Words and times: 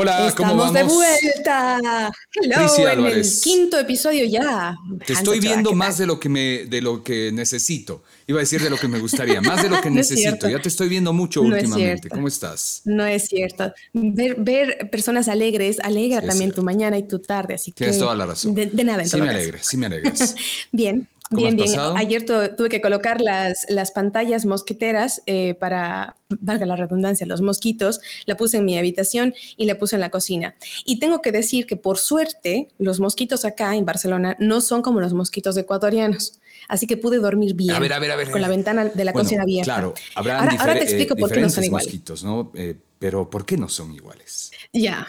Hola, 0.00 0.32
¿cómo 0.36 0.54
vamos? 0.54 0.66
Estamos 0.76 1.00
de 1.00 1.20
vuelta. 1.24 2.12
Hello, 2.40 2.88
en 2.88 3.18
el 3.18 3.26
quinto 3.42 3.80
episodio 3.80 4.26
ya. 4.26 4.76
Te 5.04 5.12
estoy 5.12 5.40
viendo 5.40 5.72
más 5.72 5.98
de 5.98 6.06
lo 6.06 6.20
que 6.20 6.28
me, 6.28 6.66
de 6.66 6.80
lo 6.80 7.02
que 7.02 7.32
necesito. 7.32 8.04
Iba 8.28 8.38
a 8.38 8.42
decir 8.42 8.62
de 8.62 8.70
lo 8.70 8.76
que 8.76 8.86
me 8.86 9.00
gustaría, 9.00 9.40
más 9.40 9.60
de 9.60 9.68
lo 9.68 9.80
que 9.80 9.90
necesito. 9.90 10.48
Ya 10.48 10.62
te 10.62 10.68
estoy 10.68 10.88
viendo 10.88 11.12
mucho 11.12 11.42
últimamente. 11.42 12.08
¿Cómo 12.10 12.28
estás? 12.28 12.82
No 12.84 13.04
es 13.06 13.24
cierto. 13.24 13.72
Ver, 13.92 14.36
ver 14.38 14.88
personas 14.88 15.26
alegres 15.26 15.80
alegra 15.80 16.22
también 16.22 16.52
tu 16.52 16.62
mañana 16.62 16.96
y 16.96 17.02
tu 17.02 17.18
tarde, 17.18 17.54
así 17.54 17.72
Tienes 17.72 17.96
que. 17.96 18.02
toda 18.02 18.14
la 18.14 18.26
razón. 18.26 18.54
De, 18.54 18.66
nada, 18.84 19.02
en 19.02 19.08
Sí 19.08 19.20
me 19.20 19.30
alegres, 19.30 19.66
sí 19.66 19.76
me 19.78 19.86
alegres. 19.86 20.36
Bien. 20.70 21.08
Bien, 21.30 21.56
bien. 21.56 21.78
Ayer 21.96 22.24
tuve 22.24 22.68
que 22.68 22.80
colocar 22.80 23.20
las, 23.20 23.66
las 23.68 23.90
pantallas 23.90 24.46
mosqueteras 24.46 25.22
eh, 25.26 25.54
para, 25.54 26.16
valga 26.40 26.66
la 26.66 26.76
redundancia, 26.76 27.26
los 27.26 27.40
mosquitos. 27.40 28.00
La 28.26 28.36
puse 28.36 28.58
en 28.58 28.64
mi 28.64 28.78
habitación 28.78 29.34
y 29.56 29.66
la 29.66 29.78
puse 29.78 29.96
en 29.96 30.00
la 30.00 30.10
cocina. 30.10 30.54
Y 30.84 30.98
tengo 30.98 31.20
que 31.20 31.32
decir 31.32 31.66
que 31.66 31.76
por 31.76 31.98
suerte 31.98 32.68
los 32.78 33.00
mosquitos 33.00 33.44
acá 33.44 33.76
en 33.76 33.84
Barcelona 33.84 34.36
no 34.38 34.60
son 34.60 34.82
como 34.82 35.00
los 35.00 35.12
mosquitos 35.12 35.56
ecuatorianos. 35.56 36.40
Así 36.68 36.86
que 36.86 36.96
pude 36.96 37.18
dormir 37.18 37.54
bien. 37.54 37.74
A 37.74 37.78
ver, 37.78 37.92
a 37.92 37.98
ver, 37.98 38.10
a 38.10 38.16
ver. 38.16 38.30
Con 38.30 38.40
la 38.40 38.48
ventana 38.48 38.86
de 38.86 39.04
la 39.04 39.12
cocina 39.12 39.42
abierta. 39.42 39.72
Claro, 39.72 39.94
habrá 40.14 40.40
ahora, 40.40 40.56
ahora, 40.58 40.74
te 40.74 40.84
explico 40.84 41.16
por 41.16 41.30
qué 41.30 41.40
no 41.40 41.50
son 41.50 41.64
iguales. 41.64 41.86
Mosquitos, 41.86 42.24
¿no? 42.24 42.52
Eh, 42.54 42.74
pero 42.98 43.30
¿por 43.30 43.46
qué 43.46 43.56
no 43.56 43.68
son 43.68 43.94
iguales? 43.94 44.50
Ya. 44.72 45.08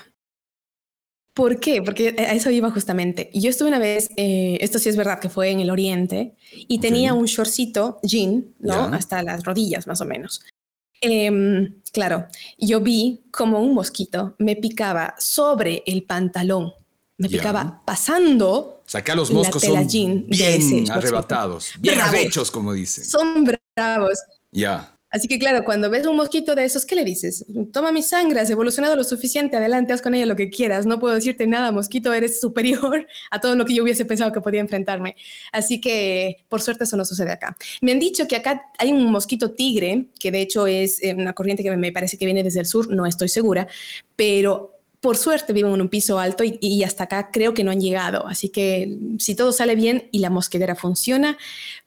¿Por 1.40 1.58
qué? 1.62 1.82
Porque 1.82 2.14
a 2.18 2.34
eso 2.34 2.50
iba 2.50 2.70
justamente. 2.70 3.30
Yo 3.34 3.50
estuve 3.50 3.70
una 3.70 3.80
vez, 3.80 4.10
eh, 4.18 4.58
esto 4.60 4.78
sí 4.78 4.90
es 4.90 4.98
verdad 4.98 5.22
que 5.22 5.30
fue 5.30 5.52
en 5.52 5.62
el 5.62 5.70
Oriente, 5.70 6.36
y 6.52 6.80
tenía 6.80 7.14
un 7.14 7.28
shortcito 7.28 7.98
jean, 8.04 8.54
¿no? 8.60 8.84
Hasta 8.94 9.24
las 9.24 9.46
rodillas 9.46 9.88
más 9.88 10.02
o 10.02 10.06
menos. 10.06 10.42
Em, 11.00 11.76
claro, 11.94 12.28
yo 12.58 12.82
vi 12.82 13.22
como 13.32 13.62
un 13.62 13.74
mosquito 13.74 14.36
me 14.38 14.58
picaba 14.58 15.16
sobre 15.18 15.82
el 15.86 16.04
pantalón, 16.04 16.74
me 17.18 17.30
picaba 17.30 17.84
pasando. 17.86 18.82
O 18.86 18.90
sea, 18.90 19.00
acá 19.00 19.16
los 19.16 19.32
moscos 19.32 19.64
son 19.64 19.88
bien 19.88 20.28
arrebatados, 20.92 21.72
bien 21.80 22.02
arrechos, 22.02 22.52
como 22.52 22.74
dicen. 22.74 23.06
Son 23.06 23.46
bravos. 23.46 24.20
Ya. 24.52 24.94
Así 25.12 25.28
que 25.28 25.40
claro, 25.40 25.64
cuando 25.64 25.90
ves 25.90 26.06
un 26.06 26.16
mosquito 26.16 26.56
de 26.56 26.66
esos, 26.66 26.86
¿qué 26.86 26.96
le 26.96 27.04
dices? 27.04 27.46
Toma 27.74 27.92
mi 27.92 28.04
sangre, 28.04 28.40
has 28.40 28.50
evolucionado 28.50 28.96
lo 28.96 29.04
suficiente, 29.04 29.58
adelante, 29.58 29.94
haz 29.94 30.02
con 30.02 30.14
ella 30.14 30.26
lo 30.26 30.36
que 30.36 30.50
quieras. 30.50 30.86
No 30.86 31.00
puedo 31.00 31.16
decirte 31.16 31.48
nada, 31.48 31.72
mosquito, 31.72 32.14
eres 32.14 32.40
superior 32.40 33.08
a 33.32 33.40
todo 33.40 33.56
lo 33.56 33.66
que 33.66 33.74
yo 33.74 33.84
hubiese 33.84 34.06
pensado 34.06 34.32
que 34.32 34.42
podía 34.42 34.62
enfrentarme. 34.62 35.16
Así 35.52 35.82
que 35.82 36.46
por 36.48 36.62
suerte 36.62 36.84
eso 36.84 36.98
no 36.98 37.06
sucede 37.06 37.32
acá. 37.32 37.58
Me 37.82 37.92
han 37.92 38.00
dicho 38.00 38.28
que 38.28 38.36
acá 38.36 38.64
hay 38.78 38.92
un 38.92 39.12
mosquito 39.12 39.52
tigre, 39.52 40.06
que 40.20 40.32
de 40.32 40.42
hecho 40.42 40.68
es 40.68 41.02
eh, 41.04 41.16
una 41.16 41.34
corriente 41.34 41.64
que 41.64 41.76
me 41.76 41.92
parece 41.92 42.18
que 42.18 42.26
viene 42.26 42.44
desde 42.44 42.60
el 42.60 42.66
sur, 42.66 42.90
no 42.90 43.06
estoy 43.06 43.30
segura, 43.30 43.68
pero 44.16 44.79
por 45.02 45.16
suerte 45.16 45.54
vivo 45.54 45.74
en 45.74 45.82
un 45.82 45.90
piso 45.90 46.20
alto 46.20 46.44
y, 46.44 46.84
hasta 46.84 47.06
acá 47.06 47.30
creo 47.32 47.54
que 47.54 47.64
no 47.64 47.72
han 47.72 47.80
llegado. 47.80 48.28
Así 48.28 48.50
que 48.50 48.98
si 49.18 49.36
todo 49.36 49.52
sale 49.52 49.76
bien 49.76 50.10
y 50.12 50.20
la 50.20 50.30
mosquedera 50.30 50.76
funciona, 50.76 51.38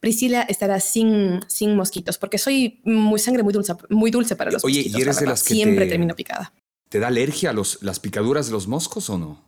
Priscila 0.01 0.43
estará 0.43 0.81
sin, 0.81 1.41
sin 1.47 1.77
mosquitos, 1.77 2.19
porque 2.19 2.39
soy 2.39 2.81
muy 2.85 3.21
sangre 3.21 3.43
muy 3.43 3.53
dulce, 3.53 3.75
muy 3.91 4.11
dulce 4.11 4.37
para 4.37 4.51
los 4.51 4.65
Oye, 4.65 4.79
mosquitos. 4.79 4.99
¿y 4.99 5.03
eres 5.03 5.21
de 5.21 5.27
las 5.27 5.43
que 5.43 5.55
siempre 5.55 5.87
termino 5.87 6.15
picada? 6.15 6.53
¿Te 6.89 6.99
da 6.99 7.09
alergia 7.09 7.51
a 7.51 7.53
los, 7.53 7.79
las 7.83 8.01
picaduras 8.01 8.47
de 8.47 8.53
los 8.53 8.67
moscos 8.67 9.11
o 9.11 9.19
no? 9.19 9.43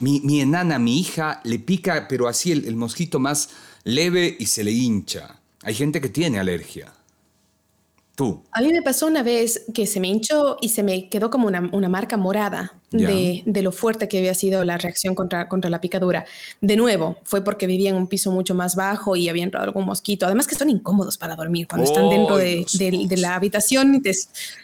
Mi, 0.00 0.20
mi 0.20 0.40
enana, 0.40 0.78
mi 0.78 1.00
hija, 1.00 1.40
le 1.44 1.58
pica, 1.58 2.06
pero 2.08 2.28
así 2.28 2.52
el 2.52 2.76
mosquito 2.76 3.18
más 3.18 3.50
leve 3.84 4.36
y 4.38 4.46
se 4.46 4.62
le 4.62 4.70
hincha. 4.70 5.40
Hay 5.62 5.74
gente 5.74 6.00
que 6.00 6.08
tiene 6.08 6.38
alergia. 6.38 6.92
A 8.50 8.60
mí 8.60 8.72
me 8.72 8.82
pasó 8.82 9.06
una 9.06 9.22
vez 9.22 9.64
que 9.72 9.86
se 9.86 10.00
me 10.00 10.08
hinchó 10.08 10.56
y 10.60 10.70
se 10.70 10.82
me 10.82 11.08
quedó 11.08 11.30
como 11.30 11.46
una, 11.46 11.88
marca 11.88 12.16
morada 12.16 12.74
de, 12.90 13.44
lo 13.62 13.70
fuerte 13.70 14.08
que 14.08 14.18
había 14.18 14.34
sido 14.34 14.64
la 14.64 14.76
reacción 14.76 15.14
contra, 15.14 15.48
contra 15.48 15.70
la 15.70 15.80
picadura. 15.80 16.24
De 16.60 16.76
nuevo, 16.76 17.18
fue 17.22 17.44
porque 17.44 17.68
vivía 17.68 17.90
en 17.90 17.96
un 17.96 18.08
piso 18.08 18.32
mucho 18.32 18.56
más 18.56 18.74
bajo 18.74 19.14
y 19.14 19.28
había 19.28 19.44
entrado 19.44 19.66
algún 19.66 19.84
mosquito. 19.84 20.26
Además 20.26 20.48
que 20.48 20.56
son 20.56 20.68
incómodos 20.68 21.16
para 21.16 21.36
dormir 21.36 21.68
cuando 21.68 21.86
están 21.86 22.08
dentro 22.10 22.36
de, 22.36 22.66
la 23.16 23.36
habitación 23.36 23.94
y 23.94 24.00
te 24.00 24.12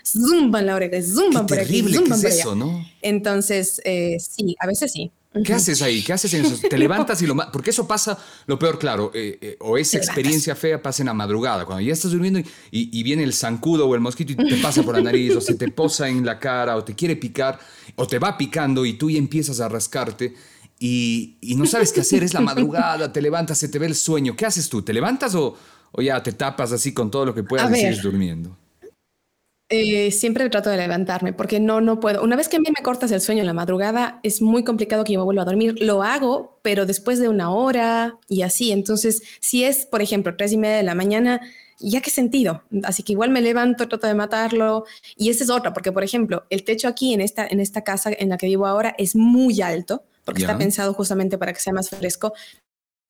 zumban 0.04 0.66
la 0.66 0.74
oreja, 0.74 1.00
zumban 1.00 1.46
por 1.46 1.60
aquí, 1.60 1.80
zumban 1.82 2.20
por 2.20 2.26
allá. 2.26 2.40
Eso, 2.40 2.56
¿no? 2.56 2.84
Entonces, 3.02 3.80
eh, 3.84 4.16
sí, 4.18 4.56
a 4.58 4.66
veces 4.66 4.90
sí. 4.90 5.12
¿Qué 5.42 5.52
haces 5.52 5.82
ahí? 5.82 6.02
¿Qué 6.02 6.12
haces 6.12 6.32
en 6.34 6.44
eso? 6.44 6.56
Te 6.68 6.78
levantas 6.78 7.20
y 7.22 7.26
lo... 7.26 7.34
Porque 7.50 7.70
eso 7.70 7.88
pasa, 7.88 8.16
lo 8.46 8.58
peor, 8.58 8.78
claro, 8.78 9.10
eh, 9.14 9.38
eh, 9.40 9.56
o 9.60 9.76
esa 9.76 9.98
experiencia 9.98 10.54
fea 10.54 10.80
pasa 10.80 11.02
en 11.02 11.06
la 11.06 11.14
madrugada, 11.14 11.64
cuando 11.64 11.82
ya 11.82 11.92
estás 11.92 12.12
durmiendo 12.12 12.40
y, 12.70 13.02
viene 13.02 13.24
el 13.24 13.34
zancudo 13.34 13.88
o 13.88 13.94
el 13.94 14.00
mosquito 14.00 14.32
y 14.32 14.36
te 14.36 14.56
pasa 14.58 14.82
por 14.82 14.94
la 14.94 15.02
nariz, 15.02 15.34
o 15.34 15.40
se 15.40 15.54
te 15.54 15.68
posa 15.70 16.08
en 16.08 16.24
la 16.24 16.38
cara, 16.38 16.76
o 16.76 16.84
te 16.84 16.94
quiere 16.94 17.16
picar, 17.16 17.58
o 17.96 18.06
te 18.06 18.18
va 18.18 18.38
picando 18.38 18.86
y 18.86 18.94
tú 18.94 19.10
ya 19.10 19.18
empiezas 19.18 19.60
a 19.60 19.68
rascarte 19.68 20.34
y, 20.78 21.38
no 21.56 21.66
sabes 21.66 21.92
qué 21.92 22.00
hacer, 22.00 22.22
es 22.22 22.34
la 22.34 22.40
madrugada, 22.40 23.12
te 23.12 23.22
levantas, 23.22 23.58
se 23.58 23.68
te 23.68 23.78
ve 23.78 23.86
el 23.86 23.94
sueño. 23.94 24.36
¿Qué 24.36 24.46
haces 24.46 24.68
tú? 24.68 24.82
¿Te 24.82 24.92
levantas 24.92 25.34
o, 25.34 25.56
o 25.92 26.02
ya 26.02 26.22
te 26.22 26.32
tapas 26.32 26.72
así 26.72 26.92
con 26.92 27.10
todo 27.10 27.26
lo 27.26 27.34
que 27.34 27.42
puedas 27.42 27.70
y 27.72 27.74
sigues 27.74 28.02
durmiendo? 28.02 28.56
Eh, 29.76 30.10
siempre 30.12 30.48
trato 30.50 30.70
de 30.70 30.76
levantarme 30.76 31.32
porque 31.32 31.58
no, 31.58 31.80
no 31.80 31.98
puedo. 31.98 32.22
Una 32.22 32.36
vez 32.36 32.48
que 32.48 32.56
a 32.56 32.60
mí 32.60 32.66
me 32.76 32.82
cortas 32.82 33.10
el 33.10 33.20
sueño 33.20 33.40
en 33.40 33.46
la 33.46 33.52
madrugada, 33.52 34.20
es 34.22 34.40
muy 34.40 34.62
complicado 34.62 35.02
que 35.02 35.14
yo 35.14 35.18
me 35.18 35.24
vuelva 35.24 35.42
a 35.42 35.46
dormir. 35.46 35.76
Lo 35.80 36.02
hago, 36.02 36.58
pero 36.62 36.86
después 36.86 37.18
de 37.18 37.28
una 37.28 37.50
hora 37.50 38.18
y 38.28 38.42
así. 38.42 38.70
Entonces, 38.70 39.22
si 39.40 39.64
es, 39.64 39.86
por 39.86 40.02
ejemplo, 40.02 40.36
tres 40.36 40.52
y 40.52 40.56
media 40.56 40.76
de 40.76 40.84
la 40.84 40.94
mañana, 40.94 41.40
ya 41.80 42.00
qué 42.00 42.10
sentido. 42.10 42.62
Así 42.84 43.02
que 43.02 43.12
igual 43.12 43.30
me 43.30 43.40
levanto, 43.40 43.88
trato 43.88 44.06
de 44.06 44.14
matarlo. 44.14 44.84
Y 45.16 45.30
esa 45.30 45.44
es 45.44 45.50
otra, 45.50 45.72
porque, 45.72 45.92
por 45.92 46.04
ejemplo, 46.04 46.44
el 46.50 46.64
techo 46.64 46.88
aquí 46.88 47.12
en 47.12 47.20
esta, 47.20 47.46
en 47.46 47.60
esta 47.60 47.82
casa 47.82 48.10
en 48.16 48.28
la 48.28 48.36
que 48.36 48.46
vivo 48.46 48.66
ahora 48.66 48.94
es 48.98 49.16
muy 49.16 49.60
alto, 49.60 50.04
porque 50.24 50.42
está 50.42 50.56
pensado 50.56 50.94
justamente 50.94 51.36
para 51.36 51.52
que 51.52 51.60
sea 51.60 51.72
más 51.72 51.90
fresco. 51.90 52.32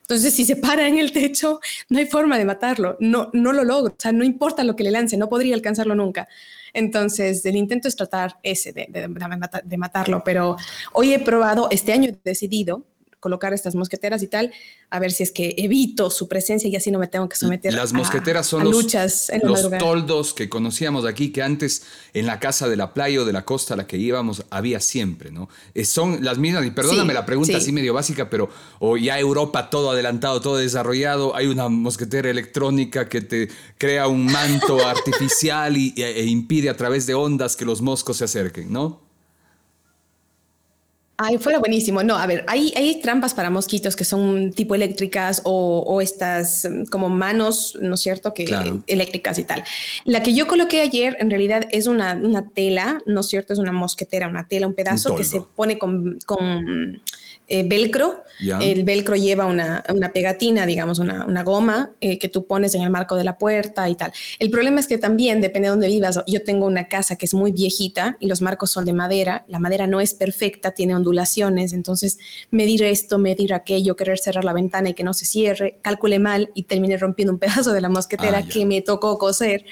Entonces, 0.04 0.34
si 0.34 0.44
se 0.44 0.56
para 0.56 0.86
en 0.86 0.98
el 0.98 1.12
techo, 1.12 1.60
no 1.88 1.98
hay 1.98 2.06
forma 2.06 2.36
de 2.36 2.44
matarlo. 2.44 2.98
No, 3.00 3.30
no 3.32 3.54
lo 3.54 3.64
logro. 3.64 3.94
O 3.94 3.96
sea, 3.98 4.12
no 4.12 4.22
importa 4.22 4.62
lo 4.62 4.76
que 4.76 4.84
le 4.84 4.90
lance, 4.90 5.16
no 5.16 5.30
podría 5.30 5.54
alcanzarlo 5.54 5.94
nunca. 5.94 6.28
Entonces, 6.74 7.44
el 7.46 7.56
intento 7.56 7.88
es 7.88 7.96
tratar 7.96 8.36
ese 8.42 8.72
de, 8.72 8.88
de 8.90 9.76
matarlo. 9.78 10.22
Pero 10.22 10.56
hoy 10.92 11.14
he 11.14 11.20
probado, 11.20 11.68
este 11.70 11.92
año 11.92 12.10
he 12.10 12.18
decidido 12.22 12.84
colocar 13.24 13.54
estas 13.54 13.74
mosqueteras 13.74 14.22
y 14.22 14.26
tal, 14.26 14.52
a 14.90 14.98
ver 14.98 15.10
si 15.10 15.22
es 15.22 15.32
que 15.32 15.54
evito 15.56 16.10
su 16.10 16.28
presencia 16.28 16.68
y 16.68 16.76
así 16.76 16.90
no 16.90 16.98
me 16.98 17.06
tengo 17.06 17.26
que 17.26 17.36
someter 17.36 17.72
Las 17.72 17.94
mosqueteras 17.94 18.46
son 18.46 18.64
los, 18.64 18.74
luchas 18.74 19.32
los 19.42 19.70
toldos 19.78 20.34
que 20.34 20.50
conocíamos 20.50 21.06
aquí, 21.06 21.32
que 21.32 21.42
antes 21.42 21.84
en 22.12 22.26
la 22.26 22.38
casa 22.38 22.68
de 22.68 22.76
la 22.76 22.92
playa 22.92 23.22
o 23.22 23.24
de 23.24 23.32
la 23.32 23.46
costa 23.46 23.72
a 23.72 23.76
la 23.78 23.86
que 23.86 23.96
íbamos 23.96 24.44
había 24.50 24.78
siempre, 24.78 25.30
¿no? 25.30 25.48
Eh, 25.72 25.86
son 25.86 26.22
las 26.22 26.36
mismas, 26.36 26.66
y 26.66 26.70
perdóname 26.70 27.14
la 27.14 27.24
pregunta 27.24 27.56
así 27.56 27.72
medio 27.72 27.94
básica, 27.94 28.28
pero 28.28 28.50
o 28.78 28.98
ya 28.98 29.18
Europa 29.18 29.70
todo 29.70 29.92
adelantado, 29.92 30.42
todo 30.42 30.58
desarrollado, 30.58 31.34
hay 31.34 31.46
una 31.46 31.70
mosquetera 31.70 32.28
electrónica 32.28 33.08
que 33.08 33.22
te 33.22 33.48
crea 33.78 34.06
un 34.06 34.26
manto 34.26 34.86
artificial 34.86 35.78
y, 35.78 35.94
e 35.96 36.26
impide 36.26 36.68
a 36.68 36.76
través 36.76 37.06
de 37.06 37.14
ondas 37.14 37.56
que 37.56 37.64
los 37.64 37.80
moscos 37.80 38.18
se 38.18 38.24
acerquen, 38.24 38.70
¿no? 38.70 39.03
Ay, 41.16 41.38
fuera 41.38 41.60
buenísimo. 41.60 42.02
No, 42.02 42.16
a 42.16 42.26
ver, 42.26 42.44
hay, 42.48 42.72
hay 42.76 43.00
trampas 43.00 43.34
para 43.34 43.48
mosquitos 43.48 43.94
que 43.94 44.04
son 44.04 44.52
tipo 44.52 44.74
eléctricas 44.74 45.42
o, 45.44 46.00
estas 46.00 46.68
mm, 46.68 46.86
como 46.86 47.08
manos, 47.08 47.78
¿no 47.80 47.94
es 47.94 48.00
cierto? 48.00 48.34
Que 48.34 48.44
eléctricas 48.86 49.38
y 49.38 49.44
tal. 49.44 49.62
La 50.04 50.22
que 50.22 50.34
yo 50.34 50.48
coloqué 50.48 50.80
ayer 50.80 51.16
en 51.20 51.30
realidad 51.30 51.66
es 51.70 51.86
una, 51.86 52.14
una, 52.14 52.48
tela, 52.48 53.00
¿no 53.06 53.20
es 53.20 53.28
cierto? 53.28 53.52
Es 53.52 53.60
una 53.60 53.72
mosquetera, 53.72 54.26
una 54.28 54.48
tela, 54.48 54.66
un 54.66 54.74
pedazo 54.74 55.14
que 55.14 55.24
se 55.24 55.40
pone 55.40 55.78
con, 55.78 56.18
con 56.26 57.00
eh, 57.46 57.62
velcro. 57.66 58.22
El 58.60 58.84
velcro 58.84 59.14
lleva 59.16 59.46
una, 59.46 59.84
una 59.90 60.12
pegatina, 60.12 60.66
digamos, 60.66 60.98
una, 60.98 61.24
una 61.24 61.44
goma 61.44 61.92
eh, 62.00 62.18
que 62.18 62.28
tú 62.28 62.46
pones 62.46 62.74
en 62.74 62.82
el 62.82 62.90
marco 62.90 63.16
de 63.16 63.24
la 63.24 63.38
puerta 63.38 63.88
y 63.88 63.94
tal. 63.94 64.12
El 64.38 64.50
problema 64.50 64.80
es 64.80 64.86
que 64.86 64.98
también, 64.98 65.40
depende 65.40 65.68
de 65.68 65.70
dónde 65.70 65.86
vivas, 65.86 66.20
yo 66.26 66.42
tengo 66.42 66.66
una 66.66 66.88
casa 66.88 67.16
que 67.16 67.26
es 67.26 67.34
muy 67.34 67.52
viejita 67.52 68.16
y 68.18 68.26
los 68.26 68.42
marcos 68.42 68.70
son 68.70 68.84
de 68.84 68.92
madera. 68.92 69.44
La 69.48 69.60
madera 69.60 69.86
no 69.86 70.00
es 70.00 70.14
perfecta, 70.14 70.72
tiene 70.72 70.96
ondulaciones, 70.96 71.72
entonces 71.72 72.18
medir 72.50 72.82
esto, 72.82 73.18
medir 73.18 73.54
aquello, 73.54 73.94
querer 73.94 74.18
cerrar 74.18 74.44
la 74.44 74.52
ventana 74.52 74.90
y 74.90 74.94
que 74.94 75.04
no 75.04 75.14
se 75.14 75.24
cierre, 75.24 75.78
calcule 75.80 76.18
mal 76.18 76.50
y 76.54 76.64
termine 76.64 76.96
rompiendo 76.96 77.32
un 77.32 77.38
pedazo 77.38 77.72
de 77.72 77.80
la 77.80 77.88
mosquetera 77.88 78.38
ah, 78.38 78.48
que 78.48 78.66
me 78.66 78.82
tocó 78.82 79.16
coser. 79.16 79.64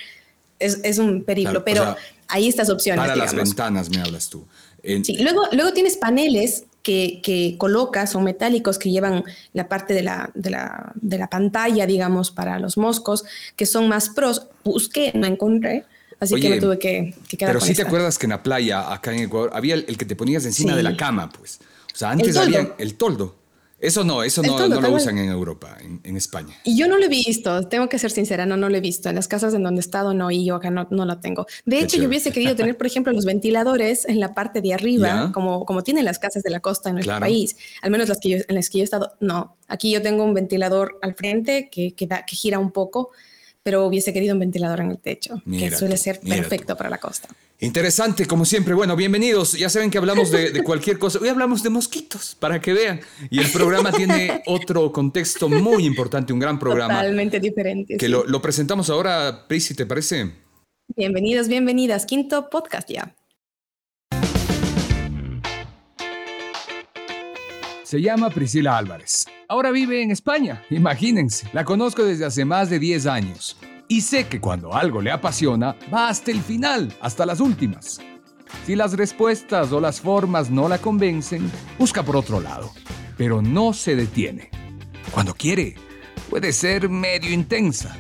Es, 0.59 0.79
es 0.85 0.99
un 0.99 1.25
periplo, 1.25 1.65
pero 1.65 1.97
hay 2.29 2.49
estas 2.49 2.71
opciones. 2.71 3.05
Para 3.05 3.17
las 3.17 3.35
ventanas 3.35 3.91
me 3.91 4.01
hablas 4.01 4.29
tú. 4.29 4.47
Sí, 4.83 5.17
luego, 5.21 5.43
luego 5.53 5.73
tienes 5.73 5.97
paneles 5.97 6.65
que, 6.83 7.21
que, 7.23 7.57
colocas 7.59 8.11
son 8.11 8.25
metálicos 8.25 8.79
que 8.79 8.91
llevan 8.91 9.25
la 9.53 9.69
parte 9.69 9.95
de 9.95 10.03
la, 10.03 10.31
de, 10.35 10.51
la, 10.51 10.93
de 10.95 11.19
la, 11.19 11.29
pantalla, 11.29 11.87
digamos, 11.87 12.31
para 12.31 12.59
los 12.59 12.77
moscos, 12.77 13.25
que 13.57 13.67
son 13.67 13.89
más 13.89 14.09
pros. 14.11 14.49
Busqué, 14.65 15.13
no 15.15 15.27
encontré. 15.27 15.85
Así 16.21 16.41
que 16.41 16.51
me 16.51 16.61
tuve 16.61 16.79
que, 16.79 17.15
que 17.29 17.37
quedar 17.37 17.53
Pero 17.53 17.65
sí 17.65 17.75
te 17.75 17.83
acuerdas 17.83 18.17
que 18.17 18.27
en 18.27 18.31
la 18.31 18.43
playa, 18.43 18.93
acá 18.93 19.13
en 19.13 19.25
Ecuador, 19.25 19.51
había 19.55 19.75
el, 19.75 19.97
que 19.97 20.05
te 20.05 20.15
ponías 20.15 20.45
encima 20.45 20.77
de 20.77 20.83
la 20.85 20.97
cama, 20.97 21.31
pues. 21.31 21.59
O 21.93 21.97
sea, 21.97 22.11
antes 22.11 22.37
había 22.37 22.75
el 22.79 22.95
toldo. 22.95 23.42
Eso 23.83 24.05
no, 24.05 24.23
eso 24.23 24.43
no, 24.43 24.69
no 24.69 24.81
lo 24.81 24.93
usan 24.93 25.19
en 25.19 25.29
Europa, 25.29 25.77
en, 25.81 26.17
España. 26.17 26.55
Y 26.63 26.77
yo 26.77 26.87
no 26.87 26.99
lo 26.99 27.07
he 27.07 27.09
visto, 27.09 27.67
tengo 27.67 27.89
que 27.89 27.99
ser 27.99 28.13
sincera, 28.13 28.47
no, 28.47 28.57
no 28.57 28.69
lo 28.69 28.77
he 28.77 28.81
visto. 28.81 29.09
En 29.09 29.17
las 29.17 29.27
casas 29.27 29.55
en 29.55 29.65
donde 29.65 29.81
he 29.81 29.85
estado, 29.85 30.15
no, 30.15 30.31
y 30.31 30.45
yo 30.45 30.55
acá 30.55 30.71
no, 30.71 30.87
no 30.93 31.05
lo 31.05 31.19
tengo. 31.19 31.47
De 31.65 31.81
hecho, 31.81 31.97
yo 31.97 32.07
hubiese 32.07 32.31
querido 32.31 32.55
tener, 32.55 32.77
por 32.77 32.87
ejemplo, 32.87 33.13
los 33.13 33.25
ventiladores 33.25 34.05
en 34.05 34.21
la 34.21 34.35
parte 34.35 34.61
de 34.61 34.73
arriba, 34.73 35.33
como, 35.35 35.67
como 35.67 35.83
tienen 35.83 36.05
las 36.05 36.21
casas 36.21 36.45
de 36.45 36.51
la 36.51 36.61
costa 36.61 36.91
en 36.91 36.95
nuestro 36.95 37.19
país, 37.19 37.57
al 37.83 37.91
menos 37.91 38.09
las 38.09 38.21
que 38.21 38.29
yo, 38.29 38.37
en 38.47 38.55
las 38.55 38.71
que 38.71 38.79
yo 38.79 38.83
he 38.83 38.85
estado. 38.85 39.15
No, 39.19 39.57
aquí 39.67 39.91
yo 39.91 40.01
tengo 40.01 40.23
un 40.23 40.33
ventilador 40.33 41.01
al 41.03 41.17
frente 41.17 41.69
que, 41.69 41.93
que, 41.97 42.07
que 42.07 42.37
gira 42.37 42.61
un 42.61 42.71
poco 42.71 43.11
pero 43.63 43.87
hubiese 43.87 44.13
querido 44.13 44.35
un 44.35 44.41
ventilador 44.41 44.81
en 44.81 44.91
el 44.91 44.99
techo, 44.99 45.41
que 45.49 45.71
suele 45.71 45.97
ser 45.97 46.21
perfecto 46.21 46.77
para 46.77 46.91
la 46.91 46.99
costa. 46.99 47.29
Interesante, 47.61 48.27
como 48.27 48.45
siempre. 48.45 48.75
Bueno, 48.75 48.97
bienvenidos. 48.97 49.53
Ya 49.53 49.69
saben 49.69 49.91
que 49.91 49.99
hablamos 49.99 50.33
de, 50.33 50.65
cualquier 50.65 50.99
cosa. 50.99 51.21
Hoy 51.21 51.29
hablamos 51.29 51.63
de 51.63 51.71
mosquitos, 51.71 52.37
para 52.39 52.61
que 52.61 52.73
vean. 52.73 53.01
Y 53.31 53.39
el 53.39 53.51
programa 53.53 53.93
tiene 53.93 54.43
otro 54.47 54.91
contexto 54.91 55.49
muy 55.49 55.87
importante, 55.87 56.33
un 56.33 56.41
gran 56.41 56.59
programa. 56.59 56.95
Totalmente 56.95 57.39
diferente. 57.39 57.97
Que 57.97 58.09
lo, 58.09 58.25
lo, 58.25 58.43
presentamos 58.43 58.91
ahora, 58.91 59.47
Prisi, 59.47 59.75
¿te 59.75 59.87
parece? 59.87 60.33
Bienvenidos, 60.97 61.47
bienvenidas. 61.47 62.05
Quinto 62.05 62.51
podcast 62.51 62.91
ya. 62.91 63.15
Se 67.93 68.01
llama 68.01 68.31
Priscila 68.31 68.79
Álvarez. 68.79 69.27
Ahora 69.49 69.71
vive 69.71 70.03
en 70.03 70.11
España, 70.11 70.63
imagínense. 70.71 71.47
La 71.53 71.63
conozco 71.67 72.03
desde 72.03 72.25
hace 72.25 72.47
más 72.47 72.71
de 72.71 72.79
10 72.79 73.05
años. 73.05 73.59
Y 73.87 74.01
sé 74.01 74.29
que 74.29 74.41
cuando 74.41 74.73
algo 74.73 75.03
le 75.03 75.11
apasiona, 75.11 75.77
va 75.93 76.09
hasta 76.09 76.31
el 76.31 76.41
final, 76.41 76.91
hasta 77.03 77.27
las 77.27 77.39
últimas. 77.39 78.01
Si 78.65 78.77
las 78.77 78.95
respuestas 78.95 79.73
o 79.73 79.81
las 79.83 80.01
formas 80.01 80.49
no 80.51 80.71
la 80.71 80.79
convencen, 80.79 81.51
busca 81.79 82.03
por 82.03 82.17
otro 82.17 82.41
lado. 82.41 82.71
Pero 83.19 83.43
no 83.43 83.75
se 83.75 83.95
detiene. 83.95 84.49
Cuando 85.13 85.35
quiere, 85.35 85.75
puede 86.31 86.55
ser 86.55 86.89
medio 86.89 87.31
intensa. 87.31 87.95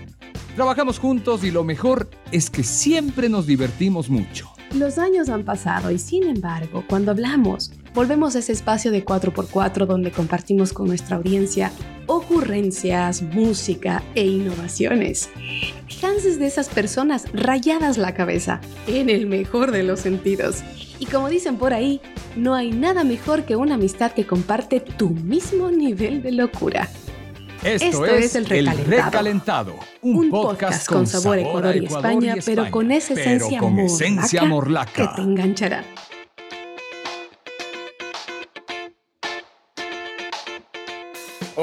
Trabajamos 0.56 0.98
juntos 0.98 1.44
y 1.44 1.50
lo 1.50 1.64
mejor 1.64 2.08
es 2.30 2.48
que 2.48 2.62
siempre 2.62 3.28
nos 3.28 3.46
divertimos 3.46 4.08
mucho. 4.08 4.50
Los 4.74 4.96
años 4.96 5.28
han 5.28 5.44
pasado 5.44 5.90
y 5.90 5.98
sin 5.98 6.22
embargo, 6.22 6.82
cuando 6.88 7.10
hablamos, 7.10 7.72
volvemos 7.94 8.36
a 8.36 8.40
ese 8.40 8.52
espacio 8.52 8.90
de 8.90 9.04
4x4 9.04 9.86
donde 9.86 10.10
compartimos 10.10 10.72
con 10.72 10.86
nuestra 10.86 11.16
audiencia 11.16 11.72
ocurrencias, 12.06 13.22
música 13.22 14.02
e 14.14 14.26
innovaciones. 14.26 15.30
Hans 16.02 16.24
es 16.24 16.38
de 16.38 16.46
esas 16.46 16.68
personas 16.68 17.26
rayadas 17.32 17.96
la 17.98 18.14
cabeza, 18.14 18.60
en 18.86 19.08
el 19.08 19.26
mejor 19.26 19.70
de 19.70 19.82
los 19.82 20.00
sentidos. 20.00 20.62
Y 20.98 21.06
como 21.06 21.28
dicen 21.28 21.56
por 21.56 21.72
ahí, 21.72 22.00
no 22.36 22.54
hay 22.54 22.70
nada 22.70 23.04
mejor 23.04 23.44
que 23.44 23.56
una 23.56 23.74
amistad 23.74 24.12
que 24.12 24.26
comparte 24.26 24.80
tu 24.80 25.10
mismo 25.10 25.70
nivel 25.70 26.22
de 26.22 26.32
locura. 26.32 26.88
Esto, 27.62 28.04
es, 28.06 28.34
El 28.34 28.46
Recalentado, 28.46 29.76
un, 30.00 30.30
podcast, 30.30 30.88
con 30.88 31.06
sabor, 31.06 31.38
Ecuador, 31.38 31.76
y 31.76 31.86
España, 31.86 32.34
pero 32.44 32.68
con 32.72 32.90
esa 32.90 33.12
esencia, 33.12 33.60
con 33.60 33.78
esencia 33.78 34.44
morlaca 34.44 34.92
que 34.92 35.08
te 35.14 35.22
enganchará. 35.22 35.84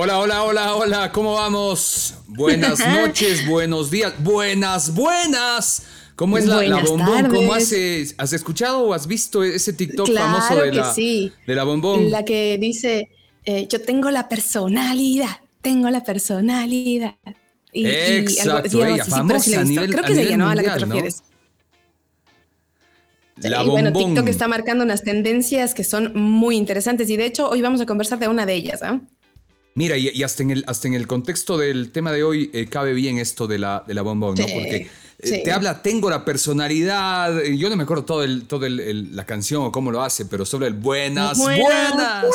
Hola, 0.01 0.17
hola, 0.19 0.43
hola, 0.43 0.75
hola, 0.75 1.11
¿cómo 1.11 1.33
vamos? 1.33 2.13
Buenas 2.25 2.79
noches, 2.87 3.45
buenos 3.45 3.91
días, 3.91 4.13
buenas, 4.23 4.95
buenas. 4.95 5.83
¿Cómo 6.15 6.37
es 6.37 6.45
la, 6.45 6.63
la, 6.63 6.81
bombón? 6.81 7.27
¿Cómo 7.27 7.53
haces? 7.53 8.15
¿Has 8.17 8.31
escuchado 8.31 8.79
o 8.79 8.93
has 8.93 9.07
visto 9.07 9.43
ese 9.43 9.73
TikTok 9.73 10.09
famoso 10.13 10.55
de 10.55 10.71
la, 10.71 10.93
sí. 10.93 11.33
de 11.45 11.53
la 11.53 11.65
bombón? 11.65 12.09
La 12.11 12.23
que 12.23 12.57
dice, 12.57 13.09
eh, 13.43 13.67
yo 13.69 13.81
tengo 13.81 14.09
la 14.09 14.29
personalidad 14.29 15.41
tengo 15.61 15.89
la 15.89 16.01
personalidad. 16.01 17.15
Y, 17.73 17.85
Exacto, 17.85 18.85
ella, 18.85 19.03
famosa 19.03 19.59
a 19.59 19.63
nivel, 19.65 19.91
Creo 19.91 20.05
que 20.05 20.13
es 20.13 20.17
ella, 20.19 20.37
¿no? 20.37 20.47
A 20.47 20.55
la 20.55 20.63
que 20.63 20.69
te 20.69 20.79
refieres. 20.79 21.23
La 23.35 23.63
y 23.63 23.67
bueno, 23.67 23.91
TikTok 23.91 24.29
está 24.29 24.47
marcando 24.47 24.85
unas 24.85 25.03
tendencias 25.03 25.73
que 25.73 25.83
son 25.83 26.13
muy 26.15 26.55
interesantes 26.55 27.09
y 27.09 27.17
de 27.17 27.25
hecho 27.25 27.49
hoy 27.49 27.61
vamos 27.61 27.81
a 27.81 27.85
conversar 27.85 28.17
de 28.17 28.29
una 28.29 28.45
de 28.45 28.53
ellas. 28.53 28.81
¿eh? 28.81 28.97
Mira, 29.79 29.95
y, 29.95 30.23
hasta, 30.23 30.43
en 30.43 30.51
el, 30.51 30.65
hasta 30.67 30.89
en 30.89 30.93
el 30.93 31.07
contexto 31.07 31.57
del 31.57 31.91
tema 31.91 32.11
de 32.11 32.21
hoy 32.21 32.49
eh, 32.53 32.65
cabe 32.65 32.91
bien 32.91 33.17
esto 33.17 33.47
de 33.47 33.59
la, 33.59 33.85
de 33.87 33.93
la 33.93 34.01
bombón, 34.01 34.35
¿no? 34.35 34.45
Porque 34.45 34.89
eh, 35.19 35.41
te 35.41 35.53
habla, 35.53 35.81
tengo 35.81 36.09
la 36.09 36.25
personalidad, 36.25 37.41
yo 37.43 37.69
no 37.69 37.77
me 37.77 37.83
acuerdo 37.83 38.03
todo, 38.03 38.25
el, 38.25 38.43
todo 38.43 38.65
el, 38.65 39.15
la 39.15 39.25
canción 39.25 39.63
o 39.63 39.71
cómo 39.71 39.89
lo 39.89 40.03
hace, 40.03 40.25
pero 40.25 40.45
sobre 40.45 40.67
el 40.67 40.73
buenas, 40.73 41.37
buenas. 41.37 41.63
buenas. 41.63 42.25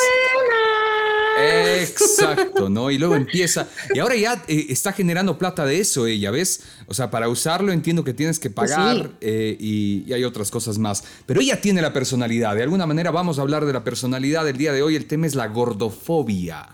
Exacto, 1.36 2.70
¿no? 2.70 2.90
Y 2.90 2.96
luego 2.96 3.14
empieza. 3.14 3.68
Y 3.92 3.98
ahora 3.98 4.16
ya 4.16 4.42
eh, 4.48 4.64
está 4.70 4.94
generando 4.94 5.36
plata 5.36 5.66
de 5.66 5.80
eso, 5.80 6.06
ella, 6.06 6.30
¿ves? 6.30 6.62
O 6.86 6.94
sea, 6.94 7.10
para 7.10 7.28
usarlo 7.28 7.72
entiendo 7.72 8.04
que 8.04 8.14
tienes 8.14 8.38
que 8.38 8.48
pues 8.48 8.70
pagar 8.70 9.10
eh, 9.20 9.54
y, 9.60 10.10
hay 10.14 10.24
otras 10.24 10.50
cosas 10.50 10.78
más. 10.78 11.04
Pero 11.26 11.42
ella 11.42 11.60
tiene 11.60 11.82
la 11.82 11.92
personalidad. 11.92 12.56
De 12.56 12.62
alguna 12.62 12.86
manera 12.86 13.10
vamos 13.10 13.38
a 13.38 13.42
hablar 13.42 13.66
de 13.66 13.74
la 13.74 13.84
personalidad 13.84 14.46
del 14.46 14.56
día 14.56 14.72
de 14.72 14.82
hoy. 14.82 14.96
El 14.96 15.04
tema 15.04 15.26
es 15.26 15.34
la 15.34 15.48
gordofobia. 15.48 16.70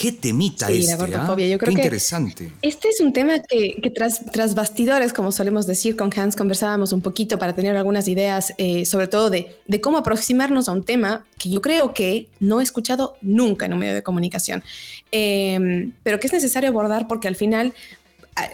Qué 0.00 0.12
temita 0.12 0.68
sí, 0.68 0.78
este, 0.78 0.92
la 0.92 0.96
gordofobia. 0.96 1.46
Yo 1.46 1.58
creo 1.58 1.74
Qué 1.74 1.80
interesante. 1.82 2.50
este 2.62 2.88
es 2.88 3.00
un 3.00 3.12
tema 3.12 3.38
que, 3.42 3.92
tras, 3.94 4.24
tras, 4.32 4.54
bastidores, 4.54 5.12
como 5.12 5.30
solemos 5.30 5.66
decir, 5.66 5.94
con 5.94 6.10
Hans 6.16 6.36
conversábamos 6.36 6.94
un 6.94 7.02
poquito 7.02 7.38
para 7.38 7.54
tener 7.54 7.76
algunas 7.76 8.08
ideas, 8.08 8.54
eh, 8.56 8.86
sobre 8.86 9.08
todo 9.08 9.28
de, 9.28 9.54
de, 9.66 9.80
cómo 9.82 9.98
aproximarnos 9.98 10.70
a 10.70 10.72
un 10.72 10.84
tema 10.84 11.26
que 11.36 11.50
yo 11.50 11.60
creo 11.60 11.92
que 11.92 12.28
no 12.38 12.60
he 12.60 12.62
escuchado 12.62 13.18
nunca 13.20 13.66
en 13.66 13.74
un 13.74 13.78
medio 13.78 13.94
de 13.94 14.02
comunicación, 14.02 14.64
eh, 15.12 15.90
pero 16.02 16.18
que 16.18 16.28
es 16.28 16.32
necesario 16.32 16.70
abordar 16.70 17.06
porque 17.06 17.28
al 17.28 17.36
final 17.36 17.74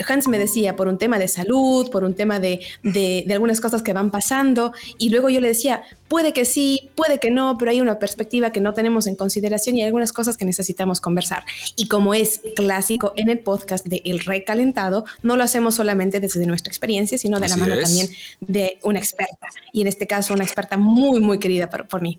Hans 0.09 0.29
me 0.29 0.38
decía 0.38 0.77
por 0.77 0.88
un 0.88 0.99
tema 0.99 1.19
de 1.19 1.29
salud, 1.29 1.91
por 1.91 2.05
un 2.05 2.15
tema 2.15 2.41
de, 2.41 2.61
algunas 3.31 3.61
cosas 3.61 3.83
que 3.83 3.93
van 3.93 4.11
pasando, 4.11 4.73
y 4.99 5.11
luego 5.11 5.29
yo 5.29 5.41
le 5.41 5.49
decía, 5.49 5.83
puede 6.09 6.33
que 6.33 6.44
sí, 6.44 6.91
puede 6.94 7.19
que 7.19 7.31
no, 7.31 7.56
pero 7.59 7.71
hay 7.71 7.81
una 7.81 7.99
perspectiva 7.99 8.50
que 8.50 8.61
no 8.61 8.75
tenemos 8.75 9.06
en 9.06 9.17
consideración 9.17 9.77
y 9.77 9.81
hay 9.81 9.87
algunas 9.87 10.12
cosas 10.12 10.37
que 10.37 10.44
necesitamos 10.44 11.00
conversar. 11.00 11.44
Y 11.77 11.88
como 11.88 12.15
es 12.15 12.41
clásico 12.55 13.12
en 13.17 13.29
el 13.29 13.41
podcast 13.41 13.87
de 13.87 14.03
El 14.05 14.21
Recalentado, 14.21 15.05
no 15.23 15.37
lo 15.37 15.43
hacemos 15.43 15.75
solamente 15.75 16.21
desde 16.21 16.47
nuestra 16.47 16.71
experiencia, 16.71 17.19
sino 17.19 17.41
de 17.41 17.49
la 17.49 17.56
mano 17.56 17.79
también 17.81 18.09
de 18.41 18.79
una 18.83 18.99
experta, 18.99 19.49
y 19.73 19.83
en 19.83 19.87
este 19.88 20.06
caso 20.06 20.35
una 20.35 20.44
experta 20.44 20.77
muy, 20.77 21.21
muy 21.21 21.38
querida 21.38 21.69
por 21.69 22.03
mí. 22.03 22.19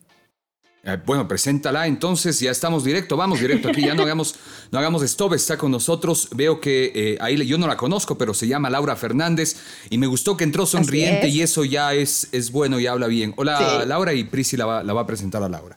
Eh, 0.87 0.97
bueno, 1.05 1.27
preséntala 1.27 1.85
entonces, 1.85 2.39
ya 2.39 2.49
estamos 2.49 2.85
directo, 2.85 3.17
vamos 3.17 3.41
directo 3.41 3.67
aquí, 3.67 3.81
ya 3.81 3.93
no 3.93 4.03
hagamos, 4.03 4.35
no 4.71 4.79
hagamos 4.79 5.03
stop, 5.03 5.33
está 5.33 5.57
con 5.57 5.69
nosotros, 5.69 6.29
veo 6.33 6.61
que 6.61 6.93
eh, 6.95 7.17
ahí 7.19 7.45
yo 7.45 7.57
no 7.57 7.67
la 7.67 7.75
conozco, 7.75 8.17
pero 8.17 8.33
se 8.33 8.47
llama 8.47 8.69
Laura 8.69 8.95
Fernández 8.95 9.57
y 9.89 9.97
me 9.97 10.07
gustó 10.07 10.37
que 10.37 10.45
entró 10.45 10.65
sonriente 10.65 11.27
y 11.27 11.41
eso 11.41 11.65
ya 11.65 11.93
es, 11.93 12.29
es 12.31 12.53
bueno 12.53 12.79
y 12.79 12.87
habla 12.87 13.07
bien. 13.07 13.33
Hola 13.35 13.83
Laura 13.85 14.13
y 14.13 14.23
Prisi 14.23 14.55
la 14.55 14.65
va, 14.65 14.81
la 14.81 14.93
va 14.93 15.01
a 15.01 15.05
presentar 15.05 15.43
a 15.43 15.49
Laura. 15.49 15.75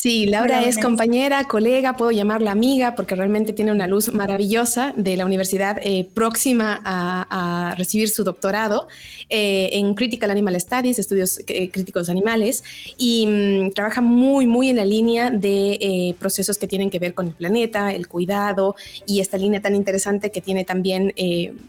Sí, 0.00 0.26
Laura 0.26 0.62
es 0.62 0.78
compañera, 0.78 1.42
colega, 1.42 1.96
puedo 1.96 2.12
llamarla 2.12 2.52
amiga 2.52 2.94
porque 2.94 3.16
realmente 3.16 3.52
tiene 3.52 3.72
una 3.72 3.88
luz 3.88 4.14
maravillosa 4.14 4.94
de 4.96 5.16
la 5.16 5.26
universidad 5.26 5.80
eh, 5.82 6.08
próxima 6.14 6.80
a, 6.84 7.74
recibir 7.76 8.08
su 8.08 8.22
doctorado 8.22 8.86
eh, 9.28 9.70
en 9.72 9.94
Critical 9.94 10.30
Animal 10.30 10.60
Studies, 10.60 11.00
estudios 11.00 11.40
eh, 11.48 11.68
críticos 11.70 12.08
animales, 12.08 12.62
y 12.96 13.26
mm, 13.26 13.72
trabaja 13.72 14.00
muy, 14.00 14.46
muy 14.46 14.70
en 14.70 14.76
la 14.76 14.84
línea 14.84 15.30
de 15.30 16.14
procesos 16.20 16.58
que 16.58 16.68
tienen 16.68 16.90
que 16.90 17.00
ver 17.00 17.12
con 17.12 17.26
el 17.26 17.32
planeta, 17.32 17.92
el 17.92 18.06
cuidado 18.06 18.76
y 19.04 19.18
esta 19.18 19.36
línea 19.36 19.60
tan 19.60 19.74
interesante 19.74 20.30
que 20.30 20.40
tiene 20.40 20.64
también, 20.64 21.12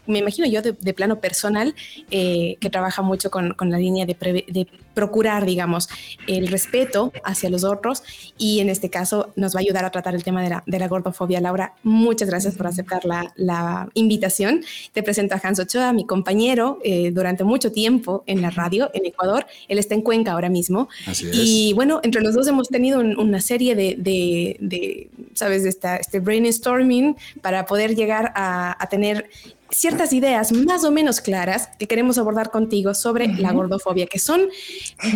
me 0.06 0.18
imagino 0.20 0.46
yo, 0.46 0.62
de, 0.62 0.94
plano 0.94 1.18
personal, 1.18 1.74
que 2.08 2.70
trabaja 2.70 3.02
mucho 3.02 3.28
con, 3.30 3.56
la 3.58 3.78
línea 3.78 4.06
de, 4.06 4.14
de 4.14 4.68
procurar, 4.94 5.46
digamos, 5.46 5.88
el 6.26 6.48
respeto 6.48 7.12
hacia 7.24 7.50
los 7.50 7.64
otros 7.64 8.02
y 8.38 8.60
en 8.60 8.68
este 8.68 8.90
caso 8.90 9.32
nos 9.36 9.54
va 9.54 9.58
a 9.58 9.62
ayudar 9.62 9.84
a 9.84 9.90
tratar 9.90 10.14
el 10.14 10.24
tema 10.24 10.42
de 10.42 10.50
la, 10.50 10.62
de 10.66 10.78
la 10.78 10.88
gordofobia. 10.88 11.40
Laura, 11.40 11.74
muchas 11.82 12.28
gracias 12.28 12.54
por 12.56 12.66
aceptar 12.66 13.04
la, 13.04 13.32
la, 13.36 13.88
invitación. 13.94 14.64
Te 14.92 15.02
presento 15.02 15.34
a 15.34 15.40
Hans 15.42 15.58
Ochoa, 15.58 15.92
mi 15.92 16.06
compañero 16.06 16.78
eh, 16.84 17.10
durante 17.12 17.44
mucho 17.44 17.72
tiempo 17.72 18.24
en 18.26 18.42
la 18.42 18.50
radio 18.50 18.90
en 18.94 19.06
Ecuador. 19.06 19.46
Él 19.68 19.78
está 19.78 19.94
en 19.94 20.02
Cuenca 20.02 20.32
ahora 20.32 20.48
mismo. 20.48 20.88
Así 21.06 21.28
es. 21.28 21.36
Y 21.36 21.72
bueno, 21.74 22.00
entre 22.02 22.22
los 22.22 22.34
dos 22.34 22.46
hemos 22.46 22.68
tenido 22.68 23.00
una 23.00 23.40
serie 23.40 23.74
de, 23.74 23.96
de, 23.98 25.08
¿sabes?, 25.34 25.62
de 25.62 25.68
esta, 25.68 25.96
este 25.96 26.20
brainstorming 26.20 27.16
para 27.40 27.66
poder 27.66 27.94
llegar 27.94 28.32
a, 28.34 28.76
a 28.82 28.88
tener 28.88 29.28
ciertas 29.70 30.12
ideas 30.12 30.52
más 30.52 30.84
o 30.84 30.90
menos 30.90 31.20
claras 31.20 31.68
que 31.78 31.86
queremos 31.86 32.18
abordar 32.18 32.50
contigo 32.50 32.94
sobre 32.94 33.28
la 33.28 33.52
gordofobia, 33.52 34.06
que 34.06 34.18
son 34.18 34.48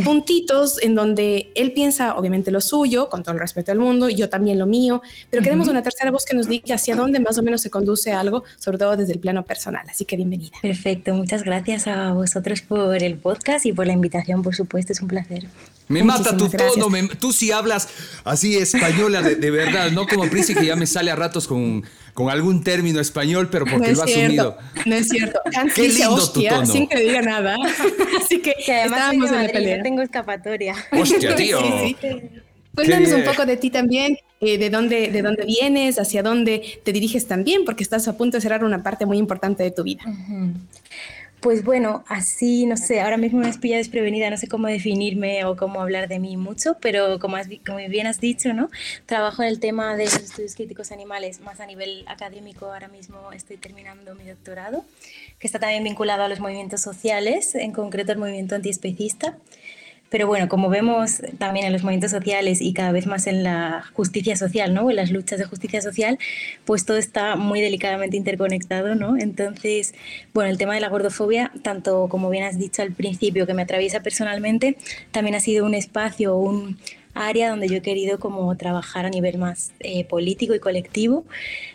puntitos 0.04 0.82
en 0.82 0.94
donde 0.94 1.52
él 1.54 1.72
piensa 1.72 2.14
obviamente 2.16 2.50
lo 2.50 2.60
suyo, 2.60 3.08
con 3.08 3.22
todo 3.22 3.34
el 3.34 3.40
respeto 3.40 3.72
al 3.72 3.78
mundo, 3.78 4.08
y 4.08 4.14
yo 4.14 4.28
también 4.28 4.58
lo 4.58 4.66
mío, 4.66 5.02
pero 5.30 5.42
queremos 5.42 5.68
una 5.68 5.82
tercera 5.82 6.10
voz 6.10 6.24
que 6.24 6.36
nos 6.36 6.48
diga 6.48 6.74
hacia 6.74 6.96
dónde 6.96 7.20
más 7.20 7.38
o 7.38 7.42
menos 7.42 7.60
se 7.60 7.70
conduce 7.70 8.12
algo, 8.12 8.44
sobre 8.58 8.78
todo 8.78 8.96
desde 8.96 9.12
el 9.12 9.18
plano 9.18 9.44
personal. 9.44 9.86
Así 9.88 10.04
que 10.04 10.16
bienvenida. 10.16 10.56
Perfecto, 10.62 11.14
muchas 11.14 11.42
gracias 11.42 11.86
a 11.86 12.12
vosotros 12.12 12.62
por 12.62 13.02
el 13.02 13.16
podcast 13.16 13.66
y 13.66 13.72
por 13.72 13.86
la 13.86 13.92
invitación, 13.92 14.42
por 14.42 14.54
supuesto, 14.54 14.92
es 14.92 15.00
un 15.00 15.08
placer. 15.08 15.46
Me 15.88 16.02
mata 16.02 16.34
tu 16.36 16.48
tono, 16.48 16.88
tú 17.20 17.32
sí 17.32 17.52
hablas 17.52 17.88
así 18.24 18.56
española 18.56 19.20
de, 19.20 19.50
verdad, 19.50 19.90
no 19.90 20.06
como 20.06 20.24
Prisi 20.30 20.54
que 20.54 20.64
ya 20.64 20.76
me 20.76 20.86
sale 20.86 21.10
a 21.10 21.16
ratos 21.16 21.46
con, 21.46 21.84
con 22.14 22.30
algún 22.30 22.62
término 22.62 23.00
español, 23.00 23.48
pero 23.50 23.66
porque 23.66 23.92
lo 23.92 24.02
has 24.02 24.10
asumido. 24.10 24.56
No 24.86 24.94
es 24.94 25.08
cierto. 25.08 25.40
Qué 25.74 25.88
lindo 25.88 26.32
tu 26.32 26.42
tono. 26.42 26.64
Sin 26.64 26.86
que 26.86 27.00
diga 27.00 27.20
nada. 27.20 27.56
Así 28.22 28.40
que, 28.40 28.54
que 28.64 28.72
además 28.72 29.00
estábamos 29.00 29.32
en 29.32 29.42
la 29.42 29.52
pelea. 29.52 29.82
tengo 29.82 30.00
escapatoria. 30.00 30.76
Hostia, 30.92 31.34
tío. 31.36 31.58
Cuéntanos 32.74 33.12
un 33.12 33.24
poco 33.24 33.46
de 33.46 33.56
ti 33.56 33.70
también, 33.70 34.16
eh, 34.40 34.58
de, 34.58 34.68
dónde, 34.70 35.10
de 35.10 35.22
dónde 35.22 35.44
vienes, 35.44 35.98
hacia 35.98 36.24
dónde 36.24 36.80
te 36.84 36.92
diriges 36.92 37.26
también, 37.26 37.64
porque 37.64 37.84
estás 37.84 38.08
a 38.08 38.16
punto 38.16 38.36
de 38.36 38.40
cerrar 38.40 38.64
una 38.64 38.82
parte 38.82 39.06
muy 39.06 39.18
importante 39.18 39.62
de 39.62 39.70
tu 39.70 39.84
vida. 39.84 40.02
Pues 41.44 41.62
bueno, 41.62 42.04
así, 42.08 42.64
no 42.64 42.78
sé, 42.78 43.02
ahora 43.02 43.18
mismo 43.18 43.40
me 43.40 43.48
has 43.48 43.60
desprevenida, 43.60 44.30
no 44.30 44.38
sé 44.38 44.48
cómo 44.48 44.66
definirme 44.66 45.44
o 45.44 45.56
cómo 45.56 45.82
hablar 45.82 46.08
de 46.08 46.18
mí 46.18 46.38
mucho, 46.38 46.78
pero 46.80 47.18
como, 47.18 47.36
como 47.66 47.76
bien 47.86 48.06
has 48.06 48.18
dicho, 48.18 48.54
¿no? 48.54 48.70
Trabajo 49.04 49.42
en 49.42 49.50
el 49.50 49.60
tema 49.60 49.94
de 49.94 50.06
los 50.06 50.14
estudios 50.14 50.54
críticos 50.54 50.90
animales 50.90 51.42
más 51.42 51.60
a 51.60 51.66
nivel 51.66 52.06
académico, 52.08 52.72
ahora 52.72 52.88
mismo 52.88 53.30
estoy 53.32 53.58
terminando 53.58 54.14
mi 54.14 54.24
doctorado, 54.24 54.86
que 55.38 55.46
está 55.46 55.58
también 55.58 55.84
vinculado 55.84 56.22
a 56.22 56.28
los 56.28 56.40
movimientos 56.40 56.80
sociales, 56.80 57.54
en 57.54 57.72
concreto 57.72 58.12
el 58.12 58.18
movimiento 58.18 58.54
antiespecista. 58.54 59.36
Pero 60.14 60.28
bueno, 60.28 60.48
como 60.48 60.68
vemos 60.68 61.22
también 61.38 61.66
en 61.66 61.72
los 61.72 61.82
movimientos 61.82 62.12
sociales 62.12 62.60
y 62.60 62.72
cada 62.72 62.92
vez 62.92 63.04
más 63.08 63.26
en 63.26 63.42
la 63.42 63.82
justicia 63.94 64.36
social, 64.36 64.72
¿no? 64.72 64.88
En 64.88 64.94
las 64.94 65.10
luchas 65.10 65.40
de 65.40 65.44
justicia 65.44 65.80
social, 65.80 66.20
pues 66.64 66.86
todo 66.86 66.98
está 66.98 67.34
muy 67.34 67.60
delicadamente 67.60 68.16
interconectado, 68.16 68.94
¿no? 68.94 69.16
Entonces, 69.16 69.92
bueno, 70.32 70.50
el 70.50 70.56
tema 70.56 70.74
de 70.74 70.80
la 70.80 70.88
gordofobia, 70.88 71.50
tanto 71.62 72.06
como 72.08 72.30
bien 72.30 72.44
has 72.44 72.60
dicho 72.60 72.80
al 72.82 72.92
principio, 72.92 73.44
que 73.44 73.54
me 73.54 73.62
atraviesa 73.62 74.04
personalmente, 74.04 74.76
también 75.10 75.34
ha 75.34 75.40
sido 75.40 75.66
un 75.66 75.74
espacio, 75.74 76.36
un 76.36 76.78
área 77.14 77.50
donde 77.50 77.68
yo 77.68 77.76
he 77.76 77.82
querido 77.82 78.18
como 78.18 78.54
trabajar 78.56 79.06
a 79.06 79.10
nivel 79.10 79.38
más 79.38 79.72
eh, 79.80 80.04
político 80.04 80.54
y 80.54 80.58
colectivo. 80.58 81.24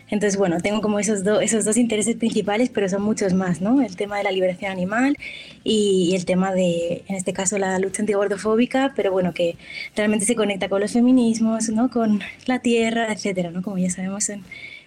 Entonces, 0.08 0.38
bueno, 0.38 0.60
tengo 0.60 0.80
como 0.80 0.98
esos, 0.98 1.20
esos 1.40 1.64
dos 1.64 1.76
intereses 1.76 2.16
principales, 2.16 2.68
pero 2.68 2.88
son 2.88 3.02
muchos 3.02 3.32
más, 3.32 3.60
¿no? 3.60 3.80
El 3.80 3.96
tema 3.96 4.18
de 4.18 4.24
la 4.24 4.30
liberación 4.30 4.70
animal 4.70 5.16
y, 5.64 6.14
el 6.14 6.24
tema 6.24 6.52
de, 6.52 7.04
en 7.06 7.16
este 7.16 7.32
caso, 7.32 7.58
la 7.58 7.78
lucha 7.78 8.02
antigordofóbica, 8.02 8.92
pero 8.96 9.12
bueno, 9.12 9.32
que 9.32 9.56
realmente 9.96 10.26
se 10.26 10.34
conecta 10.34 10.68
con 10.68 10.80
los 10.80 10.92
feminismos, 10.92 11.68
¿no? 11.70 11.90
Con 11.90 12.20
la 12.46 12.58
tierra, 12.58 13.12
etcétera, 13.12 13.50
¿no? 13.50 13.62
Como 13.62 13.78
ya 13.78 13.90
sabemos, 13.90 14.24
son 14.24 14.44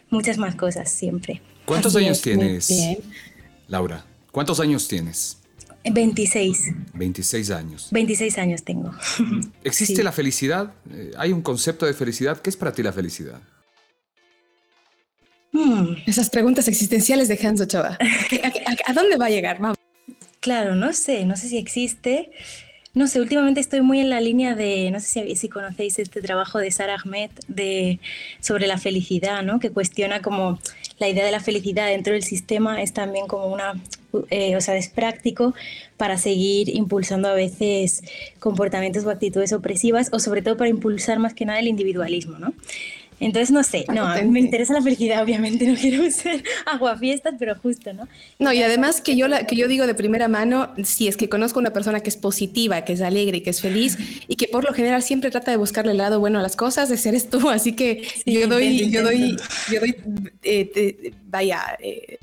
muchas 0.10 0.38
más 0.38 0.55
cosas 0.55 0.89
siempre. 0.91 1.41
¿Cuántos 1.65 1.95
años 1.95 2.22
tienes, 2.22 2.69
Laura? 3.67 4.05
¿Cuántos 4.31 4.60
años 4.60 4.88
tienes? 4.88 5.38
26. 5.91 6.73
26 6.93 7.51
años. 7.51 7.87
26 7.91 8.37
años 8.37 8.63
tengo. 8.63 8.91
¿Existe 9.63 10.03
la 10.03 10.11
felicidad? 10.11 10.73
Eh, 10.91 11.11
¿Hay 11.17 11.31
un 11.31 11.41
concepto 11.41 11.85
de 11.85 11.93
felicidad? 11.93 12.41
¿Qué 12.41 12.49
es 12.49 12.57
para 12.57 12.71
ti 12.71 12.83
la 12.83 12.93
felicidad? 12.93 13.41
Hmm. 15.51 15.95
Esas 16.05 16.29
preguntas 16.29 16.67
existenciales 16.67 17.27
de 17.27 17.39
Hans 17.45 17.61
Ochoa. 17.61 17.97
¿A, 18.85 18.93
dónde 18.93 19.17
va 19.17 19.25
a 19.25 19.29
llegar? 19.29 19.59
Claro, 20.39 20.75
no 20.75 20.93
sé, 20.93 21.25
no 21.25 21.35
sé 21.35 21.47
si 21.49 21.57
existe. 21.57 22.31
No 22.95 23.07
sé, 23.07 23.19
últimamente 23.19 23.59
estoy 23.59 23.81
muy 23.81 24.00
en 24.00 24.12
la 24.12 24.21
línea 24.21 24.53
de, 24.53 24.91
no 24.91 25.00
sé 25.00 25.35
si, 25.35 25.50
conocéis 25.50 25.97
este 25.97 26.21
trabajo 26.21 26.59
de 26.59 26.69
Sarah 26.69 26.97
Ahmed 27.03 27.31
de, 27.47 28.00
sobre 28.39 28.67
la 28.67 28.77
felicidad, 28.77 29.41
¿no? 29.41 29.59
que 29.59 29.71
cuestiona 29.71 30.21
como 30.21 30.59
la 31.00 31.09
idea 31.09 31.25
de 31.25 31.31
la 31.31 31.39
felicidad 31.39 31.88
dentro 31.88 32.13
del 32.13 32.21
sistema 32.21 32.83
es 32.83 32.93
también 32.93 33.25
como 33.25 33.47
una, 33.47 33.73
eh, 34.29 34.55
o 34.55 34.62
sea, 34.62 34.75
es 34.75 34.89
práctico 34.89 35.55
para 35.97 36.19
seguir 36.19 36.69
impulsando 36.69 37.29
a 37.29 37.33
veces 37.33 38.03
comportamientos 38.39 39.05
o 39.05 39.09
actitudes 39.09 39.53
opresivas 39.53 40.09
o 40.13 40.19
sobre 40.19 40.43
todo 40.43 40.55
para 40.55 40.69
impulsar 40.69 41.17
más 41.17 41.33
que 41.33 41.45
nada 41.45 41.57
el 41.59 41.69
individualismo, 41.69 42.38
¿no? 42.38 42.53
Entonces, 43.20 43.51
no 43.51 43.63
sé, 43.63 43.86
no, 43.93 44.05
a 44.05 44.22
mí 44.22 44.29
me 44.29 44.39
interesa 44.39 44.74
la 44.74 44.82
felicidad, 44.82 45.24
obviamente, 45.24 45.67
no 45.67 45.75
quiero 45.75 46.10
ser 46.12 46.43
aguafiestas, 46.65 47.36
pero 47.39 47.55
justo, 47.55 47.93
¿no? 47.93 48.08
No, 48.39 48.51
y 48.53 48.62
además 48.62 49.01
que 49.01 49.15
yo, 49.15 49.27
la, 49.27 49.46
que 49.46 49.55
yo 49.55 49.67
digo 49.67 49.88
de 49.88 49.96
primera 49.96 50.27
mano, 50.27 50.74
si 50.84 51.08
es 51.08 51.17
que 51.17 51.29
conozco 51.29 51.60
una 51.60 51.72
persona 51.72 52.01
que 52.01 52.10
es 52.10 52.17
positiva, 52.17 52.84
que 52.84 52.93
es 52.93 53.01
alegre, 53.01 53.43
que 53.43 53.50
es 53.50 53.62
feliz 53.62 53.98
y 54.27 54.36
que 54.36 54.48
por 54.48 54.63
lo 54.63 54.74
general 54.74 55.03
siempre 55.03 55.32
trata 55.32 55.51
de 55.51 55.58
buscarle 55.58 55.91
el 55.91 55.98
lado 55.98 56.20
bueno 56.20 56.39
a 56.39 56.41
las 56.41 56.55
cosas, 56.55 56.89
de 56.89 56.98
ser 56.98 57.13
tú, 57.29 57.50
así 57.50 57.74
que 57.74 58.08
yo, 58.25 58.48
doy, 58.48 58.89
yo 58.89 59.03
doy, 59.03 59.38
yo 59.72 59.79
doy, 59.79 59.96
eh, 60.43 61.13
vaya, 61.25 61.77
eh, 61.79 62.17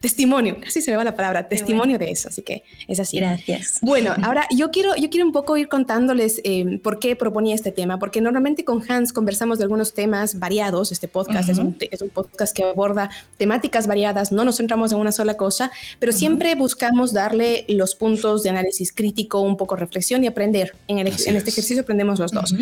testimonio, 0.00 0.58
casi 0.60 0.80
se 0.80 0.90
me 0.92 0.96
va 0.96 1.04
la 1.04 1.16
palabra, 1.16 1.48
testimonio 1.48 1.98
de 1.98 2.10
eso, 2.10 2.28
así 2.28 2.42
que 2.42 2.62
es 2.86 3.00
así. 3.00 3.18
Gracias. 3.18 3.78
Bueno, 3.82 4.14
ahora 4.22 4.46
yo 4.54 4.70
quiero, 4.70 4.94
yo 4.96 5.10
quiero 5.10 5.26
un 5.26 5.32
poco 5.32 5.56
ir 5.56 5.68
contándoles 5.68 6.40
eh, 6.44 6.78
por 6.82 6.98
qué 6.98 7.16
proponía 7.16 7.54
este 7.54 7.72
tema, 7.72 7.98
porque 7.98 8.20
normalmente 8.20 8.64
con 8.64 8.82
Hans 8.88 9.12
conversamos 9.12 9.58
de 9.58 9.64
algunos 9.64 9.94
temas 9.94 10.38
variados, 10.38 10.92
este 10.92 11.08
podcast 11.08 11.48
es, 11.48 11.58
un, 11.58 11.76
es, 11.80 12.00
un, 12.00 12.10
podcast 12.10 12.56
que 12.56 12.62
aborda 12.62 13.10
temáticas 13.36 13.86
variadas, 13.86 14.30
no 14.30 14.44
nos 14.44 14.58
centramos 14.58 14.92
en 14.92 14.98
una 14.98 15.12
sola 15.12 15.36
cosa, 15.36 15.72
pero 15.98 16.12
siempre 16.12 16.54
buscamos 16.54 17.12
darle 17.12 17.64
los 17.68 17.94
puntos 17.94 18.42
de 18.44 18.50
análisis 18.50 18.92
crítico, 18.92 19.40
un 19.40 19.56
poco 19.56 19.74
reflexión 19.74 20.22
y 20.22 20.26
aprender. 20.28 20.74
En, 20.86 20.98
el, 20.98 21.08
en 21.08 21.36
este 21.36 21.50
ejercicio 21.50 21.82
aprendemos 21.82 22.18
los 22.18 22.30
dos. 22.32 22.54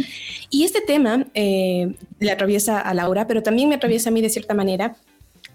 Y 0.51 0.65
este 0.65 0.81
tema 0.81 1.27
eh, 1.35 1.95
le 2.19 2.31
atraviesa 2.31 2.81
a 2.81 2.95
Laura, 2.95 3.27
pero 3.27 3.43
también 3.43 3.69
me 3.69 3.75
atraviesa 3.75 4.09
a 4.09 4.13
mí 4.13 4.23
de 4.23 4.31
cierta 4.31 4.55
manera, 4.55 4.97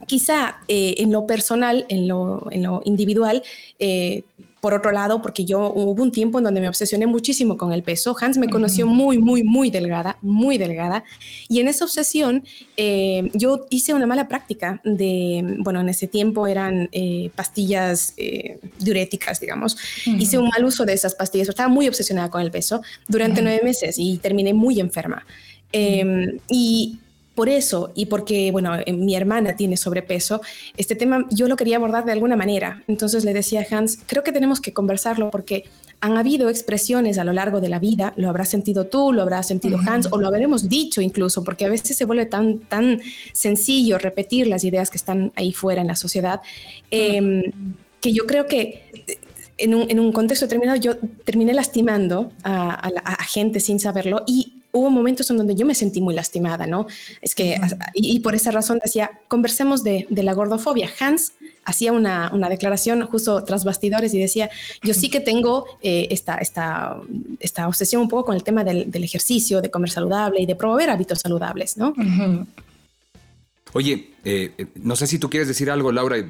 Quizá 0.07 0.57
eh, 0.67 0.95
en 0.97 1.11
lo 1.11 1.25
personal, 1.25 1.85
en 1.89 2.07
lo, 2.07 2.47
en 2.51 2.63
lo 2.63 2.81
individual, 2.85 3.43
eh, 3.79 4.23
por 4.59 4.75
otro 4.75 4.91
lado, 4.91 5.23
porque 5.23 5.43
yo 5.43 5.71
hubo 5.73 6.03
un 6.03 6.11
tiempo 6.11 6.37
en 6.37 6.43
donde 6.43 6.61
me 6.61 6.69
obsesioné 6.69 7.07
muchísimo 7.07 7.57
con 7.57 7.71
el 7.73 7.81
peso. 7.81 8.15
Hans 8.19 8.37
me 8.37 8.47
conoció 8.47 8.85
muy, 8.85 9.17
muy, 9.17 9.43
muy 9.43 9.71
delgada, 9.71 10.17
muy 10.21 10.59
delgada. 10.59 11.03
Y 11.49 11.61
en 11.61 11.67
esa 11.67 11.85
obsesión 11.85 12.43
eh, 12.77 13.31
yo 13.33 13.65
hice 13.71 13.95
una 13.95 14.05
mala 14.05 14.27
práctica 14.27 14.79
de, 14.83 15.57
bueno, 15.59 15.81
en 15.81 15.89
ese 15.89 16.07
tiempo 16.07 16.45
eran 16.45 16.91
pastillas 17.33 18.13
diuréticas, 18.77 19.39
digamos. 19.39 19.77
Hice 20.05 20.37
un 20.37 20.49
mal 20.49 20.63
uso 20.63 20.85
de 20.85 20.93
esas 20.93 21.15
pastillas. 21.15 21.49
Estaba 21.49 21.69
muy 21.69 21.87
obsesionada 21.87 22.29
con 22.29 22.41
el 22.41 22.51
peso 22.51 22.83
durante 23.07 23.41
nueve 23.41 23.61
meses 23.63 23.95
y 23.97 24.19
terminé 24.19 24.53
muy 24.53 24.79
enferma. 24.79 25.25
Em, 25.73 26.37
y 26.49 26.99
por 27.35 27.49
eso 27.49 27.91
y 27.95 28.07
porque, 28.07 28.51
bueno, 28.51 28.75
eh, 28.85 28.93
mi 28.93 29.15
hermana 29.15 29.55
tiene 29.55 29.77
sobrepeso, 29.77 30.41
este 30.77 30.95
tema 30.95 31.25
yo 31.31 31.47
lo 31.47 31.55
quería 31.55 31.77
abordar 31.77 32.05
de 32.05 32.11
alguna 32.11 32.35
manera. 32.35 32.83
Entonces 32.87 33.23
le 33.23 33.33
decía 33.33 33.65
a 33.69 33.75
Hans, 33.75 33.99
creo 34.05 34.23
que 34.23 34.31
tenemos 34.31 34.59
que 34.59 34.73
conversarlo 34.73 35.29
porque 35.31 35.65
han 36.01 36.17
habido 36.17 36.49
expresiones 36.49 37.17
a 37.19 37.23
lo 37.23 37.31
largo 37.31 37.61
de 37.61 37.69
la 37.69 37.79
vida, 37.79 38.13
lo 38.17 38.27
habrás 38.27 38.49
sentido 38.49 38.87
tú, 38.87 39.13
lo 39.13 39.21
habrás 39.21 39.47
sentido 39.47 39.79
Hans, 39.85 40.09
o 40.11 40.19
lo 40.19 40.27
habremos 40.27 40.67
dicho 40.67 40.99
incluso, 40.99 41.43
porque 41.43 41.65
a 41.65 41.69
veces 41.69 41.95
se 41.95 42.05
vuelve 42.05 42.25
tan, 42.25 42.59
tan 42.59 42.99
sencillo 43.33 43.97
repetir 43.97 44.47
las 44.47 44.63
ideas 44.63 44.89
que 44.89 44.97
están 44.97 45.31
ahí 45.35 45.53
fuera 45.53 45.81
en 45.81 45.87
la 45.87 45.95
sociedad, 45.95 46.41
em, 46.89 47.43
que 48.01 48.13
yo 48.13 48.25
creo 48.25 48.47
que 48.47 48.83
eh, 49.07 49.17
en 49.57 49.99
un, 49.99 50.11
contexto 50.11 50.47
determinado 50.47 50.79
yo 50.79 50.97
terminé 51.23 51.53
lastimando 51.53 52.31
a, 52.43 52.89
a 53.03 53.23
gente 53.25 53.59
sin 53.59 53.79
saberlo 53.79 54.23
y 54.25 54.60
hubo 54.71 54.89
momentos 54.89 55.29
en 55.29 55.37
donde 55.37 55.55
yo 55.55 55.65
me 55.65 55.75
sentí 55.75 56.01
muy 56.01 56.13
lastimada, 56.13 56.67
¿no? 56.67 56.87
Es 57.21 57.35
que, 57.35 57.59
y, 57.93 58.19
por 58.19 58.35
esa 58.35 58.51
razón 58.51 58.79
decía, 58.83 59.11
conversemos 59.27 59.83
de, 59.83 60.07
la 60.09 60.33
gordofobia. 60.33 60.89
Hans 60.99 61.33
hacía 61.65 61.91
una, 61.91 62.31
declaración 62.49 63.05
justo 63.07 63.43
tras 63.43 63.63
bastidores 63.63 64.13
y 64.13 64.19
decía, 64.19 64.49
yo 64.83 64.93
sí 64.93 65.09
que 65.09 65.19
tengo 65.19 65.65
eh, 65.81 66.07
esta, 66.11 66.35
esta, 66.35 66.97
esta 67.39 67.67
obsesión 67.67 68.01
un 68.01 68.07
poco 68.07 68.25
con 68.25 68.35
el 68.35 68.43
tema 68.43 68.63
del, 68.63 69.03
ejercicio, 69.03 69.61
de 69.61 69.69
comer 69.69 69.89
saludable 69.89 70.41
y 70.41 70.45
de 70.45 70.55
promover 70.55 70.89
hábitos 70.89 71.19
saludables, 71.19 71.77
¿no? 71.77 71.93
Oye, 73.73 74.11
eh, 74.25 74.51
eh, 74.57 74.65
no 74.75 74.95
sé 74.97 75.07
si 75.07 75.17
tú 75.17 75.29
quieres 75.29 75.47
decir 75.47 75.71
algo, 75.71 75.91
Laura, 75.93 76.17
y, 76.17 76.25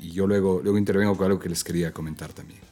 y 0.00 0.10
yo 0.12 0.26
luego, 0.26 0.60
luego 0.62 0.78
intervengo 0.78 1.16
con 1.16 1.26
algo 1.26 1.38
que 1.38 1.50
les 1.50 1.62
quería 1.62 1.92
comentar 1.92 2.32
también. 2.32 2.63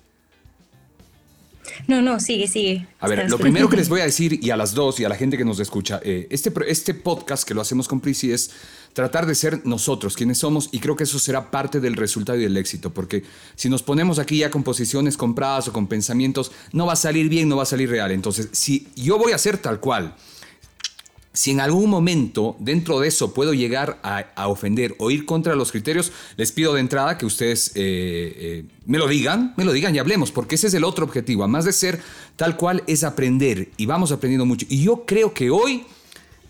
No, 1.87 2.01
no, 2.03 2.21
sigue, 2.21 2.47
sigue. 2.47 2.87
A 3.01 3.09
ver, 3.09 3.29
lo 3.29 3.39
primero 3.39 3.69
que 3.69 3.77
les 3.77 3.89
voy 3.89 4.01
a 4.01 4.05
decir, 4.05 4.39
y 4.43 4.51
a 4.51 4.57
las 4.57 4.75
dos, 4.75 5.01
y 5.01 5.05
a 5.05 5.09
la 5.09 5.17
gente 5.17 5.37
que 5.37 5.45
nos 5.45 5.59
escucha, 5.61 6.01
eh, 6.05 6.27
este, 6.31 6.53
este 6.69 6.95
podcast 6.95 7.47
que 7.47 7.55
lo 7.55 7.61
hacemos 7.61 7.89
con 7.89 8.01
Prisi 8.01 8.33
es 8.33 8.51
tratar 8.93 9.27
de 9.27 9.35
ser 9.35 9.63
nosotros 9.65 10.17
quienes 10.17 10.39
somos, 10.39 10.69
y 10.73 10.81
creo 10.81 10.97
que 10.97 11.05
eso 11.05 11.19
será 11.19 11.51
parte 11.51 11.81
del 11.81 11.97
resultado 11.97 12.39
y 12.39 12.43
del 12.43 12.57
éxito, 12.57 12.93
porque 12.93 13.25
si 13.57 13.69
nos 13.69 13.83
ponemos 13.83 14.19
aquí 14.19 14.39
ya 14.39 14.51
con 14.51 14.63
posiciones 14.63 15.17
compradas 15.17 15.69
o 15.69 15.73
con 15.73 15.87
pensamientos, 15.87 16.53
no 16.73 16.87
va 16.87 16.93
a 16.93 16.97
salir 16.97 17.29
bien, 17.29 17.49
no 17.49 17.57
va 17.57 17.65
a 17.65 17.67
salir 17.67 17.91
real. 17.91 18.11
Entonces, 18.13 18.49
si 18.53 18.89
yo 18.95 19.19
voy 19.19 19.33
a 19.33 19.39
ser 19.39 19.59
tal 19.59 19.81
cual, 19.81 20.15
si 21.33 21.51
en 21.51 21.61
algún 21.61 21.89
momento 21.89 22.57
dentro 22.59 23.01
de 23.01 23.09
eso 23.09 23.33
puedo 23.33 23.55
llegar 23.55 23.99
a, 24.03 24.49
ofender 24.49 24.95
o 24.99 25.11
ir 25.11 25.25
contra 25.25 25.55
los 25.55 25.73
criterios, 25.73 26.13
les 26.37 26.53
pido 26.53 26.75
de 26.75 26.81
entrada 26.81 27.17
que 27.17 27.25
ustedes 27.25 27.73
eh, 27.75 28.35
eh, 28.37 28.65
me 28.87 28.99
lo 28.99 29.09
digan, 29.09 29.55
me 29.57 29.65
lo 29.65 29.73
digan 29.73 29.95
y 29.95 29.99
hablemos, 29.99 30.31
porque 30.31 30.57
ese 30.57 30.67
es 30.67 30.75
el 30.75 30.85
otro 30.85 31.05
objetivo. 31.05 31.43
Además 31.43 31.65
de 31.65 31.73
ser 31.73 32.01
tal 32.37 32.57
cual, 32.57 32.83
es 32.87 33.05
aprender 33.05 33.71
y 33.77 33.87
vamos 33.87 34.13
aprendiendo 34.13 34.45
mucho. 34.45 34.67
Y 34.69 34.83
yo 34.83 35.05
creo 35.07 35.33
que 35.33 35.51
hoy 35.51 35.87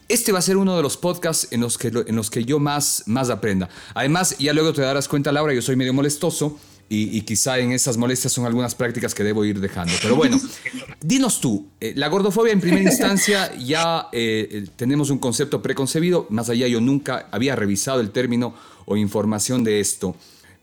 este 0.09 0.33
va 0.33 0.41
a 0.41 0.43
ser 0.43 0.57
uno 0.57 0.77
de 0.77 0.83
los 0.83 0.97
podcasts 0.97 1.49
en 1.53 1.61
los 1.61 1.79
que, 1.79 1.89
en 1.89 2.17
los 2.17 2.31
que 2.31 2.45
yo 2.45 2.59
más, 2.59 3.05
más 3.07 3.31
aprenda. 3.31 3.69
Además, 3.95 4.37
ya 4.39 4.53
luego 4.53 4.73
te 4.73 4.83
darás 4.83 5.09
cuenta, 5.09 5.33
Laura, 5.33 5.55
yo 5.55 5.63
soy 5.63 5.77
medio 5.77 5.95
molestoso 5.95 6.59
y, 6.95 7.23
quizá 7.23 7.59
en 7.59 7.73
esas 7.73 7.97
molestias 7.97 8.35
son 8.35 8.45
algunas 8.45 8.75
prácticas 8.75 9.15
que 9.15 9.25
debo 9.25 9.47
ir 9.47 9.61
dejando. 9.61 9.95
Pero 10.03 10.15
bueno, 10.15 10.39
dinos 11.01 11.41
tú, 11.41 11.69
eh, 11.81 11.95
la 11.97 12.09
gordofobia 12.09 12.53
en 12.53 12.61
primera 12.61 12.83
instancia 12.83 13.55
ya 13.57 14.09
eh, 14.13 14.49
eh, 14.51 14.67
tenemos 14.77 15.09
un 15.09 15.19
concepto 15.19 15.63
preconcebido, 15.63 16.27
más 16.29 16.51
allá 16.51 16.67
yo 16.67 16.83
nunca 16.83 17.29
había 17.31 17.57
revisado 17.57 18.01
el 18.01 18.11
término 18.11 18.55
o 18.85 18.99
información 18.99 19.65
de 19.65 19.81
esto. 19.81 20.15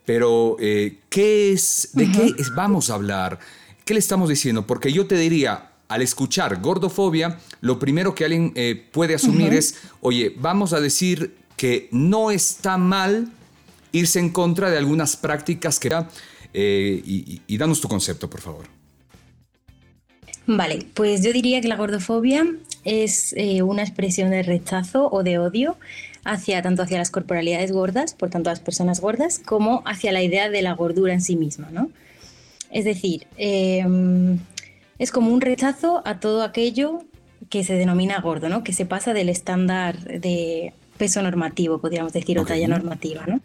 Pero, 0.05 0.57
¿qué 0.57 1.51
es, 1.51 1.89
¿de 1.93 2.11
qué 2.11 2.33
es, 2.37 2.53
vamos 2.55 2.89
a 2.89 2.95
hablar? 2.95 3.39
¿Qué 3.85 3.93
le 3.93 3.99
estamos 3.99 4.29
diciendo? 4.29 4.65
Porque 4.65 4.91
yo 4.91 5.05
te 5.05 5.15
diría, 5.15 5.71
al 5.87 6.01
escuchar 6.01 6.61
gordofobia, 6.61 7.39
lo 7.61 7.77
primero 7.77 8.15
que 8.15 8.25
alguien 8.25 8.53
puede 8.91 9.13
asumir 9.13 9.53
es, 9.53 9.75
oye, 10.01 10.33
vamos 10.39 10.73
a 10.73 10.81
decir 10.81 11.35
que 11.55 11.89
no 11.91 12.31
está 12.31 12.77
mal 12.77 13.31
irse 13.91 14.19
en 14.19 14.29
contra 14.29 14.69
de 14.69 14.77
algunas 14.77 15.17
prácticas 15.17 15.79
que... 15.79 15.89
Eh, 16.53 17.01
y, 17.05 17.57
danos 17.57 17.81
tu 17.81 17.87
concepto, 17.87 18.29
por 18.29 18.41
favor. 18.41 18.65
Vale, 20.47 20.87
pues 20.95 21.23
yo 21.23 21.31
diría 21.31 21.61
que 21.61 21.67
la 21.67 21.75
gordofobia 21.75 22.47
es 22.83 23.33
eh, 23.37 23.61
una 23.61 23.83
expresión 23.83 24.31
de 24.31 24.41
rechazo 24.41 25.09
o 25.11 25.21
de 25.21 25.37
odio 25.37 25.77
hacia 26.23 26.61
tanto 26.61 26.81
hacia 26.81 26.97
las 26.97 27.11
corporalidades 27.11 27.71
gordas, 27.71 28.13
por 28.13 28.29
tanto 28.29 28.49
las 28.49 28.59
personas 28.59 28.99
gordas, 28.99 29.39
como 29.39 29.83
hacia 29.85 30.11
la 30.11 30.23
idea 30.23 30.49
de 30.49 30.61
la 30.61 30.73
gordura 30.73 31.13
en 31.13 31.21
sí 31.21 31.35
misma, 31.35 31.69
¿no? 31.71 31.91
Es 32.71 32.85
decir, 32.85 33.27
em, 33.37 34.39
es 34.97 35.11
como 35.11 35.31
un 35.31 35.41
rechazo 35.41 36.01
a 36.05 36.19
todo 36.19 36.43
aquello 36.43 37.03
que 37.49 37.63
se 37.63 37.73
denomina 37.73 38.19
gordo, 38.21 38.49
¿no? 38.49 38.63
Que 38.63 38.73
se 38.73 38.85
pasa 38.85 39.13
del 39.13 39.29
estándar 39.29 39.99
de, 39.99 40.73
peso 40.99 41.23
normativo, 41.23 41.79
podríamos 41.79 42.13
decir, 42.13 42.37
o 42.37 42.45
talla 42.45 42.67
normativa, 42.67 43.25
¿no? 43.25 43.41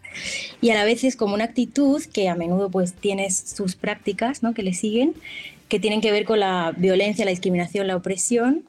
Y 0.61 0.69
a 0.69 0.75
la 0.75 0.85
vez 0.85 1.03
es 1.03 1.15
como 1.15 1.33
una 1.33 1.45
actitud 1.45 2.03
que 2.13 2.29
a 2.29 2.35
menudo 2.35 2.69
pues 2.69 2.93
tienes 2.93 3.35
sus 3.35 3.75
prácticas, 3.75 4.43
¿no? 4.43 4.53
Que 4.53 4.61
le 4.61 4.73
siguen, 4.73 5.15
que 5.67 5.79
tienen 5.79 6.01
que 6.01 6.11
ver 6.11 6.25
con 6.25 6.39
la 6.39 6.73
violencia, 6.77 7.25
la 7.25 7.31
discriminación, 7.31 7.87
la 7.87 7.95
opresión, 7.95 8.63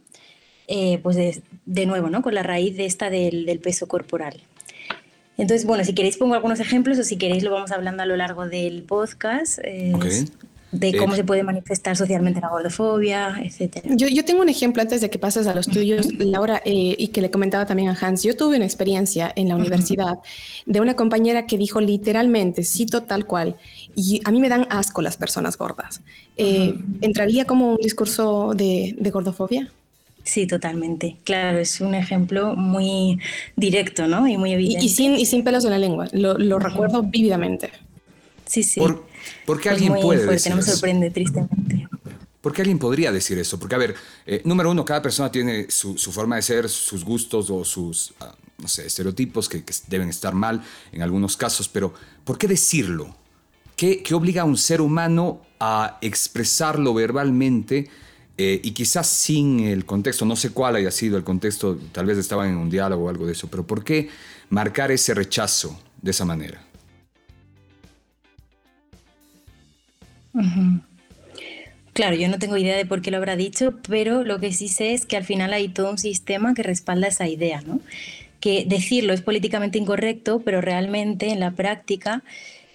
eh, 0.68 0.98
pues 1.02 1.16
de, 1.16 1.86
nuevo, 1.86 2.08
¿no? 2.08 2.22
Con 2.22 2.34
la 2.34 2.42
raíz 2.42 2.76
de 2.76 2.86
esta 2.86 3.10
del, 3.10 3.60
peso 3.62 3.86
corporal. 3.86 4.40
Entonces, 5.36 5.66
bueno, 5.66 5.84
si 5.84 5.92
queréis 5.92 6.16
pongo 6.16 6.34
algunos 6.34 6.60
ejemplos 6.60 6.98
o 6.98 7.04
si 7.04 7.18
queréis 7.18 7.42
lo 7.42 7.50
vamos 7.50 7.72
hablando 7.72 8.02
a 8.02 8.06
lo 8.06 8.16
largo 8.16 8.48
del 8.48 8.84
podcast. 8.84 9.58
Eh, 9.64 9.92
de 10.78 10.96
cómo 10.96 11.14
se 11.14 11.24
puede 11.24 11.42
manifestar 11.42 11.96
socialmente 11.96 12.40
la 12.40 12.48
gordofobia, 12.48 13.40
etc. 13.42 13.82
Yo, 13.84 14.08
yo, 14.08 14.24
tengo 14.24 14.42
un 14.42 14.48
ejemplo 14.48 14.82
antes 14.82 15.00
de 15.00 15.10
que 15.10 15.18
pases 15.18 15.46
a 15.46 15.54
los 15.54 15.66
tuyos, 15.66 16.12
Laura, 16.14 16.62
eh, 16.64 16.94
y 16.98 17.08
que 17.08 17.20
le 17.20 17.30
comentaba 17.30 17.66
también 17.66 17.88
a 17.88 17.98
Hans. 18.00 18.22
Yo 18.22 18.36
tuve 18.36 18.56
una 18.56 18.64
experiencia 18.64 19.32
en 19.36 19.48
la 19.48 19.56
universidad 19.56 20.18
de 20.66 20.80
una 20.80 20.94
compañera 20.94 21.46
que 21.46 21.58
dijo 21.58 21.80
literalmente, 21.80 22.62
cito 22.64 23.02
tal 23.02 23.26
cual, 23.26 23.56
y 23.94 24.20
a 24.24 24.30
mí 24.30 24.40
me 24.40 24.48
dan 24.48 24.66
asco 24.70 25.02
las 25.02 25.16
personas 25.16 25.56
gordas. 25.56 26.00
Eh, 26.36 26.74
¿Entraría 27.00 27.44
como 27.44 27.72
un 27.72 27.78
discurso 27.78 28.52
de, 28.54 28.94
de 28.98 29.10
gordofobia? 29.10 29.70
Sí, 30.26 30.46
totalmente. 30.46 31.16
Claro, 31.22 31.58
es 31.58 31.80
un 31.80 31.94
ejemplo 31.94 32.56
muy 32.56 33.20
directo, 33.54 34.08
¿no? 34.08 34.26
Y 34.26 34.36
muy 34.36 34.52
evidente. 34.52 34.84
Y, 34.84 34.88
sin, 34.88 35.14
y 35.14 35.24
sin 35.24 35.44
pelos 35.44 35.64
en 35.64 35.70
la 35.70 35.78
lengua. 35.78 36.08
Lo, 36.12 36.36
lo 36.36 36.58
recuerdo 36.58 37.04
vívidamente. 37.04 37.70
Sí, 38.46 38.62
sí. 38.62 38.80
¿Por, 39.44 39.60
qué 39.60 39.70
alguien 39.70 39.94
puede 39.94 40.24
decir 40.26 40.50
no 40.50 40.56
me 40.56 40.62
sorprende 40.62 41.10
tristemente. 41.10 41.88
¿Por 42.40 42.52
qué 42.52 42.62
alguien 42.62 42.78
podría 42.78 43.10
decir 43.10 43.38
eso? 43.38 43.58
Porque, 43.58 43.74
a 43.74 43.78
ver, 43.78 43.96
eh, 44.24 44.40
número 44.44 44.70
uno, 44.70 44.84
cada 44.84 45.02
persona 45.02 45.32
tiene 45.32 45.66
su, 45.68 45.96
forma 45.96 46.36
de 46.36 46.42
ser, 46.42 46.68
sus 46.68 47.04
gustos 47.04 47.50
o 47.50 47.64
sus, 47.64 48.14
ah, 48.20 48.36
no 48.58 48.68
sé, 48.68 48.86
estereotipos 48.86 49.48
que, 49.48 49.64
deben 49.88 50.08
estar 50.08 50.32
mal 50.32 50.62
en 50.92 51.02
algunos 51.02 51.36
casos, 51.36 51.68
pero 51.68 51.92
¿por 52.22 52.38
qué 52.38 52.46
decirlo? 52.46 53.16
¿Qué, 53.74 54.00
obliga 54.14 54.42
a 54.42 54.44
un 54.44 54.56
ser 54.56 54.80
humano 54.80 55.40
a 55.58 55.98
expresarlo 56.00 56.94
verbalmente 56.94 57.90
eh, 58.38 58.60
y 58.62 58.70
quizás 58.70 59.08
sin 59.08 59.60
el 59.60 59.84
contexto, 59.84 60.24
no 60.24 60.36
sé 60.36 60.50
cuál 60.50 60.76
haya 60.76 60.92
sido 60.92 61.16
el 61.16 61.24
contexto, 61.24 61.76
tal 61.90 62.06
vez 62.06 62.16
estaban 62.16 62.50
en 62.50 62.58
un 62.58 62.70
diálogo 62.70 63.06
o 63.06 63.08
algo 63.08 63.26
de 63.26 63.32
eso, 63.32 63.48
pero 63.48 63.66
¿por 63.66 63.82
qué 63.82 64.08
marcar 64.50 64.92
ese 64.92 65.14
rechazo 65.14 65.76
de 66.00 66.12
esa 66.12 66.24
manera? 66.24 66.62
Claro, 71.96 72.14
yo 72.14 72.28
no 72.28 72.38
tengo 72.38 72.58
idea 72.58 72.76
de 72.76 72.84
por 72.84 73.00
qué 73.00 73.10
lo 73.10 73.16
habrá 73.16 73.36
dicho, 73.36 73.72
pero 73.88 74.22
lo 74.22 74.38
que 74.38 74.52
sí 74.52 74.68
sé 74.68 74.92
es 74.92 75.06
que 75.06 75.16
al 75.16 75.24
final 75.24 75.54
hay 75.54 75.68
todo 75.68 75.90
un 75.90 75.96
sistema 75.96 76.52
que 76.52 76.62
respalda 76.62 77.08
esa 77.08 77.26
idea, 77.26 77.62
¿no? 77.62 77.80
Que 78.38 78.66
decirlo 78.66 79.14
es 79.14 79.22
políticamente 79.22 79.78
incorrecto, 79.78 80.42
pero 80.44 80.60
realmente 80.60 81.30
en 81.30 81.40
la 81.40 81.52
práctica 81.52 82.22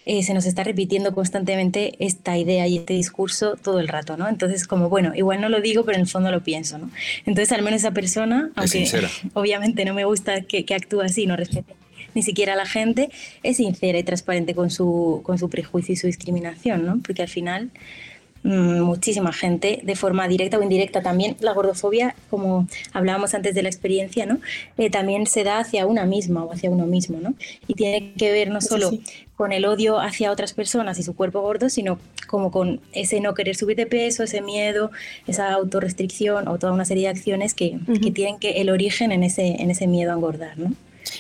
eh, 0.08 0.24
se 0.24 0.34
nos 0.34 0.47
está 0.47 0.63
repitiendo 0.63 1.13
constantemente 1.13 1.93
esta 2.00 2.36
idea 2.36 2.65
y 2.65 2.78
este 2.78 2.95
discurso 2.95 3.58
todo 3.62 3.80
el 3.80 3.88
rato, 3.88 4.17
¿no? 4.17 4.28
Entonces, 4.28 4.65
como, 4.65 4.89
bueno, 4.89 5.13
igual 5.13 5.39
no 5.39 5.50
lo 5.50 5.62
digo, 5.62 5.86
pero 5.86 5.97
en 5.97 6.02
el 6.02 6.10
fondo 6.10 6.32
lo 6.32 6.41
pienso, 6.41 6.80
¿no? 6.80 6.89
Entonces, 7.28 7.52
al 7.52 7.62
menos 7.62 7.82
esa 7.82 7.91
persona, 7.91 8.50
aunque 8.56 8.89
obviamente 9.34 9.86
no 9.86 9.93
me 9.93 10.06
gusta 10.06 10.41
que, 10.41 10.65
que 10.65 10.74
actúe 10.74 11.02
así, 11.02 11.28
no 11.28 11.36
respete 11.36 11.76
ni 12.13 12.24
siquiera 12.24 12.56
la 12.56 12.65
gente, 12.65 13.10
es 13.43 13.58
sincera 13.58 13.97
y 14.00 14.04
transparente 14.04 14.56
con 14.56 14.69
su, 14.69 15.21
con 15.24 15.38
su 15.38 15.50
prejuicio 15.50 15.93
y 15.93 15.95
su 15.95 16.08
discriminación, 16.08 16.86
¿no? 16.86 17.00
Porque 17.06 17.21
al 17.21 17.28
final 17.28 17.69
mm, 18.43 18.82
muchísima 18.82 19.34
gente 19.34 19.82
de 19.84 19.95
forma 19.95 20.28
directa 20.28 20.58
o 20.58 20.63
indirecta 20.63 21.02
también 21.02 21.38
la 21.39 21.54
gordofobia 21.54 22.15
como 22.30 22.67
hablábamos 22.93 23.34
antes 23.34 23.54
de 23.54 23.62
la 23.62 23.69
experiencia 23.69 24.26
no 24.26 24.39
eh, 24.78 24.89
también 24.89 25.28
se 25.28 25.43
da 25.43 25.60
hacia 25.60 25.86
una 25.86 26.06
misma 26.06 26.43
o 26.43 26.52
hacia 26.52 26.71
uno 26.71 26.88
mismo 26.88 27.19
no 27.19 27.36
y 27.67 27.76
tiene 27.76 28.13
que 28.13 28.32
ver 28.32 28.50
no 28.50 28.60
solo 28.60 28.89
con 29.36 29.52
el 29.52 29.65
odio 29.65 30.00
hacia 30.00 30.32
otras 30.32 30.54
personas 30.54 30.97
y 30.97 31.04
su 31.04 31.15
cuerpo 31.15 31.41
gordo 31.41 31.69
sino 31.69 32.00
como 32.28 32.50
con 32.50 32.82
ese 32.93 33.19
no 33.21 33.36
querer 33.36 33.56
subir 33.56 33.78
de 33.78 33.86
peso 33.86 34.24
ese 34.24 34.41
miedo 34.41 34.89
esa 35.28 35.54
autorrestricción 35.54 36.47
o 36.47 36.58
toda 36.58 36.74
una 36.74 36.86
serie 36.86 37.04
de 37.04 37.10
acciones 37.10 37.54
que, 37.54 37.78
que 38.02 38.10
tienen 38.10 38.39
que 38.39 38.62
el 38.62 38.71
origen 38.71 39.12
en 39.12 39.21
ese 39.21 39.62
en 39.62 39.69
ese 39.69 39.86
miedo 39.86 40.12
a 40.12 40.15
engordar 40.15 40.58
no 40.58 40.74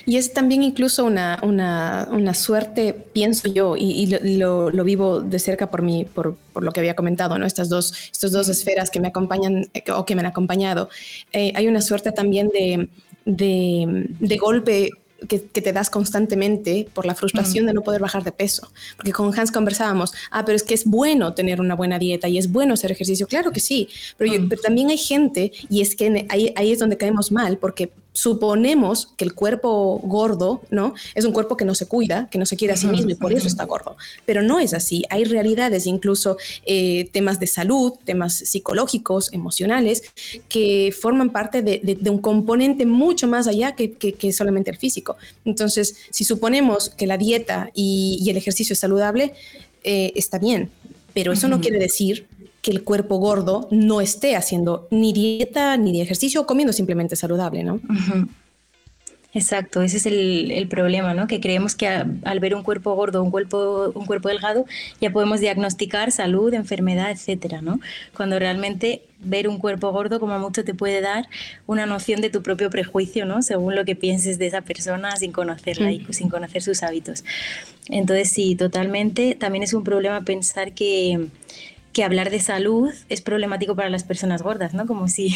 y 0.05 0.17
es 0.17 0.33
también 0.33 0.63
incluso 0.63 1.05
una, 1.05 1.39
una, 1.43 2.07
una 2.11 2.33
suerte, 2.33 2.93
pienso 3.13 3.47
yo, 3.47 3.75
y, 3.77 4.07
lo, 4.37 4.69
lo, 4.69 4.83
vivo 4.83 5.21
de 5.21 5.39
cerca 5.39 5.69
por, 5.69 5.81
mí, 5.81 6.05
por, 6.05 6.35
por, 6.53 6.63
lo 6.63 6.71
que 6.71 6.79
había 6.79 6.95
comentado, 6.95 7.37
¿no? 7.37 7.45
Estas 7.45 7.69
dos, 7.69 7.93
estas 8.11 8.31
dos 8.31 8.49
esferas 8.49 8.89
que 8.89 8.99
me 8.99 9.09
acompañan 9.09 9.69
eh, 9.73 9.83
o 9.91 10.05
que 10.05 10.15
me 10.15 10.21
han 10.21 10.27
acompañado. 10.27 10.89
Eh, 11.33 11.51
hay 11.55 11.67
una 11.67 11.81
suerte 11.81 12.11
también 12.11 12.49
de, 12.49 12.89
de, 13.25 14.07
de 14.19 14.37
golpe 14.37 14.89
que, 15.27 15.39
te 15.39 15.73
das 15.73 15.89
constantemente 15.89 16.87
por 16.93 17.05
la 17.05 17.15
frustración 17.15 17.65
de 17.65 17.73
no 17.73 17.81
poder 17.81 18.01
bajar 18.01 18.23
de 18.23 18.31
peso. 18.31 18.71
Porque 18.97 19.11
con 19.11 19.37
Hans 19.37 19.51
conversábamos, 19.51 20.13
ah, 20.31 20.43
pero 20.45 20.55
es 20.55 20.63
que 20.63 20.73
es 20.73 20.85
bueno 20.85 21.33
tener 21.33 21.61
una 21.61 21.75
buena 21.75 21.99
dieta 21.99 22.27
y 22.27 22.37
es 22.37 22.51
bueno 22.51 22.73
hacer 22.73 22.91
ejercicio. 22.91 23.27
Claro 23.27 23.51
que 23.51 23.59
sí, 23.59 23.87
pero, 24.17 24.33
pero 24.49 24.61
también 24.61 24.89
hay 24.89 24.97
gente, 24.97 25.51
y 25.69 25.81
es 25.81 25.95
que 25.95 26.25
ahí, 26.29 26.53
ahí 26.55 26.71
es 26.71 26.79
donde 26.79 26.97
caemos 26.97 27.31
mal, 27.31 27.57
porque 27.57 27.91
suponemos 28.13 29.09
que 29.15 29.23
el 29.23 29.33
cuerpo 29.33 29.99
gordo, 30.03 30.61
¿no? 30.69 30.93
Es 31.15 31.25
un 31.25 31.31
cuerpo 31.31 31.55
que 31.55 31.65
no 31.65 31.75
se 31.75 31.87
cuida, 31.87 32.27
que 32.29 32.37
no 32.37 32.45
se 32.45 32.57
quiere 32.57 32.73
a 32.73 32.77
sí 32.77 32.87
mismo 32.87 33.11
y 33.11 33.15
por 33.15 33.31
eso 33.33 33.47
está 33.47 33.63
gordo. 33.65 33.95
Pero 34.25 34.41
no 34.41 34.59
es 34.59 34.73
así. 34.73 35.03
Hay 35.09 35.23
realidades, 35.23 35.87
incluso 35.87 36.37
eh, 36.65 37.09
temas 37.11 37.39
de 37.39 37.47
salud, 37.47 37.93
temas 38.03 38.33
psicológicos, 38.33 39.31
emocionales, 39.33 40.03
que 40.49 40.93
forman 40.99 41.31
parte 41.31 41.61
de, 41.61 41.97
un 42.09 42.19
componente 42.19 42.85
mucho 42.85 43.27
más 43.27 43.47
allá 43.47 43.75
que, 43.75 44.33
solamente 44.33 44.71
el 44.71 44.77
físico. 44.77 45.15
Entonces, 45.45 45.95
si 46.09 46.23
suponemos 46.23 46.89
que 46.89 47.07
la 47.07 47.17
dieta 47.17 47.69
y, 47.73 48.27
el 48.31 48.37
ejercicio 48.37 48.73
es 48.73 48.79
saludable, 48.79 49.33
eh, 49.83 50.13
está 50.15 50.39
bien. 50.39 50.69
Pero 51.13 51.33
eso 51.33 51.49
no 51.49 51.59
quiere 51.59 51.77
decir 51.79 52.27
que 52.61 52.71
el 52.71 52.83
cuerpo 52.83 53.17
gordo 53.17 53.67
no 53.71 54.01
esté 54.01 54.35
haciendo 54.35 54.87
ni 54.91 55.13
dieta 55.13 55.77
ni 55.77 56.01
ejercicio 56.01 56.41
o 56.41 56.45
comiendo 56.45 56.73
simplemente 56.73 57.15
saludable, 57.15 57.63
¿no? 57.63 57.79
Exacto, 59.33 59.81
ese 59.81 59.97
es 59.97 60.05
el, 60.05 60.67
problema, 60.67 61.13
¿no? 61.13 61.25
Que 61.25 61.39
creemos 61.39 61.73
que 61.75 61.87
al 61.87 62.39
ver 62.41 62.53
un 62.53 62.63
cuerpo 62.63 62.95
gordo, 62.95 63.23
un 63.23 63.31
cuerpo, 63.31 63.91
un 63.95 64.05
cuerpo 64.05 64.27
delgado, 64.27 64.65
ya 64.99 65.09
podemos 65.11 65.39
diagnosticar 65.39 66.11
salud, 66.11 66.53
enfermedad, 66.53 67.11
etcétera, 67.11 67.61
¿no? 67.61 67.79
Cuando 68.15 68.37
realmente 68.39 69.03
ver 69.19 69.47
un 69.47 69.57
cuerpo 69.57 69.91
gordo 69.91 70.19
como 70.19 70.37
mucho 70.37 70.65
te 70.65 70.73
puede 70.73 70.99
dar 70.99 71.27
una 71.65 71.85
noción 71.85 72.19
de 72.19 72.29
tu 72.29 72.43
propio 72.43 72.69
prejuicio, 72.69 73.25
¿no? 73.25 73.41
Según 73.41 73.73
lo 73.75 73.85
que 73.85 73.95
pienses 73.95 74.37
de 74.37 74.47
esa 74.47 74.61
persona 74.61 75.15
sin 75.15 75.31
conocerla 75.31 75.93
y 75.93 76.05
sin 76.09 76.27
conocer 76.27 76.61
sus 76.61 76.83
hábitos. 76.83 77.23
Entonces, 77.87 78.31
sí, 78.31 78.55
totalmente. 78.55 79.35
También 79.35 79.63
es 79.63 79.73
un 79.73 79.85
problema 79.85 80.21
pensar 80.21 80.73
que 80.73 81.27
que 81.93 82.03
hablar 82.03 82.29
de 82.29 82.39
salud 82.39 82.93
es 83.09 83.21
problemático 83.21 83.75
para 83.75 83.89
las 83.89 84.03
personas 84.03 84.41
gordas, 84.41 84.73
¿no? 84.73 84.85
Como 84.85 85.07
si 85.07 85.35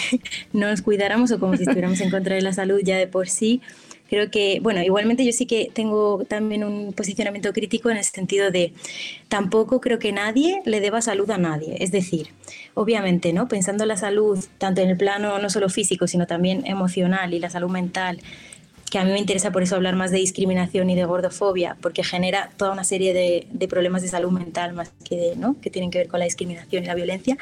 no 0.53 0.67
nos 0.69 0.81
cuidáramos 0.81 1.31
o 1.31 1.39
como 1.39 1.55
si 1.57 1.63
estuviéramos 1.63 1.99
en 2.01 2.09
contra 2.09 2.35
de 2.35 2.41
la 2.41 2.53
salud 2.53 2.79
ya 2.83 2.97
de 2.97 3.07
por 3.07 3.29
sí. 3.29 3.61
Creo 4.07 4.29
que, 4.29 4.59
bueno, 4.61 4.83
igualmente 4.83 5.25
yo 5.25 5.31
sí 5.31 5.47
que 5.47 5.71
tengo 5.73 6.25
también 6.25 6.63
un 6.63 6.93
posicionamiento 6.93 7.51
crítico 7.53 7.89
en 7.89 7.97
el 7.97 8.03
sentido 8.03 8.51
de 8.51 8.71
tampoco 9.29 9.81
creo 9.81 9.97
que 9.97 10.11
nadie 10.11 10.61
le 10.65 10.79
deba 10.79 11.01
salud 11.01 11.29
a 11.31 11.39
nadie. 11.39 11.77
Es 11.79 11.91
decir, 11.91 12.27
obviamente, 12.75 13.33
¿no? 13.33 13.47
Pensando 13.47 13.83
en 13.83 13.87
la 13.87 13.97
salud, 13.97 14.43
tanto 14.59 14.81
en 14.81 14.89
el 14.89 14.97
plano 14.97 15.39
no 15.39 15.49
solo 15.49 15.69
físico, 15.69 16.05
sino 16.05 16.27
también 16.27 16.67
emocional 16.67 17.33
y 17.33 17.39
la 17.39 17.49
salud 17.49 17.71
mental, 17.71 18.19
que 18.95 18.99
a 18.99 19.03
mí 19.03 19.11
me 19.11 19.19
interesa 19.19 19.51
por 19.51 19.61
eso 19.61 19.75
hablar 19.75 19.97
más 19.97 20.11
de 20.11 20.19
discriminación 20.19 20.89
y 20.89 20.95
de 20.95 21.03
gordofobia, 21.03 21.75
porque 21.81 22.01
genera 22.01 22.51
toda 22.55 22.71
una 22.71 22.85
serie 22.85 23.13
de, 23.13 23.67
problemas 23.67 24.01
de 24.01 24.07
salud 24.07 24.31
mental 24.31 24.71
más 24.71 24.93
que, 25.03 25.17
de, 25.17 25.35
¿no? 25.35 25.57
que 25.59 25.69
tienen 25.69 25.91
que 25.91 25.97
ver 25.97 26.07
con 26.07 26.19
la 26.19 26.23
discriminación 26.23 26.81
y 26.81 26.87
la 26.87 26.95
violencia. 26.95 27.37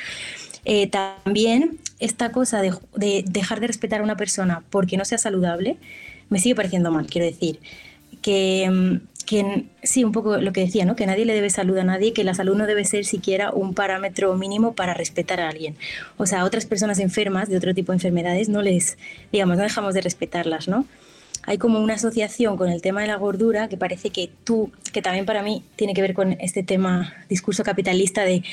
Eh, 0.65 0.87
también 0.87 1.77
esta 1.99 2.31
cosa 2.31 2.59
de, 2.63 2.73
de, 2.95 3.23
dejar 3.27 3.59
de 3.59 3.67
respetar 3.67 4.01
a 4.01 4.03
una 4.03 4.17
persona 4.17 4.63
porque 4.71 4.97
no 4.97 5.05
sea 5.05 5.19
saludable 5.19 5.77
me 6.27 6.39
sigue 6.39 6.55
pareciendo 6.55 6.89
mal, 6.89 7.05
quiero 7.05 7.27
decir. 7.27 7.59
Que, 8.23 8.67
mm, 8.71 9.07
que 9.27 9.65
sí, 9.83 10.03
un 10.03 10.11
poco 10.11 10.37
lo 10.37 10.53
que 10.53 10.61
decía, 10.61 10.85
¿no? 10.85 10.95
que 10.95 11.05
nadie 11.05 11.23
le 11.23 11.35
debe 11.35 11.51
salud 11.51 11.77
a 11.77 11.83
nadie, 11.83 12.13
que 12.13 12.23
la 12.23 12.33
salud 12.33 12.55
no 12.55 12.65
debe 12.65 12.83
ser 12.83 13.05
siquiera 13.05 13.51
un 13.51 13.75
parámetro 13.75 14.35
mínimo 14.35 14.73
para 14.73 14.95
respetar 14.95 15.39
a 15.39 15.49
alguien. 15.49 15.75
O 16.17 16.25
sea, 16.25 16.41
a 16.41 16.45
otras 16.45 16.65
personas 16.65 16.97
enfermas 16.97 17.47
de 17.47 17.57
otro 17.57 17.75
tipo 17.75 17.91
de 17.91 17.97
enfermedades 17.97 18.49
no 18.49 18.63
les, 18.63 18.97
digamos, 19.31 19.57
no 19.57 19.61
dejamos 19.61 19.93
de 19.93 20.01
respetarlas, 20.01 20.67
¿no? 20.67 20.87
Hay 21.45 21.57
como 21.57 21.79
una 21.79 21.95
asociación 21.95 22.57
con 22.57 22.69
el 22.69 22.81
tema 22.81 23.01
de 23.01 23.07
la 23.07 23.17
gordura 23.17 23.67
que 23.67 23.77
parece 23.77 24.09
que 24.09 24.29
tú, 24.43 24.71
que 24.91 25.01
también 25.01 25.25
para 25.25 25.43
mí 25.43 25.63
tiene 25.75 25.93
que 25.93 26.01
ver 26.01 26.13
con 26.13 26.33
este 26.39 26.63
tema 26.63 27.13
discurso 27.29 27.63
capitalista 27.63 28.23
de 28.23 28.43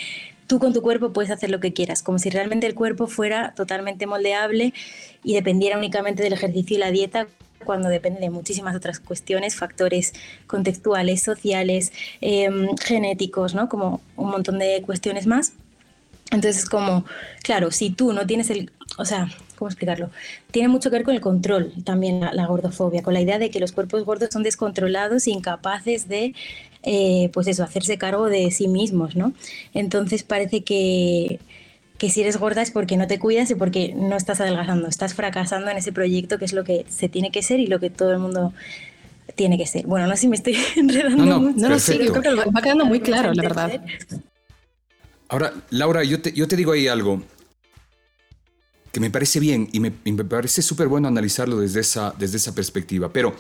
tú 0.47 0.59
con 0.59 0.73
tu 0.73 0.83
cuerpo 0.83 1.13
puedes 1.13 1.31
hacer 1.31 1.51
lo 1.51 1.61
que 1.61 1.73
quieras, 1.73 2.03
como 2.03 2.19
si 2.19 2.29
realmente 2.29 2.67
el 2.67 2.75
cuerpo 2.75 3.07
fuera 3.07 3.55
totalmente 3.55 4.07
moldeable 4.07 4.75
y 5.23 5.35
dependiera 5.35 5.79
únicamente 5.79 6.25
del 6.25 6.33
ejercicio 6.33 6.77
y 6.77 6.81
la 6.81 6.91
dieta 6.91 7.29
cuando 7.65 7.89
depende 7.89 8.21
de 8.21 8.31
muchísimas 8.31 8.75
otras 8.75 8.99
cuestiones, 8.99 9.55
factores 9.55 10.13
contextuales, 10.49 11.23
sociales, 11.23 11.93
em, 12.21 12.77
genéticos, 12.79 13.55
¿no? 13.55 13.69
como 13.69 14.01
un 14.17 14.31
montón 14.31 14.59
de 14.59 14.83
cuestiones 14.85 15.27
más. 15.27 15.53
Entonces, 16.33 16.69
como, 16.69 17.05
claro, 17.43 17.71
si 17.71 17.91
tú 17.91 18.13
no 18.13 18.27
tienes 18.27 18.51
el, 18.51 18.73
o 18.99 19.05
sea, 19.05 19.29
¿cómo 19.61 19.69
explicarlo? 19.69 20.11
Tiene 20.51 20.69
mucho 20.69 20.91
que 20.91 20.97
ver 20.97 21.05
con 21.05 21.15
el 21.15 21.21
control 21.21 21.73
también 21.85 22.21
la, 22.21 22.47
gordofobia, 22.47 23.03
con 23.03 23.13
la 23.13 23.21
idea 23.21 23.39
de 23.39 23.51
que 23.51 23.61
los 23.61 23.73
cuerpos 23.73 24.05
gordos 24.05 24.31
son 24.33 24.43
descontrolados, 24.43 25.29
incapaces 25.29 26.09
de, 26.09 26.35
eh, 26.83 27.29
pues 27.35 27.47
eso, 27.47 27.63
hacerse 27.63 27.99
cargo 27.99 28.29
de 28.31 28.51
sí 28.51 28.69
mismos, 28.69 29.17
¿no? 29.17 29.35
Entonces 29.75 30.23
parece 30.23 30.63
que, 30.63 31.41
que 31.99 32.09
si 32.09 32.23
eres 32.23 32.39
gorda 32.39 32.63
es 32.63 32.71
porque 32.71 32.97
no 32.97 33.07
te 33.07 33.19
cuidas 33.19 33.51
y 33.51 33.55
porque 33.55 33.93
no 33.95 34.17
estás 34.17 34.41
adelgazando, 34.41 34.89
estás 34.89 35.13
fracasando 35.13 35.71
en 35.71 35.77
ese 35.77 35.93
proyecto 35.93 36.39
que 36.39 36.47
es 36.47 36.55
lo 36.55 36.65
que 36.65 36.87
se 36.89 37.11
tiene 37.11 37.31
que 37.31 37.43
ser 37.43 37.61
y 37.61 37.67
lo 37.67 37.79
que 37.79 37.91
todo 37.91 38.13
el 38.13 38.19
mundo 38.19 38.55
tiene 39.35 39.59
que 39.59 39.67
ser. 39.67 39.87
Bueno, 39.87 40.07
no 40.07 40.15
sé 40.15 40.23
si 40.23 40.29
me 40.29 40.37
estoy 40.37 40.57
enredando 40.77 41.27
no, 41.27 41.39
mucho. 41.39 41.61
No, 41.61 41.69
no, 41.69 41.79
sí, 41.79 41.99
creo 41.99 42.23
que 42.23 42.35
va 42.35 42.63
quedando 42.63 42.87
muy 42.87 43.01
claro, 43.01 43.35
la 43.35 43.43
verdad. 43.43 43.81
Ahora, 45.29 45.53
Laura, 45.69 46.03
yo 46.03 46.23
te, 46.23 46.33
yo 46.33 46.49
te 46.49 46.57
digo 46.57 46.73
ahí 46.73 46.89
algo 46.89 47.23
que 48.93 49.01
me 49.01 49.11
parece 49.11 49.41
bien 49.41 49.69
y 49.73 49.81
me, 49.81 49.91
parece 50.25 50.63
súper 50.63 50.89
bueno 50.89 51.09
analizarlo 51.09 51.61
desde 51.61 51.81
esa, 51.81 52.15
desde 52.19 52.39
esa 52.39 52.55
perspectiva. 52.55 53.13
Pero 53.13 53.35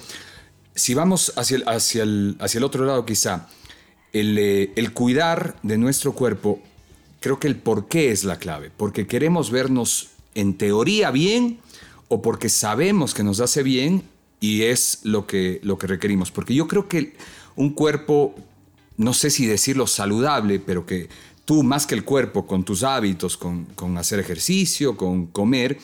si 0.74 0.94
vamos 0.94 1.32
hacia 1.36 1.56
el, 1.56 1.68
hacia 1.68 2.02
el, 2.02 2.36
hacia 2.40 2.58
el 2.58 2.64
otro 2.64 2.84
lado 2.84 3.04
quizá, 3.04 3.48
el, 4.12 4.38
eh, 4.38 4.72
el 4.76 4.92
cuidar 4.92 5.56
de 5.62 5.78
nuestro 5.78 6.12
cuerpo, 6.12 6.60
creo 7.20 7.38
que 7.38 7.48
el 7.48 7.56
por 7.56 7.88
qué 7.88 8.10
es 8.10 8.24
la 8.24 8.38
clave. 8.38 8.70
Porque 8.76 9.06
queremos 9.06 9.50
vernos 9.50 10.10
en 10.34 10.56
teoría 10.56 11.10
bien 11.10 11.58
o 12.08 12.22
porque 12.22 12.48
sabemos 12.48 13.14
que 13.14 13.22
nos 13.22 13.40
hace 13.40 13.62
bien 13.62 14.04
y 14.40 14.62
es 14.62 15.00
lo 15.04 15.26
que, 15.26 15.60
lo 15.62 15.78
que 15.78 15.86
requerimos. 15.86 16.30
Porque 16.30 16.54
yo 16.54 16.66
creo 16.66 16.88
que 16.88 17.14
un 17.56 17.70
cuerpo, 17.70 18.34
no 18.96 19.12
sé 19.12 19.30
si 19.30 19.46
decirlo 19.46 19.86
saludable, 19.86 20.58
pero 20.58 20.86
que 20.86 21.08
tú 21.50 21.64
más 21.64 21.84
que 21.84 21.96
el 21.96 22.04
cuerpo, 22.04 22.46
con 22.46 22.62
tus 22.62 22.84
hábitos, 22.84 23.36
con, 23.36 23.98
hacer 23.98 24.20
ejercicio, 24.20 24.96
con 24.96 25.26
comer, 25.26 25.78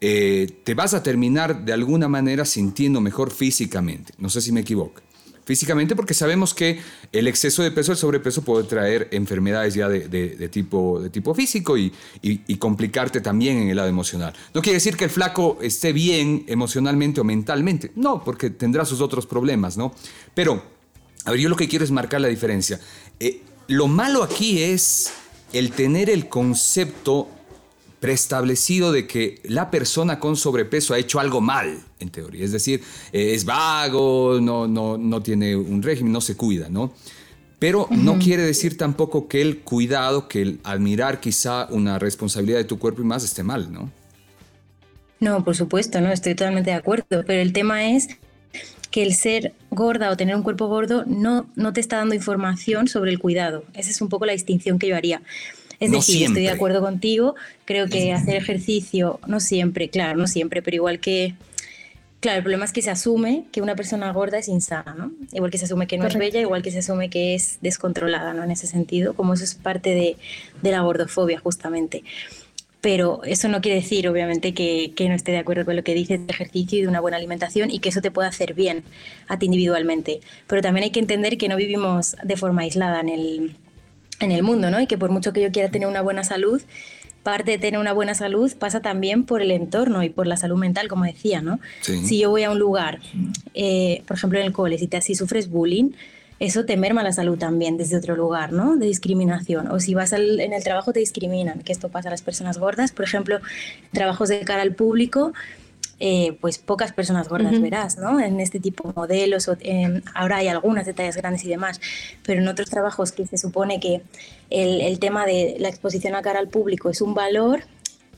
eh, 0.00 0.48
te 0.62 0.74
vas 0.74 0.94
a 0.94 1.02
terminar 1.02 1.64
de 1.64 1.72
alguna 1.72 2.06
manera 2.06 2.44
sintiendo 2.44 3.00
mejor 3.00 3.32
físicamente. 3.32 4.14
No 4.18 4.30
sé 4.30 4.40
si 4.40 4.52
me 4.52 4.60
equivoco. 4.60 5.02
Físicamente 5.44 5.96
porque 5.96 6.14
sabemos 6.14 6.54
que 6.54 6.78
el 7.10 7.26
exceso 7.26 7.64
de 7.64 7.72
peso, 7.72 7.90
el 7.90 7.98
sobrepeso 7.98 8.42
puede 8.42 8.62
traer 8.68 9.08
enfermedades 9.10 9.74
ya 9.74 9.88
de, 9.88 10.48
tipo, 10.52 11.00
de 11.00 11.10
tipo 11.10 11.34
físico 11.34 11.76
y, 11.76 11.92
y, 12.22 12.54
complicarte 12.58 13.20
también 13.20 13.58
en 13.58 13.70
el 13.70 13.76
lado 13.76 13.88
emocional. 13.88 14.32
No 14.54 14.62
quiere 14.62 14.74
decir 14.74 14.96
que 14.96 15.02
el 15.02 15.10
flaco 15.10 15.58
esté 15.60 15.92
bien 15.92 16.44
emocionalmente 16.46 17.20
o 17.20 17.24
mentalmente, 17.24 17.90
no, 17.96 18.22
porque 18.22 18.50
tendrá 18.50 18.84
sus 18.84 19.00
otros 19.00 19.26
problemas, 19.26 19.76
¿no? 19.76 19.92
Pero, 20.32 20.62
a 21.24 21.32
ver, 21.32 21.40
yo 21.40 21.48
lo 21.48 21.56
que 21.56 21.66
quiero 21.66 21.84
es 21.84 21.90
marcar 21.90 22.20
la 22.20 22.28
diferencia. 22.28 22.78
Eh, 23.18 23.42
lo 23.68 23.86
malo 23.86 24.22
aquí 24.22 24.62
es 24.62 25.12
el 25.52 25.70
tener 25.70 26.10
el 26.10 26.28
concepto 26.28 27.28
preestablecido 28.00 28.92
de 28.92 29.06
que 29.06 29.40
la 29.44 29.70
persona 29.70 30.18
con 30.18 30.36
sobrepeso 30.36 30.94
ha 30.94 30.98
hecho 30.98 31.20
algo 31.20 31.40
mal, 31.40 31.78
en 32.00 32.10
teoría. 32.10 32.44
Es 32.44 32.52
decir, 32.52 32.82
eh, 33.12 33.34
es 33.34 33.44
vago, 33.44 34.38
no, 34.40 34.66
no, 34.66 34.96
no 34.96 35.22
tiene 35.22 35.54
un 35.56 35.82
régimen, 35.82 36.12
no 36.12 36.20
se 36.20 36.36
cuida, 36.36 36.68
¿no? 36.68 36.92
Pero 37.58 37.88
no 37.90 38.18
quiere 38.20 38.44
decir 38.44 38.78
tampoco 38.78 39.26
que 39.26 39.42
el 39.42 39.58
cuidado, 39.58 40.28
que 40.28 40.42
el 40.42 40.60
admirar 40.62 41.18
quizá 41.18 41.66
una 41.70 41.98
responsabilidad 41.98 42.58
de 42.58 42.64
tu 42.64 42.78
cuerpo 42.78 43.02
y 43.02 43.04
más 43.04 43.24
esté 43.24 43.42
mal, 43.42 43.72
¿no? 43.72 43.90
No, 45.18 45.44
por 45.44 45.56
supuesto, 45.56 46.00
no, 46.00 46.12
estoy 46.12 46.36
totalmente 46.36 46.70
de 46.70 46.76
acuerdo, 46.76 47.24
pero 47.26 47.42
el 47.42 47.52
tema 47.52 47.90
es 47.90 48.08
que 48.90 49.02
el 49.02 49.14
ser 49.14 49.52
gorda 49.70 50.10
o 50.10 50.16
tener 50.16 50.34
un 50.34 50.42
cuerpo 50.42 50.66
gordo 50.66 51.04
no, 51.06 51.46
no 51.56 51.72
te 51.72 51.80
está 51.80 51.96
dando 51.96 52.14
información 52.14 52.88
sobre 52.88 53.10
el 53.10 53.18
cuidado. 53.18 53.64
Esa 53.74 53.90
es 53.90 54.00
un 54.00 54.08
poco 54.08 54.26
la 54.26 54.32
distinción 54.32 54.78
que 54.78 54.88
yo 54.88 54.96
haría. 54.96 55.22
Es 55.80 55.92
decir, 55.92 56.24
estoy 56.24 56.42
de 56.42 56.50
acuerdo 56.50 56.80
contigo, 56.80 57.36
creo 57.64 57.86
que 57.86 58.12
hacer 58.12 58.34
ejercicio, 58.34 59.20
no 59.28 59.38
siempre, 59.38 59.88
claro, 59.88 60.18
no 60.18 60.26
siempre, 60.26 60.62
pero 60.62 60.74
igual 60.74 60.98
que... 60.98 61.34
Claro, 62.20 62.38
el 62.38 62.42
problema 62.42 62.64
es 62.64 62.72
que 62.72 62.82
se 62.82 62.90
asume 62.90 63.44
que 63.52 63.62
una 63.62 63.76
persona 63.76 64.12
gorda 64.12 64.38
es 64.38 64.48
insana, 64.48 64.96
¿no? 64.98 65.12
Igual 65.30 65.52
que 65.52 65.58
se 65.58 65.66
asume 65.66 65.86
que 65.86 65.98
no 65.98 66.08
es 66.08 66.16
bella, 66.16 66.40
igual 66.40 66.62
que 66.62 66.72
se 66.72 66.80
asume 66.80 67.10
que 67.10 67.36
es 67.36 67.58
descontrolada, 67.60 68.34
¿no? 68.34 68.42
En 68.42 68.50
ese 68.50 68.66
sentido, 68.66 69.14
como 69.14 69.34
eso 69.34 69.44
es 69.44 69.54
parte 69.54 69.90
de, 69.90 70.16
de 70.60 70.70
la 70.72 70.80
gordofobia, 70.80 71.38
justamente 71.38 72.02
pero 72.80 73.20
eso 73.24 73.48
no 73.48 73.60
quiere 73.60 73.80
decir, 73.80 74.08
obviamente, 74.08 74.54
que, 74.54 74.92
no 75.08 75.14
esté 75.14 75.32
de 75.32 75.38
acuerdo 75.38 75.64
con 75.64 75.74
lo 75.74 75.82
que 75.82 75.94
dices 75.94 76.24
de 76.24 76.32
ejercicio 76.32 76.78
y 76.78 76.82
de 76.82 76.88
una 76.88 77.00
buena 77.00 77.16
alimentación 77.16 77.70
y 77.70 77.80
que 77.80 77.88
eso 77.88 78.00
te 78.00 78.10
pueda 78.10 78.28
hacer 78.28 78.54
bien 78.54 78.84
a 79.26 79.38
ti 79.38 79.46
individualmente. 79.46 80.20
Pero 80.46 80.62
también 80.62 80.84
hay 80.84 80.90
que 80.90 81.00
entender 81.00 81.38
que 81.38 81.48
no 81.48 81.56
vivimos 81.56 82.16
de 82.22 82.36
forma 82.36 82.62
aislada 82.62 83.00
en 83.00 83.08
el, 83.08 83.56
en 84.20 84.30
el 84.30 84.42
mundo, 84.42 84.70
¿no? 84.70 84.80
Y 84.80 84.86
que 84.86 84.96
por 84.96 85.10
mucho 85.10 85.32
que 85.32 85.40
yo 85.42 85.50
quiera 85.50 85.70
tener 85.70 85.88
una 85.88 86.02
buena 86.02 86.22
salud, 86.22 86.62
parte 87.24 87.50
de 87.50 87.58
tener 87.58 87.80
una 87.80 87.92
buena 87.92 88.14
salud 88.14 88.52
pasa 88.56 88.80
también 88.80 89.24
por 89.24 89.42
el 89.42 89.50
entorno 89.50 90.04
y 90.04 90.08
por 90.08 90.28
la 90.28 90.36
salud 90.36 90.56
mental, 90.56 90.86
como 90.86 91.04
decía, 91.04 91.42
¿no? 91.42 91.58
Si 91.82 92.18
yo 92.18 92.30
voy 92.30 92.44
a 92.44 92.50
un 92.50 92.60
lugar, 92.60 93.00
eh, 93.54 94.02
por 94.06 94.16
ejemplo 94.16 94.38
en 94.38 94.46
el 94.46 94.52
cole, 94.52 94.78
si, 94.78 94.86
te, 94.86 95.00
si 95.02 95.16
sufres 95.16 95.50
bullying, 95.50 95.90
eso 96.40 96.64
te 96.64 96.76
merma 96.76 97.02
la 97.02 97.12
salud 97.12 97.38
también 97.38 97.76
desde 97.76 97.96
otro 97.96 98.16
lugar, 98.16 98.52
¿no? 98.52 98.76
De 98.76 98.86
discriminación. 98.86 99.70
O 99.70 99.80
si 99.80 99.94
vas 99.94 100.12
en 100.12 100.52
el 100.52 100.64
trabajo 100.64 100.92
te 100.92 101.00
discriminan, 101.00 101.60
que 101.60 101.72
esto 101.72 101.88
pasa 101.88 102.08
a 102.08 102.10
las 102.12 102.22
personas 102.22 102.58
gordas. 102.58 102.92
Por 102.92 103.04
ejemplo, 103.04 103.40
trabajos 103.92 104.28
de 104.28 104.40
cara 104.40 104.62
al 104.62 104.74
público, 104.74 105.32
eh, 106.00 106.38
pues 106.40 106.58
pocas 106.58 106.92
personas 106.92 107.28
gordas 107.28 107.60
verás, 107.60 107.98
¿no? 107.98 108.20
En 108.20 108.38
este 108.38 108.60
tipo 108.60 108.86
de 108.86 108.94
modelos, 108.94 109.50
ahora 110.14 110.36
hay 110.36 110.46
algunas 110.46 110.86
detalles 110.86 111.16
grandes 111.16 111.44
y 111.44 111.48
demás, 111.48 111.80
pero 112.24 112.40
en 112.40 112.46
otros 112.46 112.70
trabajos 112.70 113.10
que 113.10 113.26
se 113.26 113.36
supone 113.36 113.80
que 113.80 114.02
el, 114.48 114.80
el 114.80 115.00
tema 115.00 115.26
de 115.26 115.56
la 115.58 115.68
exposición 115.68 116.14
a 116.14 116.22
cara 116.22 116.38
al 116.38 116.48
público 116.48 116.88
es 116.88 117.00
un 117.00 117.14
valor, 117.14 117.62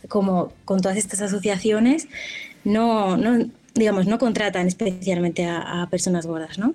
como 0.09 0.53
con 0.67 0.83
todas 0.83 0.99
estas 0.99 1.23
asociaciones, 1.23 2.07
no, 2.65 3.17
no, 3.17 3.47
digamos, 3.75 4.07
no 4.07 4.19
contratan 4.19 4.67
especialmente 4.67 5.47
a, 5.47 5.87
personas 5.91 6.27
gordas, 6.27 6.59
¿no? 6.59 6.75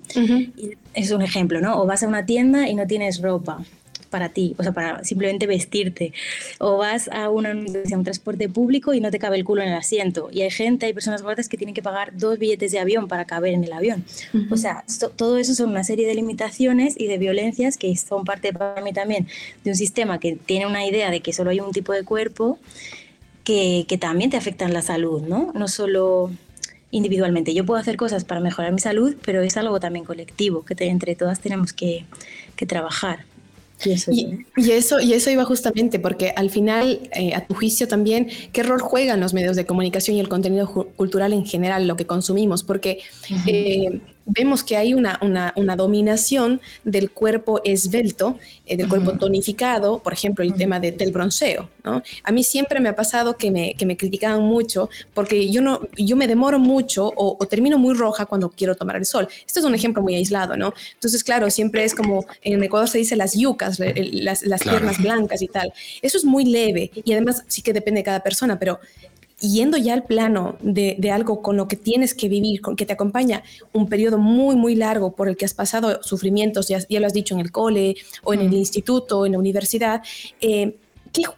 Es 0.94 1.10
un 1.10 1.22
ejemplo, 1.22 1.60
¿no? 1.60 1.80
O 1.80 1.86
vas 1.86 2.02
a 2.02 2.08
una 2.08 2.26
tienda 2.26 2.68
y 2.68 2.74
no 2.74 2.86
tienes 2.86 3.20
ropa 3.20 3.64
para 4.10 4.28
ti, 4.30 4.54
o 4.58 4.62
sea, 4.62 4.72
para 4.72 5.04
simplemente 5.04 5.46
vestirte. 5.46 6.12
O 6.58 6.78
vas 6.78 7.08
a, 7.12 7.28
una, 7.28 7.52
un 7.52 8.04
transporte 8.04 8.48
público 8.48 8.94
y 8.94 9.00
no 9.00 9.10
te 9.10 9.18
cabe 9.18 9.36
el 9.36 9.44
culo 9.44 9.62
en 9.62 9.68
el 9.68 9.74
asiento. 9.74 10.28
Y 10.32 10.42
hay 10.42 10.50
gente, 10.50 10.86
hay 10.86 10.92
personas 10.92 11.22
gordas 11.22 11.48
que 11.48 11.56
tienen 11.56 11.74
que 11.74 11.82
pagar 11.82 12.16
dos 12.16 12.38
billetes 12.38 12.72
de 12.72 12.78
avión 12.78 13.08
para 13.08 13.24
caber 13.24 13.52
en 13.52 13.64
el 13.64 13.72
avión. 13.72 14.04
O 14.50 14.56
sea, 14.56 14.84
todo 15.16 15.38
eso 15.38 15.54
son 15.54 15.70
una 15.70 15.84
serie 15.84 16.06
de 16.06 16.14
limitaciones 16.14 16.94
y 16.98 17.06
de 17.06 17.18
violencias 17.18 17.76
que 17.76 17.94
son 17.96 18.24
parte 18.24 18.52
para 18.52 18.80
mí 18.82 18.92
también 18.92 19.26
de 19.64 19.70
un 19.70 19.76
sistema 19.76 20.18
que 20.18 20.36
tiene 20.36 20.66
una 20.66 20.86
idea 20.86 21.10
de 21.10 21.20
que 21.20 21.32
solo 21.32 21.50
hay 21.50 21.60
un 21.60 21.72
tipo 21.72 21.92
de 21.92 22.04
cuerpo 22.04 22.58
que, 23.44 23.84
que 23.88 23.98
también 23.98 24.30
te 24.30 24.36
afectan 24.36 24.72
la 24.72 24.82
salud, 24.82 25.22
¿no? 25.22 25.52
No 25.54 25.68
solo 25.68 26.30
individualmente. 26.90 27.54
Yo 27.54 27.64
puedo 27.64 27.80
hacer 27.80 27.96
cosas 27.96 28.24
para 28.24 28.40
mejorar 28.40 28.72
mi 28.72 28.78
salud, 28.78 29.16
pero 29.24 29.42
es 29.42 29.56
algo 29.56 29.80
también 29.80 30.04
colectivo, 30.04 30.64
que 30.64 30.74
entre 30.84 31.14
todas 31.14 31.40
tenemos 31.40 31.72
que, 31.72 32.04
trabajar. 32.66 33.24
Y 33.84 33.92
eso, 34.70 35.00
y, 35.00 35.12
eso, 35.12 35.30
iba 35.30 35.44
justamente 35.44 35.98
porque 35.98 36.32
al 36.34 36.48
final, 36.48 37.00
eh, 37.12 37.34
a 37.34 37.46
tu 37.46 37.54
juicio 37.54 37.86
también, 37.86 38.28
¿qué 38.52 38.62
rol 38.62 38.80
juegan 38.80 39.20
los 39.20 39.34
medios 39.34 39.54
de 39.54 39.66
comunicación 39.66 40.16
y 40.16 40.20
el 40.20 40.30
contenido 40.30 40.66
cultural 40.96 41.34
en 41.34 41.44
general, 41.44 41.86
lo 41.86 41.96
que 41.96 42.06
consumimos? 42.06 42.62
Porque 42.62 43.00
vemos 44.26 44.64
que 44.64 44.76
hay 44.76 44.92
una, 44.92 45.18
una, 45.22 45.76
dominación 45.76 46.60
del 46.84 47.10
cuerpo 47.10 47.60
esbelto, 47.64 48.38
eh, 48.66 48.76
del 48.76 48.88
cuerpo 48.88 49.12
tonificado, 49.12 50.00
por 50.00 50.12
ejemplo, 50.12 50.44
el 50.44 50.54
tema 50.54 50.80
del 50.80 51.12
bronceo. 51.12 51.70
¿no? 51.84 52.02
A 52.24 52.32
mí 52.32 52.42
siempre 52.42 52.80
me 52.80 52.88
ha 52.88 52.96
pasado 52.96 53.36
que 53.36 53.50
me, 53.50 53.74
que 53.74 53.86
me 53.86 53.96
criticaban 53.96 54.42
mucho 54.42 54.90
porque 55.14 55.48
yo, 55.50 55.62
no, 55.62 55.80
yo 55.96 56.16
me 56.16 56.26
demoro 56.26 56.58
mucho 56.58 57.12
o, 57.16 57.36
termino 57.46 57.78
muy 57.78 57.94
roja 57.94 58.26
cuando 58.26 58.50
quiero 58.50 58.74
tomar 58.74 58.96
el 58.96 59.06
sol. 59.06 59.28
Esto 59.46 59.60
es 59.60 59.66
un 59.66 59.74
ejemplo 59.74 60.02
muy 60.02 60.16
aislado, 60.16 60.56
¿no? 60.56 60.74
Entonces, 60.94 61.22
claro, 61.22 61.48
siempre 61.50 61.84
es 61.84 61.94
como 61.94 62.26
en 62.42 62.62
Ecuador 62.62 62.88
se 62.88 62.98
dice 62.98 63.14
las 63.14 63.34
yucas, 63.34 63.78
las, 63.78 64.42
las 64.42 64.62
piernas 64.62 65.00
blancas 65.00 65.40
y 65.42 65.48
tal. 65.48 65.72
Eso 66.02 66.18
es 66.18 66.24
muy 66.24 66.44
leve 66.44 66.90
y 66.94 67.12
además 67.12 67.44
sí 67.46 67.62
que 67.62 67.72
depende 67.72 68.00
de 68.00 68.04
cada 68.04 68.20
persona, 68.20 68.58
pero 68.58 68.80
yendo 69.40 69.76
ya 69.76 69.94
al 69.94 70.04
plano 70.04 70.56
de, 70.60 70.96
algo 71.12 71.42
con 71.42 71.56
lo 71.56 71.68
que 71.68 71.76
tienes 71.76 72.14
que 72.14 72.28
vivir, 72.28 72.60
con 72.60 72.76
que 72.76 72.86
te 72.86 72.92
acompaña 72.92 73.42
un 73.72 73.88
periodo 73.88 74.18
muy, 74.18 74.56
muy 74.56 74.74
largo 74.74 75.14
por 75.14 75.28
el 75.28 75.36
que 75.36 75.44
has 75.44 75.54
pasado 75.54 76.02
sufrimientos, 76.02 76.68
ya, 76.68 76.78
ya 76.88 77.00
lo 77.00 77.06
has 77.06 77.12
dicho 77.12 77.34
en 77.34 77.40
el 77.40 77.52
cole 77.52 77.96
o 78.22 78.34
en 78.34 78.40
el 78.40 78.54
instituto, 78.54 79.20
o 79.20 79.26
en 79.26 79.32
la 79.32 79.38
universidad, 79.38 80.02
eh, 80.40 80.76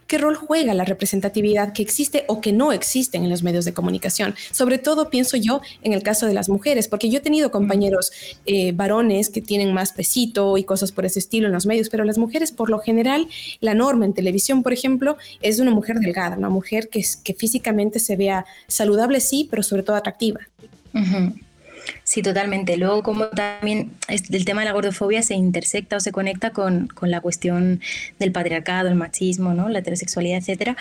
¿Qué, 0.07 0.17
rol 0.17 0.35
juega 0.35 0.73
la 0.73 0.83
representatividad 0.83 1.71
que 1.71 1.81
existe 1.81 2.25
o 2.27 2.41
que 2.41 2.51
no 2.51 2.73
existe 2.73 3.17
en 3.17 3.29
los 3.29 3.43
medios 3.43 3.63
de 3.63 3.73
comunicación? 3.73 4.35
Sobre 4.51 4.77
todo 4.77 5.09
pienso 5.09 5.37
yo 5.37 5.61
en 5.83 5.93
el 5.93 6.03
caso 6.03 6.25
de 6.25 6.33
las 6.33 6.49
mujeres, 6.49 6.89
porque 6.89 7.09
yo 7.09 7.19
he 7.19 7.21
tenido 7.21 7.49
compañeros 7.49 8.11
eh, 8.45 8.73
varones 8.73 9.29
que 9.29 9.41
tienen 9.41 9.73
más 9.73 9.93
pesito 9.93 10.57
y 10.57 10.63
cosas 10.65 10.91
por 10.91 11.05
ese 11.05 11.19
estilo 11.19 11.47
en 11.47 11.53
los 11.53 11.65
medios, 11.65 11.89
pero 11.89 12.03
las 12.03 12.17
mujeres 12.17 12.51
por 12.51 12.69
lo 12.69 12.79
general, 12.79 13.27
la 13.61 13.73
norma 13.73 14.05
en 14.05 14.13
televisión, 14.13 14.63
por 14.63 14.73
ejemplo, 14.73 15.17
es 15.41 15.57
de 15.57 15.63
una 15.63 15.71
mujer 15.71 15.99
delgada, 15.99 16.37
una 16.37 16.49
mujer 16.49 16.89
que, 16.89 17.05
que 17.23 17.33
físicamente 17.33 17.99
se 17.99 18.17
vea 18.17 18.45
saludable, 18.67 19.21
sí, 19.21 19.47
pero 19.49 19.63
sobre 19.63 19.83
todo 19.83 19.95
atractiva. 19.95 20.41
Sí, 22.03 22.21
totalmente. 22.21 22.77
Luego, 22.77 23.03
como 23.03 23.27
también 23.27 23.91
el 24.07 24.45
tema 24.45 24.61
de 24.61 24.65
la 24.65 24.73
gordofobia 24.73 25.21
se 25.21 25.35
intersecta 25.35 25.97
o 25.97 25.99
se 25.99 26.11
conecta 26.11 26.51
con, 26.51 26.87
con, 26.87 27.11
la 27.11 27.21
cuestión 27.21 27.81
del 28.17 28.31
patriarcado, 28.31 28.89
el 28.89 28.95
machismo, 28.95 29.53
¿no? 29.53 29.69
la 29.69 29.79
heterosexualidad, 29.79 30.39
etcétera, 30.39 30.75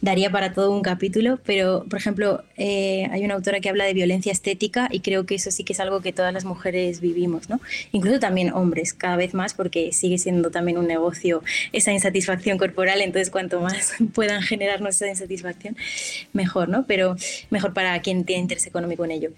daría 0.00 0.30
para 0.30 0.52
todo 0.52 0.70
un 0.70 0.82
capítulo. 0.82 1.38
Pero, 1.44 1.84
por 1.88 1.98
ejemplo, 1.98 2.44
eh, 2.56 3.08
hay 3.10 3.24
una 3.24 3.34
autora 3.34 3.60
que 3.60 3.68
habla 3.68 3.84
de 3.84 3.94
violencia 3.94 4.32
estética 4.32 4.88
y 4.90 5.00
creo 5.00 5.26
que 5.26 5.36
eso 5.36 5.50
sí 5.50 5.64
que 5.64 5.72
es 5.72 5.80
algo 5.80 6.00
que 6.00 6.12
todas 6.12 6.32
las 6.32 6.44
mujeres 6.44 7.00
vivimos, 7.00 7.48
¿no? 7.48 7.60
Incluso 7.92 8.20
también 8.20 8.52
hombres, 8.52 8.92
cada 8.94 9.16
vez 9.16 9.34
más, 9.34 9.54
porque 9.54 9.92
sigue 9.92 10.18
siendo 10.18 10.50
también 10.50 10.78
un 10.78 10.86
negocio 10.86 11.42
esa 11.72 11.92
insatisfacción 11.92 12.58
corporal. 12.58 13.00
Entonces, 13.00 13.30
cuanto 13.30 13.60
más 13.60 13.94
puedan 14.14 14.42
generarnos 14.42 14.96
esa 14.96 15.08
insatisfacción, 15.08 15.76
mejor, 16.32 16.68
¿no? 16.68 16.84
Pero 16.86 17.16
mejor 17.50 17.72
para 17.72 17.98
quien 18.02 18.24
tiene 18.24 18.42
interés 18.42 18.66
económico 18.66 19.04
en 19.04 19.10
ello. 19.12 19.30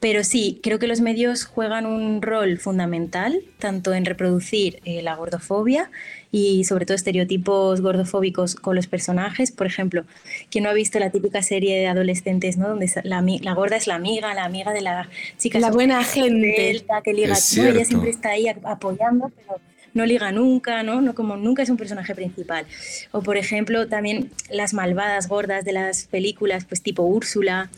Pero 0.00 0.24
sí, 0.24 0.58
creo 0.62 0.78
que 0.78 0.86
los 0.86 1.02
medios 1.02 1.44
juegan 1.44 1.84
un 1.84 2.22
rol 2.22 2.58
fundamental, 2.58 3.42
tanto 3.58 3.92
en 3.92 4.06
reproducir 4.06 4.80
eh, 4.86 5.02
la 5.02 5.14
gordofobia 5.14 5.90
y 6.32 6.64
sobre 6.64 6.86
todo 6.86 6.94
estereotipos 6.94 7.82
gordofóbicos 7.82 8.54
con 8.54 8.76
los 8.76 8.86
personajes. 8.86 9.52
Por 9.52 9.66
ejemplo, 9.66 10.04
quien 10.50 10.64
no 10.64 10.70
ha 10.70 10.72
visto 10.72 10.98
la 10.98 11.10
típica 11.10 11.42
serie 11.42 11.78
de 11.78 11.86
adolescentes, 11.86 12.56
¿no? 12.56 12.70
Donde 12.70 12.90
la, 13.04 13.22
la 13.42 13.54
gorda 13.54 13.76
es 13.76 13.86
la 13.86 13.96
amiga, 13.96 14.32
la 14.32 14.44
amiga 14.44 14.72
de 14.72 14.80
la 14.80 15.08
chica. 15.36 15.60
La 15.60 15.70
buena 15.70 16.02
gente. 16.02 16.82
que 17.04 17.12
liga, 17.12 17.34
ella 17.56 17.84
siempre 17.84 18.10
está 18.10 18.30
ahí 18.30 18.46
apoyando, 18.48 19.30
pero 19.36 19.60
no 19.92 20.06
liga 20.06 20.32
nunca, 20.32 20.82
¿no? 20.82 21.00
¿no? 21.00 21.14
Como 21.14 21.36
nunca 21.36 21.62
es 21.62 21.70
un 21.70 21.76
personaje 21.76 22.14
principal. 22.14 22.66
O 23.12 23.22
por 23.22 23.36
ejemplo, 23.36 23.88
también 23.88 24.30
las 24.50 24.72
malvadas 24.72 25.28
gordas 25.28 25.64
de 25.64 25.72
las 25.72 26.06
películas, 26.06 26.64
pues 26.64 26.82
tipo 26.82 27.02
Úrsula, 27.02 27.70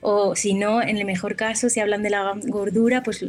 o 0.00 0.34
si 0.36 0.54
no, 0.54 0.82
en 0.82 0.96
el 0.96 1.04
mejor 1.04 1.36
caso, 1.36 1.68
si 1.68 1.80
hablan 1.80 2.02
de 2.02 2.10
la 2.10 2.34
gordura, 2.44 3.02
pues 3.02 3.24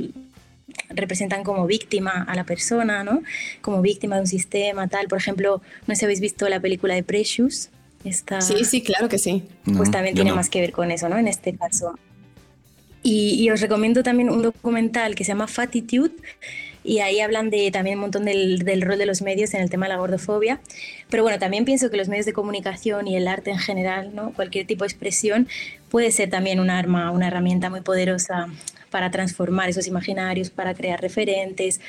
representan 0.89 1.43
como 1.43 1.65
víctima 1.67 2.23
a 2.27 2.36
la 2.36 2.45
persona, 2.45 3.03
¿no? 3.03 3.23
Como 3.62 3.81
víctima 3.81 4.15
de 4.15 4.21
un 4.21 4.27
sistema, 4.27 4.88
tal. 4.88 5.07
Por 5.07 5.17
ejemplo, 5.17 5.62
no 5.88 5.95
sé 5.95 5.99
si 5.99 6.05
habéis 6.05 6.21
visto 6.21 6.47
la 6.49 6.60
película 6.60 6.95
de 6.95 7.03
Precious. 7.03 7.69
Sí, 8.39 8.65
sí, 8.65 8.81
claro 8.81 9.10
que 9.10 9.19
sí. 9.19 9.43
Pues 9.77 9.91
también 9.91 10.15
tiene 10.15 10.34
más 10.34 10.49
que 10.49 10.60
ver 10.60 10.71
con 10.71 10.91
eso, 10.91 11.07
¿no? 11.07 11.17
En 11.17 11.27
este 11.27 11.55
caso. 11.55 11.97
Y, 13.03 13.49
os 13.49 13.62
recomiendo 13.62 14.03
también 14.03 14.29
un 14.29 14.41
documental 14.41 15.15
que 15.15 15.23
se 15.23 15.29
llama 15.29 15.47
Fatitude, 15.47 16.13
y 16.84 17.00
ahí 17.00 17.20
hablan 17.20 17.50
de 17.50 17.70
también 17.72 17.98
un 17.98 18.02
montón 18.02 18.26
del, 18.26 18.82
rol 18.82 18.98
de 18.98 19.06
los 19.06 19.22
medios 19.22 19.54
en 19.54 19.62
el 19.62 19.70
tema 19.70 19.86
de 19.86 19.94
la 19.94 20.00
gordofobia. 20.00 20.60
Pero 21.10 21.24
bueno, 21.24 21.39
también 21.39 21.65
pienso 21.65 21.89
que 21.89 21.98
los 21.98 22.08
medios 22.10 22.26
de 22.26 22.34
comunicación 22.34 23.08
y 23.08 23.15
el 23.15 23.28
arte 23.28 23.52
en 23.52 23.60
general, 23.60 24.15
¿no? 24.15 24.34
cualquier 24.34 24.65
tipo 24.65 24.84
de 24.84 24.88
expresión, 24.88 25.48
puede 25.89 26.12
ser 26.12 26.30
también 26.30 26.60
un 26.60 26.70
arma, 26.70 27.12
una 27.12 27.28
herramienta 27.28 27.70
muy 27.70 27.82
poderosa 27.82 28.48
para 28.89 29.12
transformar 29.12 29.70
esos 29.70 29.88
imaginarios, 29.88 30.50
para 30.50 30.74
crear 30.74 31.00
referentes, 31.00 31.82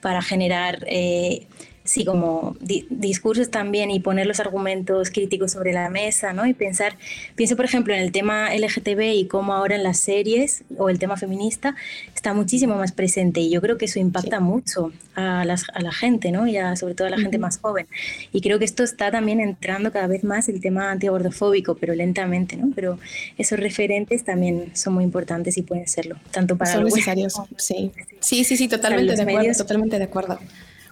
para 0.00 0.22
generar 0.22 0.84
eh, 0.86 1.46
sí, 1.90 2.04
como 2.04 2.56
discursos 2.60 3.50
también 3.50 3.90
y 3.90 3.98
poner 3.98 4.24
los 4.24 4.38
argumentos 4.38 5.10
críticos 5.10 5.50
sobre 5.50 5.72
la 5.72 5.90
mesa, 5.90 6.32
¿no? 6.32 6.46
Y 6.46 6.54
pensar, 6.54 6.96
pienso 7.34 7.56
por 7.56 7.64
ejemplo 7.64 7.92
en 7.92 8.00
el 8.00 8.12
tema 8.12 8.54
LGTB 8.54 9.00
y 9.14 9.26
cómo 9.26 9.54
ahora 9.54 9.74
en 9.74 9.82
las 9.82 9.98
series 9.98 10.62
o 10.78 10.88
el 10.88 11.00
tema 11.00 11.16
feminista 11.16 11.74
está 12.14 12.32
muchísimo 12.32 12.76
más 12.76 12.92
presente 12.92 13.40
y 13.40 13.50
yo 13.50 13.60
creo 13.60 13.76
que 13.76 13.86
eso 13.86 13.98
impacta 13.98 14.38
mucho 14.38 14.92
a, 15.16 15.40
a, 15.40 15.44
la 15.44 15.92
gente, 15.92 16.30
¿no? 16.30 16.46
Y 16.46 16.56
sobre 16.76 16.94
todo 16.94 17.08
a 17.08 17.10
la 17.10 17.18
gente 17.18 17.38
más 17.38 17.58
joven. 17.58 17.88
Y 18.32 18.40
creo 18.40 18.60
que 18.60 18.66
esto 18.66 18.84
está 18.84 19.10
también 19.10 19.40
entrando 19.40 19.90
cada 19.90 20.06
vez 20.06 20.22
más 20.22 20.48
el 20.48 20.60
tema 20.60 20.92
antigordofóbico, 20.92 21.74
pero 21.74 21.94
lentamente, 21.96 22.56
¿no? 22.56 22.70
Pero 22.72 23.00
esos 23.36 23.58
referentes 23.58 24.22
también 24.22 24.70
son 24.76 24.94
muy 24.94 25.02
importantes 25.02 25.56
y 25.56 25.62
pueden 25.62 25.88
serlo, 25.88 26.16
tanto 26.30 26.56
para... 26.56 26.72
Son 26.72 26.84
necesarios, 26.84 27.34
sí. 27.56 27.90
Sí, 28.20 28.44
sí, 28.44 28.56
sí, 28.56 28.68
totalmente 28.68 29.16
de 29.16 29.22
acuerdo, 29.22 29.52
totalmente 29.58 29.98
de 29.98 30.04
acuerdo 30.04 30.38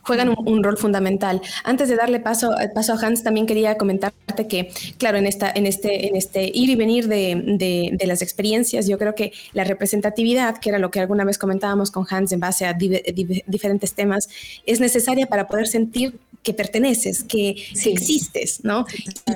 juegan 0.08 0.30
un, 0.30 0.64
rol 0.64 0.78
fundamental. 0.78 1.42
Antes 1.64 1.90
de 1.90 1.96
darle 1.96 2.18
paso, 2.18 2.54
paso 2.74 2.94
a 2.94 2.96
Hans, 2.96 3.22
también 3.22 3.46
quería 3.46 3.76
comentarte 3.76 4.46
que, 4.48 4.72
claro, 4.96 5.18
en, 5.18 5.26
esta, 5.26 5.52
en, 5.54 5.66
este, 5.66 6.08
en 6.08 6.16
este 6.16 6.50
ir 6.52 6.70
y 6.70 6.76
venir 6.76 7.08
de, 7.08 7.96
de, 8.00 8.06
las 8.06 8.22
experiencias, 8.22 8.88
yo 8.88 8.96
creo 8.98 9.14
que 9.14 9.32
la 9.52 9.64
representatividad, 9.64 10.56
que 10.58 10.70
era 10.70 10.78
lo 10.78 10.90
que 10.90 11.00
alguna 11.00 11.24
vez 11.24 11.36
comentábamos 11.36 11.90
con 11.90 12.06
Hans 12.08 12.32
en 12.32 12.40
base 12.40 12.64
a 12.64 12.72
diferentes 12.72 13.92
temas, 13.92 14.30
es 14.64 14.80
necesaria 14.80 15.26
para 15.26 15.46
poder 15.46 15.66
sentir 15.66 16.18
que 16.42 16.54
perteneces, 16.54 17.24
que, 17.24 17.50
existes, 17.84 18.60
¿no? 18.62 18.86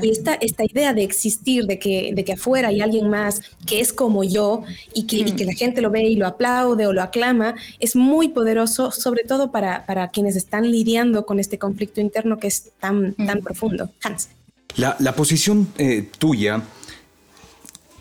Y 0.02 0.10
esta, 0.10 0.34
esta 0.34 0.64
idea 0.64 0.94
de 0.94 1.02
existir, 1.02 1.66
de 1.66 1.78
que, 1.78 2.12
de 2.14 2.24
que 2.24 2.32
afuera 2.34 2.68
hay 2.68 2.80
alguien 2.80 3.08
más 3.10 3.42
que 3.66 3.80
es 3.80 3.92
como 3.92 4.24
yo 4.24 4.62
y 4.94 5.06
que, 5.06 5.16
y 5.18 5.32
que 5.32 5.44
la 5.44 5.52
gente 5.52 5.80
lo 5.80 5.90
ve 5.90 6.04
y 6.04 6.16
lo 6.16 6.26
aplaude 6.26 6.86
o 6.86 6.92
lo 6.92 7.02
aclama, 7.02 7.54
es 7.80 7.96
muy 7.96 8.28
poderoso, 8.28 8.90
sobre 8.90 9.24
todo 9.24 9.50
para, 9.50 9.84
para 9.86 10.10
quienes 10.10 10.36
están 10.36 10.70
lidiando 10.70 11.26
con 11.26 11.38
este 11.38 11.58
conflicto 11.58 12.00
interno 12.00 12.38
que 12.38 12.46
es 12.46 12.70
tan, 12.80 13.14
tan 13.14 13.40
profundo. 13.40 13.90
Hans. 14.02 14.28
La, 14.76 14.96
la 14.98 15.14
posición 15.14 15.68
eh, 15.76 16.08
tuya, 16.18 16.62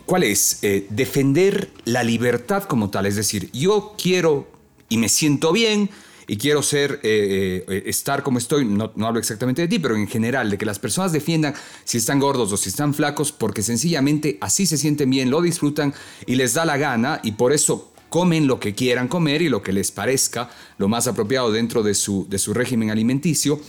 ¿cuál 0.06 0.22
es? 0.22 0.58
Eh, 0.62 0.86
defender 0.90 1.70
la 1.84 2.02
libertad 2.02 2.64
como 2.64 2.88
tal, 2.88 3.06
es 3.06 3.16
decir, 3.16 3.50
yo 3.52 3.94
quiero 4.00 4.48
y 4.88 4.96
me 4.96 5.08
siento 5.08 5.52
bien, 5.52 5.90
y 6.26 6.36
quiero 6.36 6.62
ser, 6.62 7.00
eh, 7.02 7.64
eh, 7.68 7.82
estar 7.86 8.22
como 8.22 8.38
estoy, 8.38 8.64
no, 8.64 8.92
hablo 9.00 9.18
exactamente 9.18 9.62
de 9.62 9.68
ti, 9.68 9.78
pero 9.78 9.96
en 9.96 10.06
general, 10.06 10.50
de 10.50 10.58
que 10.58 10.64
las 10.64 10.78
personas 10.78 11.12
defiendan 11.12 11.54
si 11.84 11.98
están 11.98 12.20
gordos 12.20 12.52
o 12.52 12.56
si 12.56 12.68
están 12.68 12.94
flacos, 12.94 13.32
porque 13.32 13.62
sencillamente 13.62 14.38
así 14.40 14.66
se 14.66 14.76
sienten 14.76 15.10
bien, 15.10 15.30
lo 15.30 15.42
disfrutan 15.42 15.94
y 16.26 16.36
les 16.36 16.54
da 16.54 16.64
la 16.64 16.76
gana 16.76 17.20
y 17.22 17.32
por 17.32 17.52
eso 17.52 17.92
comen 18.08 18.46
lo 18.46 18.60
que 18.60 18.74
quieran 18.74 19.08
comer 19.08 19.42
y 19.42 19.48
lo 19.48 19.62
que 19.62 19.72
les 19.72 19.90
parezca 19.90 20.50
lo 20.78 20.88
más 20.88 21.06
apropiado 21.06 21.50
dentro 21.50 21.82
de 21.82 21.94
su, 21.94 22.26
de 22.28 22.38
su 22.38 22.52
régimen 22.54 22.90
alimenticio, 22.90 23.60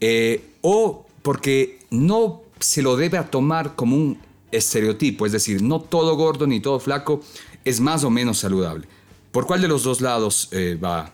eh, 0.00 0.52
o 0.62 1.06
porque 1.22 1.80
no 1.90 2.42
se 2.60 2.82
lo 2.82 2.96
debe 2.96 3.18
a 3.18 3.30
tomar 3.30 3.74
como 3.74 3.96
un 3.96 4.18
estereotipo, 4.50 5.26
es 5.26 5.32
decir, 5.32 5.62
no 5.62 5.80
todo 5.80 6.16
gordo 6.16 6.46
ni 6.46 6.60
todo 6.60 6.80
flaco 6.80 7.20
es 7.64 7.80
más 7.80 8.04
o 8.04 8.10
menos 8.10 8.38
saludable. 8.38 8.86
¿Por 9.32 9.46
cuál 9.46 9.60
de 9.60 9.68
los 9.68 9.82
dos 9.82 10.00
lados 10.00 10.48
va, 10.82 11.12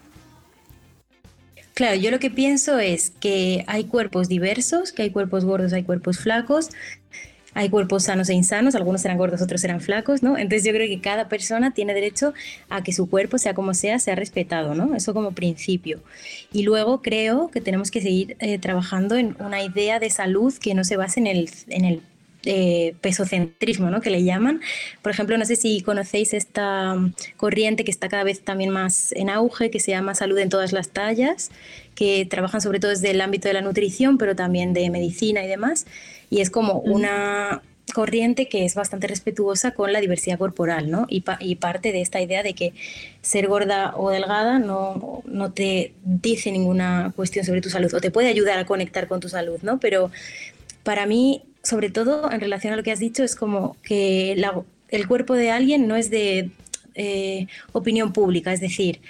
Claro, 1.74 1.96
yo 1.96 2.12
lo 2.12 2.20
que 2.20 2.30
pienso 2.30 2.78
es 2.78 3.10
que 3.10 3.64
hay 3.66 3.84
cuerpos 3.84 4.28
diversos, 4.28 4.92
que 4.92 5.02
hay 5.02 5.10
cuerpos 5.10 5.44
gordos, 5.44 5.72
hay 5.72 5.82
cuerpos 5.82 6.20
flacos, 6.20 6.70
hay 7.52 7.68
cuerpos 7.68 8.04
sanos 8.04 8.28
e 8.28 8.34
insanos, 8.34 8.76
algunos 8.76 9.00
serán 9.00 9.18
gordos, 9.18 9.42
otros 9.42 9.60
serán 9.60 9.80
flacos, 9.80 10.22
¿no? 10.22 10.38
Entonces 10.38 10.64
yo 10.64 10.72
creo 10.72 10.86
que 10.86 11.00
cada 11.00 11.28
persona 11.28 11.72
tiene 11.72 11.92
derecho 11.92 12.32
a 12.68 12.84
que 12.84 12.92
su 12.92 13.10
cuerpo, 13.10 13.38
sea 13.38 13.54
como 13.54 13.74
sea, 13.74 13.98
sea 13.98 14.14
respetado, 14.14 14.76
¿no? 14.76 14.94
Eso 14.94 15.14
como 15.14 15.32
principio. 15.32 16.00
Y 16.52 16.62
luego 16.62 17.02
creo 17.02 17.48
que 17.48 17.60
tenemos 17.60 17.90
que 17.90 18.00
seguir 18.00 18.36
eh, 18.38 18.58
trabajando 18.58 19.16
en 19.16 19.36
una 19.40 19.62
idea 19.62 19.98
de 19.98 20.10
salud 20.10 20.54
que 20.54 20.74
no 20.74 20.84
se 20.84 20.96
base 20.96 21.18
en 21.18 21.26
el, 21.26 21.50
en 21.68 21.84
el 21.84 22.02
eh, 22.46 22.94
pesocentrismo, 23.00 23.90
¿no? 23.90 24.00
que 24.00 24.10
le 24.10 24.22
llaman. 24.22 24.60
Por 25.02 25.12
ejemplo, 25.12 25.38
no 25.38 25.44
sé 25.44 25.56
si 25.56 25.80
conocéis 25.80 26.34
esta 26.34 26.94
mm, 26.94 27.14
corriente 27.36 27.84
que 27.84 27.90
está 27.90 28.08
cada 28.08 28.24
vez 28.24 28.42
también 28.42 28.70
más 28.70 29.12
en 29.12 29.30
auge, 29.30 29.70
que 29.70 29.80
se 29.80 29.92
llama 29.92 30.14
Salud 30.14 30.38
en 30.38 30.48
todas 30.48 30.72
las 30.72 30.90
tallas, 30.90 31.50
que 31.94 32.26
trabajan 32.26 32.60
sobre 32.60 32.80
todo 32.80 32.90
desde 32.90 33.10
el 33.10 33.20
ámbito 33.20 33.48
de 33.48 33.54
la 33.54 33.62
nutrición, 33.62 34.18
pero 34.18 34.36
también 34.36 34.72
de 34.72 34.90
medicina 34.90 35.44
y 35.44 35.48
demás. 35.48 35.86
Y 36.30 36.40
es 36.40 36.50
como 36.50 36.80
una 36.80 37.62
corriente 37.92 38.48
que 38.48 38.64
es 38.64 38.74
bastante 38.74 39.06
respetuosa 39.06 39.72
con 39.72 39.92
la 39.92 40.00
diversidad 40.00 40.38
corporal, 40.38 40.90
¿no? 40.90 41.06
Y, 41.08 41.22
parte 41.56 41.92
de 41.92 42.00
esta 42.00 42.20
idea 42.20 42.42
de 42.42 42.54
que 42.54 42.72
ser 43.22 43.46
gorda 43.46 43.94
o 43.96 44.10
delgada 44.10 44.58
no, 44.58 45.22
no, 45.26 45.52
te 45.52 45.92
dice 46.02 46.50
ninguna 46.50 47.12
cuestión 47.14 47.44
sobre 47.44 47.60
tu 47.60 47.70
salud 47.70 47.92
o 47.94 48.00
te 48.00 48.10
puede 48.10 48.28
ayudar 48.28 48.58
a 48.58 48.66
conectar 48.66 49.06
con 49.06 49.20
tu 49.20 49.28
salud, 49.28 49.60
¿no? 49.62 49.78
Pero 49.78 50.10
para 50.82 51.06
mí, 51.06 51.42
sobre 51.64 51.90
todo 51.90 52.30
en 52.30 52.40
relación 52.40 52.72
a 52.72 52.76
lo 52.76 52.84
que 52.84 52.92
has 52.92 53.00
dicho, 53.00 53.24
es 53.24 53.34
como 53.34 53.76
que 53.82 54.40
el 54.88 55.08
cuerpo 55.08 55.34
de 55.34 55.50
alguien 55.50 55.88
no 55.88 55.96
es 55.96 56.10
de 56.10 56.50
eh, 56.94 57.48
opinión 57.72 58.12
pública, 58.12 58.52
es 58.52 58.60
decir, 58.60 59.00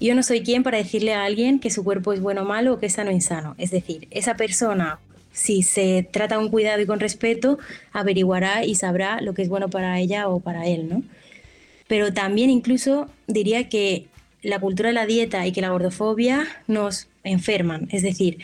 yo 0.00 0.14
no 0.14 0.22
soy 0.22 0.42
quien 0.42 0.62
para 0.62 0.78
decirle 0.78 1.14
a 1.14 1.24
alguien 1.24 1.60
que 1.60 1.70
su 1.70 1.84
cuerpo 1.84 2.12
es 2.12 2.20
bueno 2.20 2.42
o 2.42 2.44
malo 2.44 2.74
o 2.74 2.78
que 2.78 2.86
es 2.86 2.94
sano 2.94 3.10
o 3.10 3.14
insano. 3.14 3.54
Es 3.56 3.70
decir, 3.70 4.08
esa 4.10 4.36
persona 4.36 4.98
si 5.36 5.62
se 5.62 6.08
trata 6.10 6.36
con 6.36 6.48
cuidado 6.48 6.80
y 6.80 6.86
con 6.86 6.98
respeto, 6.98 7.58
averiguará 7.92 8.64
y 8.64 8.74
sabrá 8.74 9.20
lo 9.20 9.34
que 9.34 9.42
es 9.42 9.50
bueno 9.50 9.68
para 9.68 10.00
ella 10.00 10.28
o 10.28 10.40
para 10.40 10.66
él, 10.66 10.88
¿no? 10.88 11.02
Pero 11.88 12.14
también 12.14 12.48
incluso 12.48 13.10
diría 13.26 13.68
que 13.68 14.06
la 14.42 14.58
cultura 14.60 14.88
de 14.88 14.94
la 14.94 15.04
dieta 15.04 15.46
y 15.46 15.52
que 15.52 15.60
la 15.60 15.68
gordofobia 15.68 16.46
nos 16.66 17.08
enferman, 17.22 17.86
es 17.92 18.02
decir, 18.02 18.38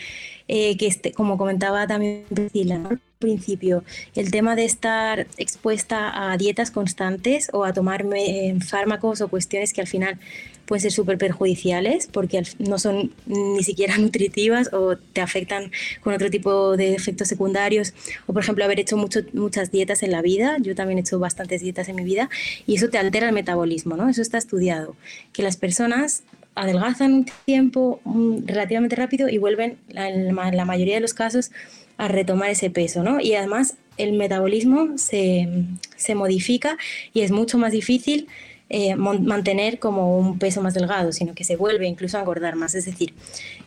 eh, 0.48 0.76
que 0.76 0.86
este, 0.86 1.12
como 1.12 1.38
comentaba 1.38 1.86
también 1.86 2.24
Priscila 2.28 2.80
al 2.88 3.00
principio, 3.18 3.84
el 4.14 4.30
tema 4.30 4.56
de 4.56 4.64
estar 4.64 5.26
expuesta 5.36 6.30
a 6.32 6.36
dietas 6.36 6.70
constantes 6.70 7.48
o 7.52 7.64
a 7.64 7.72
tomar 7.72 8.04
eh, 8.14 8.54
fármacos 8.66 9.20
o 9.20 9.28
cuestiones 9.28 9.72
que 9.72 9.80
al 9.80 9.86
final 9.86 10.18
pueden 10.66 10.82
ser 10.82 10.92
súper 10.92 11.18
perjudiciales 11.18 12.08
porque 12.10 12.42
no 12.58 12.78
son 12.78 13.12
ni 13.26 13.62
siquiera 13.62 13.96
nutritivas 13.98 14.72
o 14.72 14.96
te 14.96 15.20
afectan 15.20 15.70
con 16.02 16.14
otro 16.14 16.30
tipo 16.30 16.76
de 16.76 16.94
efectos 16.94 17.28
secundarios. 17.28 17.94
O, 18.26 18.32
por 18.32 18.42
ejemplo, 18.42 18.64
haber 18.64 18.80
hecho 18.80 18.96
mucho, 18.96 19.20
muchas 19.32 19.70
dietas 19.70 20.02
en 20.02 20.12
la 20.12 20.22
vida. 20.22 20.56
Yo 20.60 20.74
también 20.74 20.98
he 20.98 21.02
hecho 21.02 21.18
bastantes 21.18 21.60
dietas 21.60 21.88
en 21.88 21.96
mi 21.96 22.04
vida 22.04 22.28
y 22.66 22.76
eso 22.76 22.88
te 22.88 22.98
altera 22.98 23.28
el 23.28 23.34
metabolismo, 23.34 23.96
¿no? 23.96 24.08
Eso 24.08 24.22
está 24.22 24.38
estudiado. 24.38 24.96
Que 25.32 25.42
las 25.42 25.56
personas 25.56 26.24
adelgazan 26.54 27.12
un 27.12 27.26
tiempo 27.44 28.00
relativamente 28.46 28.96
rápido 28.96 29.28
y 29.28 29.38
vuelven, 29.38 29.78
en 29.88 30.34
la 30.34 30.64
mayoría 30.64 30.94
de 30.94 31.00
los 31.00 31.14
casos, 31.14 31.50
a 31.96 32.08
retomar 32.08 32.50
ese 32.50 32.70
peso, 32.70 33.02
¿no? 33.02 33.20
Y 33.20 33.34
además 33.34 33.76
el 33.96 34.12
metabolismo 34.12 34.96
se, 34.98 35.48
se 35.96 36.14
modifica 36.14 36.76
y 37.12 37.20
es 37.20 37.30
mucho 37.30 37.58
más 37.58 37.72
difícil 37.72 38.28
eh, 38.74 38.96
mantener 38.96 39.78
como 39.78 40.16
un 40.18 40.38
peso 40.38 40.62
más 40.62 40.72
delgado, 40.72 41.12
sino 41.12 41.34
que 41.34 41.44
se 41.44 41.56
vuelve 41.56 41.86
incluso 41.86 42.16
a 42.16 42.20
engordar 42.20 42.56
más. 42.56 42.74
Es 42.74 42.86
decir, 42.86 43.12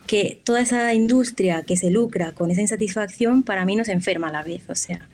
que 0.08 0.40
toda 0.44 0.62
esa 0.62 0.96
industria 0.96 1.62
que 1.62 1.78
se 1.78 1.92
lucra 1.92 2.32
con 2.32 2.50
esa 2.50 2.62
insatisfacción, 2.62 3.44
para 3.44 3.66
mí 3.66 3.76
nos 3.76 3.88
enferma 3.88 4.30
a 4.30 4.32
la 4.32 4.42
vez. 4.42 4.64
O 4.68 4.74
sea, 4.74 5.08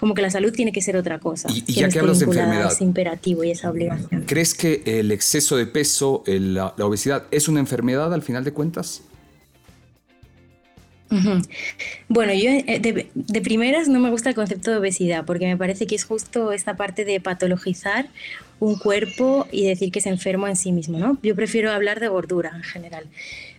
como 0.00 0.14
que 0.14 0.22
la 0.22 0.30
salud 0.30 0.50
tiene 0.50 0.72
que 0.72 0.80
ser 0.80 0.96
otra 0.96 1.18
cosa. 1.18 1.48
Y, 1.52 1.72
ya 1.74 1.88
que 1.90 1.98
hablas 1.98 2.18
de 2.18 2.24
enfermedad, 2.24 2.72
es 2.72 2.80
imperativo 2.80 3.44
y 3.44 3.50
esa 3.50 3.70
obligación. 3.70 4.24
¿Crees 4.26 4.54
que 4.54 4.82
el 4.86 5.12
exceso 5.12 5.56
de 5.56 5.66
peso, 5.66 6.24
la, 6.26 6.74
obesidad, 6.78 7.24
es 7.30 7.48
una 7.48 7.60
enfermedad 7.60 8.12
al 8.12 8.22
final 8.22 8.42
de 8.42 8.52
cuentas? 8.52 9.02
Bueno, 12.08 12.32
yo 12.32 12.50
eh, 12.50 12.78
de, 12.80 13.10
de, 13.14 13.40
primeras 13.40 13.88
no 13.88 13.98
me 13.98 14.10
gusta 14.10 14.28
el 14.28 14.36
concepto 14.36 14.70
de 14.70 14.76
obesidad 14.76 15.24
porque 15.24 15.44
me 15.46 15.56
parece 15.56 15.88
que 15.88 15.96
es 15.96 16.04
justo 16.04 16.52
esta 16.52 16.76
parte 16.76 17.04
de 17.04 17.20
patologizar 17.20 18.08
un 18.60 18.78
cuerpo 18.78 19.48
y 19.50 19.66
decir 19.66 19.90
que 19.90 19.98
es 19.98 20.06
enfermo 20.06 20.46
en 20.46 20.54
sí 20.54 20.70
mismo, 20.70 20.98
¿no? 20.98 21.18
Yo 21.22 21.34
prefiero 21.34 21.72
hablar 21.72 21.98
de 21.98 22.06
gordura 22.06 22.52
en 22.54 22.62
general. 22.62 23.06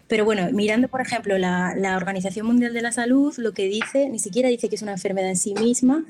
Pero 0.08 0.24
bueno, 0.24 0.50
mirando, 0.54 0.88
por 0.88 1.02
ejemplo, 1.02 1.38
la, 1.38 1.74
la 1.76 1.98
Organización 1.98 2.46
Mundial 2.48 2.74
de 2.74 2.82
la 2.82 2.94
Salud, 2.94 3.34
lo 3.38 3.52
que 3.52 3.66
dice, 3.66 4.08
ni 4.10 4.20
siquiera 4.20 4.48
dice 4.48 4.70
que 4.70 4.76
es 4.76 4.82
una 4.82 4.94
enfermedad 4.94 5.30
en 5.30 5.38
sí 5.38 5.54
misma, 5.54 6.06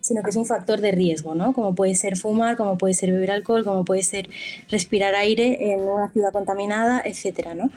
sino 0.00 0.22
que 0.22 0.30
es 0.30 0.36
un 0.36 0.46
factor 0.46 0.80
de 0.80 0.92
riesgo, 0.92 1.34
¿no? 1.34 1.52
Como 1.52 1.74
puede 1.74 1.94
ser 1.94 2.16
fumar, 2.16 2.56
como 2.56 2.78
puede 2.78 2.94
ser 2.94 3.12
beber 3.12 3.30
alcohol, 3.30 3.64
como 3.64 3.84
puede 3.84 4.02
ser 4.02 4.28
respirar 4.68 5.14
aire 5.14 5.72
en 5.72 5.80
una 5.80 6.10
ciudad 6.10 6.32
contaminada, 6.32 7.02
etcétera, 7.04 7.54
¿no? 7.54 7.70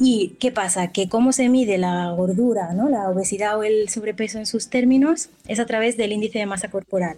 ¿Y 0.00 0.36
qué 0.38 0.52
pasa? 0.52 0.92
Que 0.92 1.08
cómo 1.08 1.32
se 1.32 1.48
mide 1.48 1.76
la 1.76 2.12
gordura, 2.12 2.72
¿no? 2.72 2.88
la 2.88 3.08
obesidad 3.10 3.58
o 3.58 3.64
el 3.64 3.88
sobrepeso 3.88 4.38
en 4.38 4.46
sus 4.46 4.68
términos, 4.68 5.28
es 5.48 5.58
a 5.58 5.66
través 5.66 5.96
del 5.96 6.12
índice 6.12 6.38
de 6.38 6.46
masa 6.46 6.70
corporal. 6.70 7.16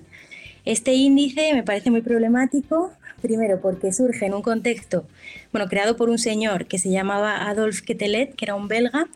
Este 0.65 0.95
índice 0.95 1.53
me 1.53 1.63
parece 1.63 1.91
muy 1.91 2.01
problemático, 2.01 2.93
primero 3.21 3.61
porque 3.61 3.93
surge 3.93 4.25
en 4.27 4.35
un 4.35 4.41
contexto, 4.41 5.05
bueno, 5.53 5.69
creado 5.69 5.97
por 5.97 6.09
un 6.09 6.19
señor 6.19 6.67
que 6.67 6.79
se 6.79 6.91
llamaba 6.91 7.49
Adolf 7.49 7.83
Quetelet, 7.83 8.35
que 8.35 8.47
era 8.47 8.55
un 8.55 8.69
belga, 8.69 9.09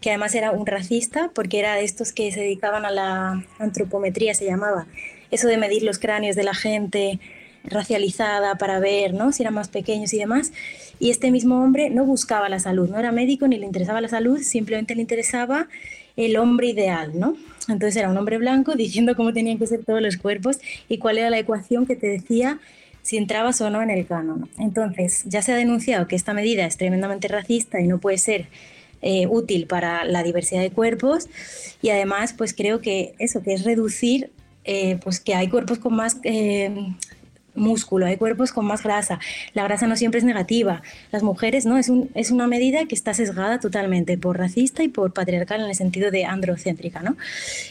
que 0.00 0.10
además 0.10 0.34
era 0.34 0.50
un 0.50 0.66
racista, 0.66 1.30
porque 1.34 1.58
era 1.58 1.74
de 1.74 1.84
estos 1.84 2.12
que 2.12 2.32
se 2.32 2.40
dedicaban 2.40 2.84
a 2.84 2.90
la 2.90 3.44
antropometría, 3.58 4.34
se 4.34 4.46
llamaba, 4.46 4.86
eso 5.30 5.46
de 5.48 5.56
medir 5.56 5.82
los 5.82 5.98
cráneos 5.98 6.36
de 6.36 6.42
la 6.42 6.54
gente 6.54 7.20
racializada 7.64 8.56
para 8.56 8.80
ver 8.80 9.12
¿no? 9.12 9.32
si 9.32 9.42
eran 9.42 9.54
más 9.54 9.68
pequeños 9.68 10.12
y 10.12 10.18
demás. 10.18 10.52
Y 10.98 11.10
este 11.10 11.30
mismo 11.30 11.62
hombre 11.62 11.90
no 11.90 12.04
buscaba 12.04 12.48
la 12.48 12.58
salud, 12.58 12.88
no 12.88 12.98
era 12.98 13.12
médico 13.12 13.48
ni 13.48 13.58
le 13.58 13.66
interesaba 13.66 14.00
la 14.00 14.08
salud, 14.08 14.40
simplemente 14.40 14.94
le 14.94 15.02
interesaba 15.02 15.68
el 16.16 16.36
hombre 16.36 16.68
ideal, 16.68 17.18
¿no? 17.18 17.36
Entonces 17.68 17.96
era 17.96 18.10
un 18.10 18.16
hombre 18.16 18.38
blanco 18.38 18.74
diciendo 18.76 19.14
cómo 19.16 19.32
tenían 19.32 19.58
que 19.58 19.66
ser 19.66 19.84
todos 19.84 20.02
los 20.02 20.16
cuerpos 20.16 20.58
y 20.88 20.98
cuál 20.98 21.18
era 21.18 21.30
la 21.30 21.38
ecuación 21.38 21.86
que 21.86 21.96
te 21.96 22.06
decía 22.06 22.58
si 23.02 23.16
entrabas 23.16 23.60
o 23.60 23.70
no 23.70 23.82
en 23.82 23.90
el 23.90 24.06
canon. 24.06 24.48
Entonces 24.58 25.22
ya 25.24 25.42
se 25.42 25.52
ha 25.52 25.56
denunciado 25.56 26.06
que 26.06 26.16
esta 26.16 26.34
medida 26.34 26.66
es 26.66 26.76
tremendamente 26.76 27.28
racista 27.28 27.80
y 27.80 27.86
no 27.86 27.98
puede 27.98 28.18
ser 28.18 28.46
eh, 29.02 29.26
útil 29.26 29.66
para 29.66 30.04
la 30.04 30.22
diversidad 30.22 30.60
de 30.60 30.70
cuerpos 30.70 31.28
y 31.82 31.90
además 31.90 32.34
pues 32.36 32.54
creo 32.54 32.80
que 32.80 33.14
eso, 33.18 33.42
que 33.42 33.54
es 33.54 33.64
reducir 33.64 34.30
eh, 34.64 34.98
pues 35.02 35.20
que 35.20 35.34
hay 35.34 35.48
cuerpos 35.48 35.78
con 35.78 35.94
más 35.94 36.18
eh, 36.22 36.94
músculo, 37.54 38.06
hay 38.06 38.16
cuerpos 38.16 38.52
con 38.52 38.66
más 38.66 38.82
grasa. 38.82 39.18
La 39.54 39.64
grasa 39.64 39.86
no 39.86 39.96
siempre 39.96 40.18
es 40.18 40.24
negativa. 40.24 40.82
Las 41.12 41.22
mujeres, 41.22 41.66
¿no? 41.66 41.78
Es, 41.78 41.88
un, 41.88 42.10
es 42.14 42.30
una 42.30 42.46
medida 42.46 42.86
que 42.86 42.94
está 42.94 43.14
sesgada 43.14 43.60
totalmente 43.60 44.18
por 44.18 44.38
racista 44.38 44.82
y 44.82 44.88
por 44.88 45.12
patriarcal 45.12 45.60
en 45.60 45.68
el 45.68 45.74
sentido 45.74 46.10
de 46.10 46.24
androcéntrica, 46.24 47.02
¿no? 47.02 47.16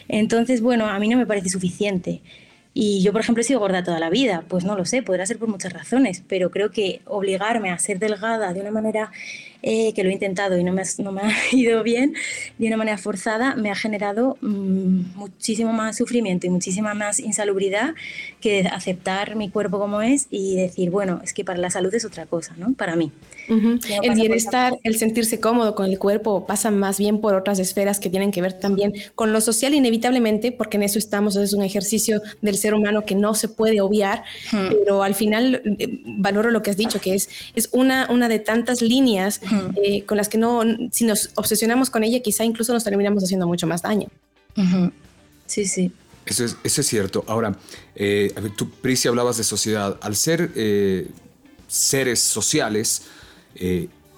Entonces, 0.07 0.61
bueno, 0.61 0.87
a 0.87 0.99
mí 0.99 1.07
no 1.07 1.17
me 1.17 1.25
parece 1.25 1.49
suficiente. 1.49 2.21
Y 2.73 3.01
yo, 3.01 3.11
por 3.11 3.21
ejemplo, 3.21 3.41
he 3.41 3.43
sido 3.43 3.59
gorda 3.59 3.83
toda 3.83 3.99
la 3.99 4.09
vida. 4.09 4.43
Pues 4.47 4.63
no 4.63 4.75
lo 4.75 4.85
sé, 4.85 5.01
podrá 5.01 5.25
ser 5.25 5.39
por 5.39 5.49
muchas 5.49 5.73
razones, 5.73 6.23
pero 6.27 6.51
creo 6.51 6.71
que 6.71 7.01
obligarme 7.05 7.71
a 7.71 7.79
ser 7.79 7.99
delgada 7.99 8.53
de 8.53 8.61
una 8.61 8.71
manera 8.71 9.11
eh, 9.61 9.93
que 9.93 10.03
lo 10.03 10.09
he 10.09 10.13
intentado 10.13 10.57
y 10.57 10.63
no 10.63 10.71
me, 10.71 10.83
no 10.99 11.11
me, 11.11 11.21
ha 11.21 11.31
ido 11.51 11.83
bien, 11.83 12.13
de 12.57 12.67
una 12.67 12.77
manera 12.77 12.97
forzada, 12.97 13.55
me 13.55 13.69
ha 13.71 13.75
generado 13.75 14.37
mm, 14.41 15.15
muchísimo 15.15 15.73
más 15.73 15.97
sufrimiento 15.97 16.47
y 16.47 16.49
muchísima 16.49 16.93
más 16.93 17.19
insalubridad 17.19 17.93
que 18.39 18.67
aceptar 18.67 19.35
mi 19.35 19.49
cuerpo 19.49 19.79
como 19.79 20.01
es 20.01 20.27
y 20.29 20.55
decir, 20.55 20.89
bueno, 20.89 21.19
es 21.23 21.33
que 21.33 21.43
para 21.43 21.59
la 21.59 21.69
salud 21.69 21.93
es 21.93 22.05
otra 22.05 22.25
cosa, 22.25 22.53
¿no? 22.57 22.73
Para 22.73 22.95
mí. 22.95 23.11
El 23.49 24.13
bienestar, 24.13 24.77
el 24.83 24.97
sentirse 24.97 25.39
cómodo 25.39 25.73
con 25.73 25.87
el 25.87 25.97
cuerpo 25.97 26.45
pasa 26.45 26.69
más 26.69 26.99
bien 26.99 27.19
por 27.19 27.33
otras 27.33 27.57
esferas 27.57 27.99
que 27.99 28.09
tienen 28.09 28.31
que 28.31 28.41
ver 28.41 28.53
también 28.53 28.93
con 29.15 29.33
lo 29.33 29.41
social 29.41 29.73
inevitablemente, 29.73 30.51
porque 30.51 30.77
en 30.77 30.83
eso 30.83 30.99
estamos, 30.99 31.35
es 31.35 31.53
un 31.53 31.63
ejercicio 31.63 32.21
del 32.41 32.57
ser 32.57 32.75
humano 32.75 33.05
que 33.05 33.15
no 33.15 33.33
se 33.33 33.47
puede 33.47 33.81
obviar, 33.81 34.23
pero 34.51 35.03
al 35.03 35.15
final 35.15 35.61
eh, 35.79 35.99
valoro 36.05 36.51
lo 36.51 36.61
que 36.61 36.69
has 36.69 36.77
dicho, 36.77 37.01
que 37.01 37.15
es, 37.15 37.29
es 37.55 37.69
una, 37.71 38.07
una 38.11 38.29
de 38.29 38.39
tantas 38.39 38.81
líneas 38.81 39.41
eh, 39.83 40.03
con 40.05 40.17
las 40.17 40.29
que 40.29 40.37
no, 40.37 40.61
si 40.91 41.05
nos 41.05 41.31
obsesionamos 41.35 41.89
con 41.89 42.03
ella, 42.03 42.21
quizá 42.21 42.43
incluso 42.43 42.73
nos 42.73 42.83
terminamos 42.83 43.23
haciendo 43.23 43.47
mucho 43.47 43.67
más 43.67 43.81
daño. 43.81 44.07
Sí, 45.45 45.65
sí. 45.65 45.91
Eso 46.25 46.45
es, 46.45 46.57
eso 46.63 46.81
es 46.81 46.87
cierto. 46.87 47.23
Ahora, 47.27 47.57
eh, 47.95 48.33
tú, 48.55 48.69
Prisi, 48.69 49.07
hablabas 49.07 49.37
de 49.37 49.43
sociedad. 49.43 49.97
Al 50.01 50.15
ser 50.15 50.51
eh, 50.55 51.07
seres 51.67 52.19
sociales 52.19 53.03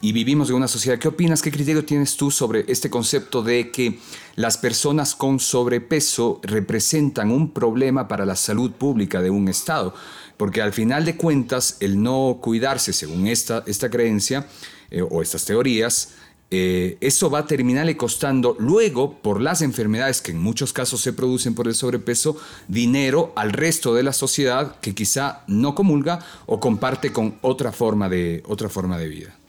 y 0.03 0.11
vivimos 0.11 0.49
en 0.49 0.55
una 0.55 0.67
sociedad, 0.67 0.97
¿qué 0.97 1.07
opinas, 1.07 1.41
qué 1.41 1.51
criterio 1.51 1.85
tienes 1.85 2.17
tú 2.17 2.31
sobre 2.31 2.65
este 2.67 2.89
concepto 2.89 3.43
de 3.43 3.71
que 3.71 3.99
las 4.35 4.57
personas 4.57 5.15
con 5.15 5.39
sobrepeso 5.39 6.41
representan 6.43 7.31
un 7.31 7.51
problema 7.51 8.07
para 8.07 8.25
la 8.25 8.35
salud 8.35 8.71
pública 8.71 9.21
de 9.21 9.29
un 9.29 9.47
Estado? 9.47 9.93
Porque 10.41 10.63
al 10.63 10.73
final 10.73 11.05
de 11.05 11.17
cuentas, 11.17 11.77
el 11.81 12.01
no 12.01 12.39
cuidarse, 12.41 12.93
según 12.93 13.27
esta, 13.27 13.63
esta 13.67 13.91
creencia, 13.91 14.47
eh, 14.89 15.03
o 15.07 15.21
estas 15.21 15.45
teorías, 15.45 16.15
eh, 16.49 16.97
eso 16.99 17.29
va 17.29 17.37
a 17.37 17.45
terminarle 17.45 17.95
costando 17.95 18.55
luego, 18.57 19.21
por 19.21 19.39
las 19.39 19.61
enfermedades 19.61 20.19
que 20.19 20.31
en 20.31 20.39
muchos 20.39 20.73
casos 20.73 20.99
se 20.99 21.13
producen 21.13 21.53
por 21.53 21.67
el 21.67 21.75
sobrepeso, 21.75 22.37
dinero 22.67 23.33
al 23.35 23.53
resto 23.53 23.93
de 23.93 24.01
la 24.01 24.13
sociedad 24.13 24.79
que 24.79 24.95
quizá 24.95 25.43
no 25.45 25.75
comulga 25.75 26.25
o 26.47 26.59
comparte 26.59 27.13
con 27.13 27.37
otra 27.41 27.71
forma 27.71 28.09
de, 28.09 28.41
otra 28.47 28.67
forma 28.67 28.97
de 28.97 29.09
vida. 29.09 29.40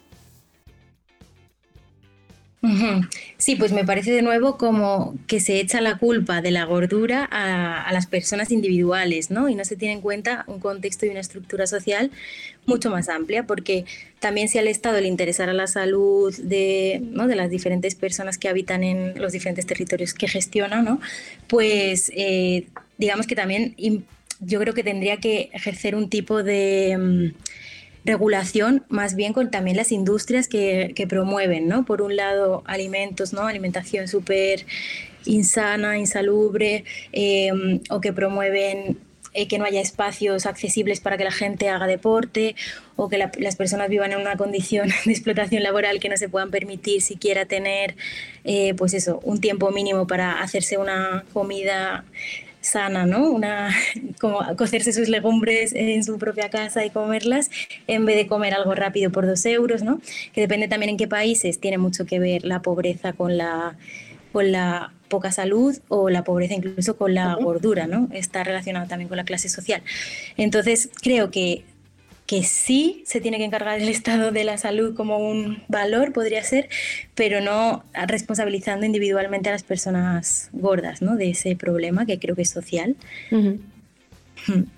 Sí, 3.39 3.57
pues 3.57 3.73
me 3.73 3.85
parece 3.85 4.13
de 4.13 4.23
nuevo 4.23 4.57
como 4.57 5.17
que 5.27 5.41
se 5.41 5.59
echa 5.59 5.81
la 5.81 5.99
culpa 5.99 6.41
de 6.41 6.53
la 6.53 6.65
gordura 6.65 7.29
a, 7.29 7.93
las 7.93 8.07
personas 8.07 8.53
individuales, 8.53 9.33
¿no? 9.33 9.49
Y 9.49 9.57
no 9.57 9.65
se 9.65 9.75
tiene 9.75 9.95
en 9.95 10.01
cuenta 10.01 10.45
un 10.47 10.61
contexto 10.61 11.05
y 11.05 11.09
una 11.09 11.19
estructura 11.19 11.67
social 11.67 12.13
mucho 12.65 12.89
más 12.89 13.09
amplia, 13.09 13.49
porque 13.49 13.85
también 14.21 14.49
si 14.49 14.59
al 14.59 14.69
Estado 14.69 15.01
le 15.01 15.09
interesara 15.09 15.53
la 15.53 15.67
salud 15.67 16.33
de, 16.37 17.03
de 17.03 17.35
las 17.35 17.51
diferentes 17.51 17.97
personas 17.97 18.39
que 18.39 18.49
habitan 18.49 18.85
en 18.85 19.21
los 19.21 19.33
diferentes 19.33 19.67
territorios 19.67 20.15
que 20.15 20.29
gestiona, 20.29 20.83
¿no? 20.83 21.01
Pues 21.49 22.13
eh, 22.15 22.69
digamos 22.97 23.27
que 23.27 23.35
también 23.35 23.75
yo 24.39 24.61
creo 24.61 24.73
que 24.73 24.85
tendría 24.85 25.17
que 25.17 25.51
ejercer 25.53 25.97
un 25.97 26.09
tipo 26.09 26.45
de... 26.45 26.97
Mm, 26.97 27.62
regulación 28.05 28.85
más 28.89 29.15
bien 29.15 29.33
con 29.33 29.51
también 29.51 29.77
las 29.77 29.93
industrias 29.93 30.49
que, 30.49 31.07
promueven, 31.09 31.69
¿no? 31.69 31.85
Por 31.85 32.03
un 32.03 32.17
lado, 32.17 32.63
alimentos, 32.67 33.33
¿no? 33.33 33.47
Alimentación 33.47 34.09
súper 34.09 34.67
insana, 35.25 35.99
insalubre, 35.99 36.85
em, 37.13 37.81
o 37.91 38.01
que 38.01 38.13
promueven 38.13 38.99
eh, 39.35 39.49
que 39.49 39.59
no 39.59 39.65
haya 39.65 39.81
espacios 39.81 40.45
accesibles 40.45 41.01
para 41.01 41.17
que 41.17 41.25
la 41.25 41.31
gente 41.31 41.71
haga 41.71 41.87
deporte 41.87 42.55
o 42.97 43.09
que 43.09 43.17
las 43.17 43.57
personas 43.57 43.89
vivan 43.89 44.13
en 44.13 44.21
una 44.21 44.37
condición 44.37 44.89
de 45.07 45.13
explotación 45.13 45.63
laboral 45.63 46.01
que 46.01 46.11
no 46.11 46.19
se 46.19 46.29
puedan 46.29 46.51
permitir 46.51 47.01
siquiera 47.01 47.47
tener, 47.47 47.97
eh, 48.45 48.75
pues 48.75 48.93
eso, 48.95 49.21
un 49.23 49.41
tiempo 49.41 49.71
mínimo 49.71 50.07
para 50.07 50.43
hacerse 50.43 50.77
una 50.77 51.25
comida 51.33 52.05
sana, 52.63 53.05
¿no? 53.05 53.31
Una, 53.31 53.75
como 54.21 54.41
cocerse 54.57 54.93
sus 54.93 55.09
legumbres 55.09 55.73
en 55.75 56.03
su 56.05 56.19
propia 56.19 56.49
casa 56.49 56.85
y 56.85 56.91
comerlas 56.91 57.51
en 57.87 58.07
vez 58.07 58.17
de 58.17 58.27
comer 58.27 58.55
algo 58.55 58.75
rápido 58.75 59.13
por 59.13 59.27
dos 59.27 59.45
euros, 59.45 59.83
¿no? 59.83 60.01
Que 60.33 60.41
depende 60.41 60.69
también 60.69 60.91
en 60.91 60.97
qué 60.97 61.09
países 61.09 61.61
tiene 61.61 61.79
mucho 61.79 62.07
que 62.07 62.19
ver 62.19 62.45
la 62.45 62.63
pobreza 62.63 63.13
con 63.13 63.37
la, 63.37 63.77
con 64.33 64.51
la 64.53 64.93
poca 65.09 65.31
salud 65.31 65.79
o 65.89 66.09
la 66.09 66.25
pobreza 66.25 66.55
incluso 66.55 66.97
con 66.97 67.15
la 67.15 67.35
gordura, 67.35 67.87
¿no? 67.87 68.09
Está 68.13 68.45
relacionado 68.45 68.89
también 68.89 69.09
con 69.09 69.19
la 69.19 69.25
clase 69.25 69.51
social. 69.51 69.83
Entonces, 70.39 70.89
creo 71.03 71.31
que 71.31 71.65
que 72.27 72.45
sí 72.45 73.03
se 73.07 73.21
tiene 73.21 73.39
que 73.39 73.45
encargar 73.45 73.81
el 73.81 73.89
estado 73.89 74.31
de 74.31 74.45
la 74.45 74.59
salud 74.59 74.95
como 74.95 75.19
un 75.19 75.63
valor, 75.69 76.13
podría 76.13 76.43
ser, 76.43 76.69
pero 77.15 77.41
no 77.41 77.85
responsabilizando 78.07 78.87
individualmente 78.87 79.49
a 79.49 79.53
las 79.53 79.63
personas 79.63 80.49
gordas 80.53 81.03
¿no? 81.03 81.17
de 81.17 81.31
ese 81.31 81.57
problema 81.57 82.07
que 82.07 82.19
creo 82.19 82.35
que 82.35 82.43
es 82.43 82.51
social. 82.51 82.97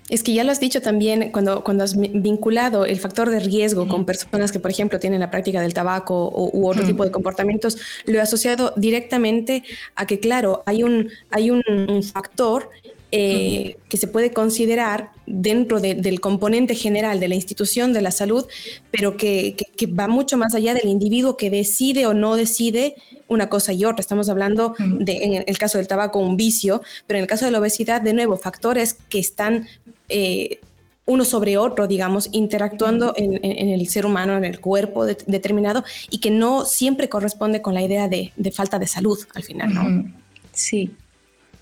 Es 0.09 0.21
que 0.21 0.33
ya 0.33 0.43
lo 0.43 0.51
has 0.51 0.59
dicho 0.59 0.81
también 0.81 1.31
cuando, 1.31 1.63
cuando 1.63 1.83
has 1.83 1.97
vinculado 1.97 2.85
el 2.85 2.99
factor 2.99 3.29
de 3.31 3.39
riesgo 3.39 3.87
con 3.87 4.05
personas 4.05 4.51
que, 4.51 4.59
por 4.59 4.69
ejemplo, 4.69 4.99
tienen 4.99 5.19
la 5.19 5.31
práctica 5.31 5.61
del 5.61 5.73
tabaco 5.73 6.27
o, 6.27 6.51
u 6.53 6.67
otro 6.67 6.85
tipo 6.85 7.03
de 7.03 7.11
comportamientos, 7.11 7.77
lo 8.05 8.19
he 8.19 8.21
asociado 8.21 8.73
directamente 8.75 9.63
a 9.95 10.05
que, 10.05 10.19
claro, 10.19 10.61
hay 10.67 10.83
un, 10.83 11.09
hay 11.31 11.49
un 11.49 11.63
factor 12.03 12.69
eh, 13.11 13.77
que 13.87 13.97
se 13.97 14.07
puede 14.07 14.31
considerar 14.31 15.11
dentro 15.25 15.79
del 15.79 16.19
componente 16.19 16.75
general 16.75 17.19
de 17.19 17.27
la 17.27 17.35
institución 17.35 17.93
de 17.93 18.01
la 18.01 18.11
salud, 18.11 18.45
pero 18.91 19.17
que, 19.17 19.55
va 19.97 20.07
mucho 20.07 20.37
más 20.37 20.55
allá 20.55 20.73
del 20.73 20.87
individuo 20.87 21.37
que 21.37 21.49
decide 21.49 22.07
o 22.07 22.13
no 22.13 22.35
decide 22.35 22.95
una 23.27 23.49
cosa 23.49 23.73
y 23.73 23.85
otra. 23.85 24.01
Estamos 24.01 24.29
hablando 24.29 24.75
de, 24.79 25.23
en 25.23 25.43
el 25.47 25.57
caso 25.57 25.77
del 25.77 25.87
tabaco, 25.87 26.19
un 26.19 26.37
vicio, 26.37 26.81
pero 27.07 27.17
en 27.17 27.23
el 27.23 27.29
caso 27.29 27.45
de 27.45 27.51
la 27.51 27.59
obesidad, 27.59 28.01
de 28.01 28.13
nuevo, 28.13 28.37
factores 28.37 28.97
que 29.09 29.19
están... 29.19 29.67
Eh, 30.09 30.59
uno 31.07 31.23
sobre 31.23 31.55
otro, 31.57 31.85
digamos, 31.85 32.29
interactuando 32.31 33.13
en, 33.15 33.39
el 33.43 33.87
ser 33.87 34.07
humano, 34.07 34.35
en 34.37 34.43
el 34.43 34.59
cuerpo 34.59 35.05
determinado, 35.05 35.83
y 36.09 36.17
que 36.19 36.31
no 36.31 36.65
siempre 36.65 37.09
corresponde 37.09 37.61
con 37.61 37.75
la 37.75 37.83
idea 37.83 38.07
de, 38.07 38.31
falta 38.51 38.79
de 38.79 38.87
salud 38.87 39.19
al 39.35 39.43
final, 39.43 39.71
¿no? 39.71 40.11
Sí, 40.51 40.95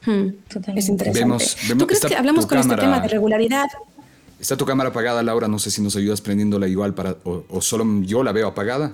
Hmm, 0.05 0.29
es 0.75 0.89
interesante. 0.89 1.45
¿Tú 1.77 1.87
crees 1.87 2.05
que 2.05 2.15
hablamos 2.15 2.45
con 2.45 2.57
este 2.57 2.75
tema 2.75 2.99
de 2.99 3.07
regularidad? 3.07 3.67
Está 4.39 4.57
tu 4.57 4.65
cámara 4.65 4.89
apagada, 4.89 5.23
Laura. 5.23 5.47
No 5.47 5.57
sé 5.57 5.71
si 5.71 5.81
nos 5.81 5.95
ayudas 5.95 6.19
prendiéndola 6.19 6.67
igual 6.67 6.93
para. 6.93 7.15
O, 7.23 7.61
solo 7.61 7.85
yo 8.01 8.23
la 8.23 8.33
veo 8.33 8.47
apagada. 8.47 8.93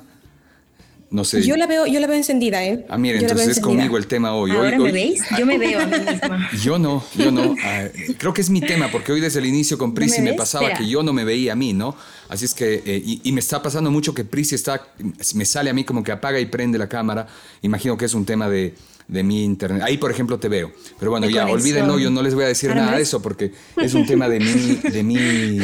No 1.09 1.23
sé. 1.23 1.41
Yo 1.41 1.57
la 1.57 1.65
veo, 1.65 1.87
yo 1.87 1.99
la 1.99 2.05
veo 2.05 2.15
encendida, 2.15 2.63
¿eh? 2.63 2.85
Ah, 2.87 2.99
mira, 2.99 3.17
entonces 3.17 3.47
es 3.47 3.59
conmigo 3.59 3.97
el 3.97 4.05
tema 4.05 4.35
hoy. 4.35 4.51
¿Ahora 4.51 4.77
me 4.77 4.91
veis? 4.91 5.23
Yo 5.39 5.47
me 5.47 5.57
veo 5.57 5.79
a 5.79 5.87
mí 5.87 5.97
misma. 5.97 6.49
Yo 6.63 6.77
no, 6.77 7.03
yo 7.15 7.31
no. 7.31 7.55
Ah, 7.63 7.85
creo 8.19 8.31
que 8.31 8.41
es 8.41 8.51
mi 8.51 8.61
tema, 8.61 8.91
porque 8.91 9.11
hoy 9.11 9.19
desde 9.19 9.39
el 9.39 9.47
inicio 9.47 9.79
con 9.79 9.95
Prisi 9.95 10.21
me, 10.21 10.35
pasaba 10.35 10.71
que 10.73 10.87
yo 10.87 11.01
no 11.01 11.11
me 11.11 11.23
veía 11.23 11.53
a 11.53 11.55
mí, 11.55 11.73
¿no? 11.73 11.95
Así 12.27 12.45
es 12.45 12.53
que, 12.53 12.83
eh, 12.85 13.01
y, 13.23 13.31
me 13.31 13.39
está 13.39 13.59
pasando 13.63 13.89
mucho 13.89 14.13
que 14.13 14.23
Prisi 14.23 14.53
está, 14.53 14.85
me 15.33 15.45
sale 15.45 15.71
a 15.71 15.73
mí 15.73 15.83
como 15.83 16.03
que 16.03 16.11
apaga 16.11 16.39
y 16.39 16.45
prende 16.45 16.77
la 16.77 16.87
cámara. 16.87 17.25
Imagino 17.63 17.97
que 17.97 18.05
es 18.05 18.13
un 18.13 18.25
tema 18.25 18.47
de, 18.49 18.75
de 19.09 19.23
mi 19.23 19.43
internet. 19.43 19.81
Ahí, 19.83 19.97
por 19.97 20.11
ejemplo, 20.11 20.39
te 20.39 20.47
veo. 20.47 20.71
Pero 20.97 21.11
bueno, 21.11 21.27
ya, 21.27 21.47
olvídenlo, 21.47 21.99
yo 21.99 22.09
no 22.09 22.21
les 22.21 22.35
voy 22.35 22.45
a 22.45 22.47
decir 22.47 22.73
nada 22.73 22.95
de 22.95 23.01
eso 23.01 23.21
porque 23.21 23.51
es 23.75 23.93
un 23.93 24.05
tema 24.05 24.29
de 24.29 24.39
mi, 24.39 24.75
de 24.75 25.03
mi, 25.03 25.59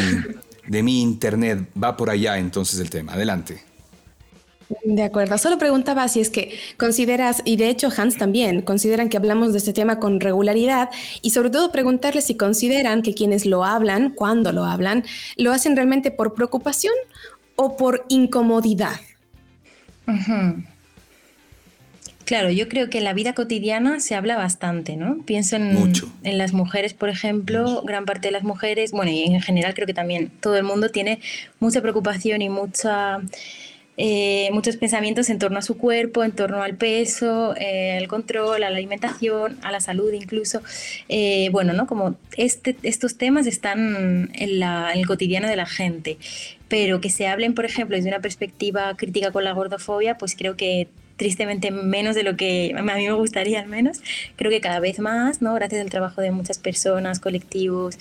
de 0.67 0.83
mi 0.83 1.01
internet. 1.01 1.69
Va 1.81 1.95
por 1.95 2.09
allá 2.09 2.37
entonces 2.37 2.79
el 2.79 2.89
tema. 2.89 3.13
Adelante. 3.13 3.63
De 4.83 5.03
acuerdo, 5.03 5.37
solo 5.37 5.59
preguntaba 5.59 6.07
si 6.07 6.21
es 6.21 6.31
que 6.31 6.57
consideras, 6.77 7.43
y 7.45 7.55
de 7.55 7.69
hecho 7.69 7.89
Hans 7.95 8.17
también, 8.17 8.63
consideran 8.63 9.09
que 9.09 9.17
hablamos 9.17 9.51
de 9.51 9.59
este 9.59 9.73
tema 9.73 9.99
con 9.99 10.19
regularidad 10.19 10.89
y 11.21 11.29
sobre 11.29 11.51
todo 11.51 11.71
preguntarles 11.71 12.25
si 12.25 12.35
consideran 12.35 13.03
que 13.03 13.13
quienes 13.13 13.45
lo 13.45 13.63
hablan, 13.63 14.09
cuando 14.09 14.51
lo 14.51 14.65
hablan, 14.65 15.03
lo 15.37 15.51
hacen 15.51 15.75
realmente 15.75 16.09
por 16.09 16.33
preocupación 16.33 16.95
o 17.55 17.77
por 17.77 18.05
incomodidad. 18.09 18.99
Claro, 22.25 22.49
yo 22.49 22.67
creo 22.67 22.89
que 22.89 22.97
en 22.97 23.03
la 23.03 23.13
vida 23.13 23.33
cotidiana 23.33 23.99
se 23.99 24.15
habla 24.15 24.35
bastante, 24.35 24.95
¿no? 24.95 25.21
Pienso 25.25 25.57
en, 25.57 25.93
en 26.23 26.37
las 26.39 26.53
mujeres, 26.53 26.95
por 26.95 27.09
ejemplo, 27.09 27.83
gran 27.83 28.05
parte 28.05 28.29
de 28.29 28.31
las 28.31 28.43
mujeres, 28.43 28.91
bueno, 28.91 29.11
y 29.11 29.23
en 29.23 29.41
general 29.41 29.75
creo 29.75 29.85
que 29.85 29.93
también 29.93 30.31
todo 30.39 30.57
el 30.57 30.63
mundo 30.63 30.89
tiene 30.89 31.19
mucha 31.59 31.81
preocupación 31.81 32.41
y 32.41 32.49
mucha... 32.49 33.21
Eh, 33.97 34.49
muchos 34.51 34.75
pensamientos 34.75 35.29
en 35.29 35.39
torno 35.39 35.57
a 35.57 35.61
su 35.61 35.77
cuerpo, 35.77 36.25
en 36.25 36.33
torno 36.33 36.61
al 36.61 36.75
peso, 36.75 37.55
eh, 37.55 37.97
al 37.97 38.09
control, 38.09 38.57
a 38.57 38.69
la 38.69 38.75
alimentación, 38.75 39.57
a 39.61 39.71
la 39.71 39.79
salud 39.79 40.11
incluso. 40.11 40.61
Eh, 41.07 41.47
bueno, 41.53 41.71
¿no? 41.71 41.87
Como 41.87 42.17
este, 42.35 42.75
estos 42.83 43.17
temas 43.17 43.47
están 43.47 44.31
en, 44.33 44.59
la, 44.59 44.91
en, 44.91 44.99
el 44.99 45.07
cotidiano 45.07 45.47
de 45.47 45.55
la 45.55 45.65
gente, 45.65 46.17
pero 46.67 46.99
que 46.99 47.09
se 47.09 47.27
hablen, 47.27 47.53
por 47.53 47.63
ejemplo, 47.63 47.95
desde 47.95 48.09
una 48.09 48.19
perspectiva 48.19 48.97
crítica 48.97 49.31
con 49.31 49.45
la 49.45 49.53
gordofobia, 49.53 50.17
pues 50.17 50.35
creo 50.35 50.57
que 50.57 50.89
tristemente 51.17 51.71
menos 51.71 52.15
de 52.15 52.23
lo 52.23 52.35
que 52.35 52.73
a 52.77 52.81
mí 52.81 53.07
me 53.07 53.11
gustaría 53.13 53.59
al 53.59 53.67
menos. 53.67 54.01
Creo 54.35 54.51
que 54.51 54.61
cada 54.61 54.79
vez 54.79 54.99
más, 54.99 55.41
¿no? 55.41 55.53
gracias 55.53 55.81
al 55.81 55.89
trabajo 55.89 56.21
de 56.21 56.31
muchas 56.31 56.57
personas, 56.57 57.19
colectivos, 57.19 57.97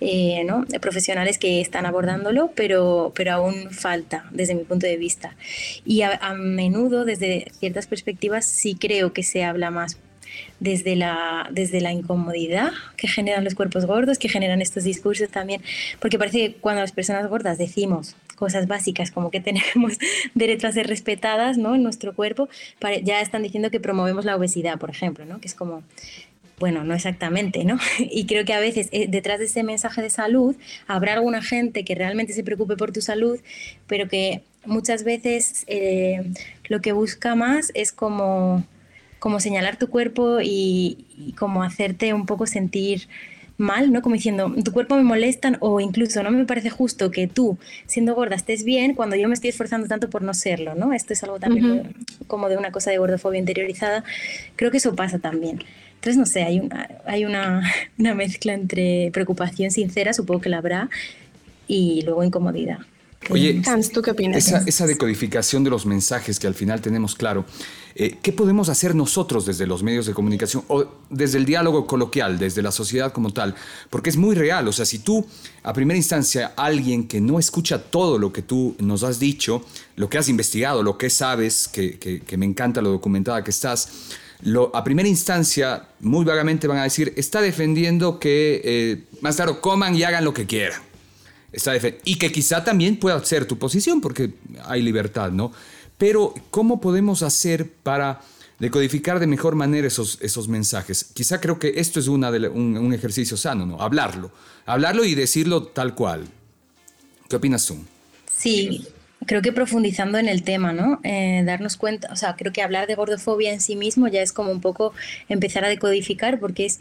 eh, 0.00 0.44
¿no? 0.44 0.64
profesionales 0.80 1.38
que 1.38 1.60
están 1.60 1.86
abordándolo, 1.86 2.50
pero, 2.54 3.12
pero 3.14 3.32
aún 3.32 3.70
falta 3.70 4.26
desde 4.30 4.54
mi 4.54 4.64
punto 4.64 4.86
de 4.86 4.96
vista. 4.96 5.36
Y 5.84 6.02
a, 6.02 6.14
a 6.14 6.34
menudo 6.34 7.04
desde 7.04 7.50
ciertas 7.58 7.86
perspectivas 7.86 8.44
sí 8.44 8.74
creo 8.74 9.12
que 9.12 9.22
se 9.22 9.44
habla 9.44 9.70
más 9.70 9.98
desde 10.60 10.96
la, 10.96 11.48
desde 11.50 11.80
la 11.80 11.92
incomodidad 11.92 12.72
que 12.96 13.08
generan 13.08 13.44
los 13.44 13.54
cuerpos 13.54 13.86
gordos, 13.86 14.18
que 14.18 14.28
generan 14.28 14.60
estos 14.62 14.84
discursos 14.84 15.28
también, 15.28 15.62
porque 16.00 16.18
parece 16.18 16.38
que 16.38 16.54
cuando 16.54 16.80
las 16.80 16.92
personas 16.92 17.28
gordas 17.28 17.58
decimos 17.58 18.16
cosas 18.36 18.68
básicas 18.68 19.10
como 19.10 19.30
que 19.30 19.40
tenemos 19.50 19.98
derecho 20.34 20.68
a 20.68 20.72
ser 20.72 20.86
respetadas 20.86 21.58
¿no? 21.58 21.74
en 21.74 21.82
nuestro 21.82 22.14
cuerpo, 22.14 22.48
ya 23.02 23.20
están 23.20 23.42
diciendo 23.42 23.70
que 23.70 23.80
promovemos 23.80 24.24
la 24.24 24.36
obesidad, 24.36 24.78
por 24.78 24.90
ejemplo, 24.90 25.24
¿no? 25.24 25.40
que 25.40 25.48
es 25.48 25.54
como, 25.54 25.82
bueno, 26.58 26.84
no 26.84 26.94
exactamente, 26.94 27.64
¿no? 27.64 27.78
Y 27.98 28.26
creo 28.26 28.44
que 28.44 28.54
a 28.54 28.60
veces 28.60 28.88
eh, 28.92 29.06
detrás 29.08 29.38
de 29.38 29.46
ese 29.46 29.62
mensaje 29.62 30.02
de 30.02 30.10
salud 30.10 30.56
habrá 30.86 31.14
alguna 31.14 31.42
gente 31.42 31.84
que 31.84 31.94
realmente 31.94 32.32
se 32.32 32.44
preocupe 32.44 32.76
por 32.76 32.92
tu 32.92 33.00
salud, 33.00 33.40
pero 33.86 34.08
que 34.08 34.42
muchas 34.64 35.04
veces 35.04 35.64
eh, 35.66 36.30
lo 36.68 36.80
que 36.80 36.92
busca 36.92 37.34
más 37.34 37.72
es 37.74 37.92
como, 37.92 38.64
como 39.18 39.40
señalar 39.40 39.76
tu 39.76 39.88
cuerpo 39.88 40.38
y 40.42 41.34
como 41.38 41.62
hacerte 41.62 42.14
un 42.14 42.26
poco 42.26 42.46
sentir 42.46 43.08
mal, 43.58 43.92
¿no? 43.92 44.02
Como 44.02 44.14
diciendo, 44.14 44.54
tu 44.64 44.72
cuerpo 44.72 44.96
me 44.96 45.02
molestan 45.02 45.56
o 45.60 45.80
incluso 45.80 46.22
no 46.22 46.30
me 46.30 46.44
parece 46.44 46.70
justo 46.70 47.10
que 47.10 47.26
tú, 47.26 47.58
siendo 47.86 48.14
gorda, 48.14 48.36
estés 48.36 48.64
bien 48.64 48.94
cuando 48.94 49.16
yo 49.16 49.28
me 49.28 49.34
estoy 49.34 49.50
esforzando 49.50 49.88
tanto 49.88 50.10
por 50.10 50.22
no 50.22 50.34
serlo, 50.34 50.74
¿no? 50.74 50.92
Esto 50.92 51.12
es 51.12 51.22
algo 51.22 51.38
también 51.38 51.94
como 52.26 52.48
de 52.48 52.56
una 52.56 52.70
cosa 52.70 52.90
de 52.90 52.98
gordofobia 52.98 53.38
interiorizada. 53.38 54.04
Creo 54.56 54.70
que 54.70 54.76
eso 54.78 54.94
pasa 54.94 55.18
también. 55.18 55.62
Entonces, 55.94 56.16
no 56.18 56.26
sé, 56.26 56.42
hay 56.42 56.60
una, 56.60 56.88
hay 57.06 57.24
una, 57.24 57.62
una 57.98 58.14
mezcla 58.14 58.52
entre 58.52 59.10
preocupación 59.12 59.70
sincera, 59.70 60.12
supongo 60.12 60.40
que 60.40 60.48
la 60.48 60.58
habrá, 60.58 60.90
y 61.66 62.02
luego 62.02 62.22
incomodidad. 62.22 62.78
Oye, 63.30 63.60
Hans, 63.66 63.90
¿tú 63.90 64.02
qué 64.02 64.12
opinas? 64.12 64.52
Esa, 64.66 64.86
decodificación 64.86 65.64
de 65.64 65.70
los 65.70 65.84
mensajes 65.86 66.38
que 66.38 66.46
al 66.46 66.54
final 66.54 66.80
tenemos 66.80 67.14
claro, 67.14 67.44
eh, 67.94 68.18
¿qué 68.22 68.32
podemos 68.32 68.68
hacer 68.68 68.94
nosotros 68.94 69.46
desde 69.46 69.66
los 69.66 69.82
medios 69.82 70.06
de 70.06 70.14
comunicación 70.14 70.64
o 70.68 70.86
desde 71.10 71.38
el 71.38 71.44
diálogo 71.44 71.86
coloquial, 71.86 72.38
desde 72.38 72.62
la 72.62 72.70
sociedad 72.70 73.12
como 73.12 73.32
tal? 73.32 73.54
Porque 73.90 74.10
es 74.10 74.16
muy 74.16 74.34
real, 74.34 74.68
o 74.68 74.72
sea, 74.72 74.84
si 74.84 75.00
tú, 75.00 75.26
a 75.62 75.72
primera 75.72 75.96
instancia, 75.96 76.52
alguien 76.56 77.08
que 77.08 77.20
no 77.20 77.38
escucha 77.38 77.82
todo 77.82 78.18
lo 78.18 78.32
que 78.32 78.42
tú 78.42 78.76
nos 78.78 79.02
has 79.02 79.18
dicho, 79.18 79.64
lo 79.96 80.08
que 80.08 80.18
has 80.18 80.28
investigado, 80.28 80.82
lo 80.82 80.96
que 80.96 81.10
sabes, 81.10 81.68
que, 81.68 82.22
me 82.36 82.46
encanta 82.46 82.80
lo 82.80 82.90
documentada 82.90 83.42
que 83.42 83.50
estás, 83.50 83.88
lo, 84.42 84.74
a 84.76 84.84
primera 84.84 85.08
instancia, 85.08 85.88
muy 86.00 86.24
vagamente 86.24 86.66
van 86.66 86.78
a 86.78 86.82
decir, 86.84 87.12
está 87.16 87.40
defendiendo 87.40 88.20
que 88.20 88.60
eh, 88.62 89.04
más 89.20 89.36
tarde 89.36 89.58
coman 89.60 89.96
y 89.96 90.04
hagan 90.04 90.24
lo 90.24 90.34
que 90.34 90.46
quieran 90.46 90.86
y 92.04 92.16
que 92.16 92.32
quizá 92.32 92.64
también 92.64 92.96
pueda 92.96 93.22
ser 93.24 93.46
tu 93.46 93.58
posición, 93.58 94.00
porque 94.00 94.30
hay 94.64 94.82
libertad, 94.82 95.30
¿no? 95.30 95.52
Pero, 95.98 96.34
¿cómo 96.50 96.80
podemos 96.80 97.22
hacer 97.22 97.70
para 97.82 98.20
decodificar 98.58 99.18
de 99.18 99.26
mejor 99.26 99.54
manera 99.54 99.86
esos, 99.86 100.18
esos 100.20 100.48
mensajes? 100.48 101.04
Quizá 101.04 101.40
creo 101.40 101.58
que 101.58 101.74
esto 101.76 102.00
es 102.00 102.08
una 102.08 102.30
de, 102.30 102.48
un, 102.48 102.92
ejercicio 102.92 103.36
sano, 103.36 103.64
¿no? 103.64 103.80
Hablarlo. 103.80 104.30
Hablarlo 104.66 105.04
y 105.04 105.14
decirlo 105.14 105.64
tal 105.64 105.94
cual. 105.94 106.26
¿Qué 107.28 107.36
opinas 107.36 107.64
tú? 107.66 107.78
Sí, 108.36 108.86
creo 109.24 109.40
que 109.40 109.52
profundizando 109.52 110.18
en 110.18 110.28
el 110.28 110.42
tema, 110.42 110.72
¿no? 110.72 111.00
Eh, 111.02 111.42
darnos 111.46 111.76
cuenta, 111.76 112.08
o 112.12 112.16
sea, 112.16 112.36
creo 112.36 112.52
que 112.52 112.62
hablar 112.62 112.86
de 112.86 112.94
gordofobia 112.94 113.52
en 113.52 113.60
sí 113.60 113.74
mismo 113.74 114.08
ya 114.08 114.20
es 114.20 114.32
como 114.32 114.50
un 114.50 114.60
poco 114.60 114.92
empezar 115.28 115.64
a 115.64 115.68
decodificar, 115.68 116.38
porque 116.38 116.66
es 116.66 116.80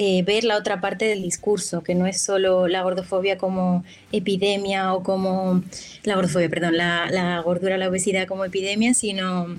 eh, 0.00 0.22
ver 0.22 0.44
la 0.44 0.56
otra 0.56 0.80
parte 0.80 1.06
del 1.06 1.22
discurso, 1.22 1.82
que 1.82 1.96
no 1.96 2.06
es 2.06 2.20
solo 2.22 2.68
la 2.68 2.82
gordofobia 2.82 3.36
como 3.36 3.82
epidemia 4.12 4.94
o 4.94 5.02
como 5.02 5.64
la 6.04 6.14
gordofobia, 6.14 6.48
perdón, 6.48 6.76
la, 6.76 7.10
la 7.10 7.40
gordura, 7.40 7.76
la 7.78 7.88
obesidad 7.88 8.28
como 8.28 8.44
epidemia, 8.44 8.94
sino, 8.94 9.56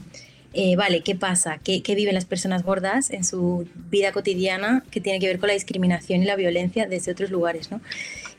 eh, 0.54 0.78
vale, 0.78 1.02
¿qué 1.02 1.14
pasa? 1.14 1.60
¿Qué, 1.62 1.84
¿Qué, 1.84 1.94
viven 1.94 2.16
las 2.16 2.24
personas 2.24 2.64
gordas 2.64 3.10
en 3.10 3.26
su 3.26 3.68
vida 3.92 4.14
cotidiana 4.14 4.82
que 4.92 5.02
tiene 5.02 5.20
que 5.20 5.28
ver 5.28 5.40
con 5.40 5.48
la 5.48 5.56
discriminación 5.56 6.24
y 6.24 6.26
la 6.26 6.38
violencia 6.38 6.88
desde 6.88 7.12
otros 7.12 7.32
lugares, 7.32 7.70
¿no? 7.70 7.82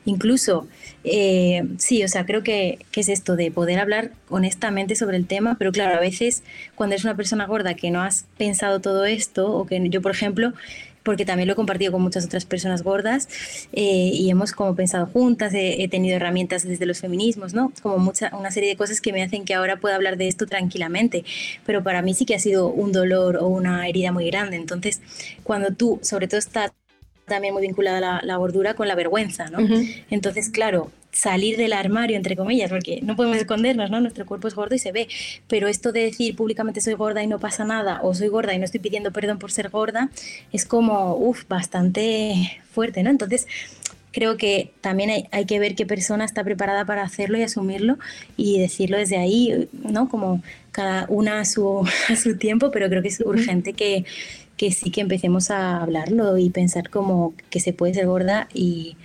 Incluso, 0.03 0.67
eh, 1.03 1.63
sí, 1.77 2.03
o 2.03 2.07
sea, 2.07 2.25
creo 2.25 2.41
que, 2.41 2.79
que, 2.91 3.01
es 3.01 3.09
esto 3.09 3.35
de 3.35 3.51
poder 3.51 3.77
hablar 3.77 4.09
honestamente 4.29 4.95
sobre 4.95 5.17
el 5.17 5.27
tema, 5.27 5.55
pero 5.59 5.71
claro, 5.71 5.95
a 5.95 5.99
veces 5.99 6.41
cuando 6.73 6.95
eres 6.95 7.03
una 7.03 7.15
persona 7.15 7.45
gorda 7.45 7.75
que 7.75 7.91
no 7.91 8.01
has 8.01 8.25
pensado 8.39 8.79
todo 8.79 9.05
esto, 9.05 9.53
o 9.53 9.67
que 9.67 9.87
yo, 9.89 10.01
por 10.01 10.11
ejemplo, 10.11 10.53
porque 11.03 11.25
también 11.25 11.47
lo 11.47 11.53
he 11.53 11.55
compartido 11.55 11.91
con 11.91 12.01
muchas 12.01 12.25
otras 12.25 12.45
personas 12.45 12.83
gordas 12.83 13.27
eh, 13.73 14.11
y 14.13 14.29
hemos 14.29 14.51
como 14.51 14.75
pensado 14.75 15.05
juntas, 15.07 15.53
he, 15.53 15.87
tenido 15.89 16.15
herramientas 16.15 16.67
desde 16.67 16.85
los 16.85 16.99
feminismos, 16.99 17.53
¿no? 17.53 17.73
Como 17.81 17.97
mucha, 17.97 18.35
una 18.37 18.51
serie 18.51 18.69
de 18.69 18.75
cosas 18.75 19.01
que 19.01 19.11
me 19.11 19.23
hacen 19.23 19.45
que 19.45 19.53
ahora 19.53 19.77
pueda 19.77 19.95
hablar 19.95 20.17
de 20.17 20.27
esto 20.27 20.45
tranquilamente, 20.45 21.25
pero 21.65 21.83
para 21.83 22.01
mí 22.01 22.13
sí 22.13 22.25
que 22.25 22.35
ha 22.35 22.39
sido 22.39 22.67
un 22.67 22.91
dolor 22.91 23.37
o 23.37 23.47
una 23.47 23.87
herida 23.87 24.11
muy 24.11 24.27
grande. 24.27 24.57
Entonces, 24.57 25.01
cuando 25.43 25.73
tú, 25.73 25.99
sobre 26.01 26.27
todo 26.27 26.39
estás 26.39 26.71
también 27.25 27.53
muy 27.53 27.63
vinculada 27.63 27.99
la, 27.99 28.21
la 28.23 28.35
gordura 28.37 28.73
con 28.73 28.87
la 28.87 28.95
vergüenza, 28.95 29.49
¿no? 29.49 29.59
Entonces, 30.09 30.49
claro, 30.49 30.91
salir 31.11 31.57
del 31.57 31.73
armario, 31.73 32.17
entre 32.17 32.35
comillas, 32.35 32.69
porque 32.69 32.99
no 33.01 33.15
podemos 33.15 33.37
escondernos, 33.37 33.89
¿no? 33.89 33.99
Nuestro 33.99 34.25
cuerpo 34.25 34.47
es 34.47 34.55
gordo 34.55 34.75
y 34.75 34.79
se 34.79 34.91
ve, 34.91 35.07
pero 35.47 35.67
esto 35.67 35.91
de 35.91 36.01
decir 36.01 36.35
públicamente 36.35 36.81
soy 36.81 36.93
gorda 36.93 37.21
y 37.23 37.27
no 37.27 37.39
pasa 37.39 37.65
nada, 37.65 37.99
o 38.03 38.13
soy 38.13 38.29
gorda 38.29 38.53
y 38.53 38.59
no 38.59 38.65
estoy 38.65 38.79
pidiendo 38.79 39.11
perdón 39.11 39.39
por 39.39 39.51
ser 39.51 39.69
gorda, 39.69 40.09
es 40.51 40.65
como, 40.65 41.15
uff, 41.15 41.47
bastante 41.47 42.61
fuerte, 42.71 43.03
¿no? 43.03 43.09
Entonces, 43.09 43.47
creo 44.11 44.37
que 44.37 44.71
también 44.81 45.09
hay, 45.09 45.27
hay, 45.31 45.45
que 45.45 45.59
ver 45.59 45.75
qué 45.75 45.85
persona 45.85 46.25
está 46.25 46.43
preparada 46.43 46.85
para 46.85 47.03
hacerlo 47.03 47.37
y 47.37 47.43
asumirlo 47.43 47.97
y 48.37 48.59
decirlo 48.59 48.97
desde 48.97 49.17
ahí, 49.17 49.69
¿no? 49.73 50.09
Como 50.09 50.41
cada 50.71 51.05
una 51.09 51.41
a 51.41 51.45
su, 51.45 51.85
a 52.09 52.15
su 52.15 52.37
tiempo, 52.37 52.71
pero 52.71 52.89
creo 52.89 53.01
que 53.01 53.09
es 53.09 53.19
urgente 53.21 53.73
que, 53.73 54.05
que 54.57 54.71
sí 54.71 54.91
que 54.91 55.01
empecemos 55.01 55.51
a 55.51 55.81
hablarlo 55.81 56.37
y 56.37 56.49
pensar 56.49 56.89
como 56.89 57.33
que 57.49 57.59
se 57.59 57.73
puede 57.73 57.93
ser 57.93 58.07
gorda 58.07 58.47
y 58.53 58.95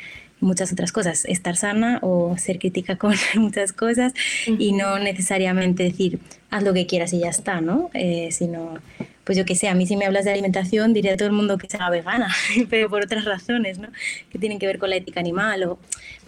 muchas 0.40 0.72
otras 0.72 0.92
cosas, 0.92 1.24
estar 1.24 1.56
sana 1.56 1.98
o 2.02 2.36
ser 2.38 2.58
crítica 2.58 2.96
con 2.96 3.14
muchas 3.36 3.72
cosas 3.72 4.12
y 4.46 4.72
no 4.72 4.98
necesariamente 4.98 5.82
decir 5.82 6.20
haz 6.50 6.62
lo 6.62 6.72
que 6.72 6.86
quieras 6.86 7.12
y 7.12 7.20
ya 7.20 7.28
está, 7.28 7.60
¿no? 7.60 7.90
Eh, 7.94 8.28
sino, 8.30 8.78
pues 9.24 9.36
yo 9.36 9.44
que 9.44 9.54
sé, 9.54 9.68
a 9.68 9.74
mí 9.74 9.86
si 9.86 9.96
me 9.96 10.04
hablas 10.04 10.24
de 10.24 10.32
alimentación 10.32 10.92
diría 10.92 11.14
a 11.14 11.16
todo 11.16 11.28
el 11.28 11.34
mundo 11.34 11.58
que 11.58 11.68
sea 11.68 11.90
vegana, 11.90 12.32
pero 12.70 12.88
por 12.88 13.02
otras 13.02 13.24
razones, 13.24 13.78
¿no? 13.78 13.88
Que 14.30 14.38
tienen 14.38 14.58
que 14.58 14.66
ver 14.66 14.78
con 14.78 14.90
la 14.90 14.96
ética 14.96 15.20
animal 15.20 15.64
o 15.64 15.78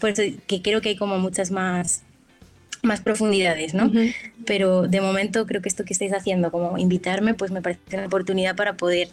por 0.01 0.11
eso 0.11 0.23
que 0.47 0.63
creo 0.63 0.81
que 0.81 0.91
hay 0.91 0.97
como 0.97 1.19
muchas 1.19 1.51
más 1.51 2.03
más 2.83 3.01
profundidades, 3.01 3.75
¿no? 3.75 3.91
Pero 4.45 4.89
de 4.89 5.01
momento 5.01 5.47
creo 5.47 5.63
que 5.63 5.69
esto 5.69 5.85
que 5.85 5.93
estáis 5.93 6.13
haciendo, 6.13 6.51
como 6.51 6.79
invitarme, 6.79 7.35
pues 7.35 7.51
me 7.51 7.63
parece 7.63 7.81
una 7.95 8.07
oportunidad 8.07 8.57
para 8.57 8.77
poder 8.77 9.09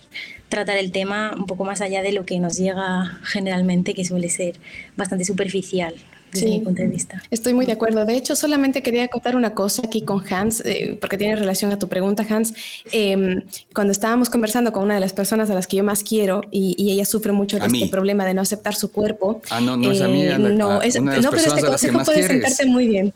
tratar 0.49 0.77
el 0.77 0.91
tema 0.91 1.33
un 1.35 1.45
poco 1.45 1.65
más 1.65 1.81
allá 1.81 2.01
de 2.01 2.11
lo 2.11 2.25
que 2.25 2.39
nos 2.39 2.57
llega 2.57 3.19
generalmente, 3.23 3.93
que 3.93 4.05
suele 4.05 4.29
ser 4.29 4.55
bastante 4.95 5.25
superficial. 5.25 5.95
Desde 6.31 6.49
mi 6.49 6.59
punto 6.59 6.81
de 6.81 6.89
vista. 6.89 7.23
Estoy 7.31 7.53
muy 7.53 7.65
de 7.65 7.71
acuerdo. 7.71 8.05
De 8.05 8.15
hecho, 8.15 8.35
solamente 8.35 8.83
quería 8.83 9.07
contar 9.07 9.37
una 9.37 9.53
cosa 9.53 9.83
aquí 9.85 10.01
con 10.01 10.21
Hans, 10.29 10.61
eh, 10.65 10.97
porque 10.99 11.17
tiene 11.17 11.35
relación 11.37 11.71
a 11.71 11.79
tu 11.79 11.87
pregunta, 11.87 12.25
Hans. 12.29 12.53
Em, 12.91 13.41
cuando 13.73 13.91
estábamos 13.91 14.29
conversando 14.29 14.73
con 14.73 14.83
una 14.83 14.95
de 14.95 14.99
las 14.99 15.13
personas 15.13 15.49
a 15.49 15.53
las 15.53 15.65
que 15.65 15.77
yo 15.77 15.85
más 15.85 16.03
quiero 16.03 16.41
y, 16.51 16.75
ella 16.91 17.05
sufre 17.05 17.31
mucho 17.31 17.57
de 17.57 17.65
este 17.65 17.87
problema 17.87 18.25
de 18.25 18.33
no 18.33 18.41
aceptar 18.41 18.75
su 18.75 18.91
cuerpo. 18.91 19.41
Ah, 19.49 19.61
no, 19.61 19.77
no 19.77 19.91
es 19.91 20.01
a 20.01 20.07
mí. 20.07 20.23
Eh, 20.23 20.37
no, 20.37 20.81
es, 20.81 20.99
no, 20.99 21.11
pero 21.11 21.37
este 21.37 21.61
consejo 21.61 22.03
puede 22.03 22.27
sentarte 22.27 22.65
muy 22.65 22.87
bien. 22.87 23.13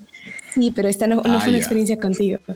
Sí, 0.54 0.72
pero 0.76 0.88
esta 0.88 1.08
no, 1.08 1.22
fue 1.22 1.30
una 1.30 1.44
ah, 1.44 1.58
experiencia 1.58 2.00
contigo. 2.00 2.40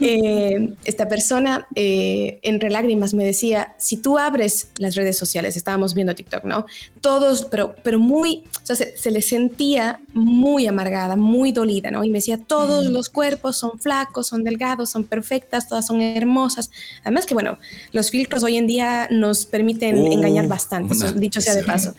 Eh, 0.00 0.74
esta 0.84 1.08
persona 1.08 1.66
eh, 1.74 2.38
entre 2.42 2.70
lágrimas 2.70 3.14
me 3.14 3.24
decía, 3.24 3.74
si 3.78 3.96
tú 3.96 4.18
abres 4.18 4.68
las 4.78 4.94
redes 4.94 5.16
sociales, 5.16 5.56
estábamos 5.56 5.94
viendo 5.94 6.14
TikTok, 6.14 6.44
¿no? 6.44 6.66
Todos, 7.00 7.46
pero, 7.50 7.74
pero 7.82 7.98
muy, 7.98 8.44
o 8.62 8.66
sea, 8.66 8.76
se, 8.76 9.10
le 9.10 9.22
sentía 9.22 10.00
muy 10.12 10.66
amargada, 10.66 11.16
muy 11.16 11.52
dolida, 11.52 11.90
¿no? 11.90 12.04
Y 12.04 12.10
me 12.10 12.18
decía, 12.18 12.38
todos 12.38 12.88
mm. 12.88 12.92
los 12.92 13.08
cuerpos 13.08 13.56
son 13.56 13.78
flacos, 13.78 14.28
son 14.28 14.44
delgados, 14.44 14.90
son 14.90 15.04
perfectas, 15.04 15.68
todas 15.68 15.86
son 15.86 16.00
hermosas. 16.00 16.70
Además 17.02 17.26
que, 17.26 17.34
bueno, 17.34 17.58
los 17.92 18.10
filtros 18.10 18.42
hoy 18.42 18.56
en 18.56 18.66
día 18.66 19.08
nos 19.10 19.46
permiten 19.46 19.98
uh, 19.98 20.12
engañar 20.12 20.46
bastante, 20.46 20.94
dicho 21.14 21.40
sea 21.40 21.54
de 21.54 21.64
paso. 21.64 21.94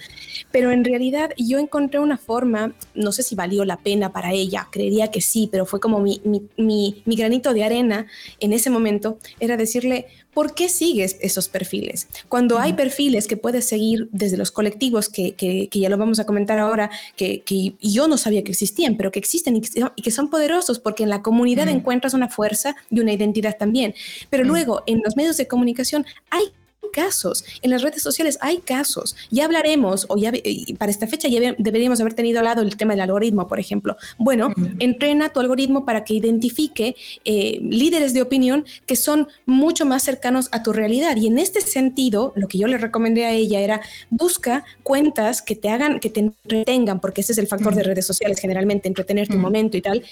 Pero 0.58 0.72
en 0.72 0.84
realidad 0.84 1.30
yo 1.38 1.60
encontré 1.60 2.00
una 2.00 2.18
forma, 2.18 2.74
no 2.96 3.12
sé 3.12 3.22
si 3.22 3.36
valió 3.36 3.64
la 3.64 3.78
pena 3.78 4.12
para 4.12 4.32
ella, 4.32 4.68
creería 4.72 5.12
que 5.12 5.22
sí, 5.22 5.48
pero 5.52 5.68
fue 5.68 5.80
como 5.80 6.00
mi, 6.00 6.20
mi, 6.26 7.04
granito 7.06 7.54
de 7.54 7.64
arena 7.64 8.08
en 8.40 8.54
ese 8.54 8.72
momento, 8.72 9.20
era 9.40 9.56
decirle, 9.56 10.08
¿por 10.34 10.56
qué 10.56 10.68
sigues 10.68 11.20
esos 11.22 11.48
perfiles? 11.48 12.08
Cuando 12.28 12.58
hay 12.58 12.74
perfiles 12.74 13.28
que 13.28 13.38
puedes 13.38 13.66
seguir 13.66 14.10
desde 14.12 14.36
los 14.36 14.50
colectivos, 14.50 15.10
que, 15.10 15.36
que, 15.36 15.70
ya 15.72 15.90
lo 15.90 15.98
vamos 16.00 16.20
a 16.20 16.26
comentar 16.26 16.58
ahora, 16.58 16.90
que, 17.16 17.42
que, 17.42 17.76
yo 17.80 18.08
no 18.08 18.18
sabía 18.18 18.44
que 18.44 18.50
existían, 18.50 18.98
pero 18.98 19.12
que 19.12 19.20
existen 19.20 19.58
y 19.58 19.62
que, 19.62 20.10
son 20.10 20.32
poderosos, 20.32 20.80
porque 20.80 21.04
en 21.04 21.10
la 21.10 21.22
comunidad 21.22 21.68
encuentras 21.68 22.16
una 22.16 22.30
fuerza 22.30 22.76
y 22.90 23.00
una 23.00 23.14
identidad 23.14 23.58
también. 23.60 23.94
Pero 24.32 24.44
luego 24.44 24.82
en 24.88 25.04
los 25.06 25.16
medios 25.16 25.38
de 25.38 25.48
comunicación 25.48 26.04
hay 26.32 26.46
casos, 26.92 27.46
en 27.62 27.72
las 27.72 27.82
redes 27.82 28.02
sociales 28.02 28.38
hay 28.42 28.58
casos. 28.58 29.16
Ya 29.30 29.46
hablaremos, 29.46 30.06
o 30.10 30.18
ya 30.18 30.32
para 30.78 30.92
esta 30.92 31.08
fecha 31.08 31.28
ya 31.28 31.56
deberíamos 31.58 32.00
haber 32.02 32.14
tenido 32.14 32.40
al 32.40 32.46
lado 32.46 32.62
el 32.62 32.76
tema 32.78 32.94
del 32.94 33.02
algoritmo, 33.02 33.48
por 33.48 33.60
ejemplo. 33.60 33.98
Bueno, 34.18 34.54
entrena 34.80 35.30
tu 35.30 35.40
algoritmo 35.40 35.86
para 35.86 36.04
que 36.04 36.14
identifique 36.14 36.96
eh, 37.26 37.60
líderes 37.62 38.14
de 38.14 38.22
opinión 38.22 38.66
que 38.86 38.96
son 38.96 39.28
mucho 39.46 39.86
más 39.86 40.04
cercanos 40.04 40.50
a 40.52 40.64
tu 40.64 40.74
realidad. 40.74 41.16
Y 41.18 41.28
en 41.28 41.40
este 41.40 41.62
sentido, 41.62 42.34
lo 42.36 42.48
que 42.48 42.58
yo 42.58 42.68
le 42.68 42.78
recomendé 42.78 43.26
a 43.26 43.32
ella 43.32 43.60
era 43.60 43.82
busca 44.10 44.66
cuentas 44.84 45.42
que 45.42 45.56
te 45.56 45.70
hagan, 45.70 46.00
que 46.00 46.10
te 46.10 46.20
entretengan, 46.22 47.00
porque 47.00 47.22
ese 47.22 47.34
es 47.34 47.38
el 47.38 47.48
factor 47.48 47.76
de 47.76 47.84
redes 47.84 48.06
sociales, 48.06 48.40
generalmente 48.40 48.88
entretener 48.88 49.28
tu 49.28 49.38
momento 49.38 49.78
y 49.78 49.82
tal 49.82 50.04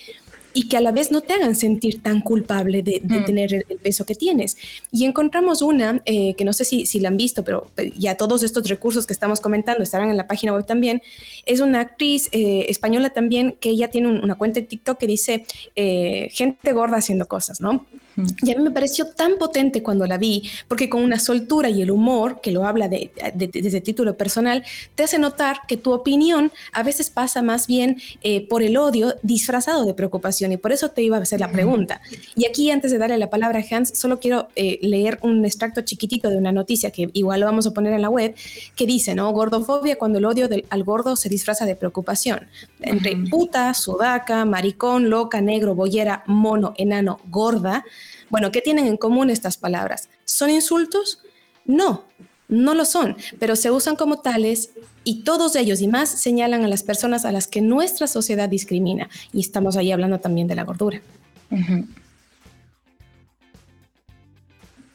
y 0.56 0.70
que 0.70 0.78
a 0.78 0.82
la 0.82 0.94
vez 0.94 1.12
no 1.12 1.20
te 1.20 1.34
hagan 1.34 1.54
sentir 1.54 2.02
tan 2.02 2.22
culpable 2.22 2.82
de, 2.82 3.02
mm. 3.04 3.26
tener 3.26 3.54
el, 3.54 3.66
peso 3.84 4.06
que 4.06 4.16
tienes. 4.16 4.58
Y 4.90 5.04
encontramos 5.04 5.62
una, 5.62 6.02
eh, 6.06 6.34
que 6.36 6.46
no 6.46 6.54
sé 6.54 6.64
si, 6.64 6.86
si 6.86 7.02
la 7.02 7.10
han 7.10 7.18
visto, 7.18 7.44
pero 7.44 7.70
ya 7.98 8.16
todos 8.16 8.42
estos 8.42 8.68
recursos 8.70 9.06
que 9.06 9.12
estamos 9.12 9.42
comentando 9.42 9.84
estarán 9.84 10.10
en 10.10 10.18
la 10.18 10.28
página 10.28 10.54
web 10.54 10.66
también. 10.66 11.02
Es 11.46 11.60
una 11.60 11.82
actriz 11.82 12.30
eh, 12.32 12.68
española 12.70 13.10
también 13.10 13.58
que 13.60 13.70
ella 13.70 13.92
tiene 13.92 14.08
una 14.08 14.36
cuenta 14.36 14.62
de 14.62 14.66
TikTok 14.66 14.98
que 14.98 15.08
dice 15.08 15.46
eh, 15.76 16.30
gente 16.32 16.72
gorda 16.72 16.98
haciendo 16.98 17.28
cosas, 17.28 17.60
¿no? 17.60 17.86
Y 18.18 18.52
a 18.52 18.56
mí 18.56 18.64
me 18.64 18.72
pareció 18.72 19.08
tan 19.08 19.38
potente 19.38 19.84
cuando 19.84 20.06
la 20.06 20.18
vi, 20.18 20.50
porque 20.68 20.90
con 20.90 21.04
una 21.04 21.20
soltura 21.20 21.70
y 21.70 21.82
el 21.82 21.92
humor, 21.92 22.40
que 22.42 22.52
lo 22.52 22.66
habla 22.66 22.88
de, 22.88 23.12
desde 23.34 23.82
título 23.82 24.16
personal, 24.16 24.64
te 24.96 25.04
hace 25.04 25.20
notar 25.20 25.62
que 25.68 25.76
tu 25.76 25.92
opinión 25.92 26.52
a 26.72 26.84
veces 26.84 27.10
pasa 27.10 27.42
más 27.42 27.68
bien 27.68 28.02
eh, 28.22 28.48
por 28.48 28.64
el 28.64 28.78
odio 28.78 29.16
disfrazado 29.22 29.86
de 29.86 29.94
preocupación. 29.94 30.52
Y 30.54 30.58
por 30.58 30.72
eso 30.72 30.90
te 30.90 31.02
iba 31.02 31.18
a 31.18 31.22
hacer 31.22 31.40
la 31.40 31.52
pregunta. 31.52 32.02
Y 32.36 32.46
aquí, 32.46 32.72
antes 32.72 32.92
de 32.92 32.98
darle 32.98 33.18
la 33.18 33.30
palabra 33.30 33.60
a 33.60 33.76
Hans, 33.76 33.98
solo 33.98 34.20
quiero 34.20 34.48
eh, 34.56 34.80
leer 34.82 35.20
un 35.22 35.44
extracto 35.44 35.82
chiquitito 35.82 36.30
de 36.30 36.38
una 36.38 36.52
noticia 36.52 36.92
que 36.92 37.10
igual 37.14 37.42
lo 37.42 37.46
vamos 37.46 37.68
a 37.68 37.72
poner 37.72 37.94
en 37.94 38.02
la 38.02 38.10
web, 38.10 38.34
que 38.76 38.86
dice, 38.86 39.14
¿no? 39.16 39.32
Gordofobia 39.32 39.98
cuando 39.98 40.20
el 40.20 40.26
odio 40.26 40.48
del, 40.48 40.66
al 40.70 40.84
gordo 40.84 41.16
se 41.16 41.28
disfraza 41.28 41.66
de 41.66 41.76
preocupación. 41.76 42.48
Entre 42.80 43.16
puta, 43.30 43.74
sudaca, 43.74 44.46
maricón, 44.46 45.10
loca, 45.10 45.42
negro, 45.42 45.76
boyera, 45.76 46.24
mono, 46.28 46.74
enano, 46.78 47.20
gorda 47.30 47.84
bueno, 48.30 48.52
¿qué 48.52 48.62
tienen 48.62 48.88
en 48.88 48.98
común 48.98 49.30
estas 49.30 49.58
palabras? 49.58 50.10
¿Son 50.26 50.50
insultos? 50.50 51.20
No, 51.66 52.06
no 52.48 52.74
lo 52.74 52.86
son, 52.86 53.18
pero 53.40 53.56
se 53.56 53.72
usan 53.72 53.96
como 53.96 54.20
tales 54.20 54.72
y 55.04 55.24
todos 55.24 55.56
ellos 55.56 55.82
y 55.82 55.88
más 55.88 56.10
señalan 56.10 56.64
a 56.64 56.68
las 56.68 56.84
personas 56.84 57.26
a 57.26 57.32
las 57.32 57.48
que 57.48 57.62
nuestra 57.62 58.08
sociedad 58.08 58.50
discrimina. 58.50 59.10
Y 59.34 59.40
estamos 59.40 59.78
ahí 59.78 59.92
hablando 59.92 60.20
también 60.20 60.48
de 60.48 60.56
la 60.56 60.64
gordura. 60.64 61.02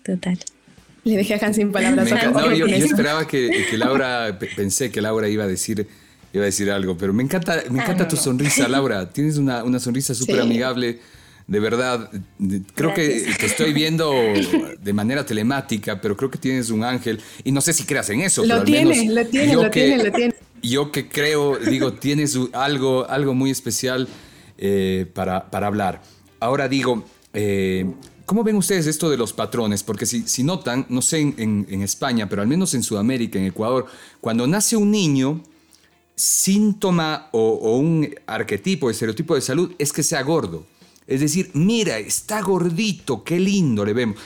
Total. 0.04 0.38
Le 1.04 1.16
dejé 1.16 1.34
a 1.34 1.52
sin 1.52 1.72
palabras. 1.72 2.10
no, 2.10 2.54
yo, 2.54 2.66
esperaba 2.66 3.26
que, 3.26 3.66
Laura, 3.72 4.38
pensé 4.56 4.90
que 4.90 5.00
Laura 5.00 5.28
iba 5.28 5.44
a 5.44 5.46
decir 5.48 5.86
iba 6.32 6.44
a 6.44 6.46
decir 6.46 6.70
algo, 6.70 6.96
pero 6.96 7.12
me 7.12 7.24
encanta, 7.24 7.62
me 7.70 7.82
encanta 7.82 8.06
tu 8.06 8.16
sonrisa, 8.16 8.68
Laura. 8.68 9.10
Tienes 9.10 9.36
una, 9.36 9.80
sonrisa 9.80 10.14
súper 10.14 10.40
amigable 10.40 11.00
de 11.50 11.58
verdad, 11.58 12.08
creo 12.76 12.94
que 12.94 13.26
te 13.36 13.46
estoy 13.46 13.72
viendo 13.72 14.12
de 14.80 14.92
manera 14.92 15.26
telemática, 15.26 16.00
pero 16.00 16.16
creo 16.16 16.30
que 16.30 16.38
tienes 16.38 16.70
un 16.70 16.84
ángel 16.84 17.20
y 17.42 17.50
no 17.50 17.60
sé 17.60 17.72
si 17.72 17.82
creas 17.82 18.08
en 18.10 18.20
eso. 18.20 18.46
Lo 18.46 18.62
tiene, 18.62 19.10
lo 19.10 19.26
tiene, 19.26 19.54
lo 19.56 19.68
tiene, 19.68 20.04
lo 20.04 20.12
tiene. 20.12 20.34
Yo 20.62 20.92
que 20.92 21.08
creo, 21.08 21.58
digo, 21.58 21.94
tienes 21.94 22.38
algo, 22.52 23.04
algo 23.10 23.34
muy 23.34 23.50
especial 23.50 24.06
eh, 24.58 25.10
para, 25.12 25.48
hablar. 25.50 26.02
Ahora 26.38 26.68
digo, 26.68 27.04
eh, 27.34 27.84
¿cómo 28.26 28.44
ven 28.44 28.54
ustedes 28.54 28.86
esto 28.86 29.10
de 29.10 29.16
los 29.16 29.32
patrones? 29.32 29.82
Porque 29.82 30.06
si, 30.06 30.28
si 30.28 30.44
notan, 30.44 30.86
no 30.88 31.02
sé 31.02 31.18
en, 31.18 31.82
España, 31.82 32.28
pero 32.28 32.42
al 32.42 32.48
menos 32.48 32.74
en 32.74 32.84
Sudamérica, 32.84 33.40
en 33.40 33.46
Ecuador, 33.46 33.86
cuando 34.20 34.46
nace 34.46 34.76
un 34.76 34.92
niño, 34.92 35.42
síntoma 36.14 37.28
o, 37.32 37.40
o 37.40 37.76
un 37.76 38.08
arquetipo, 38.28 38.88
estereotipo 38.88 39.34
de 39.34 39.40
salud 39.40 39.72
es 39.80 39.92
que 39.92 40.04
sea 40.04 40.22
gordo. 40.22 40.64
Es 41.10 41.20
decir, 41.20 41.50
mira, 41.54 41.98
está 41.98 42.40
gordito, 42.40 43.24
qué 43.24 43.40
lindo 43.40 43.84
le 43.84 43.92
vemos. 43.92 44.16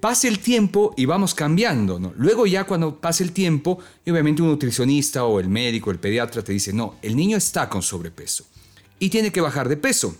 Pase 0.00 0.28
el 0.28 0.38
tiempo 0.38 0.94
y 0.96 1.04
vamos 1.04 1.34
cambiando, 1.34 1.98
¿no? 1.98 2.14
Luego 2.16 2.46
ya 2.46 2.64
cuando 2.64 3.00
pase 3.00 3.24
el 3.24 3.32
tiempo, 3.32 3.80
y 4.06 4.12
obviamente 4.12 4.40
un 4.40 4.48
nutricionista 4.48 5.24
o 5.24 5.40
el 5.40 5.48
médico, 5.48 5.90
el 5.90 5.98
pediatra 5.98 6.42
te 6.42 6.52
dice, 6.52 6.72
no, 6.72 6.94
el 7.02 7.16
niño 7.16 7.36
está 7.36 7.68
con 7.68 7.82
sobrepeso 7.82 8.44
y 9.00 9.10
tiene 9.10 9.32
que 9.32 9.40
bajar 9.40 9.68
de 9.68 9.76
peso. 9.76 10.14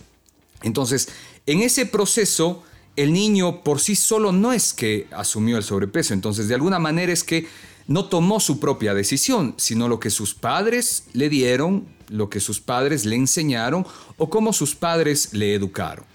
Entonces, 0.61 1.07
en 1.45 1.61
ese 1.61 1.85
proceso, 1.85 2.61
el 2.97 3.13
niño 3.13 3.63
por 3.63 3.79
sí 3.79 3.95
solo 3.95 4.33
no 4.33 4.51
es 4.51 4.73
que 4.73 5.07
asumió 5.11 5.55
el 5.55 5.63
sobrepeso, 5.63 6.13
entonces 6.13 6.49
de 6.49 6.55
alguna 6.55 6.77
manera 6.77 7.13
es 7.13 7.23
que 7.23 7.47
no 7.91 8.05
tomó 8.05 8.39
su 8.39 8.59
propia 8.59 8.93
decisión, 8.93 9.53
sino 9.57 9.87
lo 9.87 9.99
que 9.99 10.09
sus 10.09 10.33
padres 10.33 11.05
le 11.13 11.29
dieron 11.29 11.85
lo 12.11 12.29
que 12.29 12.39
sus 12.39 12.59
padres 12.59 13.05
le 13.05 13.15
enseñaron 13.15 13.85
o 14.17 14.29
cómo 14.29 14.53
sus 14.53 14.75
padres 14.75 15.33
le 15.33 15.55
educaron. 15.55 16.05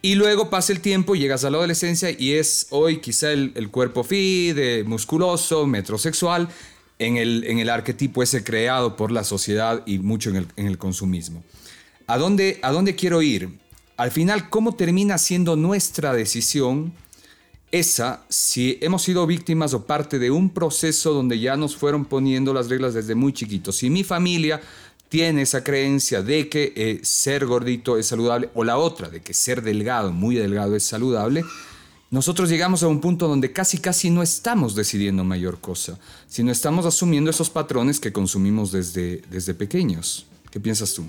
Y 0.00 0.14
luego 0.14 0.48
pasa 0.48 0.72
el 0.72 0.80
tiempo, 0.80 1.14
llegas 1.14 1.44
a 1.44 1.50
la 1.50 1.58
adolescencia 1.58 2.10
y 2.10 2.32
es 2.32 2.68
hoy 2.70 3.00
quizá 3.00 3.32
el, 3.32 3.70
cuerpo 3.70 4.04
fit, 4.04 4.56
musculoso, 4.86 5.66
metrosexual, 5.66 6.48
en 6.98 7.16
el, 7.16 7.44
en 7.44 7.58
el 7.58 7.68
arquetipo 7.68 8.22
ese 8.22 8.42
creado 8.42 8.96
por 8.96 9.12
la 9.12 9.22
sociedad 9.22 9.82
y 9.86 9.98
mucho 9.98 10.30
en 10.30 10.36
el, 10.36 10.46
en 10.56 10.66
el 10.66 10.78
consumismo. 10.78 11.44
¿A 12.06 12.16
dónde, 12.16 12.58
¿A 12.62 12.72
dónde 12.72 12.96
quiero 12.96 13.22
ir? 13.22 13.58
Al 13.96 14.10
final, 14.10 14.48
¿cómo 14.48 14.74
termina 14.74 15.18
siendo 15.18 15.56
nuestra 15.56 16.12
decisión 16.12 16.92
esa 17.70 18.24
si 18.28 18.78
hemos 18.80 19.02
sido 19.02 19.26
víctimas 19.26 19.74
o 19.74 19.84
parte 19.84 20.18
de 20.18 20.30
un 20.30 20.50
proceso 20.50 21.12
donde 21.12 21.38
ya 21.38 21.56
nos 21.56 21.76
fueron 21.76 22.04
poniendo 22.04 22.54
las 22.54 22.68
reglas 22.68 22.94
desde 22.94 23.14
muy 23.14 23.32
chiquitos? 23.32 23.76
Si 23.76 23.90
mi 23.90 24.04
familia 24.04 24.60
tiene 25.08 25.42
esa 25.42 25.64
creencia 25.64 26.22
de 26.22 26.48
que 26.48 26.72
eh, 26.76 27.00
ser 27.02 27.46
gordito 27.46 27.96
es 27.98 28.06
saludable 28.06 28.50
o 28.54 28.64
la 28.64 28.78
otra, 28.78 29.08
de 29.08 29.20
que 29.20 29.34
ser 29.34 29.62
delgado, 29.62 30.12
muy 30.12 30.36
delgado 30.36 30.76
es 30.76 30.84
saludable, 30.84 31.44
nosotros 32.10 32.48
llegamos 32.48 32.82
a 32.82 32.88
un 32.88 33.00
punto 33.00 33.28
donde 33.28 33.52
casi 33.52 33.78
casi 33.78 34.08
no 34.08 34.22
estamos 34.22 34.74
decidiendo 34.74 35.24
mayor 35.24 35.60
cosa, 35.60 35.98
sino 36.26 36.50
estamos 36.50 36.86
asumiendo 36.86 37.30
esos 37.30 37.50
patrones 37.50 38.00
que 38.00 38.12
consumimos 38.12 38.72
desde, 38.72 39.22
desde 39.30 39.52
pequeños. 39.54 40.26
¿Qué 40.50 40.58
piensas 40.58 40.94
tú? 40.94 41.04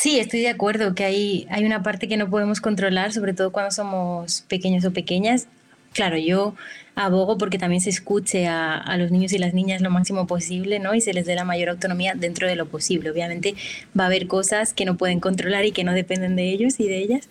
Sí, 0.00 0.20
estoy 0.20 0.42
de 0.42 0.48
acuerdo 0.48 0.94
que 0.94 1.02
hay, 1.02 1.48
hay 1.50 1.64
una 1.64 1.82
parte 1.82 2.06
que 2.06 2.16
no 2.16 2.30
podemos 2.30 2.60
controlar, 2.60 3.12
sobre 3.12 3.34
todo 3.34 3.50
cuando 3.50 3.72
somos 3.72 4.42
pequeños 4.42 4.84
o 4.84 4.92
pequeñas, 4.92 5.48
claro, 5.92 6.16
yo 6.16 6.54
abogo 6.94 7.36
porque 7.36 7.58
también 7.58 7.80
se 7.80 7.90
escuche 7.90 8.46
a, 8.46 8.96
los 8.96 9.10
niños 9.10 9.32
y 9.32 9.38
las 9.38 9.54
niñas 9.54 9.82
lo 9.82 9.90
máximo 9.90 10.28
posible, 10.28 10.78
¿no? 10.78 10.94
Y 10.94 11.00
se 11.00 11.12
les 11.12 11.26
dé 11.26 11.34
la 11.34 11.44
mayor 11.44 11.70
autonomía 11.70 12.14
dentro 12.14 12.46
de 12.46 12.54
lo 12.54 12.68
posible. 12.68 13.10
Obviamente 13.10 13.56
va 13.98 14.04
a 14.04 14.06
haber 14.06 14.28
cosas 14.28 14.72
que 14.72 14.84
no 14.84 14.96
pueden 14.96 15.18
controlar 15.18 15.64
y 15.64 15.72
que 15.72 15.82
no 15.82 15.92
dependen 15.92 16.36
de 16.36 16.48
ellos 16.48 16.78
y 16.78 16.86
de 16.86 16.98
ellas, 16.98 17.28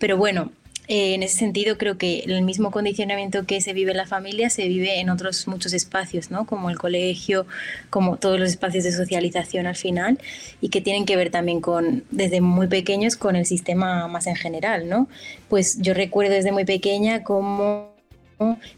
pero 0.00 0.16
bueno, 0.16 0.50
eh, 0.88 1.14
en 1.14 1.22
ese 1.22 1.36
sentido, 1.36 1.76
creo 1.76 1.98
que 1.98 2.20
el 2.20 2.42
mismo 2.42 2.70
condicionamiento 2.70 3.44
que 3.44 3.60
se 3.60 3.74
vive 3.74 3.90
en 3.90 3.98
la 3.98 4.06
familia 4.06 4.48
se 4.48 4.66
vive 4.68 5.00
en 5.00 5.10
otros 5.10 5.46
muchos 5.46 5.74
espacios, 5.74 6.30
¿no? 6.30 6.46
como 6.46 6.70
el 6.70 6.78
colegio, 6.78 7.46
como 7.90 8.16
todos 8.16 8.40
los 8.40 8.48
espacios 8.48 8.84
de 8.84 8.92
socialización 8.92 9.66
al 9.66 9.76
final, 9.76 10.18
y 10.62 10.70
que 10.70 10.80
tienen 10.80 11.04
que 11.04 11.16
ver 11.16 11.30
también 11.30 11.60
con, 11.60 12.04
desde 12.10 12.40
muy 12.40 12.68
pequeños, 12.68 13.16
con 13.16 13.36
el 13.36 13.44
sistema 13.44 14.08
más 14.08 14.26
en 14.26 14.36
general. 14.36 14.88
¿no? 14.88 15.08
Pues 15.48 15.78
yo 15.78 15.92
recuerdo 15.92 16.32
desde 16.32 16.52
muy 16.52 16.64
pequeña 16.64 17.22
cómo 17.22 17.92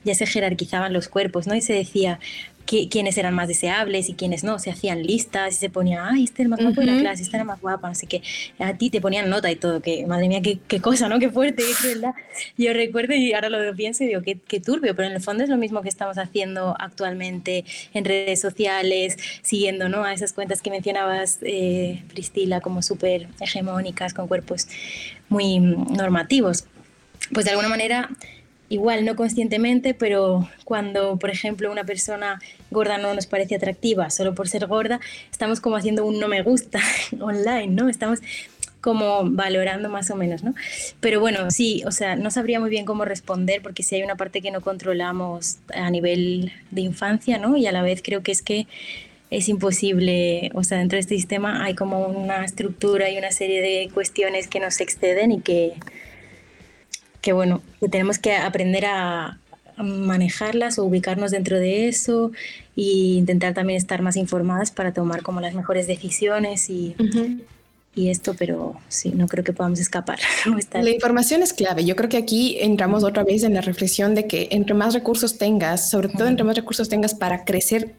ya 0.04 0.14
se 0.14 0.26
jerarquizaban 0.26 0.92
los 0.92 1.08
cuerpos, 1.08 1.46
¿no? 1.46 1.54
Y 1.54 1.60
se 1.60 1.74
decía 1.74 2.18
quiénes 2.66 3.18
eran 3.18 3.34
más 3.34 3.48
deseables 3.48 4.08
y 4.08 4.14
quiénes 4.14 4.44
no, 4.44 4.58
se 4.58 4.70
hacían 4.70 5.02
listas 5.02 5.54
y 5.54 5.56
se 5.56 5.70
ponía, 5.70 6.06
ay, 6.06 6.24
este 6.24 6.42
era 6.42 6.50
más 6.50 6.60
guapo 6.60 6.80
de 6.80 6.86
la 6.86 6.98
clase, 6.98 7.22
esta 7.22 7.36
era 7.36 7.44
más 7.44 7.60
guapa, 7.60 7.88
así 7.88 8.06
que 8.06 8.22
a 8.58 8.74
ti 8.74 8.90
te 8.90 9.00
ponían 9.00 9.28
nota 9.28 9.50
y 9.50 9.56
todo, 9.56 9.80
que 9.80 10.06
madre 10.06 10.28
mía, 10.28 10.40
qué, 10.40 10.58
qué 10.68 10.80
cosa, 10.80 11.08
¿no? 11.08 11.18
Qué 11.18 11.30
fuerte, 11.30 11.62
qué 11.62 11.72
crueldad. 11.80 12.14
Yo 12.56 12.72
recuerdo 12.72 13.14
y 13.14 13.32
ahora 13.32 13.48
lo 13.50 13.74
pienso 13.74 14.04
y 14.04 14.08
digo, 14.08 14.22
qué, 14.22 14.38
qué, 14.38 14.60
turbio, 14.60 14.94
pero 14.94 15.08
en 15.08 15.14
el 15.14 15.20
fondo 15.20 15.42
es 15.42 15.50
lo 15.50 15.56
mismo 15.56 15.82
que 15.82 15.88
estamos 15.88 16.18
haciendo 16.18 16.76
actualmente 16.78 17.64
en 17.92 18.04
redes 18.04 18.40
sociales, 18.40 19.16
siguiendo, 19.42 19.88
¿no? 19.88 20.04
A 20.04 20.12
esas 20.12 20.32
cuentas 20.32 20.62
que 20.62 20.70
mencionabas, 20.70 21.38
eh, 21.42 22.02
Priscila, 22.08 22.60
como 22.60 22.82
súper 22.82 23.28
hegemónicas, 23.40 24.14
con 24.14 24.28
cuerpos 24.28 24.68
muy 25.28 25.58
normativos. 25.58 26.66
Pues 27.32 27.44
de 27.44 27.50
alguna 27.52 27.68
manera 27.68 28.10
igual 28.70 29.04
no 29.04 29.16
conscientemente, 29.16 29.92
pero 29.92 30.48
cuando, 30.64 31.18
por 31.18 31.28
ejemplo, 31.28 31.70
una 31.70 31.84
persona 31.84 32.40
gorda 32.70 32.96
no 32.96 33.12
nos 33.12 33.26
parece 33.26 33.56
atractiva 33.56 34.08
solo 34.08 34.34
por 34.34 34.48
ser 34.48 34.66
gorda, 34.66 35.00
estamos 35.30 35.60
como 35.60 35.76
haciendo 35.76 36.06
un 36.06 36.18
no 36.18 36.28
me 36.28 36.40
gusta 36.42 36.80
online, 37.20 37.66
¿no? 37.66 37.90
Estamos 37.90 38.20
como 38.80 39.28
valorando 39.28 39.90
más 39.90 40.10
o 40.10 40.16
menos, 40.16 40.42
¿no? 40.42 40.54
Pero 41.00 41.20
bueno, 41.20 41.50
sí, 41.50 41.82
o 41.84 41.90
sea, 41.90 42.16
no 42.16 42.30
sabría 42.30 42.60
muy 42.60 42.70
bien 42.70 42.86
cómo 42.86 43.04
responder 43.04 43.60
porque 43.60 43.82
si 43.82 43.96
hay 43.96 44.02
una 44.04 44.16
parte 44.16 44.40
que 44.40 44.50
no 44.50 44.62
controlamos 44.62 45.58
a 45.74 45.90
nivel 45.90 46.52
de 46.70 46.80
infancia, 46.80 47.38
¿no? 47.38 47.56
Y 47.56 47.66
a 47.66 47.72
la 47.72 47.82
vez 47.82 48.00
creo 48.02 48.22
que 48.22 48.32
es 48.32 48.40
que 48.40 48.66
es 49.30 49.48
imposible, 49.48 50.50
o 50.54 50.64
sea, 50.64 50.78
dentro 50.78 50.96
de 50.96 51.00
este 51.00 51.16
sistema 51.16 51.64
hay 51.64 51.74
como 51.74 52.06
una 52.06 52.44
estructura 52.44 53.10
y 53.10 53.18
una 53.18 53.32
serie 53.32 53.60
de 53.60 53.90
cuestiones 53.92 54.48
que 54.48 54.60
nos 54.60 54.80
exceden 54.80 55.32
y 55.32 55.40
que 55.40 55.74
que 57.20 57.32
bueno, 57.32 57.62
que 57.80 57.88
tenemos 57.88 58.18
que 58.18 58.34
aprender 58.34 58.86
a, 58.86 59.38
manejarlas 59.82 60.78
o 60.78 60.84
ubicarnos 60.84 61.30
dentro 61.30 61.58
de 61.58 61.88
eso 61.88 62.32
e 62.76 62.82
intentar 63.16 63.54
también 63.54 63.78
estar 63.78 64.02
más 64.02 64.14
informadas 64.16 64.70
para 64.70 64.92
tomar 64.92 65.22
como 65.22 65.40
las 65.40 65.54
mejores 65.54 65.86
decisiones 65.86 66.68
y, 66.68 66.94
y 67.94 68.10
esto, 68.10 68.34
pero 68.38 68.74
sí, 68.88 69.10
no 69.10 69.26
creo 69.26 69.42
que 69.42 69.52
podamos 69.52 69.80
escapar. 69.80 70.18
La 70.74 70.90
información 70.90 71.42
es 71.42 71.54
clave. 71.54 71.86
Yo 71.86 71.96
creo 71.96 72.08
que 72.08 72.18
aquí 72.18 72.58
entramos 72.60 73.04
otra 73.04 73.24
vez 73.24 73.42
en 73.42 73.54
la 73.54 73.62
reflexión 73.62 74.14
de 74.14 74.26
que 74.26 74.48
entre 74.52 74.74
más 74.74 74.92
recursos 74.92 75.38
tengas, 75.38 75.88
sobre 75.88 76.08
todo 76.08 76.28
entre 76.28 76.44
más 76.44 76.56
recursos 76.56 76.88
tengas 76.88 77.14
para 77.14 77.44
crecer 77.44 77.94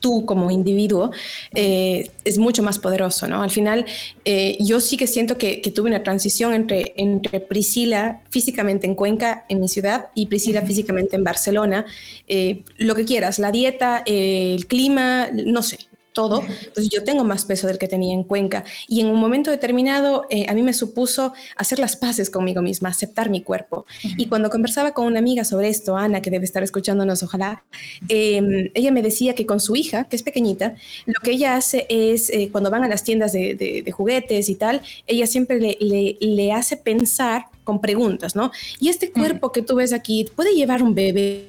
tú 0.00 0.24
como 0.24 0.50
individuo 0.50 1.10
eh, 1.54 2.10
es 2.24 2.38
mucho 2.38 2.62
más 2.62 2.78
poderoso, 2.78 3.26
¿no? 3.26 3.42
Al 3.42 3.50
final, 3.50 3.84
eh, 4.24 4.56
yo 4.60 4.80
sí 4.80 4.96
que 4.96 5.06
siento 5.06 5.38
que, 5.38 5.62
tuve 5.74 5.90
una 5.90 6.02
transición 6.02 6.54
entre, 6.54 6.94
entre 6.96 7.40
Priscila 7.40 8.22
físicamente 8.30 8.86
en 8.86 8.94
Cuenca, 8.94 9.44
en 9.48 9.60
mi 9.60 9.68
ciudad, 9.68 10.06
y 10.14 10.26
Priscila 10.26 10.62
físicamente 10.62 11.16
en 11.16 11.24
Barcelona. 11.24 11.84
Eh, 12.26 12.62
lo 12.78 12.94
que 12.94 13.04
quieras, 13.04 13.38
la 13.38 13.52
dieta, 13.52 14.02
el 14.06 14.66
clima, 14.66 15.28
no 15.32 15.62
sé, 15.62 15.78
todo, 16.12 16.42
pues 16.74 16.88
yo 16.88 17.04
tengo 17.04 17.24
más 17.24 17.44
peso 17.44 17.66
del 17.66 17.78
que 17.78 17.88
tenía 17.88 18.14
en 18.14 18.24
Cuenca. 18.24 18.64
Y 18.88 19.00
en 19.00 19.08
un 19.08 19.20
momento 19.20 19.50
determinado, 19.50 20.26
eh, 20.30 20.46
a 20.48 20.54
mí 20.54 20.62
me 20.62 20.72
supuso 20.72 21.32
hacer 21.56 21.78
las 21.78 21.96
paces 21.96 22.30
conmigo 22.30 22.62
misma, 22.62 22.88
aceptar 22.88 23.30
mi 23.30 23.42
cuerpo. 23.42 23.86
Y 24.02 24.26
cuando 24.26 24.50
conversaba 24.50 24.92
con 24.92 25.06
una 25.06 25.18
amiga 25.18 25.44
sobre 25.44 25.68
esto, 25.68 25.96
Ana, 25.96 26.20
que 26.20 26.30
debe 26.30 26.44
estar 26.44 26.62
escuchándonos, 26.62 27.22
ojalá, 27.22 27.64
em, 28.08 28.70
ella 28.74 28.90
me 28.90 29.02
decía 29.02 29.34
que 29.34 29.46
con 29.46 29.60
su 29.60 29.76
hija, 29.76 30.04
que 30.04 30.16
es 30.16 30.22
pequeñita, 30.22 30.74
lo 31.06 31.20
que 31.22 31.32
ella 31.32 31.56
hace 31.56 31.86
es, 31.88 32.30
eh, 32.30 32.48
cuando 32.50 32.70
van 32.70 32.84
a 32.84 32.88
las 32.88 33.04
tiendas 33.04 33.32
de, 33.32 33.84
juguetes 33.92 34.48
y 34.48 34.54
tal, 34.54 34.82
ella 35.06 35.26
siempre 35.26 35.58
le, 35.58 35.76
le, 36.20 36.52
hace 36.52 36.76
pensar 36.76 37.46
con 37.64 37.80
preguntas, 37.80 38.36
¿no? 38.36 38.50
Y 38.80 38.88
este 38.88 39.10
cuerpo 39.10 39.50
que 39.50 39.62
tú 39.62 39.76
ves 39.76 39.92
aquí, 39.92 40.26
¿puede 40.34 40.54
llevar 40.54 40.82
un 40.82 40.94
bebé? 40.94 41.48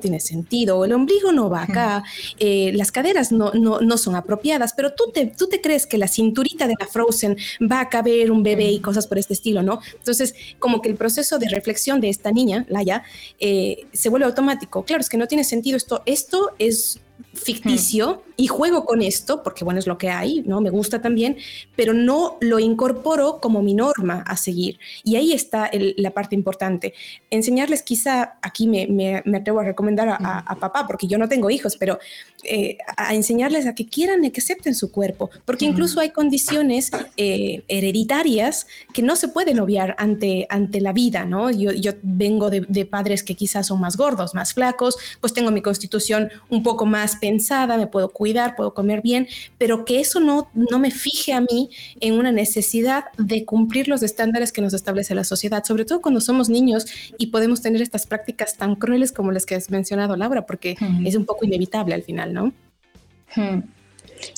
Tiene 0.00 0.20
sentido, 0.20 0.84
el 0.84 0.92
ombligo 0.92 1.32
no 1.32 1.48
va 1.48 1.62
acá, 1.62 2.04
eh, 2.38 2.72
las 2.74 2.90
caderas 2.92 3.32
no, 3.32 3.52
no, 3.52 3.80
no, 3.80 3.98
son 3.98 4.16
apropiadas, 4.16 4.72
pero 4.74 4.92
tú 4.94 5.10
te, 5.12 5.26
tú 5.26 5.48
te 5.48 5.60
crees 5.60 5.86
que 5.86 5.98
la 5.98 6.08
cinturita 6.08 6.66
de 6.66 6.74
la 6.78 6.86
Frozen 6.86 7.36
va 7.70 7.80
a 7.80 7.88
caber 7.88 8.30
un 8.30 8.42
bebé 8.42 8.70
y 8.70 8.80
cosas 8.80 9.06
por 9.06 9.18
este 9.18 9.34
estilo, 9.34 9.62
¿no? 9.62 9.80
Entonces, 9.94 10.34
como 10.58 10.80
que 10.82 10.88
el 10.88 10.96
proceso 10.96 11.38
de 11.38 11.48
reflexión 11.48 12.00
de 12.00 12.08
esta 12.08 12.32
niña, 12.32 12.66
Laia, 12.68 13.04
eh, 13.38 13.86
se 13.92 14.08
vuelve 14.08 14.26
automático. 14.26 14.84
Claro, 14.84 15.00
es 15.00 15.08
que 15.08 15.16
no 15.16 15.26
tiene 15.26 15.44
sentido 15.44 15.76
esto. 15.76 16.02
Esto 16.06 16.52
es 16.58 17.00
ficticio 17.34 18.22
y 18.36 18.46
juego 18.46 18.86
con 18.86 19.02
esto, 19.02 19.42
porque 19.42 19.64
bueno, 19.64 19.80
es 19.80 19.86
lo 19.86 19.98
que 19.98 20.08
hay, 20.08 20.42
¿no? 20.46 20.62
Me 20.62 20.70
gusta 20.70 21.02
también, 21.02 21.36
pero 21.76 21.92
no 21.92 22.38
lo 22.40 22.58
incorporo 22.58 23.38
como 23.38 23.62
mi 23.62 23.74
norma 23.74 24.24
a 24.26 24.36
seguir. 24.36 24.78
Y 25.04 25.16
ahí 25.16 25.32
está 25.32 25.70
la 25.72 26.10
parte 26.12 26.34
importante. 26.34 26.94
Enseñarles 27.30 27.82
quizá, 27.82 28.38
aquí 28.40 28.66
me, 28.66 28.86
me, 28.86 29.36
atrevo 29.36 29.60
a 29.60 29.64
recomendar 29.64 30.08
a, 30.08 30.56
papá, 30.58 30.86
porque 30.86 31.06
yo 31.06 31.18
no 31.18 31.28
tengo 31.28 31.50
hijos, 31.50 31.76
pero 31.76 31.98
eh, 32.44 32.78
a 32.96 33.14
enseñarles 33.14 33.66
a 33.66 33.74
que 33.74 33.86
quieran 33.86 34.24
y 34.24 34.30
que 34.30 34.40
acepten 34.40 34.74
su 34.74 34.90
cuerpo, 34.90 35.28
porque 35.44 35.66
incluso 35.66 36.00
hay 36.00 36.10
condiciones 36.10 36.90
eh, 37.18 37.62
hereditarias 37.68 38.66
que 38.94 39.02
no 39.02 39.16
se 39.16 39.28
pueden 39.28 39.60
obviar 39.60 39.94
ante, 39.98 40.46
ante 40.48 40.80
la 40.80 40.94
vida, 40.94 41.26
¿no? 41.26 41.50
Yo, 41.50 41.72
yo 41.72 41.92
vengo 42.02 42.48
de, 42.48 42.62
de 42.68 42.86
padres 42.86 43.22
que 43.22 43.34
quizás 43.34 43.66
son 43.66 43.80
más 43.80 43.98
gordos, 43.98 44.34
más 44.34 44.54
flacos, 44.54 44.96
pues 45.20 45.34
tengo 45.34 45.50
mi 45.50 45.60
constitución 45.60 46.30
un 46.48 46.62
poco 46.62 46.86
más 46.86 47.09
pensada, 47.16 47.76
me 47.76 47.86
puedo 47.86 48.10
cuidar, 48.10 48.56
puedo 48.56 48.74
comer 48.74 49.02
bien, 49.02 49.28
pero 49.58 49.84
que 49.84 50.00
eso 50.00 50.20
no, 50.20 50.48
no 50.54 50.78
me 50.78 50.90
fije 50.90 51.32
a 51.32 51.40
mí 51.40 51.70
en 52.00 52.14
una 52.14 52.32
necesidad 52.32 53.04
de 53.18 53.44
cumplir 53.44 53.88
los 53.88 54.02
estándares 54.02 54.52
que 54.52 54.62
nos 54.62 54.74
establece 54.74 55.14
la 55.14 55.24
sociedad, 55.24 55.64
sobre 55.64 55.84
todo 55.84 56.00
cuando 56.00 56.20
somos 56.20 56.48
niños 56.48 56.86
y 57.18 57.28
podemos 57.28 57.60
tener 57.62 57.82
estas 57.82 58.06
prácticas 58.06 58.56
tan 58.56 58.74
crueles 58.74 59.12
como 59.12 59.32
las 59.32 59.46
que 59.46 59.54
has 59.54 59.70
mencionado, 59.70 60.16
Laura, 60.16 60.46
porque 60.46 60.76
es 61.04 61.14
un 61.14 61.24
poco 61.24 61.44
inevitable 61.44 61.94
al 61.94 62.02
final, 62.02 62.32
¿no? 62.32 62.52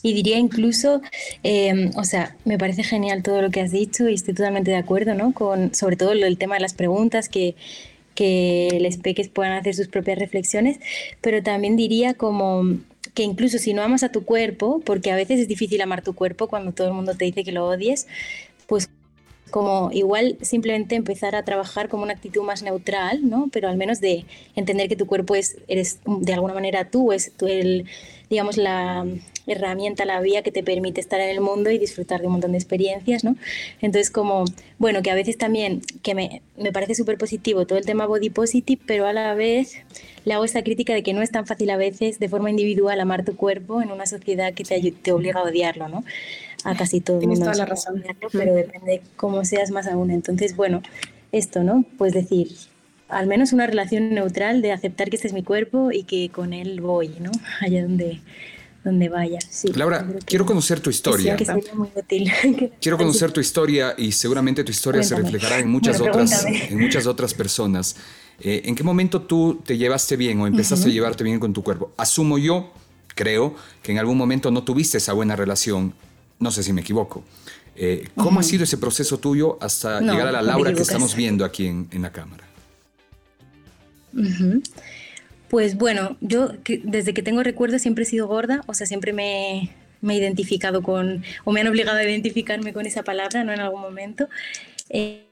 Y 0.03 0.13
diría 0.13 0.39
incluso, 0.39 1.01
em, 1.43 1.91
o 1.97 2.05
sea, 2.05 2.37
me 2.45 2.59
parece 2.59 2.85
genial 2.85 3.23
todo 3.23 3.43
lo 3.43 3.51
que 3.51 3.61
has 3.61 3.73
dicho 3.73 4.09
y 4.09 4.15
estoy 4.15 4.35
totalmente 4.35 4.71
de 4.71 4.77
acuerdo, 4.77 5.15
¿no? 5.15 5.33
Con 5.33 5.75
sobre 5.75 5.97
todo 5.97 6.13
el 6.13 6.39
tema 6.39 6.55
de 6.55 6.61
las 6.61 6.75
preguntas 6.75 7.29
que 7.29 7.57
que 8.23 8.79
les 8.81 8.99
peques 8.99 9.29
puedan 9.29 9.51
hacer 9.51 9.75
sus 9.75 9.89
propias 9.89 10.17
reflexiones, 10.17 10.79
pero 11.21 11.43
también 11.43 11.75
diría 11.75 12.15
como 12.15 12.63
que 13.15 13.25
incluso 13.25 13.59
si 13.59 13.75
no 13.75 13.83
amas 13.83 14.05
a 14.05 14.13
tu 14.13 14.25
cuerpo, 14.25 14.81
porque 14.85 15.11
a 15.11 15.17
veces 15.17 15.41
es 15.41 15.49
difícil 15.49 15.81
amar 15.81 16.03
tu 16.03 16.15
cuerpo 16.15 16.47
cuando 16.47 16.71
todo 16.71 16.87
el 16.87 16.95
mundo 16.95 17.17
te 17.17 17.25
dice 17.25 17.43
que 17.43 17.51
lo 17.51 17.67
odies, 17.67 18.07
pues 18.69 18.91
como 19.51 19.91
igual 19.93 20.39
simplemente 20.41 20.95
empezar 20.95 21.35
a 21.35 21.45
trabajar 21.45 21.89
como 21.89 22.05
una 22.05 22.13
actitud 22.13 22.45
más 22.45 22.63
neutral, 22.63 23.29
¿no? 23.29 23.49
Pero 23.53 23.69
al 23.69 23.77
menos 23.77 24.01
de 24.01 24.25
entender 24.55 24.89
que 24.89 24.95
tu 24.95 25.07
cuerpo 25.07 25.35
es, 25.35 25.57
eres 25.67 25.99
de 26.07 26.33
alguna 26.33 26.55
manera 26.55 26.91
tú, 26.91 27.11
es 27.11 27.33
tú 27.37 27.49
el, 27.49 27.87
digamos, 28.31 28.57
la 28.57 29.05
herramienta, 29.47 30.05
la 30.05 30.21
vía 30.21 30.43
que 30.43 30.53
te 30.53 30.63
permite 30.63 31.01
estar 31.01 31.21
en 31.21 31.31
el 31.31 31.41
mundo 31.41 31.71
y 31.71 31.79
disfrutar 31.79 32.21
de 32.21 32.27
un 32.27 32.33
montón 32.35 32.53
de 32.53 32.59
experiencias, 32.59 33.25
¿no? 33.25 33.37
Entonces, 33.81 34.11
como, 34.11 34.45
bueno, 34.79 35.03
que 35.03 35.11
a 35.11 35.15
veces 35.15 35.39
también, 35.39 35.83
que 36.03 36.15
me, 36.15 36.43
me 36.57 36.73
parece 36.73 36.95
súper 36.95 37.19
positivo 37.19 37.67
todo 37.67 37.79
el 37.79 37.87
tema 37.87 38.07
body 38.07 38.31
positive, 38.31 38.81
pero 38.87 39.07
a 39.07 39.13
la 39.13 39.35
vez 39.35 39.77
le 40.25 40.35
hago 40.35 40.45
esta 40.45 40.63
crítica 40.63 40.95
de 40.95 41.03
que 41.03 41.13
no 41.13 41.23
es 41.23 41.31
tan 41.31 41.47
fácil 41.47 41.71
a 41.71 41.77
veces 41.77 42.19
de 42.19 42.29
forma 42.29 42.51
individual 42.51 43.01
amar 43.01 43.25
tu 43.25 43.37
cuerpo 43.37 43.83
en 43.83 43.91
una 43.91 44.07
sociedad 44.07 44.55
que 44.55 44.65
te, 44.65 44.93
te 44.93 45.13
obliga 45.13 45.41
a 45.41 45.45
odiarlo, 45.45 45.89
¿no? 45.89 46.05
A 46.65 46.77
casi 46.77 47.01
todo 47.01 47.21
el 47.21 47.27
mundo. 47.27 47.47
toda 47.47 47.57
la 47.57 47.67
razón. 47.67 48.05
pero 48.33 48.55
depende 48.55 49.03
cómo 49.17 49.45
seas 49.45 49.71
más 49.71 49.89
aún. 49.89 50.11
Entonces, 50.13 50.55
bueno, 50.55 50.83
esto, 51.33 51.65
¿no? 51.65 51.85
Pues 51.99 52.13
decir, 52.13 52.49
al 53.09 53.27
menos 53.27 53.53
una 53.53 53.67
relación 53.67 54.15
neutral 54.15 54.63
de 54.63 54.73
aceptar 54.73 55.11
que 55.11 55.17
este 55.17 55.29
es 55.29 55.35
mi 55.35 55.43
cuerpo 55.43 55.91
y 55.91 56.05
que 56.05 56.29
con 56.29 56.53
él 56.53 56.81
voy, 56.81 57.17
¿no? 57.21 57.33
Allá 57.61 57.83
donde, 57.83 58.21
donde 58.85 59.09
vaya. 59.09 59.39
Laura, 59.75 60.07
quiero 60.25 60.45
conocer 60.45 60.81
tu 60.81 60.91
historia. 60.91 61.37
quiero 62.81 62.99
conocer 62.99 63.31
tu 63.31 63.41
historia 63.41 63.95
y 63.97 64.13
seguramente 64.13 64.65
tu 64.65 64.73
historia 64.73 65.03
se 65.03 65.15
reflejará 65.15 65.59
en 65.59 65.69
muchas, 65.69 66.01
otras, 66.01 66.45
en 66.45 66.81
muchas 66.81 67.07
otras 67.07 67.35
personas. 67.35 67.97
Eh, 68.41 68.63
¿En 68.65 68.75
qué 68.75 68.83
momento 68.83 69.23
tú 69.23 69.61
te 69.65 69.77
llevaste 69.77 70.17
bien 70.17 70.41
o 70.41 70.47
empezaste 70.47 70.89
a 70.89 70.93
llevarte 70.93 71.23
bien 71.23 71.39
con 71.39 71.53
tu 71.53 71.63
cuerpo? 71.63 71.93
Asumo 71.97 72.39
yo, 72.39 72.73
creo, 73.15 73.55
que 73.83 73.93
en 73.93 73.99
algún 73.99 74.19
momento 74.19 74.51
no 74.51 74.65
tuviste 74.65 74.99
esa 74.99 75.13
buena 75.13 75.37
relación. 75.37 75.95
No 76.41 76.51
sé 76.51 76.63
si 76.65 76.73
me 76.73 76.81
equivoco. 76.81 77.23
Eh, 77.77 78.09
¿Cómo 78.17 78.41
ha 78.41 78.43
sido 78.43 78.65
ese 78.65 78.79
proceso 78.79 79.19
tuyo 79.19 79.59
hasta 79.61 80.01
llegar 80.01 80.27
a 80.27 80.33
la 80.33 80.43
Laura 80.43 80.75
que 80.75 80.83
estamos 80.83 81.15
viendo 81.15 81.45
aquí 81.45 81.67
en, 81.67 81.89
en 81.93 82.03
la 82.03 82.11
cámara? 82.11 82.45
Pues 85.53 85.77
bueno, 85.77 86.17
yo 86.23 86.49
desde 86.83 87.13
que 87.13 87.21
tengo 87.21 87.43
recuerdo 87.43 87.79
siempre 87.79 88.05
he 88.05 88.07
sido 88.07 88.27
gorda, 88.27 88.63
o 88.69 88.73
sea, 88.73 88.87
siempre 88.87 89.13
me, 89.13 89.69
he 90.03 90.15
identificado 90.15 90.83
con, 90.83 91.23
o 91.45 91.53
me 91.53 91.61
han 91.61 91.67
obligado 91.67 91.99
a 91.99 92.05
identificarme 92.05 92.73
con 92.73 92.87
esa 92.87 93.03
palabra, 93.03 93.45
¿no? 93.45 93.53
En 93.53 93.61
algún 93.61 93.83
momento. 93.83 94.31
Eh, 94.89 95.27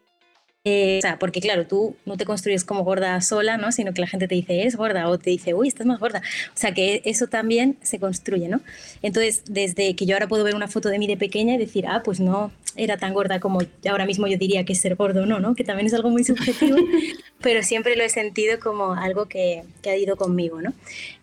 eh, 0.65 0.99
o 0.99 1.01
sea, 1.01 1.19
porque 1.19 1.41
claro, 1.41 1.67
tú 1.67 1.97
no 2.05 2.19
te 2.19 2.27
construyes 2.27 2.65
como 2.65 2.85
gorda 2.85 3.19
sola, 3.23 3.57
¿no? 3.57 3.73
Sino 3.73 3.95
que 3.95 4.03
la 4.03 4.07
gente 4.07 4.29
te 4.29 4.35
dice, 4.35 4.67
es 4.67 4.77
gorda, 4.77 5.09
o 5.09 5.19
te 5.19 5.31
dice, 5.31 5.55
uy, 5.55 5.69
estás 5.69 5.87
más 5.87 5.99
gorda. 5.99 6.21
O 6.55 6.57
sea, 6.57 6.75
que 6.75 7.01
eso 7.07 7.29
también 7.29 7.79
se 7.81 7.99
construye, 7.99 8.49
¿no? 8.49 8.61
Entonces, 9.01 9.43
desde 9.47 9.97
que 9.97 10.05
yo 10.05 10.17
ahora 10.17 10.29
puedo 10.29 10.45
ver 10.45 10.55
una 10.55 10.69
foto 10.69 10.91
de 10.91 10.99
mí 10.99 11.07
de 11.07 11.17
pequeña 11.17 11.55
y 11.55 11.59
decir, 11.59 11.87
ah, 11.87 12.03
pues 12.05 12.21
no 12.21 12.53
era 12.77 12.99
tan 12.99 13.15
gorda 13.15 13.41
como 13.41 13.61
ahora 13.89 14.07
mismo 14.07 14.27
yo 14.27 14.39
diría 14.39 14.65
que 14.65 14.75
es 14.75 14.81
ser 14.81 14.97
gordo, 14.97 15.27
no, 15.27 15.41
¿no? 15.41 15.55
Que 15.55 15.65
también 15.65 15.87
es 15.87 15.95
algo 15.95 16.11
muy 16.11 16.25
subjetivo, 16.25 16.77
pero 17.41 17.63
siempre 17.63 17.97
lo 17.97 18.05
he 18.05 18.09
sentido 18.11 18.61
como 18.61 18.93
algo 18.93 19.27
que, 19.27 19.65
que 19.83 19.91
ha 19.91 19.97
ido 19.97 20.17
conmigo, 20.17 20.61
¿no? 20.61 20.75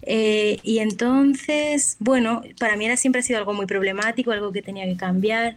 Eh, 0.01 0.57
y 0.63 0.79
entonces, 0.79 1.97
bueno, 1.99 2.41
para 2.59 2.75
mí 2.75 2.85
era, 2.85 2.97
siempre 2.97 3.19
ha 3.19 3.23
sido 3.23 3.39
algo 3.39 3.53
muy 3.53 3.67
problemático, 3.67 4.31
algo 4.31 4.51
que 4.51 4.63
tenía 4.63 4.85
que 4.85 4.97
cambiar. 4.97 5.55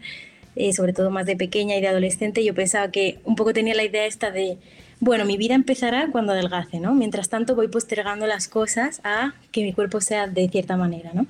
Eh, 0.56 0.72
sobre 0.72 0.92
todo 0.92 1.10
más 1.10 1.26
de 1.26 1.36
pequeña 1.36 1.76
y 1.76 1.80
de 1.80 1.88
adolescente, 1.88 2.44
yo 2.44 2.54
pensaba 2.54 2.90
que 2.90 3.20
un 3.24 3.36
poco 3.36 3.52
tenía 3.52 3.74
la 3.74 3.84
idea 3.84 4.04
esta 4.06 4.30
de, 4.30 4.58
bueno, 4.98 5.24
mi 5.24 5.36
vida 5.36 5.54
empezará 5.54 6.08
cuando 6.10 6.32
adelgace, 6.32 6.80
¿no? 6.80 6.94
Mientras 6.94 7.28
tanto 7.28 7.54
voy 7.54 7.68
postergando 7.68 8.26
las 8.26 8.48
cosas 8.48 9.00
a 9.04 9.34
que 9.52 9.62
mi 9.62 9.72
cuerpo 9.72 10.00
sea 10.00 10.26
de 10.26 10.48
cierta 10.48 10.76
manera, 10.76 11.12
¿no? 11.14 11.26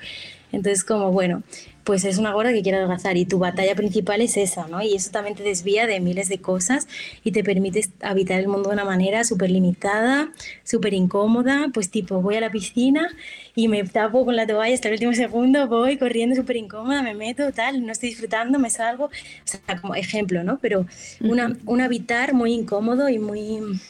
Entonces, 0.53 0.85
como, 0.85 1.13
bueno, 1.13 1.43
pues 1.85 2.05
es 2.05 2.19
una 2.19 2.33
gorda 2.33 2.53
que 2.53 2.63
quiere 2.63 2.79
adelgazar 2.79 3.17
y 3.17 3.25
tu 3.25 3.39
batalla 3.39 3.75
principal 3.75 4.21
es 4.21 4.37
esa, 4.37 4.69
¿no? 4.69 4.83
Y 4.83 4.95
eso 4.95 5.11
también 5.11 5.35
te 5.35 5.43
desvía 5.43 5.87
de 5.87 5.99
miles 6.01 6.29
de 6.29 6.39
cosas 6.39 6.87
y 7.25 7.33
te 7.33 7.43
permite 7.43 7.85
habitar 8.03 8.39
el 8.39 8.49
mundo 8.49 8.69
de 8.69 8.75
una 8.75 8.85
manera 8.85 9.25
súper 9.25 9.51
limitada, 9.51 10.31
súper 10.63 10.95
incómoda, 10.95 11.69
pues 11.73 11.91
tipo, 11.91 12.21
voy 12.21 12.37
a 12.37 12.41
la 12.41 12.51
piscina 12.51 13.09
y 13.55 13.69
me 13.69 13.83
tapo 13.85 14.25
con 14.25 14.37
la 14.37 14.47
toalla 14.47 14.75
hasta 14.75 14.89
el 14.89 14.95
último 14.95 15.15
segundo, 15.15 15.67
voy 15.69 15.97
corriendo 15.97 16.37
súper 16.37 16.57
incómoda, 16.57 17.03
me 17.03 17.15
meto, 17.15 17.51
tal, 17.53 17.85
no 17.85 17.93
estoy 17.93 18.11
disfrutando, 18.11 18.59
me 18.59 18.71
salgo, 18.71 19.07
o 19.07 19.11
sea, 19.45 19.81
como 19.81 19.95
ejemplo, 19.95 20.45
¿no? 20.45 20.59
Pero 20.61 20.87
una, 21.21 21.57
un 21.67 21.81
habitar 21.81 22.35
muy 22.35 22.53
incómodo 22.53 23.09
y 23.09 23.19
muy 23.19 23.81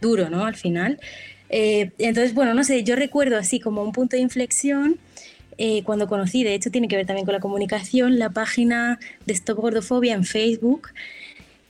duro, 0.00 0.28
¿no? 0.30 0.44
Al 0.44 0.54
final. 0.54 1.00
Eh, 1.48 1.92
entonces, 1.98 2.34
bueno, 2.34 2.54
no 2.54 2.64
sé, 2.64 2.82
yo 2.84 2.96
recuerdo 2.96 3.38
así 3.38 3.60
como 3.60 3.82
un 3.82 3.92
punto 3.92 4.16
de 4.16 4.22
inflexión 4.22 4.98
eh, 5.58 5.82
cuando 5.84 6.06
conocí, 6.06 6.44
de 6.44 6.54
hecho 6.54 6.70
tiene 6.70 6.88
que 6.88 6.96
ver 6.96 7.06
también 7.06 7.24
con 7.24 7.32
la 7.32 7.40
comunicación, 7.40 8.18
la 8.18 8.30
página 8.30 8.98
de 9.24 9.32
Stop 9.32 9.58
Gordofobia 9.58 10.14
en 10.14 10.24
Facebook. 10.24 10.88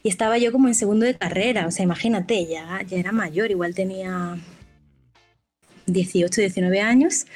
Y 0.02 0.08
estaba 0.08 0.38
yo 0.38 0.52
como 0.52 0.68
en 0.68 0.74
segundo 0.74 1.06
de 1.06 1.14
carrera, 1.14 1.66
o 1.66 1.70
sea, 1.70 1.84
imagínate, 1.84 2.46
ya, 2.46 2.80
ya 2.86 2.96
era 2.96 3.12
mayor, 3.12 3.50
igual 3.50 3.74
tenía 3.74 4.38
18, 5.86 6.40
19 6.40 6.80
años. 6.80 7.26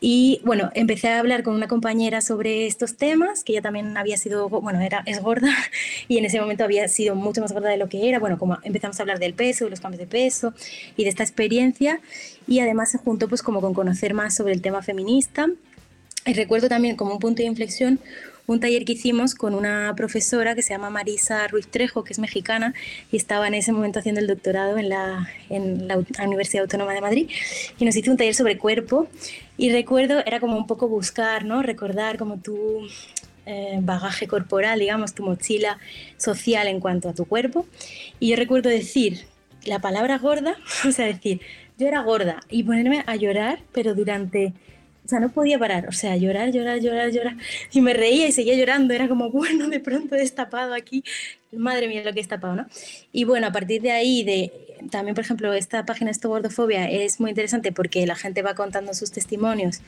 Y 0.00 0.40
bueno, 0.44 0.70
empecé 0.74 1.08
a 1.08 1.18
hablar 1.18 1.42
con 1.42 1.54
una 1.54 1.66
compañera 1.66 2.20
sobre 2.20 2.66
estos 2.66 2.96
temas, 2.96 3.42
que 3.42 3.52
ella 3.52 3.62
también 3.62 3.96
había 3.96 4.18
sido, 4.18 4.48
bueno, 4.48 4.80
era, 4.80 5.02
es 5.06 5.22
gorda 5.22 5.50
y 6.08 6.18
en 6.18 6.26
ese 6.26 6.40
momento 6.40 6.62
había 6.62 6.86
sido 6.88 7.14
mucho 7.14 7.40
más 7.40 7.52
gorda 7.52 7.70
de 7.70 7.78
lo 7.78 7.88
que 7.88 8.08
era. 8.08 8.18
Bueno, 8.18 8.38
como 8.38 8.58
empezamos 8.64 8.98
a 8.98 9.02
hablar 9.02 9.18
del 9.18 9.34
peso, 9.34 9.64
de 9.64 9.70
los 9.70 9.80
cambios 9.80 10.00
de 10.00 10.06
peso 10.06 10.52
y 10.96 11.04
de 11.04 11.08
esta 11.08 11.22
experiencia. 11.22 12.00
Y 12.46 12.60
además 12.60 12.90
se 12.90 12.98
juntó 12.98 13.28
pues 13.28 13.42
como 13.42 13.60
con 13.60 13.74
conocer 13.74 14.12
más 14.12 14.34
sobre 14.34 14.52
el 14.52 14.60
tema 14.60 14.82
feminista 14.82 15.48
y 16.26 16.34
recuerdo 16.34 16.68
también 16.68 16.96
como 16.96 17.12
un 17.12 17.18
punto 17.18 17.42
de 17.42 17.48
inflexión 17.48 18.00
un 18.46 18.60
taller 18.60 18.84
que 18.84 18.92
hicimos 18.92 19.34
con 19.34 19.54
una 19.54 19.94
profesora 19.96 20.54
que 20.54 20.62
se 20.62 20.74
llama 20.74 20.90
Marisa 20.90 21.46
Ruiz 21.48 21.66
Trejo, 21.68 22.04
que 22.04 22.12
es 22.12 22.18
mexicana 22.18 22.74
y 23.10 23.16
estaba 23.16 23.48
en 23.48 23.54
ese 23.54 23.72
momento 23.72 24.00
haciendo 24.00 24.20
el 24.20 24.26
doctorado 24.26 24.76
en 24.76 24.90
la, 24.90 25.30
en 25.48 25.88
la 25.88 25.96
Universidad 26.24 26.64
Autónoma 26.64 26.92
de 26.92 27.00
Madrid 27.00 27.30
y 27.78 27.84
nos 27.84 27.96
hizo 27.96 28.10
un 28.10 28.16
taller 28.16 28.34
sobre 28.34 28.58
cuerpo 28.58 29.08
y 29.56 29.72
recuerdo, 29.72 30.22
era 30.26 30.40
como 30.40 30.56
un 30.56 30.66
poco 30.66 30.88
buscar, 30.88 31.44
¿no? 31.44 31.62
Recordar 31.62 32.18
como 32.18 32.38
tu 32.38 32.86
eh, 33.46 33.78
bagaje 33.80 34.26
corporal, 34.26 34.78
digamos, 34.78 35.14
tu 35.14 35.22
mochila 35.22 35.78
social 36.16 36.66
en 36.66 36.80
cuanto 36.80 37.08
a 37.08 37.14
tu 37.14 37.24
cuerpo. 37.24 37.66
Y 38.20 38.30
yo 38.30 38.36
recuerdo 38.36 38.68
decir 38.68 39.26
la 39.64 39.78
palabra 39.78 40.18
gorda, 40.18 40.56
o 40.86 40.90
sea, 40.90 41.06
decir, 41.06 41.40
yo 41.78 41.86
era 41.86 42.02
gorda 42.02 42.40
y 42.50 42.62
ponerme 42.62 43.04
a 43.06 43.16
llorar, 43.16 43.60
pero 43.72 43.94
durante 43.94 44.52
o 45.04 45.08
sea, 45.08 45.20
no 45.20 45.30
podía 45.30 45.58
parar, 45.58 45.86
o 45.86 45.92
sea, 45.92 46.16
llorar, 46.16 46.50
llorar, 46.50 46.80
llorar, 46.80 47.10
llorar. 47.10 47.36
Y 47.72 47.80
me 47.82 47.92
reía 47.92 48.26
y 48.26 48.32
seguía 48.32 48.54
llorando, 48.54 48.94
era 48.94 49.06
como, 49.06 49.30
bueno, 49.30 49.68
de 49.68 49.80
pronto 49.80 50.14
he 50.14 50.18
destapado 50.18 50.72
aquí, 50.72 51.04
madre 51.52 51.88
mía, 51.88 52.02
lo 52.04 52.12
que 52.12 52.20
he 52.20 52.22
destapado, 52.22 52.56
¿no? 52.56 52.66
Y 53.12 53.24
bueno, 53.24 53.46
a 53.46 53.52
partir 53.52 53.82
de 53.82 53.90
ahí, 53.90 54.24
de, 54.24 54.50
también, 54.90 55.14
por 55.14 55.24
ejemplo, 55.24 55.52
esta 55.52 55.84
página 55.84 56.10
Esto 56.10 56.28
Gordofobia 56.30 56.90
es 56.90 57.20
muy 57.20 57.30
interesante 57.30 57.70
porque 57.70 58.06
la 58.06 58.16
gente 58.16 58.40
va 58.40 58.54
contando 58.54 58.94
sus 58.94 59.12
testimonios. 59.12 59.80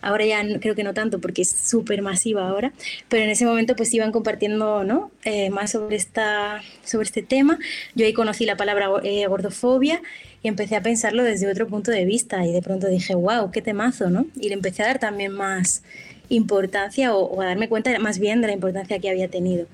Ahora 0.00 0.26
ya 0.26 0.42
creo 0.60 0.74
que 0.74 0.84
no 0.84 0.94
tanto 0.94 1.20
porque 1.20 1.42
es 1.42 1.50
súper 1.50 2.02
masiva 2.02 2.48
ahora, 2.48 2.72
pero 3.08 3.22
en 3.24 3.30
ese 3.30 3.44
momento 3.46 3.76
pues 3.76 3.92
iban 3.94 4.12
compartiendo, 4.12 4.84
¿no? 4.84 5.10
Eh, 5.24 5.50
más 5.50 5.72
sobre, 5.72 5.96
esta, 5.96 6.62
sobre 6.84 7.04
este 7.04 7.22
tema. 7.22 7.58
Yo 7.94 8.06
ahí 8.06 8.12
conocí 8.12 8.44
la 8.44 8.56
palabra 8.56 8.88
eh, 9.04 9.26
gordofobia 9.26 10.02
y 10.42 10.48
empecé 10.48 10.76
a 10.76 10.82
pensarlo 10.82 11.24
desde 11.24 11.50
otro 11.50 11.66
punto 11.66 11.90
de 11.90 12.04
vista 12.04 12.46
y 12.46 12.52
de 12.52 12.62
pronto 12.62 12.88
dije, 12.88 13.14
wow, 13.14 13.50
qué 13.50 13.62
temazo, 13.62 14.10
¿no? 14.10 14.26
Y 14.36 14.48
le 14.48 14.54
empecé 14.54 14.82
a 14.82 14.86
dar 14.86 14.98
también 14.98 15.32
más 15.32 15.82
importancia 16.28 17.14
o, 17.14 17.40
a 17.40 17.46
darme 17.46 17.68
cuenta 17.68 17.96
más 17.98 18.18
bien 18.18 18.40
de 18.40 18.48
la 18.48 18.52
importancia 18.52 18.98
que 18.98 19.10
había 19.10 19.28
tenido. 19.28 19.66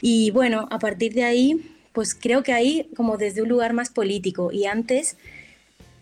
Y 0.00 0.30
bueno, 0.32 0.68
a 0.70 0.78
partir 0.78 1.14
de 1.14 1.24
ahí, 1.24 1.62
pues 1.92 2.14
creo 2.14 2.42
que 2.42 2.52
ahí 2.52 2.88
como 2.96 3.16
desde 3.16 3.42
un 3.42 3.48
lugar 3.48 3.72
más 3.72 3.90
político 3.90 4.52
y 4.52 4.66
antes, 4.66 5.16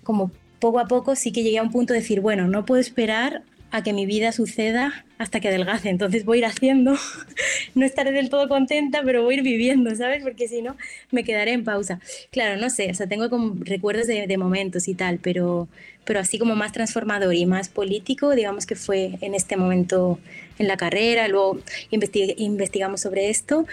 como 0.03 0.31
poco 0.59 0.81
a 0.81 0.89
poco 0.89 1.15
sí 1.15 1.33
que 1.33 1.43
llegué 1.43 1.59
a 1.59 1.63
un 1.63 1.71
punto 1.71 1.93
de 1.93 2.01
decir, 2.01 2.21
bueno, 2.21 2.49
no 2.49 2.65
puedo 2.65 2.81
esperar 2.81 3.43
a 3.71 3.83
que 3.83 3.93
mi 3.93 4.07
vida 4.07 4.33
suceda 4.33 5.05
hasta 5.19 5.41
que 5.41 5.49
adelgace. 5.49 5.91
Entonces 5.91 6.25
voy 6.25 6.39
a 6.39 6.41
ir 6.41 6.45
haciendo, 6.47 6.97
no 7.75 7.87
estaré 7.87 8.13
del 8.13 8.31
todo 8.31 8.49
contenta, 8.49 9.03
pero 9.05 9.23
voy 9.23 9.35
a 9.35 9.39
ir 9.39 9.43
viviendo, 9.45 9.95
¿sabes? 9.95 10.23
Porque 10.23 10.49
si 10.49 10.63
no, 10.63 10.77
me 11.11 11.25
quedaré 11.25 11.53
en 11.53 11.65
pausa. 11.65 12.01
Claro, 12.31 12.61
no 12.61 12.71
sé, 12.71 12.91
o 12.91 12.95
sea, 12.95 13.07
tengo 13.07 13.29
recuerdos 13.61 14.07
de, 14.07 14.27
de, 14.27 14.39
momentos 14.39 14.89
y 14.89 14.95
tal, 14.95 15.19
pero, 15.19 15.69
pero 16.05 16.21
así 16.21 16.39
como 16.39 16.57
más 16.57 16.73
transformador 16.73 17.35
y 17.35 17.47
más 17.47 17.69
político, 17.69 18.35
digamos 18.35 18.67
que 18.67 18.77
fue 18.77 19.19
en 19.21 19.35
este 19.35 19.57
momento 19.57 20.19
en 20.59 20.69
la 20.69 20.77
carrera, 20.77 21.29
luego 21.29 21.59
investigamos 21.91 23.01
sobre 23.01 23.31
esto 23.31 23.67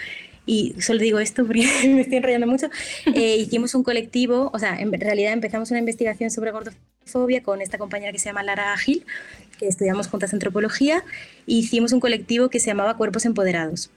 y 0.48 0.74
solo 0.80 0.98
digo 0.98 1.18
esto 1.18 1.44
porque 1.44 1.60
me 1.84 2.00
estoy 2.00 2.16
enrollando 2.16 2.46
mucho, 2.46 2.68
eh, 3.14 3.36
hicimos 3.38 3.74
un 3.74 3.84
colectivo, 3.84 4.50
o 4.52 4.58
sea, 4.58 4.80
en 4.80 4.90
realidad 4.92 5.32
empezamos 5.34 5.70
una 5.70 5.78
investigación 5.78 6.30
sobre 6.30 6.50
gordofobia 6.50 7.42
con 7.42 7.60
esta 7.60 7.76
compañera 7.76 8.12
que 8.12 8.18
se 8.18 8.30
llama 8.30 8.42
Lara 8.42 8.72
Ágil, 8.72 9.04
que 9.58 9.68
estudiamos 9.68 10.08
juntas 10.08 10.32
antropología, 10.32 11.04
e 11.46 11.52
hicimos 11.52 11.92
un 11.92 12.00
colectivo 12.00 12.48
que 12.48 12.60
se 12.60 12.68
llamaba 12.68 12.96
Cuerpos 12.96 13.26
Empoderados, 13.26 13.90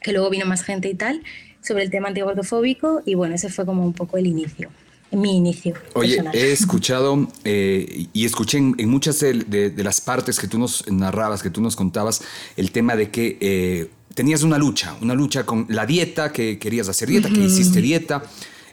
que 0.00 0.12
luego 0.12 0.30
vino 0.30 0.46
más 0.46 0.62
gente 0.62 0.88
y 0.88 0.94
tal, 0.94 1.22
sobre 1.60 1.82
el 1.82 1.90
tema 1.90 2.08
antigordofóbico, 2.08 3.02
y 3.04 3.14
bueno, 3.14 3.34
ese 3.34 3.50
fue 3.50 3.66
como 3.66 3.84
un 3.84 3.92
poco 3.92 4.16
el 4.18 4.26
inicio 4.26 4.70
mi 5.12 5.36
inicio. 5.36 5.74
Oye, 5.92 6.22
he 6.32 6.52
escuchado 6.52 7.28
eh, 7.44 8.06
y 8.12 8.24
escuché 8.24 8.58
en, 8.58 8.88
muchas 8.88 9.20
de, 9.20 9.74
las 9.76 10.00
partes 10.00 10.38
que 10.40 10.48
tú 10.48 10.58
nos 10.58 10.90
narrabas, 10.90 11.42
que 11.42 11.50
tú 11.50 11.60
nos 11.60 11.76
contabas, 11.76 12.22
el 12.56 12.72
tema 12.72 12.96
de 12.96 13.10
que 13.10 13.36
eh, 13.40 13.90
tenías 14.14 14.42
una 14.42 14.58
lucha, 14.58 14.96
una 15.00 15.14
lucha 15.14 15.44
con 15.44 15.66
la 15.68 15.86
dieta, 15.86 16.32
que 16.32 16.58
querías 16.58 16.88
hacer 16.88 17.08
dieta, 17.08 17.28
que 17.28 17.40
hiciste 17.40 17.80
dieta. 17.80 18.22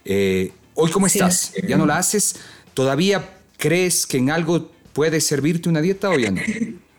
Eh, 0.06 0.52
hoy, 0.76 0.92
¿cómo 0.92 1.08
estás? 1.08 1.54
¿Ya 1.68 1.78
no 1.78 1.86
la 1.86 1.98
haces? 1.98 2.36
¿Todavía 2.74 3.30
crees 3.58 4.06
que 4.06 4.18
en 4.18 4.30
algo 4.32 4.72
puede 4.94 5.22
servirte 5.22 5.70
una 5.70 5.82
dieta 5.82 6.10
o 6.10 6.18
ya 6.18 6.32
no? 6.32 6.42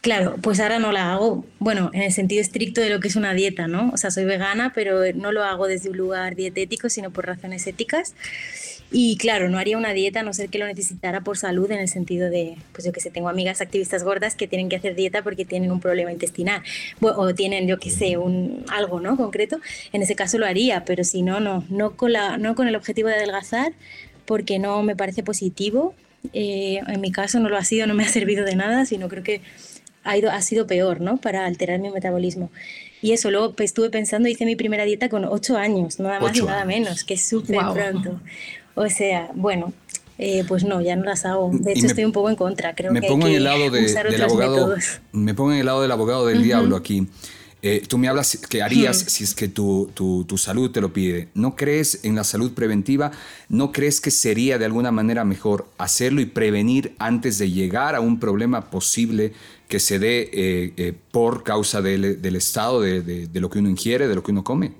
Claro, 0.00 0.36
pues 0.40 0.60
ahora 0.60 0.78
no 0.78 0.92
la 0.92 1.12
hago, 1.12 1.44
bueno, 1.58 1.90
en 1.92 2.02
el 2.02 2.12
sentido 2.12 2.40
estricto 2.40 2.80
de 2.80 2.88
lo 2.88 3.00
que 3.00 3.08
es 3.08 3.16
una 3.16 3.34
dieta, 3.34 3.66
¿no? 3.66 3.90
O 3.92 3.96
sea, 3.96 4.12
soy 4.12 4.24
vegana, 4.24 4.72
pero 4.72 5.00
no 5.14 5.32
lo 5.32 5.42
hago 5.42 5.66
desde 5.66 5.90
un 5.90 5.96
lugar 5.96 6.36
dietético, 6.36 6.88
sino 6.88 7.10
por 7.10 7.26
razones 7.26 7.66
éticas. 7.66 8.14
Y 8.90 9.18
claro, 9.18 9.50
no 9.50 9.58
haría 9.58 9.76
una 9.76 9.92
dieta 9.92 10.20
a 10.20 10.22
no 10.22 10.32
ser 10.32 10.48
que 10.48 10.58
lo 10.58 10.66
necesitara 10.66 11.20
por 11.20 11.36
salud, 11.36 11.70
en 11.70 11.78
el 11.78 11.88
sentido 11.88 12.30
de, 12.30 12.56
pues 12.72 12.86
yo 12.86 12.92
que 12.92 13.00
sé, 13.00 13.10
tengo 13.10 13.28
amigas 13.28 13.60
activistas 13.60 14.02
gordas 14.02 14.34
que 14.34 14.48
tienen 14.48 14.70
que 14.70 14.76
hacer 14.76 14.94
dieta 14.94 15.22
porque 15.22 15.44
tienen 15.44 15.70
un 15.70 15.80
problema 15.80 16.10
intestinal 16.10 16.62
o 17.00 17.34
tienen, 17.34 17.66
yo 17.66 17.78
que 17.78 17.90
sé, 17.90 18.16
un, 18.16 18.64
algo 18.68 19.00
¿no? 19.00 19.16
concreto. 19.16 19.60
En 19.92 20.00
ese 20.00 20.14
caso 20.14 20.38
lo 20.38 20.46
haría, 20.46 20.86
pero 20.86 21.04
si 21.04 21.22
no, 21.22 21.38
no, 21.38 21.64
no 21.68 21.96
con, 21.96 22.12
la, 22.12 22.38
no 22.38 22.54
con 22.54 22.66
el 22.66 22.76
objetivo 22.76 23.08
de 23.08 23.16
adelgazar 23.16 23.72
porque 24.24 24.58
no 24.58 24.82
me 24.82 24.96
parece 24.96 25.22
positivo. 25.22 25.94
Eh, 26.32 26.80
en 26.86 27.00
mi 27.00 27.12
caso 27.12 27.40
no 27.40 27.48
lo 27.48 27.56
ha 27.56 27.64
sido, 27.64 27.86
no 27.86 27.94
me 27.94 28.04
ha 28.04 28.08
servido 28.12 28.44
de 28.46 28.56
nada, 28.56 28.86
sino 28.86 29.08
creo 29.08 29.22
que 29.22 29.42
ha, 30.02 30.16
ido, 30.16 30.30
ha 30.30 30.40
sido 30.40 30.66
peor, 30.66 31.02
¿no? 31.02 31.18
Para 31.18 31.44
alterar 31.44 31.78
mi 31.78 31.90
metabolismo. 31.90 32.50
Y 33.00 33.12
eso, 33.12 33.30
luego 33.30 33.52
pues, 33.52 33.70
estuve 33.70 33.90
pensando, 33.90 34.28
hice 34.28 34.44
mi 34.44 34.56
primera 34.56 34.84
dieta 34.84 35.08
con 35.08 35.24
ocho 35.24 35.56
años, 35.56 36.00
nada 36.00 36.20
más 36.20 36.36
y 36.36 36.42
nada 36.42 36.64
menos, 36.64 37.04
que 37.04 37.14
es 37.14 37.24
súper 37.24 37.60
pronto. 37.72 38.20
O 38.78 38.88
sea, 38.88 39.30
bueno, 39.34 39.72
eh, 40.18 40.44
pues 40.46 40.64
no, 40.64 40.80
ya 40.80 40.94
no 40.94 41.04
las 41.04 41.24
hago. 41.24 41.50
De 41.52 41.72
hecho, 41.72 41.86
estoy 41.86 42.04
un 42.04 42.12
poco 42.12 42.30
en 42.30 42.36
contra. 42.36 42.74
Creo 42.74 42.92
me 42.92 43.00
que 43.00 43.08
pongo 43.08 43.26
hay 43.26 43.32
en 43.32 43.36
el 43.38 43.44
lado 43.44 43.70
del 43.70 44.22
abogado. 44.22 44.74
Me 45.12 45.34
pongo 45.34 45.52
en 45.52 45.58
el 45.58 45.66
lado 45.66 45.82
del 45.82 45.90
abogado 45.90 46.26
del 46.26 46.42
diablo 46.42 46.76
aquí. 46.76 47.08
Eh, 47.60 47.82
tú 47.88 47.98
me 47.98 48.06
hablas 48.06 48.36
que 48.36 48.62
harías 48.62 48.96
si 48.96 49.24
es 49.24 49.34
que 49.34 49.48
tu, 49.48 49.90
tu, 49.92 50.24
tu, 50.24 50.38
salud 50.38 50.70
te 50.70 50.80
lo 50.80 50.92
pide. 50.92 51.26
¿No 51.34 51.56
crees 51.56 52.04
en 52.04 52.14
la 52.14 52.22
salud 52.22 52.52
preventiva? 52.52 53.10
¿No 53.48 53.72
crees 53.72 54.00
que 54.00 54.12
sería 54.12 54.58
de 54.58 54.64
alguna 54.64 54.92
manera 54.92 55.24
mejor 55.24 55.66
hacerlo 55.76 56.20
y 56.20 56.26
prevenir 56.26 56.94
antes 57.00 57.36
de 57.38 57.50
llegar 57.50 57.96
a 57.96 58.00
un 58.00 58.20
problema 58.20 58.70
posible 58.70 59.32
que 59.66 59.80
se 59.80 59.98
dé 59.98 60.30
eh, 60.32 60.72
eh, 60.76 60.92
por 61.10 61.42
causa 61.42 61.82
del, 61.82 62.22
del 62.22 62.36
estado 62.36 62.80
de, 62.80 63.02
de, 63.02 63.26
de 63.26 63.40
lo 63.40 63.50
que 63.50 63.58
uno 63.58 63.68
ingiere, 63.68 64.06
de 64.06 64.14
lo 64.14 64.22
que 64.22 64.30
uno 64.30 64.44
come? 64.44 64.72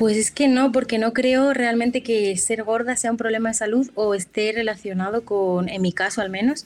Pues 0.00 0.16
es 0.16 0.30
que 0.30 0.48
no, 0.48 0.72
porque 0.72 0.96
no 0.96 1.12
creo 1.12 1.52
realmente 1.52 2.02
que 2.02 2.34
ser 2.38 2.62
gorda 2.62 2.96
sea 2.96 3.10
un 3.10 3.18
problema 3.18 3.50
de 3.50 3.54
salud 3.54 3.90
o 3.94 4.14
esté 4.14 4.50
relacionado 4.50 5.26
con, 5.26 5.68
en 5.68 5.82
mi 5.82 5.92
caso 5.92 6.22
al 6.22 6.30
menos, 6.30 6.64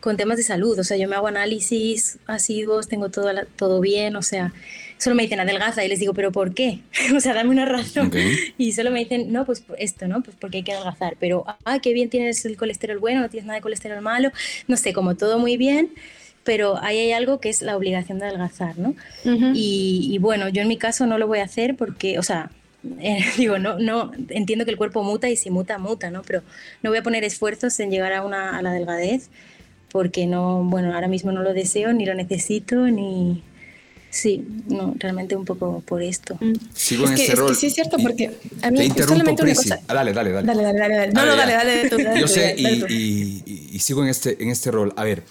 con 0.00 0.18
temas 0.18 0.36
de 0.36 0.42
salud. 0.42 0.78
O 0.78 0.84
sea, 0.84 0.98
yo 0.98 1.08
me 1.08 1.16
hago 1.16 1.26
análisis 1.26 2.18
asiduos, 2.26 2.86
tengo 2.86 3.08
todo, 3.08 3.30
todo 3.56 3.80
bien, 3.80 4.16
o 4.16 4.22
sea, 4.22 4.52
solo 4.98 5.16
me 5.16 5.22
dicen 5.22 5.40
adelgaza 5.40 5.82
y 5.82 5.88
les 5.88 5.98
digo, 5.98 6.12
¿pero 6.12 6.30
por 6.30 6.52
qué? 6.52 6.80
o 7.16 7.20
sea, 7.20 7.32
dame 7.32 7.48
una 7.48 7.64
razón. 7.64 8.12
Y 8.58 8.72
solo 8.72 8.90
me 8.90 8.98
dicen, 8.98 9.32
no, 9.32 9.46
pues 9.46 9.64
esto, 9.78 10.06
¿no? 10.06 10.22
Pues 10.22 10.36
porque 10.38 10.58
hay 10.58 10.62
que 10.62 10.72
adelgazar. 10.72 11.16
Pero, 11.18 11.46
ah, 11.64 11.78
qué 11.78 11.94
bien 11.94 12.10
tienes 12.10 12.44
el 12.44 12.58
colesterol 12.58 12.98
bueno, 12.98 13.22
no 13.22 13.30
tienes 13.30 13.46
nada 13.46 13.60
de 13.60 13.62
colesterol 13.62 14.02
malo. 14.02 14.30
No 14.68 14.76
sé, 14.76 14.92
como 14.92 15.16
todo 15.16 15.38
muy 15.38 15.56
bien 15.56 15.90
pero 16.46 16.76
ahí 16.82 16.98
hay 16.98 17.12
algo 17.12 17.40
que 17.40 17.48
es 17.48 17.62
la 17.62 17.74
obligación 17.74 18.18
de 18.18 18.26
adelgazar, 18.26 18.78
¿no? 18.78 18.94
y, 19.24 20.10
y, 20.12 20.18
bueno, 20.18 20.50
yo 20.50 20.60
en 20.60 20.68
mi 20.68 20.76
caso 20.76 21.06
no 21.06 21.16
lo 21.16 21.26
voy 21.26 21.38
a 21.38 21.44
hacer 21.44 21.74
porque, 21.74 22.18
o 22.18 22.22
sea, 22.22 22.50
eh, 23.00 23.24
digo, 23.36 23.58
no, 23.58 23.78
no, 23.78 24.12
entiendo 24.28 24.64
que 24.64 24.70
el 24.70 24.76
cuerpo 24.76 25.02
muta 25.02 25.28
y 25.28 25.36
si 25.36 25.50
muta, 25.50 25.78
muta, 25.78 26.10
¿no? 26.10 26.22
Pero 26.22 26.42
no 26.82 26.90
voy 26.90 26.98
a 26.98 27.02
poner 27.02 27.24
esfuerzos 27.24 27.78
en 27.80 27.90
llegar 27.90 28.12
a, 28.12 28.24
una, 28.24 28.56
a 28.56 28.62
la 28.62 28.72
delgadez 28.72 29.30
porque 29.94 30.26
no, 30.26 30.64
bueno, 30.64 30.92
ahora 30.92 31.06
mismo 31.06 31.30
no 31.30 31.44
lo 31.44 31.54
deseo, 31.54 31.92
ni 31.92 32.04
lo 32.04 32.14
necesito, 32.14 32.88
ni... 32.88 33.44
Sí, 34.10 34.44
no, 34.66 34.92
realmente 34.98 35.36
un 35.36 35.44
poco 35.44 35.84
por 35.86 36.02
esto. 36.02 36.36
Mm. 36.40 36.52
Sigo 36.72 37.06
en 37.06 37.12
este 37.12 37.36
rol. 37.36 37.54
sí 37.54 37.66
es 37.66 37.74
cierto, 37.74 37.96
porque 37.98 38.32
a 38.62 38.72
mí 38.72 38.78
te 38.78 38.84
interrumpo, 38.86 39.36
Prisi. 39.36 39.70
Ah, 39.70 39.94
dale, 39.94 40.12
dale, 40.12 40.32
dale. 40.32 40.46
Dale, 40.48 40.62
dale, 40.64 40.78
dale. 40.96 41.12
No, 41.12 41.24
no, 41.24 41.36
dale, 41.36 41.52
dale. 41.52 42.20
Yo 42.20 42.26
sé 42.26 42.56
y, 42.58 42.84
y, 42.92 43.70
y, 43.72 43.78
sigo 43.78 44.02
en 44.02 44.08
este, 44.08 44.40
en 44.42 44.50
este 44.50 44.72
rol. 44.72 44.92
A 44.96 45.04
ver, 45.04 45.22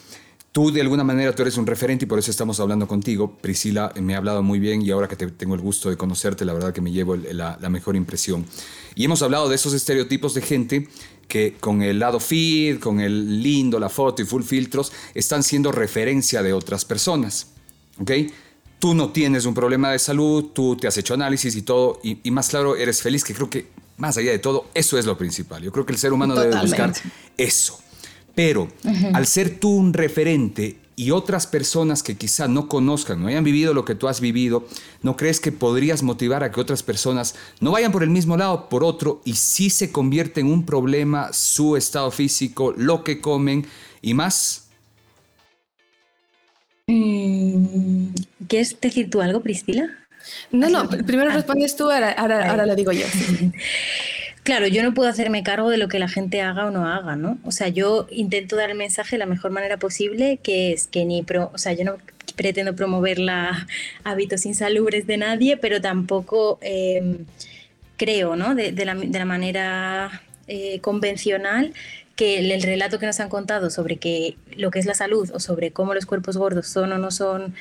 Tú 0.53 0.71
de 0.71 0.81
alguna 0.81 1.03
manera 1.03 1.33
tú 1.33 1.41
eres 1.41 1.57
un 1.57 1.65
referente 1.65 2.05
y 2.05 2.07
por 2.07 2.19
eso 2.19 2.29
estamos 2.29 2.59
hablando 2.59 2.87
contigo. 2.87 3.35
Priscila 3.41 3.91
me 3.99 4.13
ha 4.13 4.17
hablado 4.17 4.43
muy 4.43 4.59
bien 4.59 4.83
y 4.83 4.91
ahora 4.91 5.07
que 5.07 5.15
te, 5.15 5.25
tengo 5.25 5.55
el 5.55 5.61
gusto 5.61 5.89
de 5.89 5.97
conocerte, 5.97 6.45
la 6.45 6.53
verdad 6.53 6.71
que 6.71 6.79
me 6.79 6.91
llevo 6.91 7.15
la, 7.15 7.57
la, 7.59 7.69
mejor 7.69 7.95
impresión. 7.95 8.45
Y 8.93 9.03
hemos 9.03 9.23
hablado 9.23 9.49
de 9.49 9.55
esos 9.55 9.73
estereotipos 9.73 10.35
de 10.35 10.43
gente 10.43 10.87
que 11.27 11.55
con 11.59 11.81
el 11.81 11.97
lado 11.97 12.19
feed, 12.19 12.77
con 12.79 12.99
el 12.99 13.41
lindo, 13.41 13.79
la 13.79 13.89
foto 13.89 14.21
y 14.21 14.25
full 14.25 14.43
filtros, 14.43 14.91
están 15.15 15.41
siendo 15.41 15.71
referencia 15.71 16.43
de 16.43 16.53
otras 16.53 16.85
personas. 16.85 17.47
¿Ok? 17.99 18.11
Tú 18.77 18.93
no 18.93 19.09
tienes 19.09 19.45
un 19.45 19.55
problema 19.55 19.91
de 19.91 19.97
salud, 19.97 20.51
tú 20.53 20.75
te 20.75 20.87
has 20.87 20.95
hecho 20.99 21.15
análisis 21.15 21.55
y 21.55 21.63
todo, 21.63 21.99
y, 22.03 22.19
y 22.21 22.29
más 22.29 22.49
claro, 22.49 22.75
eres 22.75 23.01
feliz, 23.01 23.23
que 23.23 23.33
creo 23.33 23.49
que 23.49 23.69
más 23.97 24.17
allá 24.17 24.29
de 24.29 24.37
todo, 24.37 24.67
eso 24.75 24.99
es 24.99 25.07
lo 25.07 25.17
principal. 25.17 25.63
Yo 25.63 25.71
creo 25.71 25.83
que 25.83 25.93
el 25.93 25.97
ser 25.97 26.13
humano 26.13 26.35
Totalmente. 26.35 26.75
debe 26.75 26.91
buscar 26.91 27.11
eso 27.37 27.82
pero 28.35 28.67
al 29.13 29.27
ser 29.27 29.59
tú 29.59 29.69
un 29.69 29.93
referente 29.93 30.77
y 30.95 31.11
otras 31.11 31.47
personas 31.47 32.03
que 32.03 32.15
quizá 32.15 32.47
no 32.47 32.67
conozcan, 32.67 33.21
no 33.21 33.27
hayan 33.27 33.43
vivido 33.43 33.73
lo 33.73 33.85
que 33.85 33.95
tú 33.95 34.07
has 34.07 34.21
vivido, 34.21 34.67
¿no 35.01 35.17
crees 35.17 35.39
que 35.39 35.51
podrías 35.51 36.03
motivar 36.03 36.43
a 36.43 36.51
que 36.51 36.61
otras 36.61 36.83
personas 36.83 37.35
no 37.59 37.71
vayan 37.71 37.91
por 37.91 38.03
el 38.03 38.09
mismo 38.09 38.37
lado, 38.37 38.69
por 38.69 38.83
otro, 38.83 39.21
y 39.25 39.33
sí 39.33 39.69
se 39.69 39.91
convierte 39.91 40.41
en 40.41 40.47
un 40.47 40.65
problema 40.65 41.33
su 41.33 41.75
estado 41.77 42.11
físico, 42.11 42.73
lo 42.77 43.03
que 43.03 43.21
comen 43.21 43.65
y 44.01 44.13
más? 44.13 44.67
Mm, 46.87 48.09
¿Quieres 48.47 48.79
decir 48.79 49.09
tú 49.09 49.21
algo, 49.21 49.41
Priscila? 49.41 49.89
No, 50.51 50.69
no, 50.69 50.87
primero 50.87 51.31
ah. 51.31 51.33
respondes 51.33 51.75
tú, 51.75 51.89
ahora, 51.89 52.11
ahora, 52.11 52.65
lo 52.65 52.75
digo 52.75 52.91
yo. 52.91 53.05
Claro, 54.43 54.67
yo 54.67 54.83
no 54.83 54.93
puedo 54.93 55.09
hacerme 55.09 55.41
cargo 55.41 55.69
de 55.69 55.77
lo 55.77 55.87
que 55.87 55.99
la 55.99 56.09
gente 56.09 56.41
haga 56.41 56.65
o 56.65 56.71
no 56.71 56.85
haga, 56.85 57.15
¿no? 57.15 57.37
O 57.45 57.51
sea, 57.51 57.69
yo 57.69 58.07
intento 58.11 58.57
dar 58.57 58.71
el 58.71 58.77
mensaje 58.77 59.15
de 59.15 59.19
la 59.19 59.25
mejor 59.25 59.51
manera 59.51 59.77
posible, 59.77 60.37
que 60.43 60.73
es 60.73 60.87
que 60.87 61.05
ni 61.05 61.23
pro, 61.23 61.49
o 61.53 61.57
sea, 61.57 61.71
yo 61.71 61.85
no 61.85 61.95
pretendo 62.35 62.75
promover 62.75 63.19
la 63.19 63.67
hábitos 64.03 64.45
insalubres 64.45 65.07
de 65.07 65.17
nadie, 65.17 65.55
pero 65.55 65.79
tampoco 65.79 66.59
em, 66.61 67.25
creo, 67.97 68.35
¿no? 68.35 68.53
De, 68.53 68.73
la, 68.85 69.25
manera 69.25 70.21
eh, 70.47 70.79
convencional 70.81 71.73
que 72.17 72.39
el, 72.39 72.61
relato 72.61 72.99
que 72.99 73.05
nos 73.05 73.19
han 73.21 73.29
contado 73.29 73.69
sobre 73.69 73.97
que 73.97 74.35
lo 74.57 74.71
que 74.71 74.79
es 74.79 74.85
la 74.85 74.93
salud 74.93 75.31
o 75.33 75.39
sobre 75.39 75.71
cómo 75.71 75.93
los 75.93 76.05
cuerpos 76.05 76.37
gordos 76.37 76.67
son 76.67 76.91
o 76.91 76.97
no 76.97 77.11
son 77.11 77.55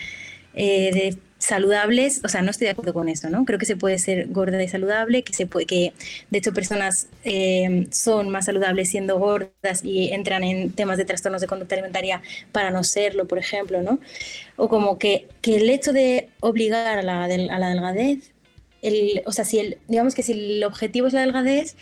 eh, 0.54 0.90
de 0.92 1.18
saludables, 1.42 2.20
o 2.24 2.28
sea, 2.28 2.40
no 2.40 2.52
estoy 2.52 2.66
de 2.66 2.70
acuerdo 2.70 2.94
con 2.94 3.08
eso, 3.08 3.28
¿no? 3.28 3.44
Creo 3.44 3.58
que 3.58 3.66
se 3.66 3.76
puede 3.76 3.98
ser 3.98 4.28
gorda 4.28 4.62
y 4.62 4.68
saludable, 4.68 5.24
que 5.24 5.32
se 5.32 5.46
puede, 5.46 5.66
que 5.66 5.92
de 6.30 6.38
hecho 6.38 6.52
personas 6.52 7.08
eh, 7.24 7.88
son 7.90 8.30
más 8.30 8.44
saludables 8.44 8.90
siendo 8.90 9.18
gordas 9.18 9.82
y 9.82 10.12
entran 10.12 10.44
en 10.44 10.70
temas 10.70 10.98
de 10.98 11.04
trastornos 11.04 11.40
de 11.40 11.48
conducta 11.48 11.74
alimentaria 11.74 12.22
para 12.52 12.70
no 12.70 12.84
serlo, 12.84 13.26
por 13.26 13.38
ejemplo, 13.38 13.82
¿no? 13.82 13.98
O 14.54 14.68
como 14.68 14.98
que, 14.98 15.26
que 15.40 15.56
el 15.56 15.68
hecho 15.68 15.92
de 15.92 16.28
obligar 16.38 16.98
a 16.98 17.02
la, 17.02 17.24
a 17.24 17.58
la 17.58 17.68
delgadez, 17.70 18.30
el, 18.80 19.22
o 19.26 19.32
sea, 19.32 19.44
si 19.44 19.58
el, 19.58 19.78
digamos 19.88 20.14
que 20.14 20.22
si 20.22 20.32
el 20.32 20.62
objetivo 20.62 21.08
es 21.08 21.12
la 21.12 21.22
delgadez, 21.22 21.76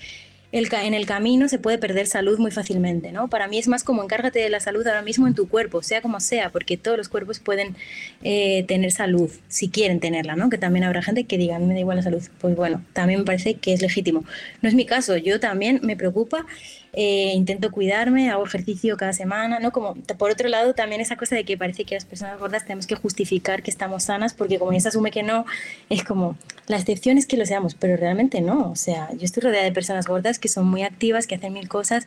en 0.53 0.95
el 0.95 1.07
camino 1.07 1.49
se 1.49 1.59
puede 1.59 1.79
perder 1.79 2.07
salud 2.07 2.39
muy 2.39 2.51
fácilmente, 2.51 3.13
¿no? 3.13 3.29
Para 3.29 3.47
mí 3.47 3.59
es 3.59 3.69
más 3.69 3.85
como 3.85 4.03
encárgate 4.03 4.41
de 4.41 4.51
la 4.51 4.59
salud 4.59 4.85
ahora 4.87 5.03
mismo 5.03 5.29
en 5.29 5.35
tu 5.35 5.49
cuerpo, 5.49 5.83
sea 5.83 6.03
como 6.03 6.19
sea, 6.19 6.51
porque 6.51 6.77
todos 6.77 6.99
los 6.99 7.09
cuerpos 7.09 7.39
pueden 7.39 7.77
eh, 8.23 8.65
tener 8.67 8.91
salud, 8.91 9.31
si 9.49 9.69
quieren 9.69 10.01
tenerla, 10.01 10.35
¿no? 10.35 10.51
Que 10.51 10.59
también 10.59 10.85
habrá 10.85 11.03
gente 11.03 11.25
que 11.25 11.39
diga, 11.39 11.59
me 11.61 11.75
da 11.75 11.81
igual 11.81 11.99
la 11.99 12.03
salud. 12.03 12.23
Pues 12.41 12.57
bueno, 12.57 12.85
también 12.93 13.21
me 13.21 13.27
parece 13.27 13.55
que 13.55 13.73
es 13.73 13.81
legítimo. 13.81 14.25
No 14.61 14.69
es 14.69 14.75
mi 14.75 14.87
caso, 14.87 15.17
yo 15.17 15.39
también 15.39 15.81
me 15.85 15.97
preocupa 15.97 16.47
eh, 16.93 17.33
intento 17.35 17.71
cuidarme, 17.71 18.31
hago 18.31 18.45
ejercicio 18.45 18.97
cada 18.97 19.13
semana, 19.13 19.61
¿no? 19.61 19.71
Como, 19.71 19.95
por 20.19 20.31
otro 20.31 20.49
lado, 20.49 20.75
también 20.75 21.01
esa 21.01 21.17
cosa 21.17 21.37
de 21.37 21.45
que 21.45 21.57
parece 21.57 21.85
que 21.85 21.95
las 21.95 22.05
personas 22.05 22.39
gordas 22.39 22.65
tenemos 22.65 22.87
que 22.87 22.97
justificar 22.97 23.63
que 23.63 23.71
estamos 23.71 24.05
sanas, 24.05 24.35
porque 24.35 24.59
como 24.59 24.73
ya 24.73 24.81
se 24.81 24.89
asume 24.89 25.11
que 25.11 25.23
no, 25.23 25.45
es 25.89 26.03
como, 26.03 26.37
la 26.67 26.77
excepción 26.77 27.19
es 27.19 27.27
que 27.27 27.37
lo 27.37 27.47
seamos, 27.47 27.75
pero 27.75 27.97
realmente 27.97 28.41
no, 28.41 28.71
o 28.71 28.77
sea, 28.77 29.09
yo 29.13 29.25
estoy 29.25 29.43
rodeada 29.43 29.65
de 29.65 29.73
personas 29.73 30.07
gordas 30.07 30.39
que 30.39 30.49
son 30.49 30.69
muy 30.69 30.83
activas, 30.83 31.27
que 31.27 31.37
hacen 31.37 31.53
mil 31.53 31.69
cosas, 31.69 32.07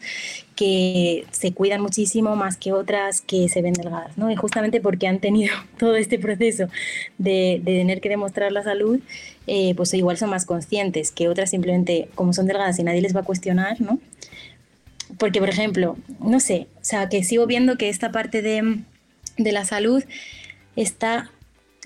que 0.56 1.26
se 1.32 1.54
cuidan 1.54 1.82
muchísimo 1.82 2.36
más 2.36 2.58
que 2.58 2.74
otras 2.74 3.22
que 3.22 3.50
se 3.50 3.62
ven 3.62 3.74
delgadas, 3.74 4.18
¿no? 4.18 4.32
Y 4.32 4.36
justamente 4.36 4.82
porque 4.82 5.08
han 5.08 5.20
tenido 5.20 5.54
todo 5.78 5.96
este 5.96 6.20
proceso 6.20 6.68
de, 7.18 7.62
tener 7.64 8.02
que 8.02 8.10
demostrar 8.10 8.52
la 8.52 8.64
salud, 8.64 9.00
eh, 9.48 9.74
pues 9.76 9.94
igual 9.94 10.18
son 10.18 10.30
más 10.30 10.46
conscientes 10.46 11.12
que 11.12 11.28
otras 11.28 11.50
simplemente 11.50 12.10
como 12.16 12.34
son 12.34 12.48
delgadas 12.48 12.80
y 12.80 12.84
nadie 12.84 13.02
les 13.02 13.16
va 13.16 13.22
a 13.22 13.24
cuestionar, 13.24 13.82
¿no? 13.82 14.00
Porque, 15.18 15.40
por 15.40 15.50
ejemplo, 15.50 15.98
no 16.20 16.40
sé, 16.40 16.68
o 16.82 16.84
sea, 16.84 17.10
que 17.10 17.24
sigo 17.24 17.48
viendo 17.48 17.78
que 17.78 17.90
esta 17.90 18.12
parte 18.12 18.42
de, 18.42 18.80
de 19.38 19.52
la 19.52 19.66
salud 19.66 20.04
está 20.76 21.32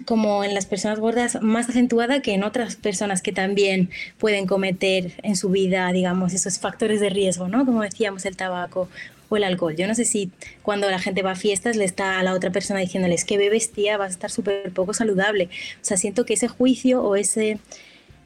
como 0.05 0.43
en 0.43 0.53
las 0.53 0.65
personas 0.65 0.99
gordas 0.99 1.41
más 1.41 1.69
acentuada 1.69 2.21
que 2.21 2.33
en 2.33 2.43
otras 2.43 2.75
personas 2.75 3.21
que 3.21 3.31
también 3.31 3.89
pueden 4.17 4.45
cometer 4.45 5.13
en 5.23 5.35
su 5.35 5.49
vida, 5.49 5.91
digamos, 5.91 6.33
esos 6.33 6.59
factores 6.59 6.99
de 6.99 7.09
riesgo, 7.09 7.47
¿no? 7.47 7.65
Como 7.65 7.81
decíamos, 7.81 8.25
el 8.25 8.37
tabaco 8.37 8.89
o 9.29 9.37
el 9.37 9.43
alcohol. 9.43 9.75
Yo 9.75 9.87
no 9.87 9.95
sé 9.95 10.05
si 10.05 10.31
cuando 10.61 10.89
la 10.89 10.99
gente 10.99 11.21
va 11.21 11.31
a 11.31 11.35
fiestas 11.35 11.75
le 11.75 11.85
está 11.85 12.19
a 12.19 12.23
la 12.23 12.33
otra 12.33 12.51
persona 12.51 12.79
diciéndoles 12.79 13.25
que 13.25 13.37
bebes, 13.37 13.71
tía, 13.71 13.97
vas 13.97 14.09
a 14.09 14.13
estar 14.13 14.31
súper 14.31 14.71
poco 14.71 14.93
saludable. 14.93 15.49
O 15.81 15.85
sea, 15.85 15.97
siento 15.97 16.25
que 16.25 16.35
ese 16.35 16.47
juicio 16.47 17.01
o 17.03 17.15
ese 17.15 17.59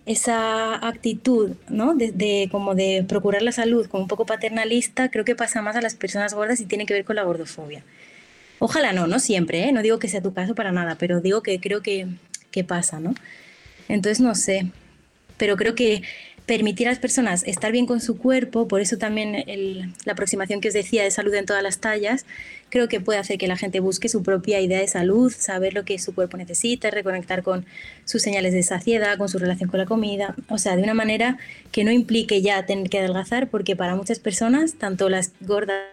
esa 0.06 0.76
actitud, 0.88 1.52
¿no? 1.70 1.94
De, 1.96 2.48
como 2.52 2.76
de 2.76 3.06
procurar 3.08 3.42
la 3.42 3.52
salud 3.52 3.88
como 3.88 4.04
un 4.04 4.08
poco 4.08 4.26
paternalista, 4.26 5.10
creo 5.10 5.26
que 5.26 5.36
pasa 5.36 5.62
más 5.62 5.76
a 5.76 5.82
las 5.82 5.96
personas 5.96 6.34
gordas 6.34 6.60
y 6.60 6.66
tiene 6.66 6.86
que 6.86 6.94
ver 6.94 7.06
con 7.06 7.16
la 7.16 7.24
gordofobia. 7.24 7.84
Ojalá 8.60 8.94
no, 8.94 9.08
no 9.08 9.20
siempre, 9.20 9.64
¿eh? 9.64 9.72
no 9.72 9.82
digo 9.82 10.00
que 10.00 10.08
sea 10.08 10.22
tu 10.22 10.34
caso 10.34 10.56
para 10.56 10.72
nada, 10.72 10.96
pero 10.96 11.22
digo 11.22 11.42
que 11.42 11.60
creo 11.60 11.82
que, 11.82 12.08
que 12.52 12.64
pasa, 12.64 13.00
¿no? 13.00 13.16
Entonces 13.88 14.20
no 14.20 14.36
sé, 14.36 14.72
pero 15.38 15.58
creo 15.58 15.76
que 15.76 16.04
permitir 16.46 16.88
a 16.88 16.92
las 16.92 17.00
personas 17.00 17.44
estar 17.46 17.72
bien 17.72 17.86
con 17.86 18.02
su 18.02 18.18
cuerpo, 18.18 18.68
por 18.68 18.82
eso 18.82 18.98
también 18.98 19.44
la 20.06 20.14
aproximación 20.14 20.60
que 20.62 20.68
os 20.68 20.74
decía 20.74 21.04
de 21.04 21.12
salud 21.12 21.34
en 21.34 21.46
todas 21.46 21.64
las 21.64 21.80
tallas, 21.80 22.26
creo 22.70 22.88
que 22.88 23.00
puede 23.00 23.20
hacer 23.20 23.38
que 23.38 23.48
la 23.48 23.58
gente 23.58 23.80
busque 23.80 24.10
su 24.10 24.24
propia 24.24 24.60
idea 24.60 24.80
de 24.80 24.88
salud, 24.88 25.32
saber 25.38 25.74
lo 25.74 25.86
que 25.86 26.00
su 26.00 26.16
cuerpo 26.16 26.38
necesita, 26.38 26.90
reconectar 26.90 27.44
con 27.44 27.66
sus 28.06 28.22
señales 28.22 28.54
de 28.54 28.64
saciedad, 28.64 29.18
con 29.18 29.30
su 29.30 29.38
relación 29.38 29.70
con 29.70 29.80
la 29.80 29.86
comida, 29.86 30.36
o 30.50 30.58
sea, 30.58 30.76
de 30.76 30.84
una 30.84 30.94
manera 30.94 31.38
que 31.72 31.84
no 31.84 31.92
implique 31.92 32.42
ya 32.42 32.66
tener 32.66 32.90
que 32.90 33.00
adelgazar, 33.00 33.50
porque 33.50 33.76
para 33.76 33.96
muchas 33.96 34.20
personas, 34.20 34.76
tanto 34.76 35.10
las 35.10 35.32
gordas 35.42 35.86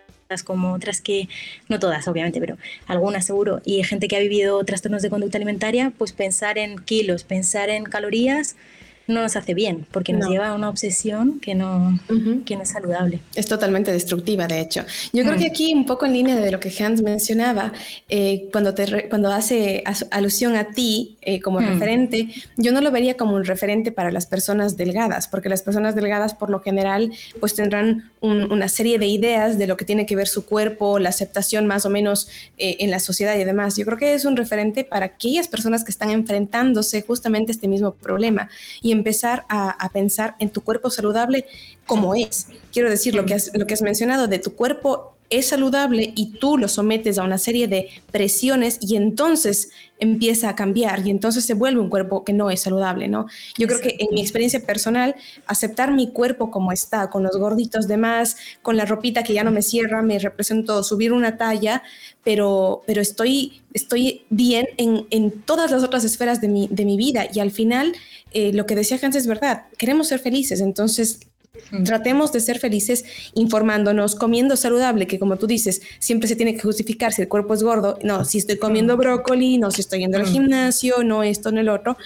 como 0.44 0.72
otras 0.72 1.00
que, 1.00 1.28
no 1.68 1.78
todas 1.78 2.06
obviamente, 2.06 2.40
pero 2.40 2.58
algunas 2.86 3.26
seguro, 3.26 3.60
y 3.64 3.82
gente 3.84 4.08
que 4.08 4.16
ha 4.16 4.20
vivido 4.20 4.62
trastornos 4.64 5.02
de 5.02 5.10
conducta 5.10 5.38
alimentaria, 5.38 5.92
pues 5.96 6.12
pensar 6.12 6.58
en 6.58 6.78
kilos, 6.78 7.24
pensar 7.24 7.70
en 7.70 7.84
calorías, 7.84 8.56
no 9.08 9.22
nos 9.22 9.36
hace 9.36 9.54
bien, 9.54 9.86
porque 9.90 10.12
nos 10.12 10.28
lleva 10.28 10.48
a 10.48 10.54
una 10.54 10.68
obsesión 10.68 11.40
que 11.40 11.54
no, 11.54 11.98
que 12.44 12.56
no 12.56 12.62
es 12.62 12.68
saludable. 12.68 13.20
Es 13.34 13.46
totalmente 13.46 13.90
destructiva, 13.90 14.46
de 14.46 14.60
hecho. 14.60 14.84
Yo 15.14 15.24
creo 15.24 15.36
que 15.36 15.46
aquí, 15.46 15.72
un 15.72 15.86
poco 15.86 16.04
en 16.04 16.12
línea 16.12 16.36
de 16.36 16.50
lo 16.52 16.60
que 16.60 16.72
Hans 16.78 17.00
mencionaba, 17.00 17.72
eh, 18.10 18.48
cuando, 18.52 18.74
te 18.74 19.08
cuando 19.08 19.32
hace 19.32 19.82
alusión 20.10 20.56
a 20.56 20.72
ti 20.72 21.16
eh, 21.22 21.40
como 21.40 21.60
mm. 21.60 21.66
referente, 21.66 22.28
yo 22.58 22.70
no 22.70 22.82
lo 22.82 22.90
vería 22.90 23.16
como 23.16 23.34
un 23.34 23.46
referente 23.46 23.92
para 23.92 24.12
las 24.12 24.26
personas 24.26 24.76
delgadas, 24.76 25.26
porque 25.26 25.48
las 25.48 25.62
personas 25.62 25.94
delgadas, 25.94 26.34
por 26.34 26.50
lo 26.50 26.60
general, 26.60 27.10
pues 27.40 27.54
tendrán 27.54 28.10
una 28.20 28.68
serie 28.68 28.98
de 28.98 29.06
ideas 29.06 29.58
de 29.58 29.66
lo 29.66 29.76
que 29.76 29.84
tiene 29.84 30.04
que 30.04 30.16
ver 30.16 30.28
su 30.28 30.44
cuerpo, 30.44 30.98
la 30.98 31.08
aceptación 31.08 31.66
más 31.66 31.86
o 31.86 31.90
menos 31.90 32.28
eh, 32.58 32.76
en 32.80 32.90
la 32.90 32.98
sociedad 32.98 33.38
y 33.38 33.44
demás. 33.44 33.76
Yo 33.76 33.86
creo 33.86 33.96
que 33.96 34.12
es 34.12 34.24
un 34.24 34.36
referente 34.36 34.84
para 34.84 35.06
aquellas 35.06 35.48
personas 35.48 35.84
que 35.84 35.92
están 35.92 36.10
enfrentándose 36.10 37.00
justamente 37.02 37.52
a 37.52 37.54
este 37.54 37.68
mismo 37.68 37.92
problema 37.92 38.50
y 38.82 38.97
empezar 38.98 39.44
a, 39.48 39.88
pensar 39.92 40.36
en 40.38 40.50
tu 40.50 40.62
cuerpo 40.62 40.90
saludable 40.90 41.46
como 41.86 42.14
es. 42.14 42.48
Quiero 42.72 42.90
decir, 42.90 43.14
lo 43.14 43.24
que, 43.24 43.34
has, 43.34 43.50
lo 43.54 43.66
que 43.66 43.74
has 43.74 43.82
mencionado 43.82 44.28
de 44.28 44.38
tu 44.38 44.54
cuerpo 44.54 45.14
es 45.30 45.48
saludable 45.48 46.12
y 46.16 46.32
tú 46.38 46.56
lo 46.56 46.68
sometes 46.68 47.18
a 47.18 47.22
una 47.22 47.38
serie 47.38 47.68
de 47.68 47.88
presiones 48.10 48.78
y 48.80 48.96
entonces 48.96 49.70
empieza 50.00 50.48
a 50.48 50.54
cambiar 50.54 51.06
y 51.06 51.10
entonces 51.10 51.44
se 51.44 51.54
vuelve 51.54 51.80
un 51.80 51.90
cuerpo 51.90 52.24
que 52.24 52.32
no 52.32 52.50
es 52.50 52.62
saludable, 52.62 53.08
¿no? 53.08 53.26
Yo 53.58 53.66
creo 53.66 53.80
que 53.80 53.96
en 53.98 54.14
mi 54.14 54.20
experiencia 54.20 54.64
personal, 54.64 55.16
aceptar 55.46 55.92
mi 55.92 56.12
cuerpo 56.12 56.50
como 56.50 56.72
está, 56.72 57.10
con 57.10 57.24
los 57.24 57.36
gorditos 57.36 57.88
de 57.88 57.96
más, 57.96 58.36
con 58.62 58.76
la 58.76 58.84
ropita 58.84 59.22
que 59.22 59.34
ya 59.34 59.44
no 59.44 59.50
me 59.50 59.62
cierra, 59.62 60.00
me 60.02 60.18
represento 60.18 60.82
subir 60.82 61.12
una 61.12 61.36
talla, 61.36 61.82
pero, 62.22 62.82
pero 62.86 63.02
estoy, 63.02 63.60
estoy 63.74 64.22
bien 64.30 64.68
en, 64.76 65.06
en 65.10 65.42
todas 65.42 65.70
las 65.70 65.82
otras 65.82 66.04
esferas 66.04 66.40
de 66.40 66.48
mi, 66.48 66.68
de 66.70 66.84
mi 66.84 66.96
vida 66.96 67.26
y 67.32 67.40
al 67.40 67.50
final 67.50 67.92
eh, 68.32 68.52
lo 68.52 68.66
que 68.66 68.74
decía 68.74 68.98
Hans 69.02 69.16
es 69.16 69.26
verdad, 69.26 69.64
queremos 69.76 70.08
ser 70.08 70.20
felices, 70.20 70.60
entonces 70.60 71.20
Tratemos 71.84 72.32
de 72.32 72.40
ser 72.40 72.58
felices 72.58 73.04
informándonos, 73.34 74.14
comiendo 74.14 74.56
saludable, 74.56 75.06
que 75.06 75.18
como 75.18 75.36
tú 75.36 75.46
dices, 75.46 75.82
siempre 75.98 76.28
se 76.28 76.36
tiene 76.36 76.54
que 76.54 76.62
justificar 76.62 77.12
si 77.12 77.22
el 77.22 77.28
cuerpo 77.28 77.54
es 77.54 77.62
gordo. 77.62 77.98
No, 78.02 78.24
si 78.24 78.38
estoy 78.38 78.56
comiendo 78.56 78.96
brócoli, 78.96 79.58
no, 79.58 79.70
si 79.70 79.82
estoy 79.82 80.00
yendo 80.00 80.18
al 80.18 80.26
gimnasio, 80.26 81.02
no 81.04 81.22
esto, 81.22 81.52
no 81.52 81.60
el 81.60 81.68
otro. 81.68 81.96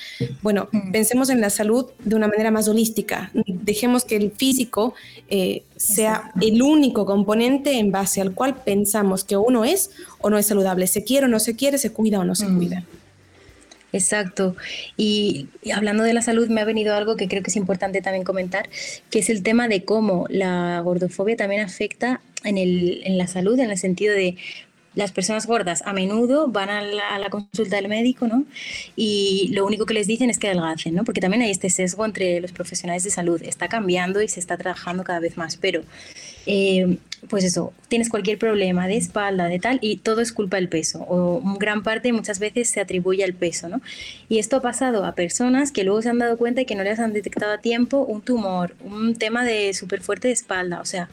Bueno, 0.43 0.69
pensemos 0.91 1.31
en 1.31 1.41
la 1.41 1.51
salud 1.51 1.87
de 2.05 2.17
una 2.17 2.29
manera 2.29 2.51
más 2.51 2.69
holística. 2.69 3.31
Dejemos 3.47 4.05
que 4.05 4.17
el 4.17 4.33
físico 4.33 4.95
eh, 5.29 5.63
sea 5.77 6.33
el 6.41 6.61
único 6.63 7.07
componente 7.07 7.79
en 7.79 7.93
base 7.93 8.21
al 8.21 8.35
cual 8.35 8.57
pensamos 8.57 9.25
que 9.25 9.37
uno 9.37 9.65
es 9.65 9.91
o 10.21 10.31
no 10.31 10.39
es 10.39 10.47
saludable. 10.47 10.87
Se 10.87 11.05
quiere 11.05 11.27
o 11.27 11.29
no 11.29 11.39
se 11.39 11.55
quiere, 11.55 11.79
se 11.79 11.93
cuida 11.93 12.21
o 12.21 12.25
no 12.25 12.35
se 12.35 12.47
cuida. 12.47 12.85
Exacto. 13.93 14.57
Y, 14.97 15.49
hablando 15.75 16.03
de 16.03 16.15
la 16.15 16.23
salud, 16.23 16.49
me 16.49 16.61
ha 16.61 16.65
venido 16.65 16.95
algo 16.95 17.17
que 17.17 17.29
creo 17.29 17.43
que 17.43 17.51
es 17.51 17.57
importante 17.57 18.01
también 18.01 18.25
comentar, 18.25 18.69
que 19.11 19.19
es 19.19 19.29
el 19.31 19.43
tema 19.43 19.69
de 19.69 19.85
cómo 19.85 20.27
la 20.29 20.81
gordofobia 20.81 21.37
también 21.37 21.63
afecta 21.63 22.21
en, 22.45 22.59
el, 22.59 23.03
la 23.19 23.27
salud, 23.27 23.59
en 23.59 23.71
el 23.71 23.79
sentido 23.79 24.15
de 24.15 24.37
las 24.95 25.13
personas 25.13 25.47
gordas 25.47 25.83
a 25.87 25.93
menudo 25.95 26.49
van 26.49 26.69
a 26.69 26.83
la, 26.83 27.31
consulta 27.31 27.77
del 27.77 27.89
médico, 27.89 28.27
¿no? 28.27 28.45
Y 28.95 29.49
lo 29.53 29.65
único 29.65 29.87
que 29.87 29.95
les 29.95 30.07
dicen 30.07 30.29
es 30.29 30.39
que 30.39 30.49
adelgacen, 30.49 30.95
¿no? 30.95 31.05
Porque 31.05 31.21
también 31.21 31.43
hay 31.43 31.51
este 31.51 31.71
sesgo 31.71 32.05
entre 32.05 32.41
los 32.41 32.53
profesionales 32.53 33.03
de 33.05 33.11
salud. 33.11 33.41
Está 33.43 33.69
cambiando 33.69 34.21
y 34.21 34.29
se 34.29 34.41
está 34.41 34.59
trabajando 34.59 35.03
cada 35.03 35.21
vez 35.21 35.39
más, 35.39 35.57
pero 35.57 35.83
eh, 36.45 36.99
pues 37.29 37.45
eso, 37.45 37.73
tienes 37.89 38.09
cualquier 38.09 38.39
problema 38.39 38.89
de 38.89 38.97
espalda, 38.97 39.47
de 39.47 39.59
tal, 39.59 39.79
y 39.81 39.99
todo 39.99 40.21
es 40.21 40.33
culpa 40.33 40.57
del 40.57 40.69
peso, 40.69 41.05
o 41.09 41.41
gran 41.59 41.83
parte 41.83 42.13
muchas 42.13 42.39
veces 42.39 42.69
se 42.69 42.81
atribuye 42.81 43.23
al 43.23 43.33
peso, 43.33 43.69
¿no? 43.69 43.81
Y 44.29 44.39
esto 44.39 44.57
ha 44.57 44.63
pasado 44.63 45.05
a 45.05 45.15
personas 45.15 45.71
que 45.71 45.85
luego 45.85 46.03
se 46.03 46.09
han 46.09 46.19
dado 46.19 46.37
cuenta 46.37 46.63
y 46.63 46.65
que 46.65 46.75
no 46.75 46.83
les 46.83 46.99
han 46.99 47.13
detectado 47.13 47.53
a 47.53 47.59
tiempo 47.59 48.05
un 48.05 48.23
tumor, 48.23 48.75
un 48.85 49.15
tema 49.15 49.45
de 49.45 49.73
súper 49.73 50.01
fuerte 50.01 50.29
de 50.29 50.35
espalda, 50.35 50.81
o 50.81 50.85
sea, 50.85 51.09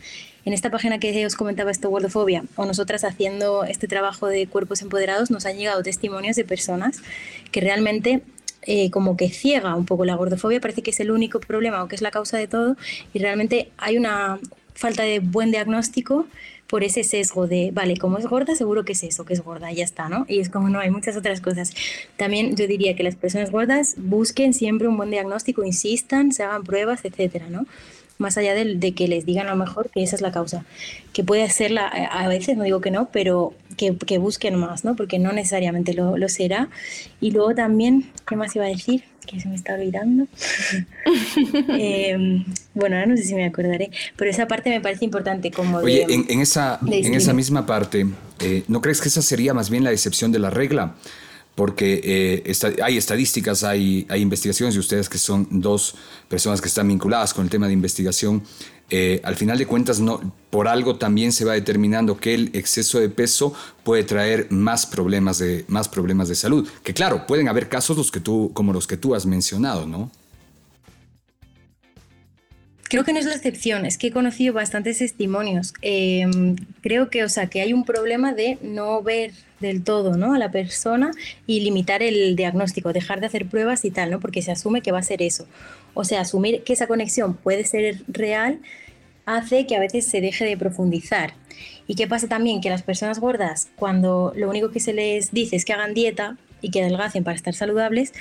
en 0.45 0.53
esta 0.53 0.71
página 0.71 0.99
que 0.99 1.25
os 1.25 1.35
comentaba 1.35 1.69
esto, 1.69 1.89
Gordofobia, 1.89 2.43
o 2.55 2.65
nosotras 2.65 3.03
haciendo 3.03 3.65
este 3.65 3.87
trabajo 3.87 4.27
de 4.27 4.47
cuerpos 4.47 4.81
empoderados, 4.81 5.29
nos 5.29 5.45
han 5.45 5.57
llegado 5.57 5.83
testimonios 5.83 6.35
de 6.35 6.43
personas 6.43 7.01
que 7.51 7.61
realmente 7.61 8.23
eh, 8.63 8.89
como 8.89 9.15
que 9.15 9.29
ciega 9.29 9.75
un 9.75 9.85
poco 9.85 10.05
la 10.05 10.15
gordofobia, 10.15 10.59
parece 10.59 10.81
que 10.81 10.91
es 10.91 10.99
el 10.99 11.11
único 11.11 11.39
problema 11.39 11.83
o 11.83 11.87
que 11.87 11.95
es 11.95 12.01
la 12.01 12.11
causa 12.11 12.37
de 12.37 12.47
todo, 12.47 12.77
y 13.13 13.19
realmente 13.19 13.69
hay 13.77 13.97
una 13.97 14.39
falta 14.79 15.03
de 15.03 15.19
buen 15.19 15.51
diagnóstico 15.51 16.25
por 16.67 16.83
ese 16.83 17.03
sesgo 17.03 17.47
de, 17.47 17.71
vale, 17.73 17.97
como 17.97 18.17
es 18.17 18.27
gorda, 18.27 18.55
seguro 18.55 18.85
que 18.85 18.93
es 18.93 19.03
eso, 19.03 19.25
que 19.25 19.33
es 19.33 19.41
gorda, 19.41 19.71
ya 19.73 19.83
está, 19.83 20.07
¿no? 20.07 20.25
Y 20.29 20.39
es 20.39 20.49
como, 20.49 20.69
no, 20.69 20.79
hay 20.79 20.89
muchas 20.89 21.17
otras 21.17 21.41
cosas. 21.41 21.73
También 22.15 22.55
yo 22.55 22.65
diría 22.65 22.95
que 22.95 23.03
las 23.03 23.15
personas 23.15 23.51
gordas 23.51 23.95
busquen 23.97 24.53
siempre 24.53 24.87
un 24.87 24.95
buen 24.95 25.09
diagnóstico, 25.09 25.65
insistan, 25.65 26.31
se 26.31 26.43
hagan 26.43 26.63
pruebas, 26.63 27.03
etcétera, 27.03 27.47
¿no? 27.49 27.65
Más 28.19 28.37
allá 28.37 28.53
de, 28.53 28.75
de 28.75 28.93
que 28.93 29.07
les 29.07 29.25
digan 29.25 29.47
a 29.47 29.51
lo 29.51 29.55
mejor 29.55 29.89
que 29.89 30.03
esa 30.03 30.15
es 30.15 30.21
la 30.21 30.31
causa. 30.31 30.63
Que 31.11 31.23
puede 31.23 31.49
ser 31.49 31.71
la, 31.71 31.87
a 31.87 32.27
veces, 32.27 32.55
no 32.55 32.63
digo 32.63 32.81
que 32.81 32.91
no, 32.91 33.09
pero 33.11 33.53
que, 33.77 33.97
que 33.97 34.19
busquen 34.19 34.55
más, 34.55 34.85
¿no? 34.85 34.95
Porque 34.95 35.17
no 35.17 35.31
necesariamente 35.31 35.93
lo, 35.93 36.17
lo 36.17 36.29
será. 36.29 36.69
Y 37.19 37.31
luego 37.31 37.55
también, 37.55 38.11
¿qué 38.27 38.35
más 38.35 38.55
iba 38.55 38.65
a 38.65 38.69
decir? 38.69 39.03
que 39.29 39.39
se 39.39 39.47
me 39.47 39.55
está 39.55 39.75
olvidando. 39.75 40.27
Em, 41.69 42.43
bueno, 42.73 42.95
ahora 42.95 43.07
no 43.07 43.17
sé 43.17 43.23
si 43.23 43.35
me 43.35 43.45
acordaré, 43.45 43.91
pero 44.15 44.29
esa 44.31 44.47
parte 44.47 44.69
me 44.69 44.81
parece 44.81 45.05
importante 45.05 45.51
como 45.51 45.77
Oye, 45.77 46.05
en, 46.09 46.41
esa, 46.41 46.79
en 46.85 47.13
esa 47.13 47.33
misma 47.33 47.65
parte, 47.65 48.07
eh, 48.39 48.63
¿no 48.67 48.81
crees 48.81 49.01
que 49.01 49.09
esa 49.09 49.21
sería 49.21 49.53
más 49.53 49.69
bien 49.69 49.83
la 49.83 49.91
excepción 49.91 50.31
de 50.31 50.39
la 50.39 50.49
regla? 50.49 50.95
Porque 51.59 51.99
eh, 52.05 52.53
hay 52.81 52.95
estadísticas, 52.95 53.65
hay, 53.65 54.07
hay 54.07 54.21
investigaciones 54.21 54.77
y 54.77 54.79
ustedes 54.79 55.09
que 55.09 55.17
son 55.17 55.45
dos 55.51 55.93
personas 56.29 56.61
que 56.61 56.69
están 56.69 56.87
vinculadas 56.87 57.33
con 57.33 57.43
el 57.43 57.49
tema 57.49 57.67
de 57.67 57.73
investigación, 57.73 58.43
eh, 58.89 59.19
al 59.25 59.35
final 59.35 59.57
de 59.57 59.65
cuentas, 59.65 59.99
no, 59.99 60.33
por 60.51 60.69
algo 60.69 60.95
también 60.95 61.33
se 61.33 61.43
va 61.43 61.55
determinando 61.55 62.15
que 62.15 62.33
el 62.33 62.51
exceso 62.53 63.01
de 63.01 63.09
peso 63.09 63.53
puede 63.83 64.05
traer 64.05 64.47
más 64.51 64.85
problemas 64.85 65.39
de, 65.39 65.65
más 65.67 65.89
problemas 65.89 66.29
de 66.29 66.35
salud. 66.35 66.65
Que 66.81 66.93
claro, 66.93 67.27
pueden 67.27 67.49
haber 67.49 67.67
casos 67.67 67.97
los 67.97 68.09
que 68.09 68.21
tú, 68.21 68.51
como 68.53 68.71
los 68.71 68.87
que 68.87 68.95
tú 68.95 69.13
has 69.13 69.25
mencionado, 69.25 69.85
¿no? 69.85 70.09
Creo 72.89 73.03
que 73.03 73.13
no 73.13 73.19
es 73.19 73.25
la 73.25 73.35
excepción, 73.35 73.85
es 73.85 73.99
que 73.99 74.07
he 74.07 74.11
conocido 74.11 74.55
bastantes 74.55 74.97
testimonios. 74.97 75.75
Em, 75.83 76.55
creo 76.81 77.11
que, 77.11 77.23
o 77.23 77.29
sea, 77.29 77.45
que 77.45 77.61
hay 77.61 77.71
un 77.71 77.85
problema 77.85 78.33
de 78.33 78.57
no 78.63 79.03
ver 79.03 79.31
del 79.59 79.83
todo 79.83 80.17
¿no? 80.17 80.33
a 80.33 80.39
la 80.39 80.49
persona 80.49 81.11
y 81.45 81.59
limitar 81.59 82.01
el 82.01 82.35
diagnóstico, 82.35 82.91
dejar 82.91 83.19
de 83.19 83.27
hacer 83.27 83.45
pruebas 83.45 83.85
y 83.85 83.91
tal, 83.91 84.09
¿no? 84.09 84.19
porque 84.19 84.41
se 84.41 84.51
asume 84.51 84.81
que 84.81 84.91
va 84.91 84.97
a 84.97 85.03
ser 85.03 85.21
eso. 85.21 85.45
O 85.93 86.03
sea, 86.03 86.21
asumir 86.21 86.63
que 86.63 86.73
esa 86.73 86.87
conexión 86.87 87.35
puede 87.35 87.63
ser 87.63 88.01
real 88.07 88.59
hace 89.27 89.67
que 89.67 89.75
a 89.75 89.79
veces 89.79 90.07
se 90.07 90.19
deje 90.19 90.45
de 90.45 90.57
profundizar. 90.57 91.35
¿Y 91.85 91.93
qué 91.93 92.07
pasa 92.07 92.27
también? 92.27 92.59
Que 92.59 92.71
las 92.71 92.81
personas 92.81 93.19
gordas, 93.19 93.69
cuando 93.75 94.33
lo 94.35 94.49
único 94.49 94.71
que 94.71 94.79
se 94.79 94.93
les 94.93 95.31
dice 95.31 95.55
es 95.55 95.65
que 95.65 95.73
hagan 95.73 95.93
dieta 95.93 96.37
y 96.61 96.71
que 96.71 96.81
adelgacen 96.81 97.23
para 97.23 97.35
estar 97.35 97.53
saludables, 97.53 98.13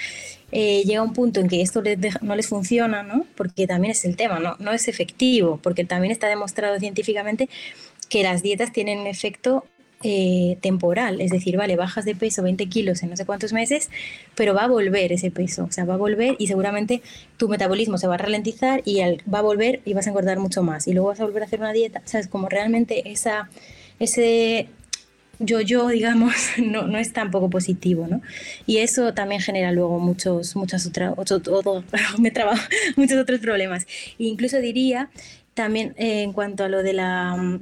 eh, 0.53 0.83
llega 0.85 1.03
un 1.03 1.13
punto 1.13 1.41
en 1.41 1.49
que 1.49 1.61
esto 1.61 1.83
no 2.23 2.37
les 2.37 2.49
funciona, 2.49 3.03
¿no? 3.03 3.27
Porque 3.37 3.67
también 3.67 3.93
es 3.93 4.05
el 4.05 4.17
tema, 4.17 4.39
¿no? 4.39 4.57
no 4.59 4.73
es 4.73 4.89
efectivo, 4.89 5.61
porque 5.63 5.85
también 5.85 6.13
está 6.13 6.29
demostrado 6.29 6.79
científicamente 6.79 7.49
que 8.09 8.23
las 8.23 8.43
dietas 8.43 8.73
tienen 8.73 9.01
un 9.01 9.07
efecto 9.07 9.65
eh, 10.05 10.59
temporal, 10.61 11.21
es 11.21 11.33
decir, 11.33 11.57
vale, 11.57 11.75
bajas 11.75 12.05
de 12.05 12.15
peso 12.15 12.41
20 12.45 12.69
kilos 12.69 13.03
en 13.03 13.11
no 13.11 13.17
sé 13.17 13.27
cuántos 13.27 13.53
meses, 13.53 13.91
pero 14.37 14.55
va 14.55 14.63
a 14.63 14.69
volver 14.69 15.13
ese 15.13 15.33
peso, 15.33 15.65
o 15.65 15.73
sea, 15.73 15.85
va 15.85 15.95
a 15.95 15.97
volver 15.97 16.37
y 16.39 16.47
seguramente 16.47 17.03
tu 17.37 17.49
metabolismo 17.49 17.99
se 17.99 18.07
va 18.07 18.15
a 18.15 18.19
ralentizar 18.19 18.81
y 18.85 19.01
va 19.01 19.41
a 19.41 19.43
volver 19.43 19.81
y 19.85 19.95
vas 19.95 20.07
a 20.07 20.11
engordar 20.11 20.39
mucho 20.39 20.63
más 20.63 20.87
y 20.87 20.93
luego 20.93 21.09
vas 21.09 21.19
a 21.19 21.25
volver 21.25 21.43
a 21.43 21.47
hacer 21.47 21.59
una 21.59 21.73
dieta, 21.73 22.01
¿sabes? 22.05 22.29
Como 22.29 22.49
realmente 22.49 23.11
esa, 23.11 23.51
ese 23.99 24.69
yo-yo, 25.39 25.89
digamos, 25.89 26.35
no, 26.59 26.87
no 26.87 26.99
es 26.99 27.13
tan 27.13 27.31
poco 27.31 27.51
positivo, 27.51 28.07
¿no? 28.09 28.21
Y 28.67 28.79
eso 28.79 29.15
también 29.15 29.41
genera 29.41 29.73
luego 29.73 29.99
muchos, 29.99 30.57
muchas 30.57 30.87
me 32.19 32.33
muchos 32.97 33.19
otros 33.19 33.41
problemas. 33.41 33.85
E 34.19 34.25
incluso 34.25 34.59
diría 34.59 35.11
también 35.55 35.95
eh, 35.97 36.23
en 36.23 36.33
cuanto 36.33 36.65
a 36.65 36.69
lo 36.69 36.83
de 36.83 36.93
la 36.93 37.61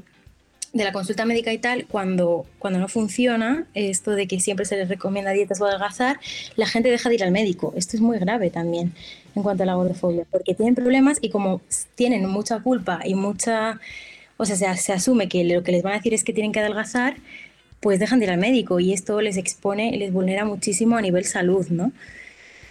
de 0.77 0.85
la 0.85 0.93
consulta 0.93 1.25
médica 1.25 1.53
y 1.53 1.59
tal, 1.59 1.87
cuando, 1.87 2.47
cuando 2.59 2.79
no 2.79 2.89
funciona, 2.89 3.67
esto 3.75 4.11
de 4.13 4.27
que 4.27 4.41
siempre 4.41 4.67
se 4.67 4.77
les 4.77 4.89
recomienda 4.89 5.31
dietas 5.31 5.61
o 5.61 5.67
adelgazar, 5.67 6.21
la 6.57 6.67
gente 6.67 6.91
deja 6.91 7.09
de 7.09 7.15
ir 7.15 7.25
al 7.25 7.31
médico. 7.31 7.73
Esto 7.77 7.97
es 7.97 8.03
muy 8.03 8.19
grave 8.19 8.51
también 8.51 8.93
en 9.35 9.43
cuanto 9.43 9.63
a 9.63 9.67
la 9.67 9.75
gordofobia, 9.75 10.25
porque 10.31 10.55
tienen 10.55 10.75
problemas 10.75 11.19
y 11.21 11.31
como 11.31 11.61
tienen 11.95 12.27
mucha 12.29 12.61
culpa 12.61 13.01
y 13.05 13.15
mucha, 13.15 13.81
o 14.37 14.45
sea, 14.45 14.57
se, 14.57 14.83
se 14.83 14.93
asume 14.93 15.29
que 15.29 15.45
lo 15.45 15.63
que 15.63 15.73
les 15.73 15.83
van 15.83 15.95
a 15.95 15.97
decir 15.97 16.15
es 16.15 16.25
que 16.25 16.33
tienen 16.33 16.53
que 16.53 16.61
adelgazar, 16.61 17.17
pues 17.81 17.99
dejan 17.99 18.19
de 18.19 18.27
ir 18.27 18.31
al 18.31 18.39
médico 18.39 18.81
y 18.81 18.93
esto 18.93 19.21
les 19.21 19.37
expone, 19.37 19.97
les 19.97 20.13
vulnera 20.13 20.45
muchísimo 20.45 20.97
a 20.97 21.03
nivel 21.03 21.25
salud, 21.25 21.67
¿no? 21.69 21.93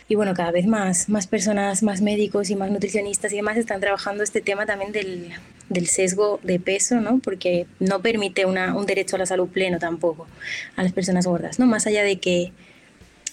y 0.07 0.15
bueno, 0.15 0.33
cada 0.33 0.51
vez 0.51 0.67
más, 0.67 1.09
más 1.09 1.25
personas, 1.27 1.81
más 1.81 2.01
médicos 2.01 2.49
y 2.49 2.55
más 2.55 2.69
nutricionistas 2.69 3.33
y 3.33 3.37
demás 3.37 3.57
están 3.57 3.81
trabajando 3.81 4.23
este 4.23 4.39
tema 4.39 4.65
también 4.65 4.91
del, 4.91 5.31
del 5.69 5.87
sesgo 5.87 6.39
de 6.43 6.59
peso, 6.59 7.01
¿no? 7.01 7.19
Porque 7.19 7.65
no 7.79 8.01
permite 8.01 8.45
una, 8.45 8.75
un 8.75 8.85
derecho 8.85 9.15
a 9.15 9.19
la 9.19 9.25
salud 9.25 9.47
pleno 9.47 9.79
tampoco 9.79 10.27
a 10.75 10.83
las 10.83 10.93
personas 10.93 11.25
gordas, 11.25 11.57
¿no? 11.57 11.65
Más 11.65 11.87
allá 11.87 12.03
de 12.03 12.19
que 12.19 12.51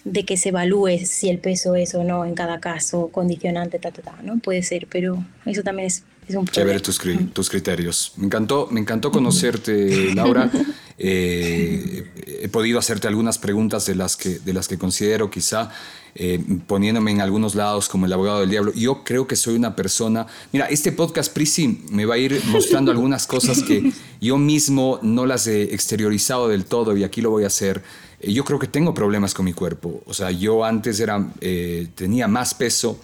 de 0.05 0.25
que 0.25 0.37
se 0.37 0.49
evalúe 0.49 0.99
si 1.05 1.29
el 1.29 1.39
peso 1.39 1.77
es 1.77 1.95
o 1.95 2.03
no 2.03 2.25
en 2.25 2.35
cada 2.35 2.59
caso 2.59 3.09
condicionante, 3.13 3.79
ta, 3.79 3.93
ta, 3.93 4.03
ta, 4.03 4.17
¿no? 4.23 4.39
Puede 4.39 4.65
ser, 4.65 4.89
pero 4.91 5.25
eso 5.47 5.63
también 5.63 5.87
es, 5.87 6.03
es 6.27 6.35
un 6.35 6.45
problema. 6.47 6.81
tus, 6.81 7.01
tus 7.33 7.49
criterios. 7.49 8.13
Me 8.17 8.27
encantó, 8.27 8.67
me 8.71 8.81
encantó 8.81 9.13
conocerte, 9.13 10.13
Laura. 10.15 10.51
Eh, 11.05 12.05
he 12.43 12.49
podido 12.49 12.79
hacerte 12.79 13.09
algunas 13.09 13.39
preguntas 13.39 13.87
de 13.87 13.97
las 13.97 14.17
que, 14.17 14.39
de 14.39 14.53
las 14.53 14.69
que 14.69 14.79
considero 14.79 15.31
quizá 15.31 15.71
eh, 16.15 16.45
poniéndome 16.67 17.11
en 17.11 17.23
algunos 17.23 17.55
lados 17.55 17.89
como 17.89 18.05
el 18.05 18.13
abogado 18.13 18.41
del 18.41 18.51
diablo. 18.51 18.73
Yo 18.75 19.03
creo 19.03 19.27
que 19.27 19.35
soy 19.35 19.57
una 19.57 19.75
persona... 19.75 20.27
Mira, 20.53 20.67
este 20.67 20.93
podcast, 20.93 21.33
Prisi, 21.33 21.85
me 21.91 22.05
va 22.05 22.17
a 22.17 22.19
ir 22.19 22.43
mostrando 22.49 22.91
algunas 22.93 23.27
cosas 23.27 23.63
que 23.63 23.93
yo 24.21 24.37
mismo 24.37 24.99
no 25.03 25.25
las 25.25 25.47
he 25.47 25.75
exteriorizado 25.75 26.49
del 26.49 26.67
todo 26.67 26.97
y 26.97 27.05
aquí 27.05 27.23
lo 27.23 27.31
voy 27.31 27.45
a 27.45 27.47
hacer. 27.47 27.83
Eh, 28.21 28.33
yo 28.33 28.45
creo 28.45 28.59
que 28.59 28.67
tengo 28.67 28.93
problemas 28.93 29.33
con 29.33 29.47
mi 29.47 29.55
cuerpo. 29.55 30.03
O 30.05 30.13
sea, 30.13 30.31
yo 30.31 30.65
antes 30.65 31.01
era, 31.01 31.33
eh, 31.41 31.89
tenía 31.95 32.29
más 32.29 32.53
peso 32.53 33.01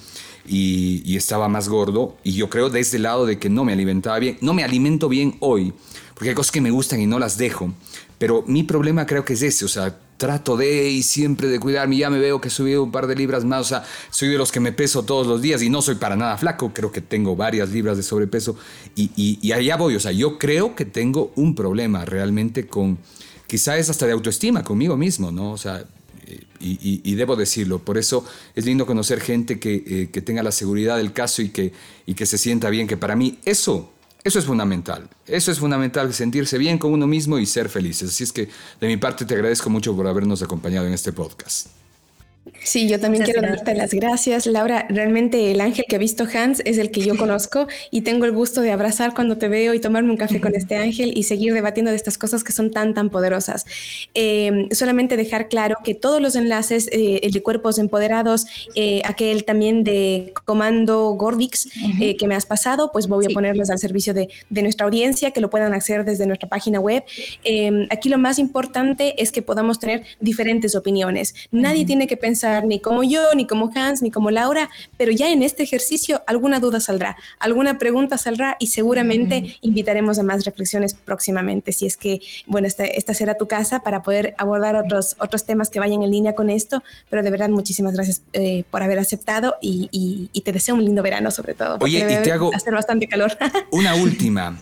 y, 0.46 1.03
y 1.11 1.16
estaba 1.16 1.49
más 1.49 1.68
gordo 1.70 2.18
y 2.24 2.32
yo 2.32 2.51
creo 2.51 2.68
desde 2.68 2.99
el 2.99 3.05
lado 3.05 3.24
de 3.24 3.38
que 3.38 3.49
no 3.49 3.64
me 3.64 3.72
alimentaba 3.72 4.18
bien. 4.18 4.36
No 4.42 4.53
me 4.53 4.64
alimento 4.64 5.09
bien 5.09 5.36
hoy 5.40 5.72
porque 6.18 6.30
hay 6.30 6.34
cosas 6.34 6.50
que 6.50 6.60
me 6.60 6.72
gustan 6.72 7.00
y 7.00 7.06
no 7.06 7.20
las 7.20 7.38
dejo. 7.38 7.72
Pero 8.18 8.42
mi 8.48 8.64
problema 8.64 9.06
creo 9.06 9.24
que 9.24 9.34
es 9.34 9.42
ese, 9.42 9.64
o 9.64 9.68
sea, 9.68 9.96
trato 10.16 10.56
de 10.56 10.90
y 10.90 11.04
siempre 11.04 11.46
de 11.46 11.60
cuidarme. 11.60 11.96
Ya 11.96 12.10
me 12.10 12.18
veo 12.18 12.40
que 12.40 12.48
he 12.48 12.50
subido 12.50 12.82
un 12.82 12.90
par 12.90 13.06
de 13.06 13.14
libras 13.14 13.44
más. 13.44 13.60
O 13.60 13.64
sea, 13.68 13.84
soy 14.10 14.26
de 14.26 14.36
los 14.36 14.50
que 14.50 14.58
me 14.58 14.72
peso 14.72 15.04
todos 15.04 15.28
los 15.28 15.40
días 15.40 15.62
y 15.62 15.70
no 15.70 15.80
soy 15.80 15.94
para 15.94 16.16
nada 16.16 16.36
flaco. 16.36 16.72
Creo 16.74 16.90
que 16.90 17.00
tengo 17.00 17.36
varias 17.36 17.68
libras 17.68 17.96
de 17.96 18.02
sobrepeso 18.02 18.56
y, 18.96 19.12
y, 19.14 19.52
allá 19.52 19.76
voy. 19.76 19.94
O 19.94 20.00
sea, 20.00 20.10
yo 20.10 20.38
creo 20.38 20.74
que 20.74 20.84
tengo 20.84 21.30
un 21.36 21.54
problema 21.54 22.04
realmente 22.04 22.66
con, 22.66 22.98
quizá 23.46 23.78
es 23.78 23.88
hasta 23.88 24.06
de 24.06 24.10
autoestima 24.10 24.64
conmigo 24.64 24.96
mismo, 24.96 25.30
¿no? 25.30 25.52
O 25.52 25.56
sea, 25.56 25.84
y, 26.58 27.00
y, 27.04 27.14
debo 27.14 27.36
decirlo. 27.36 27.78
Por 27.78 27.96
eso 27.96 28.24
es 28.56 28.66
lindo 28.66 28.86
conocer 28.86 29.20
gente 29.20 29.60
que, 29.60 29.84
eh, 29.86 30.08
que 30.12 30.20
tenga 30.20 30.42
la 30.42 30.50
seguridad 30.50 30.96
del 30.96 31.12
caso 31.12 31.42
y 31.42 31.50
que, 31.50 31.72
y 32.06 32.14
que 32.14 32.26
se 32.26 32.38
sienta 32.38 32.70
bien, 32.70 32.88
que 32.88 32.96
para 32.96 33.14
mí 33.14 33.38
eso 33.44 33.92
eso 34.24 34.38
es 34.38 34.44
fundamental. 34.44 35.08
Eso 35.26 35.50
es 35.52 35.58
fundamental, 35.58 36.12
sentirse 36.12 36.58
bien 36.58 36.78
con 36.78 36.92
uno 36.92 37.06
mismo 37.06 37.38
y 37.38 37.46
ser 37.46 37.68
felices. 37.68 38.10
Así 38.10 38.24
es 38.24 38.32
que 38.32 38.48
de 38.80 38.86
mi 38.86 38.96
parte 38.96 39.24
te 39.24 39.34
agradezco 39.34 39.70
mucho 39.70 39.94
por 39.96 40.06
habernos 40.06 40.42
acompañado 40.42 40.86
en 40.86 40.92
este 40.92 41.12
podcast. 41.12 41.78
Sí, 42.62 42.88
yo 42.88 43.01
también 43.01 43.24
quiero 43.24 43.42
darte 43.42 43.74
las 43.74 43.92
gracias. 43.92 44.46
Laura, 44.46 44.86
realmente 44.88 45.51
el 45.51 45.61
ángel 45.61 45.84
que 45.88 45.96
ha 45.96 45.99
visto 45.99 46.26
Hans 46.32 46.62
es 46.64 46.78
el 46.78 46.90
que 46.90 47.01
yo 47.01 47.16
conozco 47.16 47.66
y 47.90 48.03
tengo 48.03 48.24
el 48.24 48.32
gusto 48.32 48.61
de 48.61 48.72
abrazar 48.72 49.14
cuando 49.14 49.38
te 49.38 49.49
veo 49.49 49.74
y 49.74 49.80
tomarme 49.80 50.11
un 50.11 50.16
café 50.16 50.40
con 50.40 50.55
este 50.55 50.76
ángel 50.76 51.12
y 51.16 51.22
seguir 51.24 51.55
debatiendo 51.55 51.90
de 51.90 51.96
estas 51.96 52.18
cosas 52.18 52.44
que 52.44 52.53
son 52.53 52.70
tan, 52.70 52.94
tan 52.94 53.11
poderosas. 53.11 53.64
Em, 54.14 54.68
solamente 54.70 55.16
dejar 55.16 55.49
claro 55.49 55.76
que 55.84 55.94
todos 55.94 56.20
los 56.20 56.36
enlaces, 56.36 56.88
eh, 56.92 57.20
el 57.22 57.32
de 57.32 57.42
cuerpos 57.42 57.78
empoderados, 57.78 58.46
eh, 58.74 59.03
aquel 59.05 59.44
también 59.44 59.84
de 59.84 60.32
comando 60.44 61.11
Gordix 61.11 61.68
eh, 62.01 62.16
que 62.16 62.26
me 62.26 62.34
has 62.34 62.46
pasado, 62.46 62.90
pues 62.92 63.07
voy 63.09 63.26
a 63.26 63.28
ponerlos 63.30 63.70
al 63.70 63.78
servicio 63.78 64.14
de, 64.14 64.28
de, 64.51 64.62
nuestra 64.62 64.86
audiencia, 64.86 65.30
que 65.30 65.40
lo 65.40 65.51
puedan 65.51 65.74
acceder 65.74 66.05
desde 66.05 66.26
nuestra 66.26 66.49
página 66.49 66.80
web. 66.80 67.05
Em, 67.44 67.86
aquí 67.90 68.09
lo 68.09 68.18
más 68.18 68.38
importante 68.38 69.20
es 69.22 69.32
que 69.32 69.42
podamos 69.42 69.78
tener 69.78 70.05
diferentes 70.20 70.74
opiniones. 70.74 71.34
Nadie 71.51 71.84
tiene 71.84 72.07
que 72.07 72.16
pensar 72.16 72.38
pensar 72.39 72.64
ni 72.64 72.78
como 72.78 73.03
yo, 73.03 73.34
ni 73.34 73.49
como 73.49 73.68
Hans, 73.74 74.01
ni 74.01 74.12
como 74.12 74.30
Laura, 74.30 74.70
pero 74.97 75.11
ya 75.11 75.28
en 75.32 75.43
este 75.43 75.64
ejercicio 75.64 76.22
alguna 76.28 76.61
duda 76.61 76.78
saldrá, 76.78 77.16
alguna 77.41 77.78
pregunta 77.78 78.16
saldrá 78.16 78.57
y 78.61 78.68
seguramente 78.68 79.57
invitaremos 79.61 80.20
a 80.20 80.22
más 80.22 80.45
reflexiones 80.45 80.95
próximamente. 80.95 81.72
Si 81.72 81.86
es 81.86 81.97
que, 81.97 82.20
bueno, 82.47 82.68
esta, 82.68 82.84
esta 82.84 83.12
será 83.12 83.36
tu 83.36 83.49
casa 83.49 83.80
para 83.80 84.03
poder 84.03 84.34
abordar 84.39 84.76
otros, 84.76 85.16
otros 85.18 85.47
temas 85.47 85.68
que 85.68 85.80
vayan 85.80 86.03
en 86.05 86.12
línea 86.12 86.34
con 86.34 86.49
esto, 86.49 86.84
pero 87.11 87.24
de 87.24 87.30
verdad 87.30 87.49
muchísimas 87.49 87.95
gracias 87.95 88.22
eh, 88.34 88.62
por 88.70 88.84
haber 88.84 89.01
aceptado 89.01 89.57
y, 89.61 89.89
y, 89.91 90.41
te 90.43 90.53
deseo 90.53 90.76
un 90.76 90.84
lindo 90.84 91.03
verano 91.03 91.30
sobre 91.32 91.55
todo. 91.55 91.76
Oye, 91.80 91.99
y 91.99 92.22
te 92.22 92.32
hago 92.32 92.55
hacer 92.55 92.72
bastante 92.72 93.09
calor. 93.09 93.36
Una 93.72 93.97
última 93.97 94.57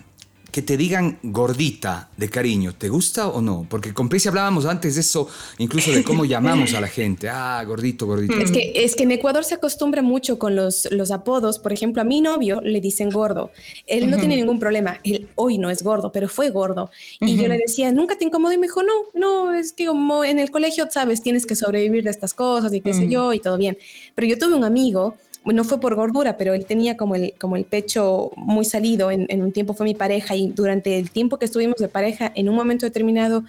que 0.50 0.62
te 0.62 0.76
digan 0.76 1.18
gordita 1.22 2.08
de 2.16 2.28
cariño, 2.28 2.74
¿te 2.74 2.88
gusta 2.88 3.28
o 3.28 3.42
no? 3.42 3.66
Porque 3.68 3.92
con 3.92 4.08
Pesi 4.08 4.28
hablábamos 4.28 4.64
antes 4.66 4.94
de 4.94 5.02
eso, 5.02 5.28
incluso 5.58 5.92
de 5.92 6.02
cómo 6.02 6.24
llamamos 6.24 6.72
a 6.74 6.80
la 6.80 6.88
gente. 6.88 7.28
Ah, 7.28 7.62
gordito, 7.66 8.06
gordito. 8.06 8.34
Es 8.34 8.50
que, 8.50 8.72
es 8.74 8.96
que 8.96 9.02
en 9.02 9.12
Ecuador 9.12 9.44
se 9.44 9.54
acostumbra 9.54 10.02
mucho 10.02 10.38
con 10.38 10.56
los, 10.56 10.88
los 10.90 11.10
apodos. 11.10 11.58
Por 11.58 11.72
ejemplo, 11.72 12.02
a 12.02 12.04
mi 12.04 12.20
novio 12.20 12.60
le 12.62 12.80
dicen 12.80 13.10
gordo. 13.10 13.50
Él 13.86 14.10
no 14.10 14.16
tiene 14.18 14.36
ningún 14.36 14.58
problema. 14.58 14.98
Él 15.04 15.28
hoy 15.34 15.58
no 15.58 15.70
es 15.70 15.82
gordo, 15.82 16.12
pero 16.12 16.28
fue 16.28 16.50
gordo. 16.50 16.90
Y 17.20 17.36
yo 17.36 17.48
le 17.48 17.58
decía, 17.58 17.92
¿nunca 17.92 18.16
te 18.16 18.24
incomodó? 18.24 18.52
Y 18.54 18.58
me 18.58 18.66
dijo, 18.66 18.82
no, 18.82 18.92
no, 19.14 19.54
es 19.54 19.72
que 19.72 19.86
como 19.86 20.24
en 20.24 20.38
el 20.38 20.50
colegio, 20.50 20.88
sabes, 20.90 21.22
tienes 21.22 21.46
que 21.46 21.56
sobrevivir 21.56 22.04
de 22.04 22.10
estas 22.10 22.34
cosas 22.34 22.72
y 22.72 22.80
qué 22.80 22.94
sé 22.94 23.08
yo, 23.08 23.32
y 23.32 23.40
todo 23.40 23.56
bien. 23.56 23.76
Pero 24.14 24.26
yo 24.26 24.38
tuve 24.38 24.54
un 24.54 24.64
amigo 24.64 25.16
no 25.54 25.64
fue 25.64 25.80
por 25.80 25.94
gordura, 25.94 26.36
pero 26.36 26.54
él 26.54 26.66
tenía 26.66 26.96
como 26.96 27.14
el, 27.14 27.34
como 27.38 27.56
el 27.56 27.64
pecho 27.64 28.30
muy 28.36 28.64
salido, 28.64 29.10
en, 29.10 29.42
un 29.42 29.52
tiempo 29.52 29.74
fue 29.74 29.84
mi 29.84 29.94
pareja 29.94 30.34
y 30.34 30.48
durante 30.48 30.98
el 30.98 31.10
tiempo 31.10 31.38
que 31.38 31.44
estuvimos 31.44 31.76
de 31.76 31.88
pareja, 31.88 32.32
en 32.34 32.48
un 32.48 32.56
momento 32.56 32.86
determinado, 32.86 33.44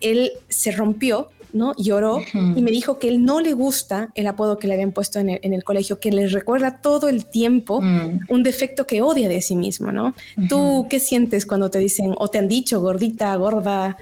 él 0.00 0.32
se 0.48 0.70
rompió, 0.70 1.28
¿no? 1.52 1.74
Lloró 1.76 2.20
y 2.32 2.62
me 2.62 2.70
dijo 2.70 3.00
que 3.00 3.08
él 3.08 3.24
no 3.24 3.40
le 3.40 3.54
gusta 3.54 4.10
el 4.14 4.28
apodo 4.28 4.58
que 4.58 4.68
le 4.68 4.74
habían 4.74 4.92
puesto 4.92 5.18
en 5.18 5.28
el, 5.28 5.64
colegio, 5.64 5.98
que 5.98 6.12
le 6.12 6.28
recuerda 6.28 6.80
todo 6.80 7.08
el 7.08 7.26
tiempo 7.26 7.80
mm. 7.82 8.20
un 8.28 8.42
defecto 8.44 8.86
que 8.86 9.02
odia 9.02 9.28
de 9.28 9.42
sí 9.42 9.56
mismo, 9.56 9.90
¿no? 9.90 10.14
¿Tú 10.48 10.86
qué 10.88 11.00
sientes 11.00 11.46
cuando 11.46 11.70
te 11.70 11.80
dicen 11.80 12.14
o 12.18 12.28
te 12.28 12.38
han 12.38 12.46
dicho 12.46 12.80
gordita, 12.80 13.34
gorda, 13.34 13.96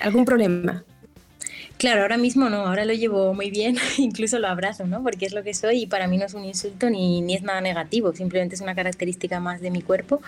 algún 0.00 0.24
problema? 0.24 0.84
Claro, 1.76 2.02
ahora 2.02 2.16
mismo 2.16 2.48
no, 2.48 2.66
ahora 2.66 2.84
lo 2.84 2.92
llevo 2.92 3.34
muy 3.34 3.50
bien, 3.50 3.76
incluso 3.98 4.38
lo 4.38 4.48
abrazo, 4.48 4.86
¿no? 4.86 5.02
Porque 5.02 5.26
es 5.26 5.32
lo 5.32 5.42
que 5.42 5.54
soy 5.54 5.82
y 5.82 5.86
para 5.86 6.06
mí 6.06 6.16
no 6.16 6.24
es 6.24 6.34
un 6.34 6.44
insulto 6.44 6.88
ni, 6.88 7.20
ni 7.20 7.34
es 7.34 7.42
nada 7.42 7.60
negativo, 7.60 8.12
simplemente 8.12 8.54
es 8.54 8.60
una 8.60 8.74
característica 8.74 9.40
más 9.40 9.60
de 9.60 9.70
mi 9.70 9.82
cuerpo. 9.82 10.22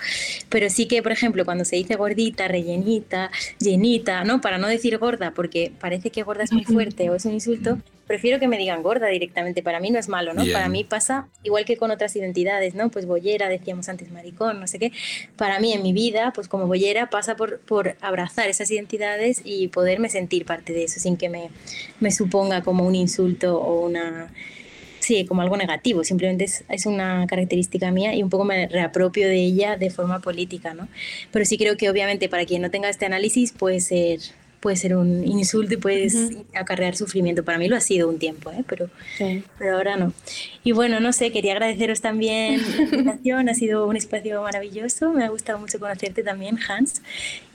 Pero 0.49 0.69
sí 0.71 0.87
que, 0.87 1.03
por 1.03 1.13
ejemplo, 1.13 1.45
cuando 1.45 1.65
se 1.65 1.77
dice 1.77 1.95
gordita, 1.95 2.49
rellenita, 2.49 3.31
llenita, 3.61 4.25
¿no? 4.25 4.41
Para 4.41 4.59
no 4.59 4.67
decir 4.67 4.99
gorda, 4.99 5.33
porque 5.33 5.73
parece 5.81 6.11
que 6.11 6.23
gorda 6.25 6.45
es 6.45 6.53
muy 6.53 6.65
fuerte 6.65 7.11
o 7.11 7.15
es 7.15 7.25
un 7.25 7.33
insulto, 7.35 7.79
prefiero 8.07 8.39
que 8.39 8.49
me 8.49 8.59
digan 8.59 8.83
gorda 8.83 9.09
directamente. 9.09 9.63
Para 9.63 9.81
mí 9.81 9.91
no 9.91 9.99
es 9.99 10.09
malo, 10.09 10.33
¿no? 10.35 10.45
Para 10.53 10.69
mí 10.69 10.85
pasa 10.85 11.29
igual 11.43 11.65
que 11.65 11.77
con 11.77 11.91
otras 11.91 12.15
identidades, 12.17 12.75
¿no? 12.75 12.91
Pues 12.91 13.07
bollera, 13.07 13.49
decíamos 13.49 13.89
antes 13.89 14.11
maricón, 14.11 14.61
no 14.61 14.67
sé 14.67 14.79
qué. 14.79 14.93
Para 15.37 15.61
mí 15.61 15.73
en 15.73 15.83
mi 15.83 15.93
vida, 15.93 16.33
pues 16.35 16.49
como 16.49 16.67
bollera, 16.67 17.11
pasa 17.11 17.37
por, 17.37 17.61
por 17.61 17.97
abrazar 18.01 18.49
esas 18.49 18.71
identidades 18.71 19.43
y 19.45 19.69
poderme 19.69 20.09
sentir 20.09 20.45
parte 20.45 20.73
de 20.73 20.85
eso 20.85 21.01
sin 21.01 21.17
que 21.17 21.29
me, 21.29 21.51
me 22.01 22.11
suponga 22.11 22.63
como 22.63 22.85
un 22.87 22.95
insulto 22.95 23.61
o 23.61 23.87
una 23.87 24.31
sí, 25.01 25.25
como 25.25 25.43
algo 25.43 25.57
negativo, 25.57 26.03
simplemente 26.03 26.45
es, 26.45 26.65
es, 26.69 26.85
una 26.85 27.27
característica 27.29 27.93
mía 27.93 28.15
y 28.15 28.25
un 28.25 28.31
poco 28.31 28.45
me 28.45 28.67
reapropio 28.67 29.29
de 29.29 29.37
ella 29.37 29.77
de 29.77 29.91
forma 29.91 30.21
política, 30.21 30.75
¿no? 30.75 30.89
Pero 31.31 31.45
sí 31.45 31.57
creo 31.59 31.77
que 31.77 31.89
obviamente 31.89 32.29
para 32.29 32.45
quien 32.45 32.63
no 32.63 32.71
tenga 32.71 32.89
este 32.89 33.07
análisis 33.07 33.53
puede 33.53 33.79
ser 33.81 34.19
puede 34.61 34.77
ser 34.77 34.97
un 34.97 35.25
insulto 35.25 35.75
y 35.75 35.77
puedes 35.77 36.33
acarrear 36.55 36.97
sufrimiento. 36.97 37.45
Para 37.45 37.59
mí 37.59 37.69
lo 37.69 37.77
ha 37.77 37.81
sido 37.81 38.09
un 38.09 38.19
tiempo, 38.19 38.51
¿eh? 38.51 38.65
pero, 38.67 38.89
pero 39.59 39.77
ahora 39.77 39.97
no. 39.97 40.13
Y 40.65 40.73
bueno, 40.73 41.01
no 41.01 41.13
sé, 41.13 41.31
quería 41.33 41.53
agradeceros 41.53 42.01
también 42.01 42.61
la 42.63 42.83
invitación, 42.83 43.49
ha 43.49 43.55
sido 43.55 43.87
un 43.87 43.97
espacio 43.97 44.43
maravilloso, 44.43 45.13
me 45.13 45.25
ha 45.25 45.29
gustado 45.29 45.59
mucho 45.59 45.79
conocerte 45.79 46.23
también, 46.23 46.59
Hans. 46.69 47.03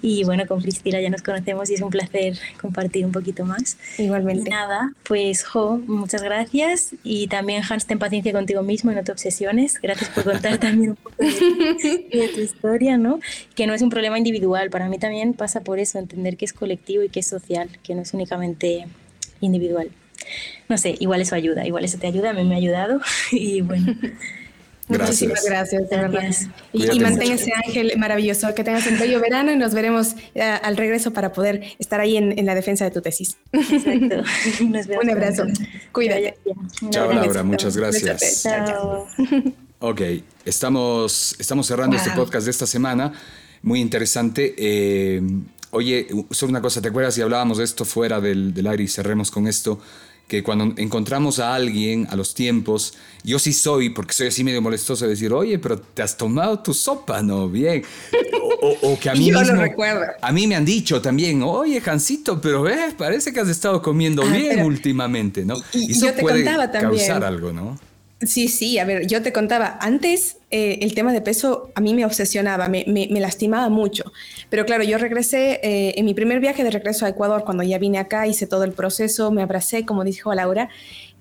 Y 0.01 0.23
bueno, 0.23 0.47
con 0.47 0.61
Priscila 0.61 0.99
ya 0.99 1.09
nos 1.09 1.21
conocemos 1.21 1.69
y 1.69 1.75
es 1.75 1.81
un 1.81 1.89
placer 1.89 2.37
compartir 2.59 3.05
un 3.05 3.11
poquito 3.11 3.45
más. 3.45 3.77
Igualmente. 3.97 4.49
Y 4.49 4.51
nada, 4.51 4.93
pues 5.03 5.43
Jo, 5.43 5.77
muchas 5.85 6.23
gracias. 6.23 6.95
Y 7.03 7.27
también 7.27 7.63
Hans, 7.67 7.85
ten 7.85 7.99
paciencia 7.99 8.31
contigo 8.33 8.63
mismo 8.63 8.91
y 8.91 8.95
no 8.95 9.03
te 9.03 9.11
obsesiones. 9.11 9.79
Gracias 9.81 10.09
por 10.09 10.23
contar 10.23 10.57
también 10.59 10.91
un 10.91 10.95
poco 10.95 11.15
de, 11.19 12.31
tu 12.33 12.41
historia, 12.41 12.97
¿no? 12.97 13.19
Que 13.55 13.67
no 13.67 13.73
es 13.73 13.81
un 13.81 13.89
problema 13.89 14.17
individual. 14.17 14.69
Para 14.69 14.89
mí 14.89 14.97
también 14.97 15.33
pasa 15.33 15.61
por 15.61 15.79
eso, 15.79 15.99
entender 15.99 16.37
que 16.37 16.45
es 16.45 16.53
colectivo 16.53 17.03
y 17.03 17.09
que 17.09 17.19
es 17.19 17.27
social, 17.27 17.69
que 17.83 17.93
no 17.93 18.01
es 18.01 18.13
únicamente 18.13 18.85
individual. 19.39 19.91
No 20.69 20.77
sé, 20.77 20.95
igual 20.99 21.21
eso 21.21 21.35
ayuda, 21.35 21.65
igual 21.65 21.83
eso 21.83 21.97
te 21.97 22.07
ayuda, 22.07 22.31
a 22.31 22.33
mí 22.33 22.43
me 22.43 22.55
ha 22.55 22.57
ayudado. 22.57 23.01
y 23.31 23.61
bueno. 23.61 23.95
Muchísimas 24.99 25.43
gracias, 25.45 25.89
de 25.89 25.97
verdad. 25.97 26.23
Y, 26.73 26.99
mantén 26.99 27.31
ese 27.31 27.51
ángel 27.65 27.93
maravilloso, 27.97 28.53
que 28.53 28.63
tengas 28.63 28.85
un 28.87 28.99
bello 28.99 29.19
verano 29.19 29.51
y 29.51 29.57
nos 29.57 29.73
veremos 29.73 30.15
eh, 30.35 30.41
al 30.41 30.77
regreso 30.77 31.11
para 31.11 31.31
poder 31.33 31.63
estar 31.79 31.99
ahí 31.99 32.17
en, 32.17 32.45
la 32.45 32.55
defensa 32.55 32.85
de 32.85 32.91
tu 32.91 33.01
tesis. 33.01 33.37
Exacto. 33.51 34.23
un 35.01 35.09
abrazo. 35.09 35.43
Cuídate. 35.91 36.37
Chao, 36.89 37.11
Laura, 37.13 37.43
muchas 37.43 37.77
gracias. 37.77 38.43
Chao. 38.43 39.07
Ok, 39.83 39.99
estamos, 40.45 41.35
estamos 41.39 41.65
cerrando 41.65 41.95
este 41.95 42.11
podcast 42.11 42.45
de 42.45 42.51
esta 42.51 42.67
semana. 42.67 43.13
Muy 43.63 43.81
interesante. 43.81 44.53
Eh, 44.55 45.19
oye, 45.71 46.07
solo 46.29 46.51
una 46.51 46.61
cosa, 46.61 46.83
¿te 46.83 46.89
acuerdas 46.89 47.15
si 47.15 47.21
hablábamos 47.21 47.57
de 47.57 47.63
esto 47.63 47.83
fuera 47.83 48.21
del, 48.21 48.53
del 48.53 48.67
aire 48.67 48.83
y 48.83 48.87
cerremos 48.87 49.31
con 49.31 49.47
esto? 49.47 49.79
Que 50.27 50.43
cuando 50.43 50.73
encontramos 50.77 51.39
a 51.39 51.53
alguien 51.53 52.07
a 52.09 52.15
los 52.15 52.33
tiempos, 52.33 52.93
yo 53.23 53.37
sí 53.37 53.51
soy, 53.51 53.89
porque 53.89 54.13
soy 54.13 54.27
así 54.27 54.43
medio 54.43 54.61
molestoso 54.61 55.03
de 55.03 55.11
decir, 55.11 55.33
oye, 55.33 55.59
pero 55.59 55.77
te 55.77 56.01
has 56.01 56.15
tomado 56.15 56.59
tu 56.59 56.73
sopa, 56.73 57.21
¿no? 57.21 57.49
Bien. 57.49 57.83
O, 58.61 58.97
que 58.97 59.09
a 59.09 59.13
mí 59.15 59.29
yo 59.29 59.39
mismo, 59.39 59.55
lo 59.55 59.61
recuerdo. 59.61 60.05
A 60.21 60.31
mí 60.31 60.47
me 60.47 60.55
han 60.55 60.63
dicho 60.63 61.01
también, 61.01 61.43
oye, 61.43 61.81
Jancito, 61.81 62.39
pero 62.39 62.61
ves, 62.61 62.93
parece 62.93 63.33
que 63.33 63.41
has 63.41 63.49
estado 63.49 63.81
comiendo 63.81 64.23
ah, 64.23 64.31
bien 64.31 64.61
últimamente, 64.61 65.43
¿no? 65.43 65.55
Y, 65.73 65.91
eso 65.91 66.07
puede 66.19 66.45
causar 66.45 67.25
algo, 67.25 67.51
¿no? 67.51 67.77
Sí, 68.25 68.49
sí, 68.49 68.77
a 68.77 68.85
ver, 68.85 69.07
yo 69.07 69.23
te 69.23 69.33
contaba, 69.33 69.79
antes 69.81 70.37
eh, 70.51 70.77
el 70.81 70.93
tema 70.93 71.11
de 71.11 71.21
peso 71.21 71.71
a 71.73 71.81
mí 71.81 71.95
me 71.95 72.05
obsesionaba, 72.05 72.67
me, 72.67 72.85
lastimaba 73.19 73.69
mucho, 73.69 74.11
pero 74.51 74.63
claro, 74.63 74.83
yo 74.83 74.99
regresé, 74.99 75.59
eh, 75.63 75.95
en 75.97 76.05
mi 76.05 76.13
primer 76.13 76.39
viaje 76.39 76.63
de 76.63 76.69
regreso 76.69 77.07
a 77.07 77.09
Ecuador, 77.09 77.43
cuando 77.45 77.63
ya 77.63 77.79
vine 77.79 77.97
acá, 77.97 78.27
hice 78.27 78.45
todo 78.45 78.63
el 78.63 78.73
proceso, 78.73 79.31
me 79.31 79.41
abracé, 79.41 79.87
como 79.87 80.03
dijo 80.03 80.31
Laura, 80.35 80.69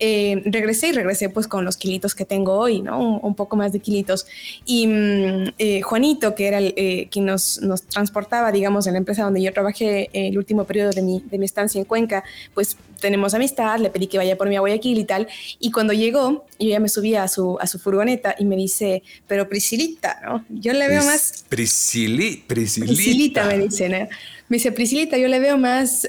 eh, 0.00 0.42
regresé 0.46 0.88
y 0.88 0.92
regresé 0.92 1.28
pues 1.28 1.46
con 1.46 1.64
los 1.64 1.76
kilitos 1.76 2.14
que 2.14 2.24
tengo 2.24 2.54
hoy, 2.54 2.82
¿no? 2.82 3.18
Un, 3.18 3.34
poco 3.34 3.56
más 3.56 3.72
de 3.72 3.80
kilitos. 3.80 4.26
Y 4.66 4.86
mm, 4.86 5.82
Juanito, 5.82 6.34
que 6.34 6.48
era 6.48 6.58
el, 6.58 7.08
quien 7.10 7.26
nos, 7.26 7.60
nos, 7.62 7.82
transportaba, 7.82 8.50
digamos, 8.50 8.86
en 8.86 8.94
la 8.94 8.98
empresa 8.98 9.22
donde 9.24 9.42
yo 9.42 9.52
trabajé 9.52 10.10
el 10.12 10.36
último 10.36 10.64
periodo 10.64 10.90
de 10.90 11.02
mi, 11.02 11.22
de 11.30 11.38
mi 11.38 11.44
estancia 11.44 11.78
en 11.78 11.84
Cuenca, 11.84 12.24
pues 12.54 12.76
tenemos 13.00 13.34
amistad, 13.34 13.78
le 13.80 13.90
pedí 13.90 14.06
que 14.06 14.18
vaya 14.18 14.36
por 14.36 14.48
mi 14.48 14.56
a 14.56 14.60
Guayaquil 14.60 14.98
y 14.98 15.04
tal. 15.04 15.26
Y 15.58 15.72
cuando 15.72 15.92
llegó, 15.92 16.46
yo 16.58 16.68
ya 16.68 16.78
me 16.78 16.88
subí 16.88 17.16
a 17.16 17.26
su, 17.26 17.58
a 17.60 17.66
su 17.66 17.78
furgoneta 17.78 18.36
y 18.38 18.44
me 18.44 18.56
dice, 18.56 19.02
pero 19.26 19.48
Priscilita, 19.48 20.20
¿no? 20.24 20.44
Yo 20.48 20.72
le 20.72 20.86
veo 20.86 21.02
más... 21.04 21.44
Priscili, 21.48 22.44
Priscilita. 22.46 22.94
Priscilita 22.94 23.44
me 23.46 23.58
dice, 23.58 23.88
¿no? 23.88 23.98
Me 24.48 24.56
dice, 24.56 24.72
Priscilita, 24.72 25.16
yo 25.18 25.28
le 25.28 25.40
veo 25.40 25.58
más... 25.58 26.08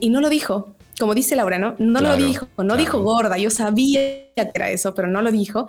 y 0.00 0.10
no 0.10 0.20
lo 0.20 0.28
dijo, 0.28 0.75
como 0.98 1.14
dice 1.14 1.36
Laura, 1.36 1.58
¿no? 1.58 1.74
No 1.78 2.00
lo 2.00 2.16
dijo, 2.16 2.48
no 2.56 2.76
dijo 2.76 3.00
gorda, 3.00 3.36
yo 3.38 3.50
sabía 3.50 4.00
que 4.34 4.50
era 4.54 4.70
eso, 4.70 4.94
pero 4.94 5.08
no 5.08 5.22
lo 5.22 5.30
dijo. 5.30 5.68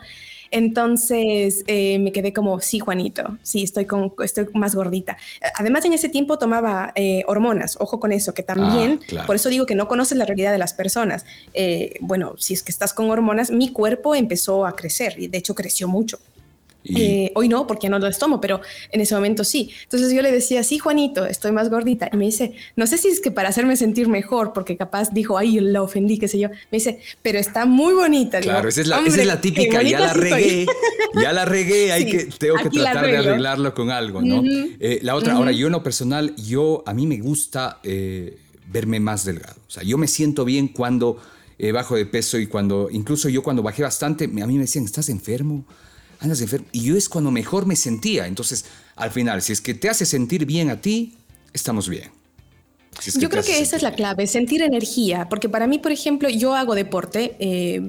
Entonces 0.51 1.63
eh, 1.67 1.99
me 1.99 2.11
quedé 2.11 2.33
como, 2.33 2.59
sí, 2.61 2.79
Juanito, 2.79 3.37
sí, 3.43 3.63
estoy, 3.63 3.85
con, 3.85 4.13
estoy 4.23 4.47
más 4.53 4.75
gordita. 4.75 5.17
Además, 5.55 5.85
en 5.85 5.93
ese 5.93 6.09
tiempo 6.09 6.37
tomaba 6.37 6.91
eh, 6.95 7.23
hormonas, 7.27 7.77
ojo 7.79 7.99
con 7.99 8.11
eso, 8.11 8.33
que 8.33 8.43
también, 8.43 9.01
ah, 9.17 9.25
por 9.25 9.35
eso 9.35 9.49
digo 9.49 9.65
que 9.65 9.75
no 9.75 9.87
conoces 9.87 10.17
la 10.17 10.25
realidad 10.25 10.51
de 10.51 10.57
las 10.57 10.73
personas. 10.73 11.25
Eh, 11.53 11.95
bueno, 11.99 12.35
si 12.37 12.53
es 12.53 12.63
que 12.63 12.71
estás 12.71 12.93
con 12.93 13.09
hormonas, 13.09 13.51
mi 13.51 13.71
cuerpo 13.71 14.15
empezó 14.15 14.65
a 14.65 14.75
crecer 14.75 15.15
y 15.17 15.27
de 15.27 15.37
hecho 15.37 15.55
creció 15.55 15.87
mucho. 15.87 16.19
Eh, 16.95 17.31
hoy 17.35 17.49
no, 17.49 17.67
porque 17.67 17.89
no 17.89 17.99
los 17.99 18.17
tomo, 18.17 18.39
pero 18.39 18.61
en 18.91 19.01
ese 19.01 19.15
momento 19.15 19.43
sí. 19.43 19.71
Entonces 19.83 20.13
yo 20.13 20.21
le 20.21 20.31
decía, 20.31 20.63
sí, 20.63 20.77
Juanito, 20.77 21.25
estoy 21.25 21.51
más 21.51 21.69
gordita. 21.69 22.09
Y 22.11 22.17
me 22.17 22.25
dice, 22.25 22.53
no 22.75 22.87
sé 22.87 22.97
si 22.97 23.09
es 23.09 23.19
que 23.19 23.31
para 23.31 23.49
hacerme 23.49 23.75
sentir 23.75 24.07
mejor, 24.07 24.53
porque 24.53 24.77
capaz 24.77 25.11
dijo, 25.11 25.37
ay, 25.37 25.59
la 25.59 25.81
ofendí, 25.81 26.17
qué 26.17 26.27
sé 26.27 26.39
yo. 26.39 26.49
Me 26.71 26.77
dice, 26.77 26.99
pero 27.21 27.39
está 27.39 27.65
muy 27.65 27.93
bonita. 27.93 28.39
Claro, 28.39 28.69
esa, 28.69 28.81
es 28.81 28.87
la, 28.87 28.99
esa, 28.99 29.21
es 29.21 29.27
la, 29.27 29.41
típica, 29.41 29.81
ya 29.81 29.99
la 29.99 30.13
regué, 30.13 30.65
ya 31.21 31.33
la 31.33 31.45
regué, 31.45 31.91
hay 31.91 32.05
que, 32.05 32.25
tengo 32.25 32.57
que 32.57 32.69
tratar 32.69 33.05
de 33.05 33.17
arreglarlo 33.17 33.73
con 33.73 33.89
algo, 33.89 34.21
¿no? 34.21 34.43
Eh, 34.45 34.99
la 35.01 35.15
otra, 35.15 35.33
ahora 35.33 35.51
yo 35.51 35.67
en 35.67 35.73
lo 35.73 35.83
personal, 35.83 36.35
yo, 36.35 36.83
a 36.85 36.93
mí 36.93 37.05
me 37.07 37.19
gusta 37.19 37.79
eh, 37.83 38.37
verme 38.67 38.99
más 38.99 39.25
delgado. 39.25 39.59
O 39.67 39.71
sea, 39.71 39.83
yo 39.83 39.97
me 39.97 40.07
siento 40.07 40.45
bien 40.45 40.67
cuando... 40.67 41.17
bajo 41.73 41.95
de 41.95 42.05
peso 42.05 42.37
y 42.37 42.45
cuando, 42.45 42.87
incluso 42.91 43.29
yo 43.29 43.41
cuando 43.41 43.63
bajé 43.63 43.81
bastante, 43.81 44.25
a 44.25 44.27
mí 44.27 44.53
me 44.53 44.61
decían, 44.61 44.85
¿estás 44.85 45.09
enfermo? 45.09 45.65
Andas 46.19 46.41
enfermo. 46.41 46.67
Y 46.71 46.81
yo 46.81 46.97
es 46.97 47.09
cuando 47.09 47.31
mejor 47.31 47.65
me 47.65 47.75
sentía. 47.75 48.27
Entonces, 48.27 48.65
al 48.95 49.11
final, 49.11 49.41
si 49.41 49.53
es 49.53 49.61
que 49.61 49.73
te 49.73 49.89
hace 49.89 50.05
sentir 50.05 50.45
bien 50.45 50.69
a 50.69 50.81
ti, 50.81 51.17
estamos 51.53 51.89
bien. 51.89 52.16
Yo 53.19 53.29
creo 53.29 53.43
que 53.43 53.59
esa 53.59 53.75
es 53.75 53.83
la 53.83 53.93
clave, 53.93 54.27
sentir 54.27 54.61
energía, 54.61 55.27
porque 55.29 55.49
para 55.49 55.67
mí, 55.67 55.79
por 55.79 55.91
ejemplo, 55.91 56.29
yo 56.29 56.55
hago 56.55 56.75
deporte 56.75 57.35
eh, 57.39 57.81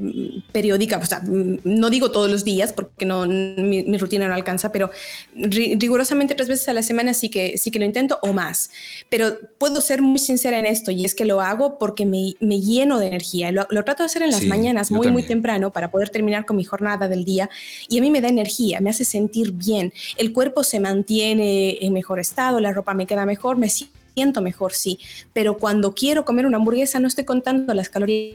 periódica, 0.53 0.99
o 0.99 1.07
sea, 1.07 1.23
no 1.25 1.91
digo 1.91 2.11
todos 2.11 2.31
los 2.31 2.45
días 2.45 2.73
porque 2.73 3.05
no, 3.05 3.27
mi, 3.27 3.99
rutina 3.99 4.29
no 4.29 4.35
alcanza, 4.35 4.73
pero 4.73 4.91
rigurosamente 5.35 6.35
tres 6.35 6.49
veces 6.49 6.69
a 6.69 6.73
la 6.73 6.83
semana 6.83 7.15
sí 7.15 7.29
que, 7.29 7.59
sí 7.59 7.71
que 7.71 7.79
lo 7.79 7.85
intento 7.85 8.19
o 8.23 8.33
más. 8.33 8.71
Pero 9.09 9.39
puedo 9.59 9.81
ser 9.81 10.03
muy 10.03 10.19
sincera 10.19 10.59
en 10.59 10.67
esto 10.67 10.91
y 10.91 11.05
es 11.05 11.15
que 11.15 11.25
lo 11.25 11.41
hago 11.41 11.79
porque 11.79 12.07
me, 12.07 12.35
me 12.41 12.61
lleno 12.61 12.99
de 12.99 13.07
energía. 13.07 13.51
Lo, 13.53 13.67
trato 13.67 14.03
de 14.03 14.07
hacer 14.07 14.23
en 14.23 14.31
las 14.31 14.45
mañanas 14.45 14.91
muy, 14.91 15.11
muy 15.11 15.23
temprano 15.23 15.73
para 15.73 15.91
poder 15.91 16.11
terminar 16.11 16.45
con 16.45 16.57
mi 16.57 16.65
jornada 16.65 17.09
del 17.09 17.25
día 17.25 17.49
y 17.89 17.99
a 17.99 18.01
mí 18.01 18.11
me 18.11 18.21
da 18.21 18.29
energía, 18.29 18.81
me 18.81 18.91
hace 18.91 19.05
sentir 19.05 19.53
bien. 19.53 19.93
El 20.17 20.33
cuerpo 20.33 20.65
se 20.65 20.81
mantiene 20.81 21.79
en 21.81 21.93
mejor 21.93 22.21
estado, 22.21 22.61
la 22.61 22.73
ropa 22.73 22.95
me 22.95 23.07
queda 23.07 23.25
mejor, 23.25 23.57
me 23.57 23.69
siento 23.69 23.99
siento 24.19 24.43
mejor, 24.43 24.73
sí, 24.73 24.99
pero 25.33 25.59
cuando 25.59 25.95
quiero 25.95 26.25
comer 26.25 26.45
una 26.45 26.57
hamburguesa 26.57 26.99
no 26.99 27.07
estoy 27.07 27.25
contando 27.25 27.73
las 27.73 27.89
calorías 27.89 28.35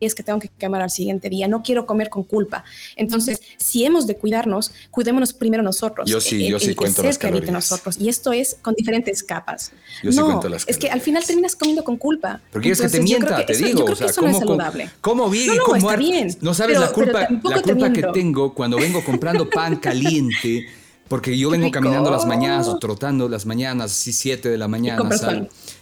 que 0.00 0.22
tengo 0.22 0.38
que 0.38 0.48
quemar 0.48 0.82
al 0.82 0.90
siguiente 0.90 1.30
día, 1.30 1.48
no 1.48 1.62
quiero 1.62 1.86
comer 1.86 2.10
con 2.10 2.24
culpa. 2.24 2.62
Entonces, 2.94 3.40
si 3.56 3.84
hemos 3.86 4.06
de 4.06 4.16
cuidarnos, 4.16 4.70
cuidémonos 4.90 5.32
primero 5.32 5.62
nosotros. 5.62 6.08
Yo 6.08 6.20
sí, 6.20 6.46
yo 6.46 6.60
sí 6.60 6.74
cuento 6.74 7.02
las 7.02 7.16
calorías. 7.16 7.50
nosotros. 7.50 7.96
Y 7.98 8.10
esto 8.10 8.32
es 8.32 8.58
con 8.60 8.74
diferentes 8.74 9.22
capas. 9.22 9.72
Yo 10.02 10.12
sí 10.12 10.20
cuento 10.20 10.48
las 10.50 10.68
Es 10.68 10.76
que 10.76 10.90
al 10.90 11.00
final 11.00 11.24
terminas 11.24 11.56
comiendo 11.56 11.82
con 11.82 11.96
culpa. 11.96 12.42
Porque 12.52 12.70
es 12.70 12.80
que 12.80 12.88
te 12.88 13.00
mienta, 13.00 13.44
te 13.46 13.56
digo. 13.56 13.84
o 13.84 13.96
sea, 13.96 14.12
¿cómo, 14.12 14.28
no 14.28 14.32
es 14.32 14.38
saludable. 14.38 14.90
¿Cómo, 15.00 15.30
vi, 15.30 15.46
no, 15.46 15.54
no, 15.56 15.74
está 15.74 15.96
bien. 15.96 16.36
No 16.42 16.52
sabes 16.52 16.78
la 16.78 16.92
culpa, 16.92 17.26
la 17.42 17.62
culpa 17.62 17.92
que 17.92 18.02
tengo 18.12 18.54
cuando 18.54 18.76
vengo 18.76 19.02
comprando 19.02 19.48
pan 19.58 19.76
caliente 19.76 20.68
porque 21.08 21.36
yo 21.36 21.50
vengo 21.50 21.70
caminando 21.70 22.10
las 22.10 22.26
mañanas 22.26 22.68
o 22.68 22.78
trotando 22.78 23.28
las 23.28 23.46
mañanas, 23.46 23.92
así 23.92 24.12
7 24.12 24.48
de 24.48 24.58
la 24.58 24.68
mañana. 24.68 25.08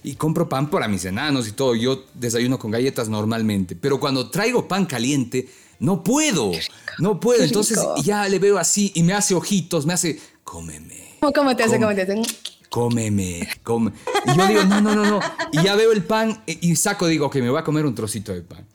Y, 0.03 0.11
y 0.11 0.15
compro 0.15 0.49
pan 0.49 0.71
para 0.71 0.89
mis 0.89 1.05
enanos 1.05 1.49
y 1.49 1.53
todo. 1.53 1.75
Yo 1.75 2.05
desayuno 2.15 2.59
con 2.59 2.71
galletas 2.71 3.09
normalmente. 3.09 3.77
Pero 3.77 3.99
cuando 3.99 4.31
traigo 4.31 4.69
pan 4.69 4.87
caliente, 4.87 5.49
no 5.79 6.03
puedo. 6.03 6.53
No 6.99 7.21
puedo. 7.21 7.43
Entonces 7.43 7.79
ya 8.03 8.29
le 8.29 8.39
veo 8.39 8.59
así 8.59 8.93
y 8.95 9.03
me 9.03 9.13
hace 9.13 9.35
ojitos, 9.35 9.87
me 9.87 9.93
hace, 9.93 10.19
cómeme. 10.45 11.19
¿Cómo 11.35 11.57
te 11.57 11.65
hace? 11.65 11.79
¿Cómo 11.79 11.95
te 11.95 12.03
hace? 12.03 12.23
Cómeme, 12.69 13.49
come. 13.63 13.93
Y 14.27 14.37
yo 14.37 14.47
digo, 14.47 14.65
no, 14.65 14.81
no, 14.81 14.95
no, 14.95 15.05
no. 15.05 15.21
Y 15.53 15.63
ya 15.63 15.75
veo 15.77 15.93
el 15.93 16.05
pan 16.05 16.43
y 16.47 16.77
saco, 16.77 17.07
digo, 17.07 17.31
que 17.31 17.41
me 17.41 17.51
voy 17.51 17.59
a 17.59 17.65
comer 17.65 17.87
un 17.87 17.95
trocito 17.95 18.33
de 18.33 18.43
pan. 18.43 18.67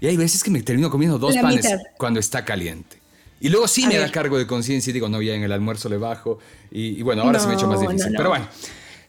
Y 0.00 0.06
hay 0.06 0.16
veces 0.16 0.42
que 0.42 0.50
me 0.50 0.62
termino 0.62 0.90
comiendo 0.90 1.18
dos 1.18 1.34
panes 1.36 1.66
cuando 1.96 2.20
está 2.20 2.44
caliente. 2.44 2.95
Y 3.40 3.48
luego 3.48 3.68
sí 3.68 3.86
me 3.86 3.96
da 3.98 4.10
cargo 4.10 4.38
de 4.38 4.46
conciencia 4.46 4.90
y 4.90 4.94
digo, 4.94 5.08
no, 5.08 5.20
ya 5.20 5.34
en 5.34 5.42
el 5.42 5.52
almuerzo 5.52 5.88
le 5.88 5.98
bajo. 5.98 6.38
Y, 6.70 7.02
bueno, 7.02 7.22
ahora 7.22 7.38
se 7.38 7.46
me 7.46 7.52
ha 7.52 7.56
hecho 7.56 7.66
más 7.66 7.80
difícil. 7.80 8.12
Pero 8.16 8.30
bueno, 8.30 8.48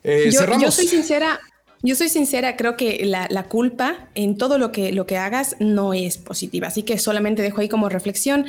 eh, 0.04 0.30
yo, 0.32 0.40
cerramos. 0.40 0.64
Yo 0.64 0.72
soy 0.72 0.88
sincera. 0.88 1.40
Yo 1.84 1.96
soy 1.96 2.10
sincera, 2.10 2.58
creo 2.58 2.76
que 2.76 3.06
la, 3.06 3.28
la, 3.30 3.44
culpa 3.44 4.08
en 4.16 4.36
todo 4.36 4.58
lo 4.58 4.72
que, 4.72 4.92
lo 4.92 5.06
que 5.06 5.16
hagas 5.16 5.56
no 5.60 5.94
es 5.94 6.18
positiva. 6.18 6.70
Así 6.70 6.82
que 6.82 6.98
solamente 6.98 7.44
dejo 7.44 7.62
ahí 7.62 7.70
como 7.70 7.88
reflexión 7.88 8.48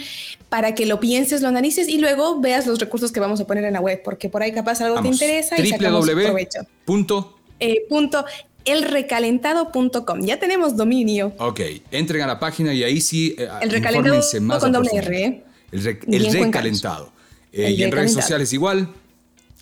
para 0.48 0.74
que 0.74 0.86
lo 0.86 0.98
pienses, 0.98 1.42
lo 1.42 1.48
analices 1.48 1.88
y 1.88 1.98
luego 1.98 2.40
veas 2.40 2.66
los 2.66 2.78
recursos 2.78 3.12
que 3.12 3.20
vamos 3.20 3.38
a 3.42 3.46
poner 3.46 3.64
en 3.64 3.74
la 3.74 3.80
web, 3.80 4.00
porque 4.02 4.30
por 4.30 4.42
ahí 4.42 4.52
capaz 4.52 4.80
algo 4.80 5.02
te 5.02 5.08
interesa 5.08 5.60
y 5.60 5.68
sacamos 5.68 6.08
provecho. 6.08 6.60
Punto. 6.86 7.38
Eh, 7.60 7.84
punto 7.86 8.24
elrecalentado.com. 8.64 10.20
Ya 10.22 10.38
tenemos 10.38 10.76
dominio. 10.76 11.32
Ok, 11.38 11.60
entren 11.90 12.22
a 12.22 12.26
la 12.26 12.38
página 12.38 12.72
y 12.72 12.84
ahí 12.84 13.00
sí. 13.00 13.34
Eh, 13.38 13.48
el 13.62 13.70
recalentado 13.70 14.60
con 14.60 14.72
doble 14.72 14.90
R. 14.94 15.44
¿eh? 15.72 15.98
El, 16.06 16.32
recalentado. 16.32 17.12
Eh, 17.52 17.70
y 17.72 17.82
en 17.82 17.92
redes 17.92 18.12
sociales 18.12 18.52
igual. 18.52 18.88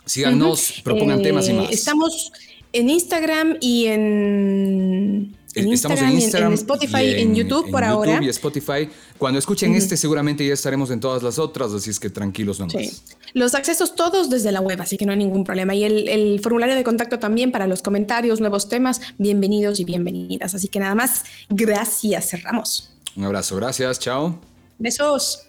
Síganos, 0.05 0.81
propongan 0.85 1.23
temas 1.23 1.49
y 1.49 1.53
más. 1.53 1.71
Estamos 1.71 2.31
en 2.73 2.91
Instagram 2.91 3.57
y 3.61 3.87
en, 3.87 5.37
en 5.57 5.69
Instagram, 5.69 6.11
en, 6.11 6.53
Spotify, 6.53 7.15
en, 7.17 7.35
YouTube 7.35 7.71
por 7.71 7.83
ahora. 7.83 8.13
YouTube 8.13 8.27
y 8.27 8.29
Spotify. 8.29 8.89
Cuando 9.17 9.39
escuchen 9.39 9.75
este, 9.75 9.97
seguramente 9.97 10.47
ya 10.47 10.53
estaremos 10.53 10.91
en 10.91 11.01
todas 11.01 11.23
las 11.23 11.39
otras, 11.39 11.73
así 11.73 11.91
es 11.91 11.99
que 11.99 12.11
tranquilos 12.11 12.61
nomás. 12.61 12.75
Sí. 12.75 12.93
Los 13.33 13.55
accesos 13.55 13.95
todos 13.95 14.29
desde 14.29 14.53
la 14.53 14.61
web, 14.61 14.81
así 14.81 14.97
que 14.97 15.07
no 15.07 15.13
hay 15.13 15.19
ningún 15.19 15.45
problema. 15.45 15.75
Y 15.75 15.85
el, 15.85 16.09
el, 16.09 16.41
formulario 16.41 16.77
de 16.77 16.85
contacto 16.85 17.19
también 17.19 17.51
para 17.51 17.67
los 17.67 17.83
comentarios, 17.83 18.41
nuevos 18.41 18.69
temas, 18.69 19.01
bienvenidos 19.19 19.81
y 19.81 19.85
bienvenidas. 19.85 20.55
Así 20.55 20.69
que 20.69 20.79
nada 20.79 20.95
más, 20.95 21.25
gracias, 21.49 22.29
cerramos. 22.29 22.91
Un 23.17 23.25
abrazo, 23.25 23.57
gracias, 23.57 23.99
chao. 23.99 24.39
Besos. 24.79 25.47